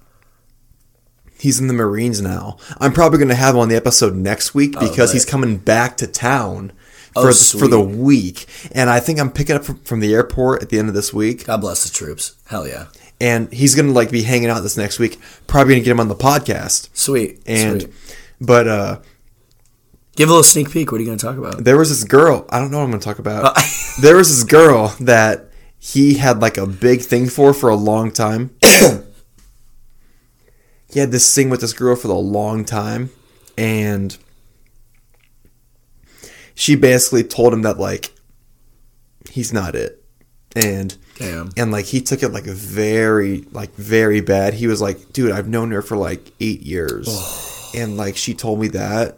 He's 1.40 1.60
in 1.60 1.68
the 1.68 1.74
Marines 1.74 2.20
now. 2.20 2.58
I'm 2.80 2.94
probably 2.94 3.20
going 3.20 3.30
to 3.30 3.36
have 3.36 3.54
him 3.54 3.62
on 3.62 3.70
the 3.70 3.76
episode 3.76 4.16
next 4.16 4.56
week 4.56 4.74
oh, 4.76 4.90
because 4.90 5.14
he's 5.14 5.24
coming 5.24 5.58
back 5.58 5.96
to 5.98 6.08
town 6.08 6.72
Oh, 7.16 7.22
for 7.22 7.34
the, 7.34 7.60
for 7.60 7.68
the 7.68 7.82
week, 7.82 8.46
and 8.74 8.92
I 8.92 9.00
think 9.00 9.20
I'm 9.20 9.32
picking 9.32 9.56
up 9.56 9.64
from, 9.64 9.80
from 9.80 10.02
the 10.02 10.14
airport 10.14 10.62
at 10.62 10.70
the 10.70 10.78
end 10.78 10.88
of 10.88 10.94
this 10.94 11.12
week, 11.12 11.46
God 11.46 11.62
bless 11.62 11.84
the 11.84 11.90
troops. 11.90 12.36
Hell 12.46 12.68
yeah. 12.68 12.88
And 13.20 13.52
he's 13.52 13.76
going 13.76 13.88
to 13.88 13.94
like 13.94 14.12
be 14.12 14.24
hanging 14.24 14.50
out 14.50 14.62
this 14.62 14.78
next 14.78 15.00
week. 15.00 15.20
Probably 15.48 15.74
going 15.74 15.82
to 15.82 15.86
get 15.86 15.92
him 15.92 16.00
on 16.00 16.08
the 16.08 16.16
podcast, 16.16 16.90
Sweet. 16.96 17.42
and 17.46 17.82
Sweet. 17.84 17.94
but 18.40 18.68
uh, 18.68 19.00
Give 20.16 20.30
a 20.30 20.32
little 20.32 20.44
sneak 20.44 20.72
peek. 20.72 20.92
What 20.92 20.98
are 20.98 21.02
you 21.02 21.06
going 21.08 21.18
to 21.20 21.26
talk 21.26 21.38
about? 21.38 21.64
there 21.64 21.78
was 21.78 21.90
this 21.90 22.04
girl. 22.04 22.46
I 22.50 22.60
don't 22.60 22.72
know 22.72 22.78
what 22.80 22.86
I'm 22.86 22.90
going 22.90 23.00
to 23.02 23.06
talk 23.06 23.20
about. 23.20 23.56
Uh, 23.58 23.62
there 24.02 24.16
was 24.16 24.30
this 24.30 24.44
girl 24.44 24.96
that 25.00 25.50
he 25.80 26.16
had 26.16 26.40
like 26.40 26.58
a 26.58 26.66
big 26.66 27.02
thing 27.02 27.30
for 27.30 27.54
for 27.54 27.70
a 27.70 27.76
long 27.76 28.12
time. 28.12 28.50
he 30.92 31.00
had 31.00 31.12
this 31.12 31.34
thing 31.36 31.50
with 31.50 31.62
this 31.62 31.74
girl 31.74 31.96
for 31.96 32.08
a 32.08 32.14
long 32.14 32.66
time, 32.66 33.12
and 33.58 34.18
she 36.56 36.76
basically 36.76 37.24
told 37.24 37.54
him 37.54 37.62
that 37.62 37.78
like 37.78 38.12
he's 39.30 39.54
not 39.54 39.76
it, 39.76 40.04
and 40.56 40.98
Damn. 41.18 41.50
and 41.58 41.72
like 41.72 41.86
he 41.86 42.02
took 42.02 42.24
it 42.24 42.30
like 42.30 42.46
very 42.46 43.46
like 43.52 43.74
very 43.76 44.22
bad. 44.22 44.54
He 44.54 44.68
was 44.68 44.82
like, 44.82 45.14
dude, 45.14 45.32
I've 45.32 45.48
known 45.48 45.72
her 45.72 45.82
for 45.82 45.98
like 45.98 46.32
eight 46.40 46.62
years, 46.62 47.08
and 47.76 47.98
like 47.98 48.18
she 48.18 48.34
told 48.34 48.60
me 48.60 48.68
that. 48.70 49.18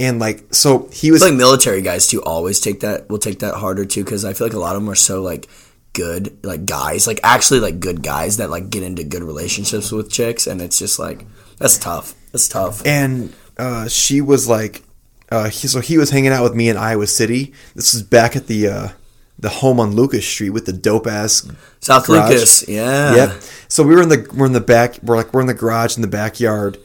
And 0.00 0.20
like 0.20 0.54
so, 0.54 0.88
he 0.92 1.10
was 1.10 1.22
like 1.22 1.34
military 1.34 1.82
guys 1.82 2.06
too 2.06 2.22
always 2.22 2.60
take 2.60 2.80
that 2.80 3.08
will 3.08 3.18
take 3.18 3.40
that 3.40 3.54
harder 3.54 3.84
too 3.84 4.04
because 4.04 4.24
I 4.24 4.32
feel 4.32 4.46
like 4.46 4.54
a 4.54 4.58
lot 4.60 4.76
of 4.76 4.82
them 4.82 4.90
are 4.90 4.94
so 4.94 5.22
like 5.22 5.48
good 5.94 6.38
like 6.44 6.66
guys 6.66 7.08
like 7.08 7.18
actually 7.24 7.58
like 7.58 7.80
good 7.80 8.02
guys 8.02 8.36
that 8.36 8.50
like 8.50 8.70
get 8.70 8.84
into 8.84 9.02
good 9.02 9.22
relationships 9.24 9.90
with 9.90 10.08
chicks 10.08 10.46
and 10.46 10.60
it's 10.62 10.78
just 10.78 11.00
like 11.00 11.26
that's 11.56 11.76
tough 11.78 12.14
that's 12.30 12.46
tough 12.46 12.86
and 12.86 13.34
uh, 13.58 13.88
she 13.88 14.20
was 14.20 14.48
like, 14.48 14.82
uh, 15.30 15.48
he, 15.50 15.66
so 15.66 15.80
he 15.80 15.98
was 15.98 16.10
hanging 16.10 16.30
out 16.30 16.44
with 16.44 16.54
me 16.54 16.68
in 16.68 16.76
Iowa 16.76 17.06
City. 17.06 17.52
This 17.74 17.92
was 17.92 18.02
back 18.02 18.36
at 18.36 18.46
the 18.46 18.68
uh, 18.68 18.88
the 19.38 19.48
home 19.48 19.78
on 19.78 19.92
Lucas 19.92 20.26
Street 20.26 20.50
with 20.50 20.66
the 20.66 20.72
dope 20.72 21.06
ass. 21.06 21.48
South 21.80 22.06
garage. 22.06 22.30
Lucas 22.30 22.68
yeah 22.68 23.14
Yep. 23.14 23.42
So 23.68 23.82
we 23.84 23.94
were 23.94 24.02
in 24.02 24.08
the 24.08 24.26
we're 24.34 24.46
in 24.46 24.52
the 24.52 24.60
back. 24.60 24.98
We're 25.02 25.16
like 25.16 25.32
we're 25.32 25.40
in 25.42 25.46
the 25.46 25.54
garage 25.54 25.96
in 25.96 26.02
the 26.02 26.08
backyard, 26.08 26.78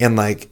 and 0.00 0.16
like 0.16 0.48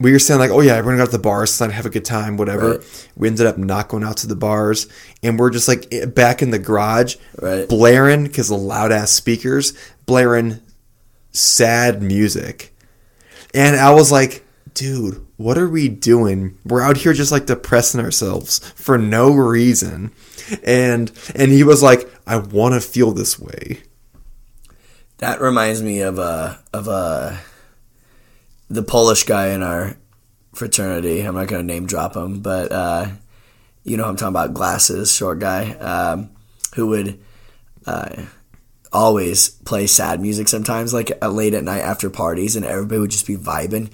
we 0.00 0.10
were 0.12 0.18
saying 0.18 0.40
like, 0.40 0.50
oh 0.50 0.60
yeah, 0.60 0.76
we're 0.78 0.84
gonna 0.92 0.98
go 0.98 1.06
to 1.06 1.12
the 1.12 1.18
bars 1.18 1.56
tonight, 1.56 1.72
have 1.74 1.86
a 1.86 1.90
good 1.90 2.04
time, 2.04 2.36
whatever. 2.36 2.78
Right. 2.78 3.08
We 3.16 3.28
ended 3.28 3.46
up 3.46 3.58
not 3.58 3.88
going 3.88 4.04
out 4.04 4.16
to 4.18 4.26
the 4.26 4.36
bars, 4.36 4.86
and 5.22 5.38
we're 5.38 5.50
just 5.50 5.68
like 5.68 5.86
eh, 5.92 6.06
back 6.06 6.42
in 6.42 6.50
the 6.50 6.58
garage, 6.58 7.16
Right. 7.40 7.68
blaring 7.68 8.24
because 8.24 8.48
the 8.48 8.56
loud 8.56 8.90
ass 8.92 9.10
speakers 9.12 9.72
blaring 10.06 10.60
sad 11.30 12.02
music, 12.02 12.74
and 13.52 13.76
I 13.76 13.92
was 13.92 14.10
like, 14.12 14.43
dude, 14.74 15.24
what 15.36 15.56
are 15.56 15.68
we 15.68 15.88
doing? 15.88 16.58
We're 16.64 16.82
out 16.82 16.98
here 16.98 17.12
just 17.12 17.32
like 17.32 17.46
depressing 17.46 18.00
ourselves 18.00 18.58
for 18.74 18.98
no 18.98 19.32
reason. 19.32 20.12
And 20.62 21.10
and 21.34 21.50
he 21.50 21.64
was 21.64 21.82
like, 21.82 22.10
I 22.26 22.36
want 22.36 22.74
to 22.74 22.80
feel 22.80 23.12
this 23.12 23.38
way. 23.38 23.82
That 25.18 25.40
reminds 25.40 25.82
me 25.82 26.00
of 26.00 26.18
uh 26.18 26.56
of 26.72 26.88
uh 26.88 27.36
the 28.68 28.82
Polish 28.82 29.24
guy 29.24 29.48
in 29.48 29.62
our 29.62 29.96
fraternity. 30.54 31.20
I'm 31.20 31.34
not 31.34 31.48
gonna 31.48 31.62
name 31.62 31.86
drop 31.86 32.16
him, 32.16 32.40
but 32.40 32.72
uh, 32.72 33.06
you 33.84 33.96
know 33.96 34.04
I'm 34.04 34.16
talking 34.16 34.32
about 34.32 34.54
glasses, 34.54 35.12
short 35.12 35.38
guy, 35.38 35.72
um, 35.74 36.30
who 36.74 36.88
would 36.88 37.20
uh, 37.86 38.24
always 38.94 39.48
play 39.50 39.86
sad 39.86 40.20
music 40.20 40.48
sometimes, 40.48 40.94
like 40.94 41.12
uh, 41.20 41.28
late 41.28 41.52
at 41.52 41.64
night 41.64 41.80
after 41.80 42.08
parties, 42.08 42.56
and 42.56 42.64
everybody 42.64 43.00
would 43.00 43.10
just 43.10 43.26
be 43.26 43.36
vibing. 43.36 43.90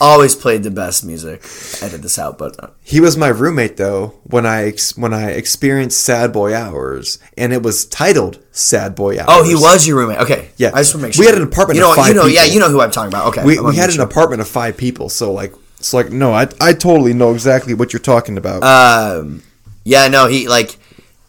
Always 0.00 0.34
played 0.34 0.62
the 0.62 0.70
best 0.70 1.04
music. 1.04 1.42
Edit 1.82 2.02
this 2.02 2.18
out, 2.18 2.38
but 2.38 2.56
uh, 2.62 2.68
He 2.82 2.98
was 3.00 3.16
my 3.16 3.28
roommate 3.28 3.76
though 3.76 4.14
when 4.24 4.46
I 4.46 4.64
ex- 4.68 4.96
when 4.96 5.12
I 5.12 5.30
experienced 5.32 6.00
Sad 6.00 6.32
Boy 6.32 6.54
Hours, 6.54 7.18
and 7.36 7.52
it 7.52 7.62
was 7.62 7.84
titled 7.84 8.38
Sad 8.50 8.94
Boy 8.94 9.18
Hours. 9.18 9.26
oh, 9.28 9.44
he 9.44 9.54
was 9.54 9.86
your 9.86 9.98
roommate. 9.98 10.18
Okay, 10.20 10.48
Yeah. 10.56 10.70
I 10.74 10.78
just 10.80 10.94
want 10.94 11.02
to 11.02 11.06
make 11.08 11.14
sure 11.14 11.22
We 11.22 11.26
had 11.26 11.36
an 11.36 11.42
apartment 11.42 11.76
You 11.76 11.82
know, 11.82 11.90
of 11.90 11.96
five 11.96 12.08
you 12.08 12.14
know, 12.14 12.26
yeah, 12.26 12.44
you 12.44 12.58
know 12.60 12.70
who 12.70 12.80
I'm 12.80 12.90
talking 12.90 13.08
about. 13.12 13.26
Okay, 13.28 13.44
We, 13.44 13.60
we 13.60 13.76
had 13.76 13.90
an 13.90 13.96
sure. 13.96 14.04
apartment 14.04 14.40
of 14.40 14.48
five 14.48 14.76
people, 14.76 15.08
so 15.08 15.32
like 15.32 15.52
it's 15.78 15.92
like 15.92 16.10
no, 16.10 16.32
I 16.32 16.48
I 16.60 16.72
totally 16.72 17.12
know 17.12 17.32
exactly 17.34 17.74
what 17.74 17.92
you're 17.92 18.00
talking 18.00 18.38
about. 18.38 18.62
Um, 18.62 19.42
yeah, 19.84 20.08
no, 20.08 20.26
he 20.26 20.48
like, 20.48 20.77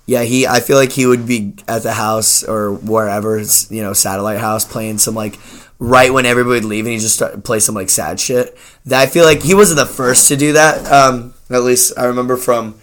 yeah, 0.10 0.24
he. 0.24 0.47
I 0.47 0.60
feel 0.60 0.76
like 0.76 0.91
he 0.91 1.05
would 1.05 1.28
be 1.28 1.53
at 1.68 1.84
the 1.84 1.93
house 1.93 2.43
or 2.43 2.74
wherever, 2.74 3.38
you 3.38 3.84
know, 3.84 3.93
satellite 3.93 4.39
house, 4.39 4.66
playing 4.66 4.97
some 4.97 5.14
like 5.14 5.38
right 5.78 6.12
when 6.12 6.26
everybody 6.26 6.62
would 6.62 6.66
leave, 6.66 6.86
and 6.86 6.93
he 6.93 6.99
just 6.99 7.14
start, 7.14 7.43
play 7.43 7.60
some 7.60 7.76
like 7.76 7.91
sad 7.91 8.20
shit. 8.20 8.57
That 8.86 9.01
I 9.01 9.05
feel 9.05 9.24
like 9.24 9.43
he 9.43 9.53
wasn't 9.53 9.78
the 9.78 9.86
first 9.86 10.28
to 10.30 10.36
do 10.36 10.53
that. 10.53 10.91
Um, 10.91 11.36
at 11.51 11.62
least 11.62 11.93
I 11.95 12.05
remember 12.05 12.38
from 12.38 12.80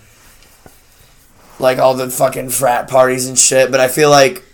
like 1.59 1.79
all 1.79 1.95
the 1.95 2.09
fucking 2.09 2.51
frat 2.51 2.89
parties 2.89 3.27
and 3.27 3.37
shit. 3.37 3.73
But 3.73 3.81
I 3.81 3.89
feel 3.89 4.09
like 4.09 4.45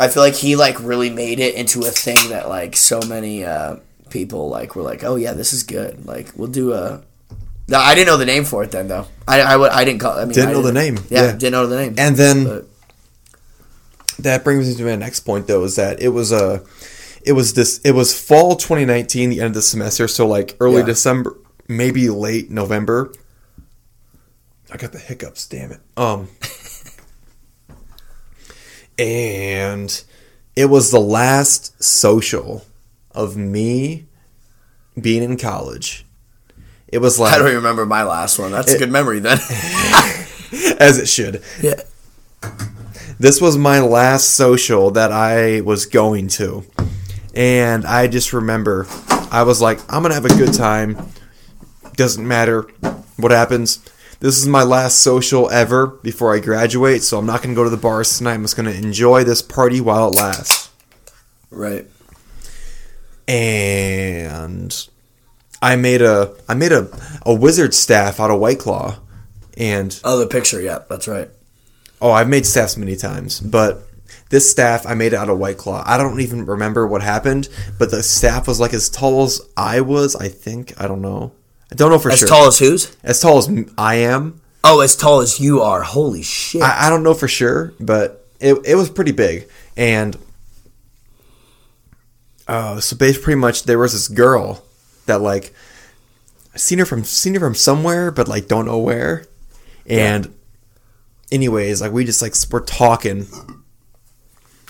I 0.00 0.08
feel 0.08 0.22
like 0.22 0.34
he 0.34 0.56
like 0.56 0.80
really 0.80 1.10
made 1.10 1.38
it 1.38 1.54
into 1.54 1.80
a 1.80 1.90
thing 1.90 2.30
that 2.30 2.48
like 2.48 2.76
so 2.76 3.02
many 3.02 3.44
uh, 3.44 3.76
people 4.08 4.48
like 4.48 4.74
were 4.74 4.82
like, 4.82 5.04
oh 5.04 5.16
yeah, 5.16 5.34
this 5.34 5.52
is 5.52 5.64
good. 5.64 6.06
Like 6.06 6.32
we'll 6.34 6.48
do 6.48 6.72
a. 6.72 7.02
No, 7.68 7.78
I 7.78 7.94
didn't 7.94 8.08
know 8.08 8.16
the 8.16 8.26
name 8.26 8.44
for 8.44 8.62
it 8.64 8.70
then 8.70 8.88
though. 8.88 9.06
I 9.26 9.40
I, 9.40 9.78
I 9.78 9.84
didn't 9.84 10.00
call. 10.00 10.18
I 10.18 10.24
mean, 10.24 10.34
Didn't 10.34 10.50
I 10.50 10.52
know 10.52 10.62
the 10.62 10.72
name, 10.72 10.98
Yeah, 11.08 11.22
yeah. 11.26 11.32
didn't 11.32 11.52
know 11.52 11.66
the 11.66 11.76
name. 11.76 11.94
and 11.98 12.16
then 12.16 12.44
But- 12.44 12.68
that 14.18 14.44
brings 14.44 14.68
me 14.68 14.74
to 14.74 14.84
my 14.84 14.96
next 14.96 15.20
point 15.20 15.46
though 15.46 15.64
is 15.64 15.76
that 15.76 16.00
it 16.02 16.08
was 16.08 16.32
a 16.32 16.62
it 17.24 17.32
was 17.32 17.54
this 17.54 17.78
it 17.84 17.92
was 17.92 18.18
fall 18.18 18.56
2019 18.56 19.30
the 19.30 19.40
end 19.40 19.46
of 19.48 19.54
the 19.54 19.62
semester 19.62 20.06
so 20.06 20.26
like 20.26 20.56
early 20.60 20.78
Yeah. 20.80 20.86
december 20.86 21.36
maybe 21.66 22.08
late 22.10 22.50
november 22.50 23.12
i 24.70 24.76
got 24.76 24.92
the 24.92 24.98
hiccups 24.98 25.46
damn 25.48 25.72
it 25.72 25.80
um 25.96 26.28
and 28.98 30.04
it 30.54 30.66
was 30.66 30.90
the 30.90 31.00
last 31.00 31.82
social 31.82 32.64
of 33.12 33.36
me 33.36 34.06
being 35.00 35.22
in 35.22 35.36
college 35.36 36.01
it 36.92 36.98
was 36.98 37.18
like 37.18 37.32
I 37.32 37.38
don't 37.38 37.48
even 37.48 37.56
remember 37.56 37.86
my 37.86 38.04
last 38.04 38.38
one. 38.38 38.52
That's 38.52 38.72
a 38.72 38.78
good 38.78 38.90
memory 38.90 39.18
then. 39.18 39.38
as 40.78 40.98
it 40.98 41.08
should 41.08 41.42
yeah. 41.62 41.80
this 43.18 43.40
was 43.40 43.56
my 43.56 43.80
last 43.80 44.32
social 44.32 44.90
that 44.90 45.10
I 45.10 45.62
was 45.62 45.86
going 45.86 46.28
to. 46.28 46.64
And 47.34 47.86
I 47.86 48.06
just 48.06 48.34
remember 48.34 48.86
I 49.32 49.44
was 49.44 49.62
like, 49.62 49.80
I'm 49.90 50.02
going 50.02 50.10
to 50.10 50.14
have 50.14 50.26
a 50.26 50.36
good 50.36 50.52
time. 50.52 51.08
Doesn't 51.94 52.28
matter 52.28 52.62
what 53.16 53.32
happens. 53.32 53.82
This 54.20 54.36
is 54.36 54.46
my 54.46 54.62
last 54.62 55.00
social 55.00 55.50
ever 55.50 55.86
before 55.86 56.34
I 56.34 56.38
graduate, 56.38 57.02
so 57.02 57.18
I'm 57.18 57.26
not 57.26 57.42
going 57.42 57.54
to 57.54 57.58
go 57.58 57.64
to 57.64 57.70
the 57.70 57.78
bars 57.78 58.18
tonight. 58.18 58.34
I'm 58.34 58.42
just 58.42 58.56
going 58.56 58.70
to 58.70 58.76
enjoy 58.76 59.24
this 59.24 59.40
party 59.40 59.80
while 59.80 60.08
it 60.08 60.14
lasts. 60.14 60.70
Right. 61.50 61.86
And 63.26 64.88
I 65.62 65.76
made 65.76 66.02
a 66.02 66.34
I 66.48 66.54
made 66.54 66.72
a, 66.72 66.88
a 67.24 67.32
wizard 67.32 67.72
staff 67.72 68.18
out 68.20 68.30
of 68.30 68.40
White 68.40 68.58
Claw. 68.58 68.98
And 69.56 69.98
Oh, 70.04 70.18
the 70.18 70.26
picture. 70.26 70.60
Yeah, 70.60 70.80
that's 70.90 71.06
right. 71.08 71.30
Oh, 72.00 72.10
I've 72.10 72.28
made 72.28 72.44
staffs 72.46 72.76
many 72.76 72.96
times, 72.96 73.38
but 73.38 73.82
this 74.30 74.50
staff 74.50 74.86
I 74.86 74.94
made 74.94 75.12
it 75.12 75.16
out 75.16 75.28
of 75.30 75.38
White 75.38 75.58
Claw. 75.58 75.84
I 75.86 75.96
don't 75.96 76.20
even 76.20 76.44
remember 76.46 76.86
what 76.86 77.02
happened, 77.02 77.48
but 77.78 77.90
the 77.90 78.02
staff 78.02 78.48
was 78.48 78.58
like 78.58 78.74
as 78.74 78.90
tall 78.90 79.22
as 79.22 79.40
I 79.56 79.80
was. 79.82 80.16
I 80.16 80.28
think 80.28 80.72
I 80.80 80.88
don't 80.88 81.00
know. 81.02 81.32
I 81.70 81.74
don't 81.76 81.90
know 81.90 81.98
for 81.98 82.10
As 82.10 82.18
sure. 82.18 82.26
As 82.26 82.30
tall 82.30 82.46
as 82.48 82.58
whose? 82.58 82.96
as 83.04 83.20
tall 83.20 83.38
as 83.38 83.48
I 83.78 83.94
am. 83.96 84.40
Oh, 84.64 84.80
as 84.80 84.96
tall 84.96 85.20
as 85.20 85.38
you 85.40 85.60
are. 85.62 85.82
Holy 85.82 86.22
shit. 86.22 86.62
I, 86.62 86.86
I 86.86 86.90
don't 86.90 87.02
know 87.02 87.14
for 87.14 87.28
sure, 87.28 87.72
but 87.78 88.26
it 88.40 88.58
it 88.64 88.74
was 88.74 88.90
pretty 88.90 89.12
big. 89.12 89.48
And 89.76 90.16
uh, 92.48 92.80
so 92.80 92.96
basically, 92.96 93.22
pretty 93.24 93.40
much 93.40 93.64
there 93.64 93.78
was 93.78 93.92
this 93.92 94.08
girl 94.08 94.64
that 95.06 95.20
like 95.20 95.54
I 96.54 96.58
seen 96.58 96.78
her 96.78 96.84
from 96.84 97.04
seen 97.04 97.34
her 97.34 97.40
from 97.40 97.54
somewhere, 97.54 98.10
but 98.10 98.28
like 98.28 98.48
don't 98.48 98.66
know 98.66 98.78
where. 98.78 99.26
And 99.86 100.34
anyways, 101.30 101.80
like 101.80 101.92
we 101.92 102.04
just 102.04 102.22
like 102.22 102.34
we're 102.50 102.60
talking. 102.60 103.26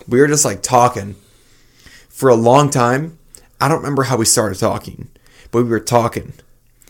We 0.09 0.21
were 0.21 0.29
just 0.29 0.45
like 0.45 0.63
talking 0.63 1.17
for 2.09 2.29
a 2.29 2.35
long 2.35 2.71
time. 2.71 3.19
I 3.61 3.69
don't 3.69 3.79
remember 3.79 4.05
how 4.05 4.17
we 4.17 4.25
started 4.25 4.59
talking, 4.59 5.09
but 5.51 5.63
we 5.63 5.71
were 5.71 5.81
talking, 5.81 6.33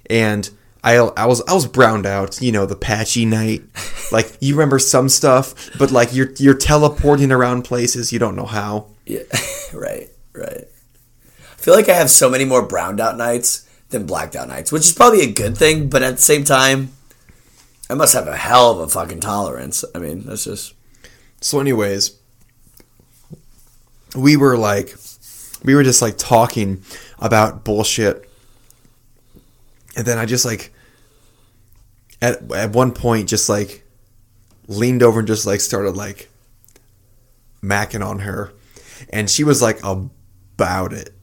and 0.09 0.49
I 0.85 0.97
I 0.97 1.27
was 1.27 1.43
I 1.49 1.55
was 1.55 1.67
browned 1.67 2.07
out. 2.07 2.41
You 2.41 2.53
know, 2.53 2.67
the 2.67 2.77
patchy 2.77 3.25
night. 3.25 3.63
Like 4.13 4.37
you 4.41 4.55
remember 4.55 4.79
some 4.79 5.09
stuff, 5.09 5.71
but 5.79 5.91
like 5.91 6.13
you're 6.13 6.33
you're 6.37 6.53
teleporting 6.53 7.33
around 7.33 7.63
places 7.63 8.13
you 8.13 8.19
don't 8.19 8.37
know 8.37 8.45
how. 8.45 8.89
Yeah, 9.07 9.23
right, 9.73 10.11
right. 10.35 10.69
I 11.63 11.65
feel 11.65 11.75
like 11.75 11.89
I 11.89 11.95
have 11.95 12.11
so 12.11 12.29
many 12.29 12.45
more 12.45 12.67
browned 12.67 12.99
out 12.99 13.17
nights 13.17 13.69
than 13.91 14.05
blacked 14.05 14.35
out 14.35 14.49
nights, 14.49 14.73
which 14.73 14.83
is 14.83 14.93
probably 14.93 15.21
a 15.21 15.31
good 15.31 15.57
thing, 15.57 15.89
but 15.89 16.03
at 16.03 16.17
the 16.17 16.23
same 16.23 16.43
time, 16.43 16.91
I 17.89 17.95
must 17.95 18.15
have 18.15 18.27
a 18.27 18.37
hell 18.37 18.73
of 18.73 18.81
a 18.81 18.89
fucking 18.89 19.21
tolerance. 19.21 19.85
I 19.95 20.01
mean, 20.01 20.25
that's 20.25 20.43
just 20.43 20.75
So, 21.41 21.61
anyways, 21.61 22.19
we 24.17 24.37
were 24.37 24.59
like, 24.59 24.97
we 25.63 25.77
were 25.77 25.85
just 25.85 26.03
like 26.03 26.19
talking 26.19 26.83
about 27.21 27.63
bullshit, 27.63 28.29
and 29.95 30.05
then 30.05 30.19
I 30.19 30.27
just 30.27 30.45
like, 30.45 30.75
at 32.21 32.51
at 32.51 32.73
one 32.73 32.91
point, 32.91 33.29
just 33.29 33.49
like 33.49 33.87
leaned 34.67 35.05
over 35.05 35.21
and 35.21 35.29
just 35.29 35.47
like 35.47 35.61
started 35.61 35.97
like 35.97 36.29
macking 37.63 38.05
on 38.05 38.19
her, 38.19 38.53
and 39.11 39.31
she 39.31 39.45
was 39.45 39.63
like 39.63 39.79
about 39.85 40.93
it. 40.93 41.15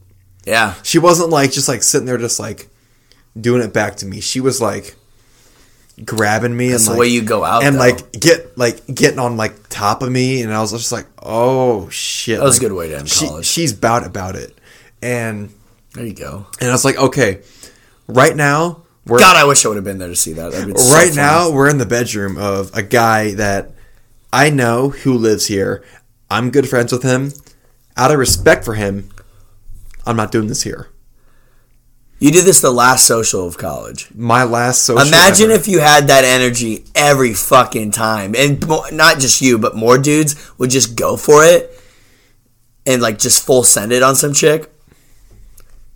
Yeah. 0.46 0.74
She 0.82 0.98
wasn't 0.98 1.30
like 1.30 1.52
just 1.52 1.68
like 1.68 1.82
sitting 1.82 2.06
there, 2.06 2.18
just 2.18 2.40
like 2.40 2.68
doing 3.40 3.62
it 3.62 3.72
back 3.72 3.96
to 3.96 4.06
me. 4.06 4.20
She 4.20 4.40
was 4.40 4.60
like 4.60 4.96
grabbing 6.04 6.56
me 6.56 6.70
That's 6.70 6.84
and 6.86 6.88
the 6.88 6.90
like, 6.92 7.00
way 7.00 7.08
you 7.08 7.22
go 7.22 7.44
out, 7.44 7.62
and 7.62 7.76
though. 7.76 7.80
like 7.80 8.12
get 8.12 8.56
like 8.56 8.86
getting 8.86 9.18
on 9.18 9.36
like 9.36 9.68
top 9.68 10.02
of 10.02 10.10
me, 10.10 10.42
and 10.42 10.52
I 10.52 10.60
was 10.60 10.72
just 10.72 10.92
like, 10.92 11.06
oh 11.22 11.88
shit, 11.90 12.38
That 12.38 12.44
was 12.44 12.56
like, 12.56 12.62
a 12.66 12.68
good 12.68 12.76
way 12.76 12.88
to 12.88 12.98
end 12.98 13.08
she, 13.08 13.26
college. 13.26 13.46
She's 13.46 13.72
about 13.76 14.06
about 14.06 14.34
it, 14.36 14.56
and 15.02 15.50
There 15.94 16.06
you 16.06 16.14
go. 16.14 16.46
and 16.60 16.70
I 16.70 16.72
was 16.72 16.84
like, 16.84 16.96
okay, 16.96 17.40
right 18.08 18.34
now 18.34 18.82
we're 19.06 19.18
God, 19.18 19.36
I 19.36 19.44
wish 19.44 19.64
I 19.64 19.68
would 19.68 19.76
have 19.76 19.84
been 19.84 19.98
there 19.98 20.08
to 20.08 20.16
see 20.16 20.32
that. 20.34 20.52
So 20.52 20.94
right 20.94 21.14
now 21.14 21.50
we're 21.50 21.68
in 21.68 21.78
the 21.78 21.86
bedroom 21.86 22.36
of 22.38 22.70
a 22.74 22.82
guy 22.82 23.34
that 23.34 23.72
I 24.32 24.50
know 24.50 24.90
who 24.90 25.14
lives 25.14 25.46
here. 25.46 25.84
I'm 26.30 26.50
good 26.50 26.68
friends 26.68 26.92
with 26.92 27.02
him. 27.02 27.32
Out 27.96 28.10
of 28.12 28.18
respect 28.18 28.64
for 28.64 28.74
him, 28.74 29.10
I'm 30.06 30.16
not 30.16 30.32
doing 30.32 30.48
this 30.48 30.62
here. 30.62 30.88
you 32.18 32.30
did 32.30 32.44
this 32.44 32.60
the 32.60 32.70
last 32.70 33.06
social 33.06 33.46
of 33.46 33.56
college. 33.58 34.08
My 34.14 34.44
last 34.44 34.82
social. 34.82 35.06
Imagine 35.06 35.50
ever. 35.50 35.60
if 35.60 35.68
you 35.68 35.80
had 35.80 36.08
that 36.08 36.24
energy 36.24 36.84
every 36.94 37.32
fucking 37.34 37.90
time, 37.92 38.34
and 38.36 38.66
not 38.92 39.18
just 39.18 39.40
you, 39.40 39.58
but 39.58 39.76
more 39.76 39.98
dudes 39.98 40.34
would 40.58 40.70
just 40.70 40.96
go 40.96 41.16
for 41.16 41.44
it 41.44 41.70
and 42.86 43.00
like 43.02 43.18
just 43.18 43.44
full 43.44 43.62
send 43.62 43.92
it 43.92 44.02
on 44.02 44.14
some 44.16 44.32
chick. 44.34 44.70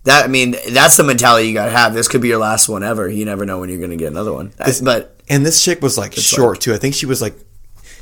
That 0.05 0.25
I 0.25 0.29
mean, 0.29 0.55
that's 0.71 0.97
the 0.99 1.03
mentality 1.05 1.49
you 1.49 1.55
gotta 1.55 1.71
have. 1.71 1.95
This 1.95 2.09
could 2.09 2.21
be 2.21 2.29
your 2.29 2.39
last 2.39 2.69
one 2.69 2.83
ever. 2.83 3.09
You 3.09 3.25
never 3.25 3.47
know 3.47 3.61
when 3.61 3.71
you're 3.71 3.81
gonna 3.81 3.97
get 3.97 4.09
another 4.13 4.33
one. 4.35 4.53
That's- 4.59 4.81
but 4.83 5.19
And 5.31 5.47
this 5.47 5.63
chick 5.65 5.81
was 5.81 5.97
like 5.97 6.13
short 6.13 6.61
too. 6.61 6.75
I 6.75 6.77
think 6.77 6.95
she 6.95 7.07
was 7.07 7.23
like 7.23 7.35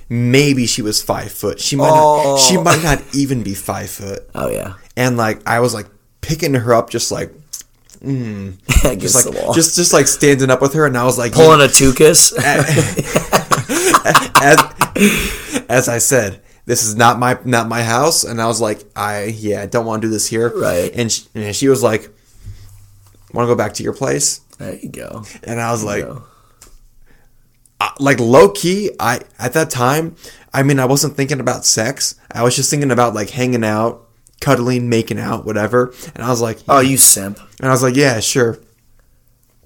maybe 0.09 0.67
she 0.67 0.83
was 0.83 1.01
five 1.01 1.31
foot. 1.33 1.61
She 1.61 1.77
might 1.77 1.89
Oh. 1.93 2.33
not, 2.33 2.41
she 2.41 2.57
oh. 2.57 2.63
might 2.65 2.83
not 2.83 3.01
even 3.15 3.43
be 3.45 3.55
five 3.55 3.89
foot. 3.89 4.29
oh 4.35 4.49
yeah, 4.51 4.75
And 4.97 5.17
like 5.17 5.47
I 5.47 5.61
was 5.61 5.75
like 5.75 5.87
picking 6.21 6.55
her 6.55 6.75
up, 6.75 6.91
just 6.91 7.13
like 7.13 7.33
mm. 8.01 8.57
against 8.85 9.01
just 9.01 9.27
like 9.27 9.55
just 9.55 9.77
just 9.77 9.93
like 9.93 10.07
standing 10.07 10.51
up 10.51 10.61
with 10.61 10.75
her, 10.75 10.87
and 10.87 10.97
I 10.97 11.05
was 11.05 11.19
like 11.19 11.33
pulling 11.33 11.61
a 11.61 11.65
tuchus. 11.69 12.33
as, 14.43 15.65
as 15.69 15.89
I 15.89 15.99
said, 15.99 16.43
this 16.67 16.85
is 16.85 16.95
not 16.95 17.19
my 17.19 17.39
not 17.45 17.69
my 17.69 17.83
house, 17.83 18.25
and 18.25 18.41
I 18.41 18.47
was 18.47 18.61
like, 18.61 18.85
I 18.95 19.25
yeah, 19.25 19.63
I 19.63 19.67
don't 19.67 19.87
want 19.87 20.03
to 20.03 20.09
do 20.09 20.13
this 20.13 20.27
here, 20.27 20.53
Right. 20.57 20.93
And 20.95 21.11
she, 21.11 21.27
and 21.35 21.55
she 21.55 21.69
was 21.69 21.83
like, 21.83 22.11
want 23.33 23.47
to 23.47 23.53
go 23.53 23.57
back 23.57 23.75
to 23.75 23.83
your 23.83 23.95
place?" 23.95 24.41
There 24.59 24.75
you 24.75 24.91
go. 24.91 25.25
And 25.45 25.61
I 25.61 25.73
was 25.73 25.85
like. 25.85 26.05
I- 26.05 26.19
like 27.99 28.21
low 28.21 28.49
key, 28.49 28.93
I 29.01 29.23
at 29.41 29.55
that 29.55 29.69
time, 29.69 30.15
I 30.55 30.63
mean, 30.63 30.79
I 30.79 30.85
wasn't 30.85 31.17
thinking 31.17 31.41
about 31.41 31.65
sex. 31.65 32.15
I 32.31 32.45
was 32.45 32.55
just 32.55 32.71
thinking 32.71 32.93
about 32.93 33.13
like 33.13 33.31
hanging 33.31 33.65
out, 33.65 34.09
cuddling, 34.43 34.91
making 34.91 35.19
out, 35.19 35.47
whatever. 35.47 35.95
And 36.15 36.23
I 36.23 36.29
was 36.29 36.43
like, 36.43 36.59
Oh, 36.69 36.81
you 36.81 36.99
simp. 36.99 37.39
and 37.61 37.69
I 37.69 37.71
was 37.71 37.83
like, 37.83 37.97
yeah, 37.97 38.21
sure. 38.21 38.59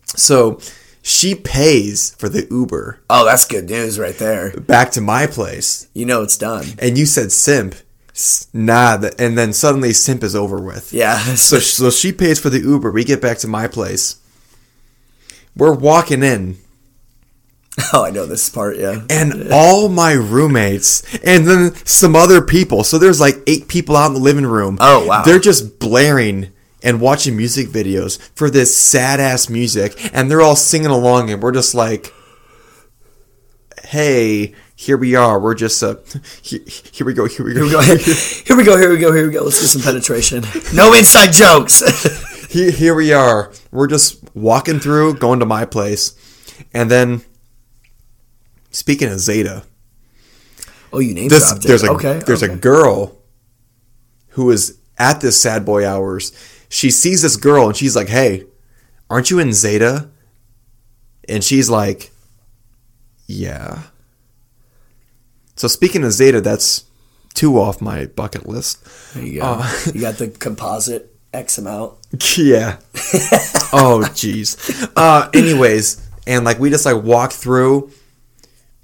So 0.06 0.60
she 1.02 1.34
pays 1.34 2.14
for 2.14 2.28
the 2.28 2.46
Uber 2.50 3.00
Oh, 3.10 3.24
that's 3.24 3.46
good 3.46 3.68
news 3.68 3.98
right 3.98 4.16
there. 4.16 4.52
back 4.60 4.90
to 4.92 5.00
my 5.00 5.26
place, 5.26 5.88
You 5.94 6.06
know 6.06 6.22
it's 6.22 6.38
done. 6.38 6.66
and 6.78 6.96
you 6.96 7.06
said 7.06 7.32
simp. 7.32 7.74
Nah, 8.54 8.98
and 9.18 9.36
then 9.36 9.52
suddenly 9.52 9.92
simp 9.92 10.22
is 10.22 10.34
over 10.34 10.58
with. 10.58 10.90
Yeah. 10.92 11.18
So, 11.34 11.58
so 11.58 11.90
she 11.90 12.12
pays 12.12 12.38
for 12.40 12.48
the 12.48 12.60
Uber. 12.60 12.90
We 12.90 13.04
get 13.04 13.20
back 13.20 13.36
to 13.38 13.48
my 13.48 13.68
place. 13.68 14.16
We're 15.54 15.74
walking 15.74 16.22
in, 16.22 16.56
oh, 17.92 18.04
I 18.04 18.10
know 18.10 18.26
this 18.26 18.48
part. 18.48 18.78
Yeah. 18.78 19.02
and 19.10 19.52
all 19.52 19.88
my 19.88 20.12
roommates, 20.12 21.02
and 21.18 21.46
then 21.46 21.74
some 21.84 22.16
other 22.16 22.40
people. 22.40 22.84
So 22.84 22.98
there's 22.98 23.20
like 23.20 23.36
eight 23.46 23.68
people 23.68 23.96
out 23.96 24.08
in 24.08 24.14
the 24.14 24.20
living 24.20 24.46
room. 24.46 24.78
Oh, 24.80 25.06
wow. 25.06 25.22
They're 25.22 25.38
just 25.38 25.78
blaring 25.78 26.52
and 26.82 27.00
watching 27.00 27.36
music 27.36 27.68
videos 27.68 28.18
for 28.34 28.48
this 28.48 28.76
sad 28.76 29.20
ass 29.20 29.48
music, 29.50 30.10
and 30.14 30.30
they're 30.30 30.40
all 30.42 30.56
singing 30.56 30.90
along, 30.90 31.30
and 31.30 31.42
we're 31.42 31.52
just 31.52 31.74
like, 31.74 32.14
"Hey, 33.84 34.54
here 34.74 34.96
we 34.96 35.14
are. 35.14 35.40
We're 35.40 35.54
just 35.54 35.82
uh, 35.82 35.96
here, 36.42 36.60
here 36.92 37.06
we 37.06 37.14
go. 37.14 37.26
Here 37.26 37.44
we 37.44 37.54
go. 37.54 37.66
Here 37.66 37.96
we 37.96 38.04
go. 38.04 38.12
Here 38.46 38.56
we 38.56 38.64
go. 38.64 38.78
Here 38.78 38.90
we 38.90 38.98
go. 38.98 39.12
Here 39.12 39.26
we 39.26 39.32
go. 39.32 39.42
Let's 39.42 39.60
do 39.60 39.66
some 39.66 39.82
penetration. 39.82 40.44
No 40.74 40.92
inside 40.92 41.32
jokes. 41.32 41.82
here, 42.50 42.70
here 42.70 42.94
we 42.94 43.12
are. 43.12 43.52
We're 43.72 43.86
just 43.86 44.22
walking 44.34 44.78
through, 44.78 45.14
going 45.14 45.40
to 45.40 45.46
my 45.46 45.64
place, 45.64 46.14
and 46.72 46.90
then 46.90 47.22
speaking 48.76 49.08
of 49.08 49.18
Zeta, 49.18 49.64
oh, 50.92 50.98
you 50.98 51.14
name 51.14 51.28
this, 51.28 51.50
there's 51.54 51.82
a 51.82 51.92
okay. 51.92 52.20
there's 52.26 52.42
okay. 52.42 52.52
a 52.52 52.56
girl 52.56 53.16
who 54.30 54.50
is 54.50 54.78
at 54.98 55.20
this 55.20 55.40
sad 55.40 55.64
boy 55.64 55.86
hours. 55.86 56.32
She 56.68 56.90
sees 56.90 57.22
this 57.22 57.36
girl 57.36 57.68
and 57.68 57.76
she's 57.76 57.96
like, 57.96 58.08
"Hey, 58.08 58.44
aren't 59.08 59.30
you 59.30 59.38
in 59.38 59.52
Zeta?" 59.54 60.10
And 61.26 61.42
she's 61.42 61.70
like, 61.70 62.10
"Yeah." 63.26 63.84
So 65.56 65.68
speaking 65.68 66.04
of 66.04 66.12
Zeta, 66.12 66.42
that's 66.42 66.84
two 67.32 67.58
off 67.58 67.80
my 67.80 68.06
bucket 68.06 68.46
list. 68.46 68.84
There 69.14 69.24
you 69.24 69.40
go. 69.40 69.46
Uh, 69.46 69.74
you 69.94 70.02
got 70.02 70.16
the 70.16 70.28
composite 70.28 71.16
X 71.32 71.58
amount. 71.58 71.94
Yeah. 72.36 72.78
oh, 73.72 74.04
jeez. 74.12 74.90
Uh, 74.96 75.30
anyways, 75.32 76.06
and 76.26 76.44
like 76.44 76.58
we 76.58 76.68
just 76.68 76.84
like 76.84 77.02
walk 77.02 77.32
through. 77.32 77.90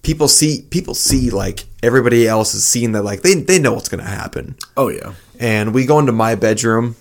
People 0.02 0.26
see 0.28 0.66
people 0.70 0.94
see 0.94 1.30
like 1.30 1.64
everybody 1.82 2.26
else 2.26 2.54
is 2.54 2.64
seeing 2.64 2.92
that 2.92 3.02
like 3.02 3.22
they 3.22 3.34
they 3.34 3.58
know 3.60 3.72
what's 3.72 3.88
gonna 3.88 4.02
happen, 4.04 4.56
Oh 4.76 4.88
yeah. 4.88 5.14
and 5.38 5.72
we 5.72 5.86
go 5.86 5.98
into 6.00 6.12
my 6.12 6.34
bedroom. 6.34 6.96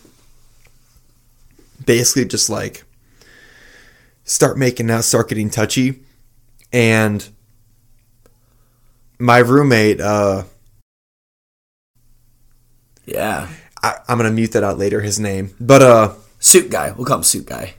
Basically, 1.84 2.26
just 2.26 2.48
like 2.50 2.84
start 4.24 4.56
making 4.58 4.92
out, 4.92 5.04
start 5.04 5.30
getting 5.30 5.50
touchy, 5.50 6.02
and 6.72 7.28
my 9.18 9.40
roommate. 9.40 10.00
uh 10.00 10.44
Yeah. 13.06 13.48
I, 13.84 13.96
I'm 14.08 14.18
gonna 14.18 14.30
mute 14.32 14.52
that 14.52 14.64
out 14.64 14.78
later. 14.78 15.02
His 15.02 15.20
name, 15.20 15.56
but 15.60 15.82
uh. 15.82 16.14
Suit 16.44 16.72
guy. 16.72 16.92
We'll 16.92 17.06
call 17.06 17.18
him 17.18 17.24
suit 17.24 17.46
guy. 17.46 17.76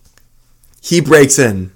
he 0.82 1.00
breaks 1.00 1.38
in 1.38 1.72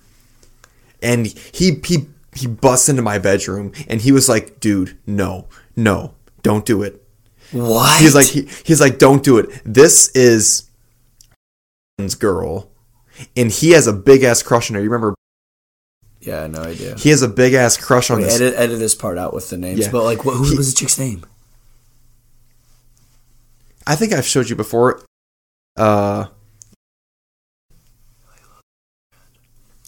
and 1.02 1.26
he 1.26 1.80
he 1.82 2.08
he 2.34 2.46
busts 2.46 2.88
into 2.88 3.02
my 3.02 3.18
bedroom 3.18 3.72
and 3.88 4.00
he 4.00 4.12
was 4.12 4.28
like 4.28 4.60
dude 4.60 4.98
no 5.06 5.46
no 5.76 6.14
don't 6.42 6.64
do 6.66 6.82
it 6.82 7.02
What? 7.52 8.00
he's 8.00 8.14
like 8.14 8.26
he, 8.26 8.48
he's 8.64 8.80
like 8.80 8.98
don't 8.98 9.22
do 9.22 9.38
it 9.38 9.50
this 9.64 10.08
is 10.14 10.68
girl 12.18 12.70
and 13.36 13.50
he 13.50 13.70
has 13.70 13.86
a 13.86 13.92
big 13.92 14.22
ass 14.24 14.42
crush 14.42 14.70
on 14.70 14.74
her 14.74 14.82
you 14.82 14.90
remember 14.90 15.14
yeah, 16.20 16.46
no 16.46 16.62
idea. 16.62 16.94
he 16.96 17.10
has 17.10 17.20
a 17.20 17.28
big 17.28 17.52
ass 17.52 17.76
crush 17.76 18.10
on 18.10 18.16
Wait, 18.18 18.24
this 18.24 18.36
edit 18.36 18.54
edit 18.56 18.78
this 18.78 18.94
part 18.94 19.18
out 19.18 19.34
with 19.34 19.50
the 19.50 19.58
names. 19.58 19.80
Yeah. 19.80 19.90
But 19.90 20.04
like, 20.04 20.24
what, 20.24 20.36
who 20.38 20.44
He- 20.50 20.56
was 20.56 20.72
the 20.72 20.78
chick's 20.78 20.98
name? 20.98 21.22
i 23.86 23.94
think 23.94 24.14
i've 24.14 24.24
showed 24.24 24.48
you 24.48 24.56
before 24.56 25.02
uh 25.76 26.24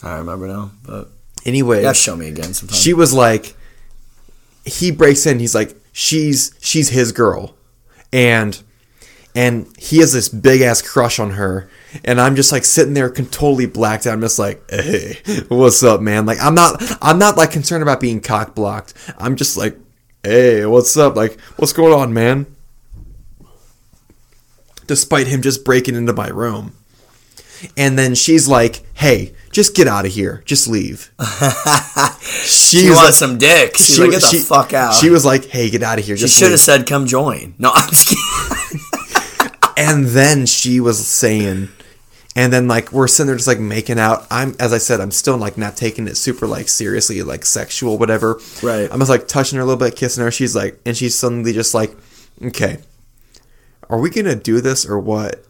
I 0.02 0.18
remember 0.18 0.46
now, 0.46 0.72
but 0.86 1.10
anyway 1.46 1.82
yeah, 1.82 1.92
show 1.92 2.16
me 2.16 2.28
again 2.28 2.52
sometime. 2.52 2.76
she 2.76 2.92
was 2.92 3.14
like 3.14 3.54
he 4.66 4.90
breaks 4.90 5.24
in 5.26 5.38
he's 5.38 5.54
like 5.54 5.76
she's 5.96 6.54
she's 6.60 6.90
his 6.90 7.10
girl. 7.12 7.54
And 8.12 8.62
and 9.34 9.66
he 9.78 9.98
has 9.98 10.12
this 10.12 10.28
big 10.28 10.60
ass 10.60 10.82
crush 10.82 11.18
on 11.18 11.32
her. 11.32 11.70
And 12.04 12.20
i'm 12.20 12.36
just 12.36 12.52
like 12.52 12.64
sitting 12.64 12.92
there 12.92 13.10
totally 13.10 13.66
blacked 13.66 14.06
out. 14.06 14.12
I'm 14.12 14.20
just 14.20 14.38
like 14.38 14.62
hey 14.70 15.18
what's 15.48 15.82
up 15.82 16.02
man? 16.02 16.26
Like 16.26 16.38
i'm 16.42 16.54
not 16.54 16.82
i'm 17.00 17.18
not 17.18 17.38
like 17.38 17.50
concerned 17.50 17.82
about 17.82 18.00
being 18.00 18.20
cock 18.20 18.54
blocked. 18.54 18.92
I'm 19.18 19.36
just 19.36 19.56
like 19.56 19.78
hey 20.22 20.66
what's 20.66 20.96
up? 20.96 21.16
Like 21.16 21.40
what's 21.56 21.72
going 21.72 21.94
on 21.94 22.12
man? 22.12 22.46
Despite 24.86 25.26
him 25.28 25.42
just 25.42 25.64
breaking 25.64 25.94
into 25.94 26.12
my 26.12 26.28
room 26.28 26.74
and 27.76 27.98
then 27.98 28.14
she's 28.14 28.46
like 28.48 28.82
hey 28.94 29.32
just 29.52 29.74
get 29.74 29.86
out 29.86 30.04
of 30.06 30.12
here 30.12 30.42
just 30.44 30.68
leave 30.68 31.10
she 32.20 32.78
She's 32.78 32.90
wants 32.90 33.02
like- 33.04 33.14
some 33.14 33.38
dick. 33.38 33.76
She's 33.76 33.98
like, 33.98 34.10
get 34.10 34.20
the 34.22 34.28
she- 34.28 34.38
fuck 34.38 34.72
out. 34.72 34.94
She 34.94 35.10
was 35.10 35.24
like, 35.24 35.46
"Hey, 35.46 35.70
get 35.70 35.82
out 35.82 35.98
of 35.98 36.04
here." 36.04 36.16
She 36.16 36.28
should 36.28 36.50
have 36.50 36.60
said, 36.60 36.86
"Come 36.86 37.06
join." 37.06 37.54
No, 37.58 37.70
I'm 37.74 37.88
just 37.90 38.08
kidding. 38.08 38.80
And 39.78 40.06
then 40.06 40.46
she 40.46 40.80
was 40.80 41.06
saying, 41.06 41.68
and 42.34 42.50
then 42.52 42.66
like 42.66 42.92
we're 42.92 43.06
sitting 43.08 43.26
there 43.28 43.36
just 43.36 43.46
like 43.46 43.58
making 43.60 43.98
out. 43.98 44.26
I'm 44.30 44.56
as 44.58 44.72
I 44.72 44.78
said, 44.78 45.00
I'm 45.00 45.10
still 45.10 45.36
like 45.36 45.58
not 45.58 45.76
taking 45.76 46.08
it 46.08 46.16
super 46.16 46.46
like 46.46 46.68
seriously, 46.68 47.22
like 47.22 47.44
sexual, 47.44 47.98
whatever. 47.98 48.40
Right. 48.62 48.88
I'm 48.90 48.98
just 49.00 49.10
like 49.10 49.28
touching 49.28 49.56
her 49.58 49.62
a 49.62 49.66
little 49.66 49.78
bit, 49.78 49.94
kissing 49.96 50.24
her. 50.24 50.30
She's 50.30 50.56
like, 50.56 50.80
and 50.86 50.96
she's 50.96 51.14
suddenly 51.14 51.52
just 51.52 51.74
like, 51.74 51.94
"Okay, 52.42 52.78
are 53.90 53.98
we 54.00 54.08
gonna 54.10 54.34
do 54.34 54.60
this 54.62 54.86
or 54.86 54.98
what?" 54.98 55.44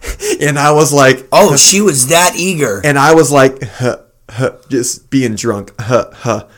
And 0.40 0.58
I 0.58 0.72
was 0.72 0.92
like, 0.92 1.26
Oh, 1.30 1.56
she 1.56 1.80
was 1.80 2.08
that 2.08 2.34
eager. 2.36 2.80
and 2.84 2.98
I 2.98 3.14
was 3.14 3.30
like, 3.30 3.62
huh, 3.62 3.98
huh, 4.28 4.56
just 4.68 5.10
being 5.10 5.34
drunk, 5.36 5.72
huh, 5.80 6.10
huh. 6.12 6.48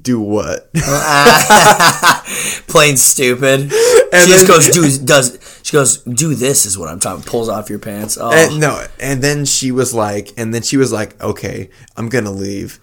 Do 0.00 0.18
what? 0.20 0.72
Plain 2.66 2.96
stupid. 2.96 3.72
And 4.14 4.28
she 4.28 4.32
just 4.32 4.46
goes, 4.46 4.68
do 4.68 5.04
does 5.04 5.60
she 5.64 5.72
goes, 5.72 5.98
do 6.04 6.36
this 6.36 6.66
is 6.66 6.78
what 6.78 6.88
I'm 6.88 7.00
talking. 7.00 7.24
Pulls 7.24 7.48
off 7.48 7.68
your 7.68 7.80
pants. 7.80 8.16
Oh 8.20 8.30
And 8.32 8.60
no, 8.60 8.86
and 9.00 9.20
then 9.20 9.44
she 9.44 9.72
was 9.72 9.92
like, 9.92 10.30
and 10.36 10.54
then 10.54 10.62
she 10.62 10.76
was 10.76 10.92
like, 10.92 11.20
okay, 11.20 11.68
I'm 11.96 12.08
gonna 12.08 12.30
leave. 12.30 12.78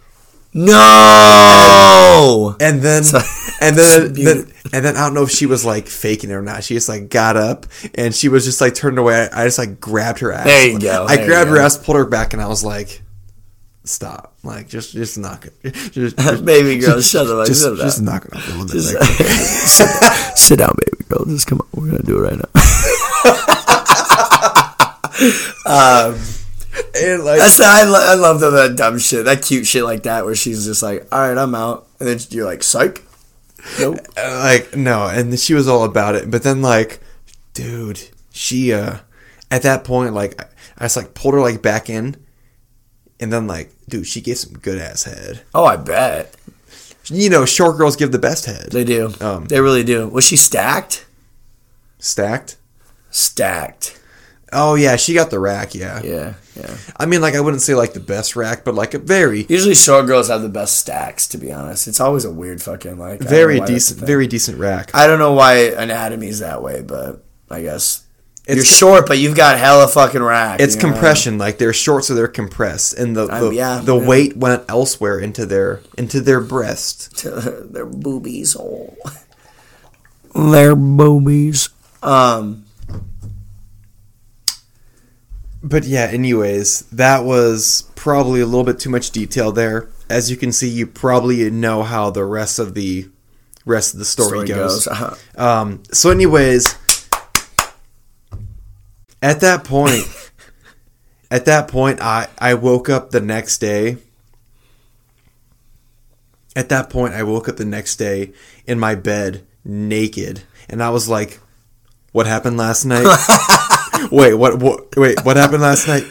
No! 0.54 2.56
And 2.60 2.82
then, 2.82 3.04
and 3.62 3.78
then, 3.78 4.14
then, 4.24 4.52
and 4.74 4.86
then 4.86 4.98
I 4.98 5.06
don't 5.06 5.14
know 5.14 5.24
if 5.24 5.32
she 5.32 5.46
was 5.46 5.66
like 5.66 5.88
faking 5.88 6.30
it 6.30 6.34
or 6.34 6.42
not. 6.42 6.64
She 6.64 6.74
just 6.74 6.90
like 6.90 7.10
got 7.10 7.38
up 7.38 7.66
and 7.96 8.14
she 8.14 8.28
was 8.30 8.46
just 8.46 8.62
like 8.62 8.76
turned 8.76 9.00
away. 9.00 9.28
I 9.32 9.46
just 9.46 9.58
like 9.58 9.80
grabbed 9.80 10.20
her 10.20 10.32
ass. 10.32 10.46
There 10.46 10.68
you 10.70 10.80
go, 10.80 11.06
I 11.08 11.26
grabbed 11.26 11.50
her 11.50 11.56
go. 11.58 11.64
ass, 11.64 11.78
pulled 11.78 11.98
her 11.98 12.06
back, 12.06 12.34
and 12.34 12.42
I 12.42 12.48
was 12.48 12.64
like, 12.64 13.02
stop. 13.84 14.34
Like, 14.44 14.68
just, 14.68 14.92
just 14.94 15.18
knock 15.20 15.48
it. 15.64 15.74
Just, 15.92 16.18
just, 16.18 16.46
baby 16.52 16.80
girl, 16.80 17.00
shut 17.02 17.28
up. 17.28 17.46
just, 17.48 17.64
shut 17.64 17.74
up. 17.74 17.80
just 17.80 18.02
knock 18.02 18.26
it 18.26 18.34
off 18.36 18.48
a 18.48 18.52
little 18.52 18.66
bit. 18.66 18.74
Just- 18.74 19.80
like- 19.80 19.90
Sit 20.38 20.58
down, 20.60 20.76
baby 20.78 21.04
girl. 21.08 21.26
Just 21.26 21.48
come 21.48 21.62
on. 21.62 21.68
We're 21.74 21.92
gonna 21.92 22.04
do 22.04 22.18
it 22.18 22.22
right 22.22 22.38
now. 22.38 22.50
Um, 25.66 26.16
and 26.96 27.24
like, 27.24 27.40
That's 27.40 27.60
I, 27.60 27.84
lo- 27.84 28.06
I 28.06 28.16
love 28.16 28.40
the, 28.40 28.50
the 28.50 28.70
dumb 28.76 29.00
shit, 29.00 29.26
that 29.26 29.42
cute 29.44 29.68
shit 29.68 29.84
like 29.84 30.04
that, 30.04 30.26
where 30.26 30.36
she's 30.36 30.66
just 30.66 30.82
like, 30.84 31.08
"All 31.12 31.20
right, 31.20 31.38
I'm 31.38 31.54
out," 31.56 31.88
and 32.00 32.08
then 32.10 32.20
you're 32.30 32.46
like, 32.46 32.64
"Psych." 32.64 33.04
Nope. 33.80 34.00
Uh, 34.18 34.40
like 34.44 34.76
no 34.76 35.06
and 35.08 35.40
she 35.40 35.54
was 35.54 35.68
all 35.68 35.84
about 35.84 36.16
it 36.16 36.32
but 36.32 36.42
then 36.42 36.64
like 36.64 37.00
dude 37.54 38.02
she 38.32 38.74
uh 38.74 38.98
at 39.52 39.62
that 39.62 39.84
point 39.84 40.16
like 40.16 40.42
I, 40.42 40.48
I 40.80 40.86
just 40.86 40.98
like 40.98 41.14
pulled 41.14 41.36
her 41.36 41.42
like 41.42 41.62
back 41.62 41.88
in 41.88 42.16
and 43.20 43.32
then 43.32 43.46
like 43.46 43.72
dude 43.88 44.08
she 44.08 44.20
gave 44.20 44.40
some 44.40 44.54
good 44.54 44.82
ass 44.82 45.04
head 45.04 45.42
Oh, 45.54 45.64
I 45.64 45.76
bet 45.78 46.36
you 47.06 47.30
know 47.30 47.46
short 47.46 47.78
girls 47.78 47.96
give 47.96 48.12
the 48.12 48.18
best 48.18 48.48
head 48.48 48.72
they 48.72 48.84
do. 48.84 49.14
Um, 49.22 49.46
they 49.46 49.62
really 49.62 49.84
do. 49.84 50.08
Was 50.08 50.24
she 50.24 50.38
stacked? 50.38 51.06
stacked 52.00 52.58
Stacked. 53.12 54.01
Oh 54.54 54.76
yeah 54.76 54.96
she 54.96 55.14
got 55.14 55.30
the 55.30 55.40
rack 55.40 55.74
yeah. 55.74 56.02
Yeah, 56.04 56.34
yeah. 56.56 56.76
i 56.98 57.06
mean 57.06 57.22
like 57.22 57.36
i 57.36 57.40
wouldn't 57.40 57.62
say 57.62 57.74
like 57.76 57.94
the 57.94 58.00
best 58.00 58.36
rack 58.36 58.64
but 58.64 58.76
like 58.76 58.94
a 58.94 59.00
very 59.00 59.46
Usually, 59.48 59.76
short 59.76 60.06
girls 60.06 60.28
have 60.30 60.42
the 60.42 60.50
best 60.50 60.78
stacks. 60.78 61.28
To 61.30 61.38
be 61.38 61.52
honest, 61.52 61.88
it's 61.88 62.00
always 62.00 62.26
a 62.26 62.32
weird 62.32 62.62
fucking 62.62 62.98
like 62.98 63.20
very 63.22 63.56
know 63.56 63.62
why 63.62 63.68
that's 63.68 63.90
a 63.90 63.94
decent 63.94 64.08
very 64.08 64.28
decent 64.28 64.58
rack 64.60 64.92
I 64.94 65.08
don't 65.08 65.20
know 65.20 65.34
why 65.34 65.72
anatomy's 65.72 66.40
that 66.40 66.62
way, 66.62 66.82
but 66.82 67.24
I 67.50 67.62
guess 67.62 68.06
It's 68.48 68.56
You're 68.56 68.66
short, 68.66 69.08
but 69.08 69.20
you've 69.20 69.36
got 69.36 69.60
hella 69.60 69.88
fucking 69.88 70.22
rack. 70.24 70.60
It's 70.60 70.76
you 70.76 70.82
know? 70.82 70.92
compression, 70.92 71.38
like 71.38 71.60
they're 71.60 71.74
short, 71.74 72.06
so 72.06 72.16
they're 72.16 72.28
compressed, 72.28 72.96
and 72.98 73.16
the 73.16 73.28
the, 73.28 73.52
yeah, 73.52 73.82
the 73.84 73.96
yeah. 73.96 74.08
weight 74.08 74.36
went 74.36 74.64
elsewhere 74.68 75.20
into 75.20 75.46
their 75.46 75.82
into 75.96 76.22
their 76.22 76.42
breast. 76.42 77.24
Their 77.72 77.86
boobies. 77.86 78.56
Oh. 78.58 78.98
Their 80.52 80.76
boobies. 80.76 81.70
Um. 82.02 82.66
But 85.64 85.84
yeah, 85.84 86.06
anyways, 86.06 86.82
that 86.92 87.24
was 87.24 87.84
probably 87.96 88.42
a 88.42 88.46
little 88.46 88.64
bit 88.64 88.80
too 88.80 88.90
much 88.90 89.12
detail 89.12 89.52
there. 89.52 89.90
As 90.10 90.32
you 90.32 90.38
can 90.38 90.52
see, 90.52 90.68
you 90.68 90.88
probably 90.88 91.50
know 91.52 91.84
how 91.84 92.10
the 92.10 92.26
rest 92.26 92.58
of 92.60 92.74
the 92.74 93.10
rest 93.66 93.94
of 93.94 94.00
the 94.00 94.06
story, 94.06 94.30
Story 94.30 94.48
goes. 94.48 94.86
goes. 94.86 94.88
Uh-huh. 94.88 95.16
Um, 95.38 95.84
so, 95.92 96.10
anyways, 96.10 96.76
at 99.22 99.40
that 99.42 99.64
point, 99.64 100.06
at 101.32 101.46
that 101.46 101.68
point, 101.68 102.02
I 102.02 102.28
I 102.40 102.56
woke 102.56 102.90
up 102.90 103.12
the 103.12 103.22
next 103.22 103.60
day. 103.60 103.98
At 106.56 106.70
that 106.70 106.90
point, 106.90 107.14
I 107.14 107.24
woke 107.24 107.48
up 107.48 107.56
the 107.56 107.66
next 107.66 107.96
day 107.96 108.34
in 108.66 108.78
my 108.80 108.96
bed 108.96 109.46
naked, 109.64 110.42
and 110.68 110.82
I 110.84 110.90
was 110.90 111.08
like, 111.08 111.40
"What 112.12 112.26
happened 112.26 112.58
last 112.58 112.84
night? 112.84 113.06
wait, 114.12 114.34
what, 114.34 114.60
what? 114.60 114.96
Wait, 114.98 115.24
what 115.26 115.38
happened 115.38 115.62
last 115.62 115.88
night? 115.88 116.06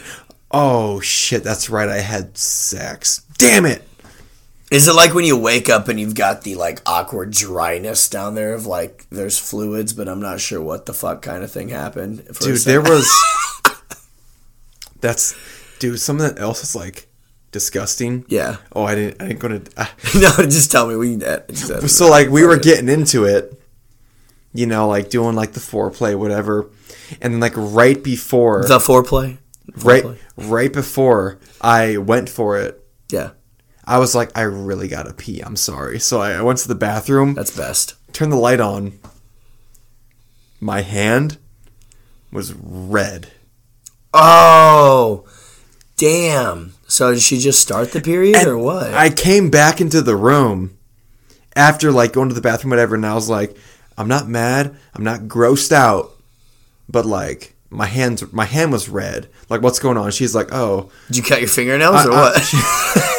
Oh 0.51 1.01
shit, 1.01 1.43
that's 1.45 1.71
right, 1.71 1.89
I 1.89 1.99
had 1.99 2.37
sex. 2.37 3.23
Damn 3.39 3.67
it. 3.67 3.83
Is 4.71 4.87
it 4.87 4.93
like 4.95 5.15
when 5.15 5.25
you 5.25 5.37
wake 5.37 5.69
up 5.69 5.89
and 5.89 5.99
you've 5.99 6.15
got 6.15 6.43
the 6.43 6.55
like 6.55 6.81
awkward 6.87 7.33
dryness 7.33 8.09
down 8.09 8.35
there 8.37 8.55
of 8.55 8.67
like 8.67 9.05
there's 9.11 9.37
fluids, 9.39 9.93
but 9.93 10.09
I'm 10.09 10.21
not 10.21 10.41
sure 10.41 10.61
what 10.61 10.87
the 10.87 10.93
fuck 10.95 11.23
kind 11.23 11.43
of 11.43 11.51
thing 11.51 11.71
happened? 11.71 12.25
dude 12.41 12.59
there 12.59 12.81
was 12.81 13.09
that's 15.01 15.35
dude 15.79 15.99
something 15.99 16.37
else 16.39 16.63
is 16.63 16.77
like 16.77 17.07
disgusting 17.53 18.25
Yeah. 18.29 18.57
oh 18.73 18.85
i 18.85 18.95
didn't 18.95 19.21
i 19.21 19.27
didn't 19.29 19.41
go 19.41 19.49
to 19.49 19.63
I- 19.77 19.91
no, 20.21 20.31
just 20.47 20.71
tell 20.71 20.87
me. 20.87 20.95
We 20.97 21.13
can 21.13 21.23
edit- 21.23 21.49
just 21.49 21.71
edit 21.71 21.91
so 21.91 22.09
like 22.09 22.29
we 22.29 22.45
were 22.45 22.59
getting 22.59 22.89
into 22.89 23.25
it 23.25 23.61
you 24.53 24.67
know 24.67 24.87
like 24.89 25.11
doing 25.11 25.35
like 25.35 25.53
the 25.53 25.61
foreplay 25.61 26.17
whatever 26.17 26.67
and 27.21 27.33
then 27.35 27.41
like 27.41 27.55
right 27.57 28.03
before 28.03 28.63
the 28.67 28.79
foreplay. 28.79 29.39
right 29.85 30.05
Foreplay. 30.05 30.19
right 30.37 30.73
before 30.73 31.39
i 31.61 31.97
went 31.97 32.29
for 32.29 32.59
it 32.59 32.83
Yeah, 33.11 33.31
i 33.85 33.99
was 33.99 34.15
like 34.15 34.31
i 34.37 34.43
really 34.43 34.89
gotta 34.89 35.13
pee 35.15 35.41
i'm 35.41 35.57
sorry 35.57 35.99
so 36.01 36.21
i, 36.21 36.33
I 36.33 36.43
went 36.43 36.59
to 36.61 36.69
the 36.69 36.75
bathroom 36.75 37.35
that's 37.35 37.57
best. 37.57 37.95
Turn 38.13 38.31
the 38.31 38.37
light 38.37 38.61
on 38.61 38.99
my 40.61 40.83
hand 40.83 41.39
was 42.33 42.53
red 42.55 43.29
Oh, 44.13 45.25
damn. 45.97 46.75
So 46.89 47.13
did 47.13 47.21
she 47.23 47.39
just 47.39 47.61
start 47.63 47.93
the 47.93 48.01
period 48.01 48.45
or 48.47 48.59
what? 48.59 48.93
I 48.93 49.09
came 49.11 49.51
back 49.51 49.81
into 49.81 50.03
the 50.03 50.17
room 50.17 50.77
after 51.55 51.93
like 51.93 52.13
going 52.13 52.29
to 52.29 52.35
the 52.35 52.41
bathroom, 52.41 52.71
whatever, 52.71 52.97
and 52.97 53.07
I 53.07 53.15
was 53.15 53.29
like, 53.29 53.57
I'm 53.97 54.09
not 54.09 54.29
mad, 54.29 54.77
I'm 54.95 55.05
not 55.05 55.21
grossed 55.23 55.71
out, 55.71 56.11
but 56.91 57.07
like 57.07 57.55
my 57.71 57.87
hands, 57.87 58.33
my 58.33 58.45
hand 58.47 58.73
was 58.73 58.89
red. 58.89 59.29
Like, 59.49 59.63
what's 59.63 59.79
going 59.79 59.97
on? 59.97 60.11
She's 60.11 60.35
like, 60.35 60.49
oh, 60.53 60.91
did 61.09 61.17
you 61.19 61.23
cut 61.23 61.41
your 61.41 61.49
fingernails 61.49 62.05
or 62.07 62.13
I- 62.13 62.21
what? 62.21 62.43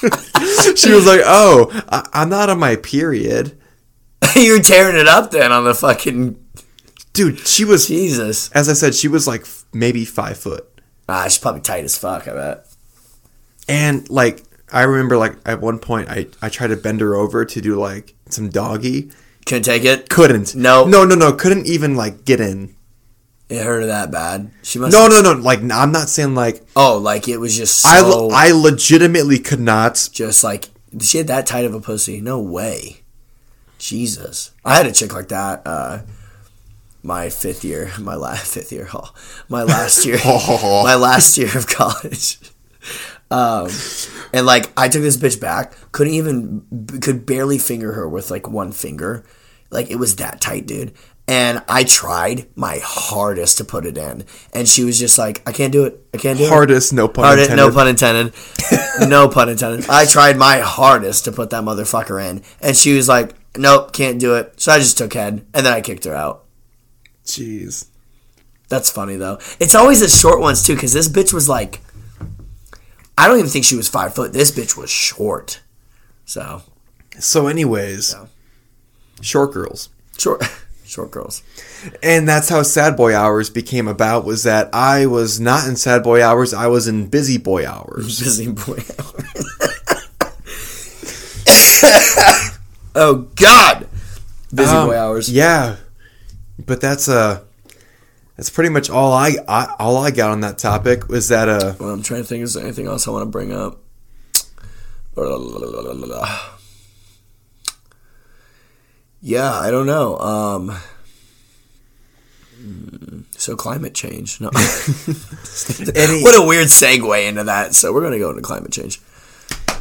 she 0.76 0.90
was 0.92 1.06
like, 1.06 1.20
oh, 1.24 1.70
I, 1.90 2.08
I'm 2.12 2.30
not 2.30 2.48
on 2.48 2.58
my 2.58 2.76
period, 2.76 3.58
you 4.36 4.52
were 4.54 4.62
tearing 4.62 4.96
it 4.96 5.06
up 5.08 5.30
then 5.30 5.52
on 5.52 5.64
the 5.64 5.74
fucking 5.74 6.42
dude. 7.12 7.38
She 7.40 7.64
was, 7.64 7.86
Jesus. 7.88 8.50
as 8.52 8.68
I 8.68 8.72
said, 8.72 8.94
she 8.94 9.08
was 9.08 9.26
like 9.26 9.42
f- 9.42 9.64
maybe 9.72 10.04
five 10.06 10.38
foot, 10.38 10.66
Ah, 11.08 11.24
she's 11.24 11.38
probably 11.38 11.60
tight 11.60 11.84
as 11.84 11.98
fuck. 11.98 12.26
I 12.28 12.32
bet. 12.32 12.66
and 13.68 14.08
like 14.08 14.42
I 14.72 14.82
remember, 14.84 15.16
like 15.18 15.36
at 15.44 15.60
one 15.60 15.78
point, 15.78 16.08
I 16.08 16.28
I 16.40 16.48
tried 16.48 16.68
to 16.68 16.76
bend 16.76 17.00
her 17.00 17.14
over 17.14 17.44
to 17.44 17.60
do 17.60 17.74
like 17.78 18.14
some 18.30 18.48
doggy, 18.48 19.10
Couldn't 19.44 19.64
take 19.64 19.84
it. 19.84 20.08
couldn't, 20.08 20.54
No. 20.54 20.86
no, 20.86 21.04
no, 21.04 21.14
no, 21.14 21.32
couldn't 21.34 21.66
even 21.66 21.94
like 21.96 22.24
get 22.24 22.40
in. 22.40 22.74
It 23.50 23.64
hurt 23.64 23.80
her 23.80 23.86
that 23.86 24.12
bad. 24.12 24.50
She 24.62 24.78
must. 24.78 24.92
No, 24.96 25.08
no, 25.08 25.20
no. 25.20 25.32
Like 25.32 25.58
I'm 25.58 25.90
not 25.92 26.08
saying 26.08 26.34
like 26.36 26.62
Oh, 26.76 26.98
like 26.98 27.26
it 27.28 27.38
was 27.38 27.56
just 27.56 27.84
I 27.84 27.98
so. 28.00 28.30
I 28.32 28.52
legitimately 28.52 29.40
could 29.40 29.58
not. 29.60 30.08
just 30.12 30.44
like 30.44 30.68
she 31.00 31.18
had 31.18 31.26
that 31.26 31.46
tight 31.46 31.64
of 31.64 31.74
a 31.74 31.80
pussy. 31.80 32.20
No 32.20 32.40
way. 32.40 32.98
Jesus. 33.78 34.52
I 34.64 34.76
had 34.76 34.86
a 34.86 34.92
chick 34.92 35.12
like 35.12 35.28
that. 35.28 35.62
Uh, 35.66 36.02
my 37.02 37.28
fifth 37.28 37.64
year, 37.64 37.90
my 37.98 38.14
last 38.14 38.54
fifth 38.54 38.70
year, 38.72 38.88
oh, 38.94 39.12
my 39.48 39.64
last 39.64 40.04
year, 40.06 40.18
my 40.24 40.94
last 40.94 41.36
year 41.36 41.48
of 41.56 41.66
college. 41.66 42.38
Um, 43.32 43.68
and 44.32 44.44
like 44.46 44.72
I 44.76 44.88
took 44.88 45.02
this 45.02 45.16
bitch 45.16 45.40
back, 45.40 45.72
couldn't 45.92 46.14
even 46.14 46.98
could 47.00 47.26
barely 47.26 47.58
finger 47.58 47.92
her 47.92 48.08
with 48.08 48.30
like 48.30 48.48
one 48.48 48.72
finger, 48.72 49.24
like 49.70 49.90
it 49.90 49.96
was 49.96 50.16
that 50.16 50.40
tight, 50.40 50.66
dude. 50.66 50.92
And 51.30 51.62
I 51.68 51.84
tried 51.84 52.48
my 52.56 52.80
hardest 52.82 53.58
to 53.58 53.64
put 53.64 53.86
it 53.86 53.96
in, 53.96 54.24
and 54.52 54.66
she 54.68 54.82
was 54.82 54.98
just 54.98 55.16
like, 55.16 55.42
"I 55.48 55.52
can't 55.52 55.72
do 55.72 55.84
it. 55.84 56.04
I 56.12 56.16
can't 56.18 56.36
do 56.38 56.44
it." 56.44 56.48
Hardest, 56.48 56.92
no 56.92 57.06
pun 57.06 57.24
Hardest, 57.24 57.50
intended. 57.50 57.70
no 57.70 57.72
pun 57.74 57.86
intended. 57.88 58.34
no 59.08 59.28
pun 59.28 59.48
intended. 59.48 59.88
I 59.88 60.06
tried 60.06 60.36
my 60.36 60.58
hardest 60.58 61.24
to 61.26 61.32
put 61.32 61.50
that 61.50 61.62
motherfucker 61.62 62.18
in, 62.28 62.42
and 62.60 62.76
she 62.76 62.94
was 62.94 63.08
like, 63.08 63.34
"Nope, 63.56 63.92
can't 63.92 64.18
do 64.18 64.34
it." 64.34 64.60
So 64.60 64.72
I 64.72 64.78
just 64.78 64.98
took 64.98 65.14
head, 65.14 65.46
and 65.54 65.64
then 65.64 65.72
I 65.72 65.80
kicked 65.80 66.04
her 66.04 66.14
out. 66.16 66.46
Jeez. 67.24 67.86
That's 68.68 68.90
funny 68.90 69.14
though. 69.16 69.38
It's 69.60 69.74
always 69.76 70.00
the 70.00 70.08
short 70.08 70.40
ones 70.40 70.64
too, 70.66 70.74
because 70.74 70.92
this 70.92 71.08
bitch 71.08 71.32
was 71.32 71.48
like, 71.48 71.80
I 73.16 73.28
don't 73.28 73.38
even 73.38 73.50
think 73.50 73.64
she 73.64 73.76
was 73.76 73.88
five 73.88 74.14
foot. 74.16 74.32
This 74.32 74.50
bitch 74.50 74.76
was 74.76 74.90
short. 74.90 75.60
So 76.24 76.62
So, 77.18 77.46
anyways, 77.46 78.16
short 79.20 79.52
girls, 79.52 79.90
short, 80.18 80.42
short 80.90 81.10
girls. 81.10 81.42
and 82.02 82.28
that's 82.28 82.48
how 82.48 82.62
Sad 82.62 82.96
Boy 82.96 83.14
Hours 83.14 83.48
became 83.50 83.86
about. 83.88 84.24
Was 84.24 84.42
that 84.42 84.68
I 84.74 85.06
was 85.06 85.38
not 85.40 85.66
in 85.68 85.76
Sad 85.76 86.02
Boy 86.02 86.22
Hours, 86.24 86.52
I 86.52 86.66
was 86.66 86.88
in 86.88 87.06
Busy 87.08 87.38
Boy 87.38 87.66
Hours. 87.66 88.18
Busy 88.20 88.50
boy 88.50 88.78
hours. 88.98 89.56
oh 92.94 93.28
God, 93.36 93.86
busy 94.54 94.70
Um, 94.74 94.88
boy 94.88 94.96
hours. 94.98 95.30
Yeah, 95.30 95.76
but 96.66 96.80
that's 96.80 97.08
uh 97.08 97.40
that's 98.36 98.50
pretty 98.50 98.70
much 98.70 98.90
all 98.90 99.12
I, 99.12 99.36
I 99.48 99.74
all 99.78 99.96
I 99.98 100.10
got 100.10 100.30
on 100.30 100.40
that 100.40 100.58
topic. 100.58 101.08
Was 101.08 101.28
that 101.28 101.48
uh 101.48 101.74
Well, 101.78 101.90
I'm 101.90 102.02
trying 102.02 102.22
to 102.22 102.26
think. 102.26 102.42
Is 102.42 102.54
there 102.54 102.64
anything 102.64 102.86
else 102.86 103.06
I 103.06 103.10
want 103.12 103.22
to 103.22 103.30
bring 103.30 103.52
up? 103.52 103.78
Yeah, 109.22 109.52
I 109.52 109.70
don't 109.70 109.86
know. 109.86 110.16
Um, 110.18 110.76
hmm, 112.56 113.20
so 113.36 113.56
climate 113.56 113.94
change. 113.94 114.40
No. 114.40 114.48
Any- 114.48 116.22
what 116.22 116.42
a 116.42 116.46
weird 116.46 116.68
segue 116.68 117.28
into 117.28 117.44
that. 117.44 117.74
So 117.74 117.92
we're 117.92 118.02
gonna 118.02 118.18
go 118.18 118.30
into 118.30 118.42
climate 118.42 118.72
change. 118.72 119.00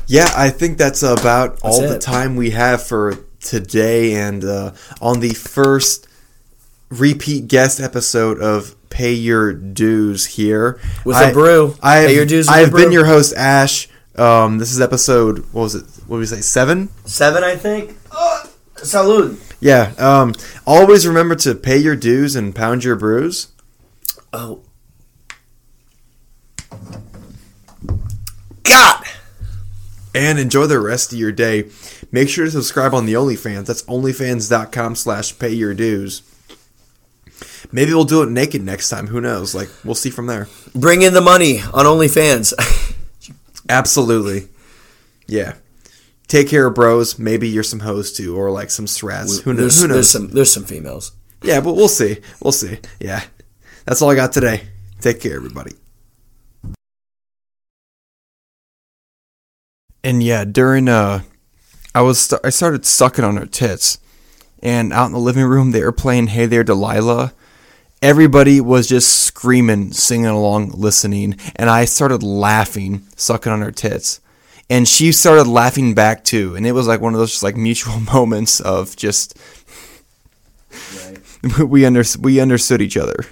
Yeah, 0.07 0.29
I 0.35 0.49
think 0.49 0.77
that's 0.77 1.03
about 1.03 1.59
all 1.61 1.81
the 1.81 1.99
time 1.99 2.35
we 2.35 2.49
have 2.49 2.81
for 2.85 3.13
today. 3.41 4.15
And 4.15 4.43
uh, 4.43 4.71
on 5.01 5.19
the 5.19 5.29
first 5.35 6.07
repeat 6.89 7.47
guest 7.47 7.79
episode 7.79 8.39
of 8.41 8.75
Pay 8.89 9.13
Your 9.13 9.53
Dues 9.53 10.25
here 10.25 10.79
With 11.05 11.15
a 11.15 11.31
brew. 11.31 11.75
I 11.83 12.07
Pay 12.07 12.15
Your 12.15 12.25
Dues 12.25 12.47
with 12.47 12.55
I 12.55 12.59
a 12.61 12.63
have 12.63 12.73
been 12.73 12.85
brew. 12.85 12.93
your 12.93 13.05
host, 13.05 13.35
Ash. 13.37 13.87
Um, 14.15 14.57
this 14.57 14.71
is 14.73 14.81
episode. 14.81 15.39
What 15.53 15.61
was 15.61 15.75
it? 15.75 15.85
What 16.07 16.17
did 16.17 16.21
we 16.21 16.25
say? 16.25 16.41
Seven. 16.41 16.89
Seven, 17.05 17.43
I 17.43 17.55
think. 17.55 17.95
Oh, 18.11 18.48
salud. 18.81 19.37
Yeah. 19.59 19.93
Um, 19.97 20.33
always 20.65 21.07
remember 21.07 21.35
to 21.35 21.55
pay 21.55 21.77
your 21.77 21.95
dues 21.95 22.35
and 22.35 22.55
pound 22.55 22.83
your 22.83 22.95
brews. 22.95 23.47
Oh. 24.31 24.61
God. 28.63 29.03
and 30.15 30.39
enjoy 30.39 30.65
the 30.65 30.79
rest 30.79 31.13
of 31.13 31.19
your 31.19 31.31
day. 31.31 31.69
Make 32.11 32.29
sure 32.29 32.45
to 32.45 32.51
subscribe 32.51 32.93
on 32.93 33.05
the 33.05 33.13
OnlyFans. 33.13 33.65
That's 33.65 33.83
onlyfans.com 33.83 34.95
slash 34.95 35.37
pay 35.37 35.51
your 35.51 35.73
dues. 35.73 36.23
Maybe 37.71 37.93
we'll 37.93 38.05
do 38.05 38.23
it 38.23 38.29
naked 38.29 38.63
next 38.63 38.89
time. 38.89 39.07
Who 39.07 39.21
knows? 39.21 39.53
Like, 39.53 39.69
we'll 39.83 39.95
see 39.95 40.09
from 40.09 40.27
there. 40.27 40.47
Bring 40.73 41.03
in 41.03 41.13
the 41.13 41.21
money 41.21 41.59
on 41.59 41.85
OnlyFans. 41.85 42.53
Absolutely. 43.69 44.47
Yeah. 45.27 45.55
Take 46.29 46.47
care 46.47 46.67
of 46.67 46.75
bros. 46.75 47.17
Maybe 47.17 47.49
you're 47.49 47.63
some 47.63 47.79
hoes 47.79 48.13
too, 48.13 48.37
or 48.37 48.51
like 48.51 48.69
some 48.69 48.85
strats. 48.85 49.41
Who 49.41 49.53
knows? 49.53 49.81
Who 49.81 49.87
knows? 49.87 49.95
there's 49.95 50.09
some 50.11 50.29
there's 50.29 50.53
some 50.53 50.63
females. 50.63 51.11
Yeah, 51.41 51.59
but 51.59 51.73
we'll 51.73 51.87
see. 51.87 52.19
We'll 52.41 52.51
see. 52.51 52.77
Yeah. 52.99 53.23
That's 53.85 54.01
all 54.01 54.11
I 54.11 54.15
got 54.15 54.31
today. 54.31 54.67
Take 55.01 55.21
care, 55.21 55.35
everybody. 55.35 55.71
And 60.03 60.21
yeah, 60.21 60.45
during 60.45 60.87
uh, 60.87 61.23
I 61.95 62.01
was 62.01 62.19
st- 62.19 62.41
I 62.43 62.51
started 62.51 62.85
sucking 62.85 63.25
on 63.25 63.37
her 63.37 63.47
tits, 63.47 63.97
and 64.61 64.93
out 64.93 65.07
in 65.07 65.13
the 65.13 65.19
living 65.19 65.45
room 65.45 65.71
they 65.71 65.83
were 65.83 65.91
playing 65.91 66.27
"Hey 66.27 66.45
There, 66.45 66.63
Delilah," 66.63 67.33
everybody 68.03 68.61
was 68.61 68.87
just 68.87 69.09
screaming, 69.23 69.93
singing 69.93 70.27
along, 70.27 70.71
listening, 70.71 71.37
and 71.55 71.71
I 71.71 71.85
started 71.85 72.21
laughing, 72.21 73.07
sucking 73.15 73.51
on 73.51 73.61
her 73.61 73.71
tits. 73.71 74.21
And 74.69 74.87
she 74.87 75.11
started 75.11 75.47
laughing 75.47 75.95
back 75.95 76.23
too, 76.23 76.55
and 76.55 76.65
it 76.65 76.73
was 76.73 76.87
like 76.87 77.01
one 77.01 77.13
of 77.13 77.19
those 77.19 77.31
just 77.31 77.43
like 77.43 77.57
mutual 77.57 77.99
moments 78.13 78.59
of 78.59 78.95
just 78.95 79.37
we 81.59 81.85
under 81.85 82.03
we 82.19 82.39
understood 82.39 82.81
each 82.81 82.97
other, 82.97 83.25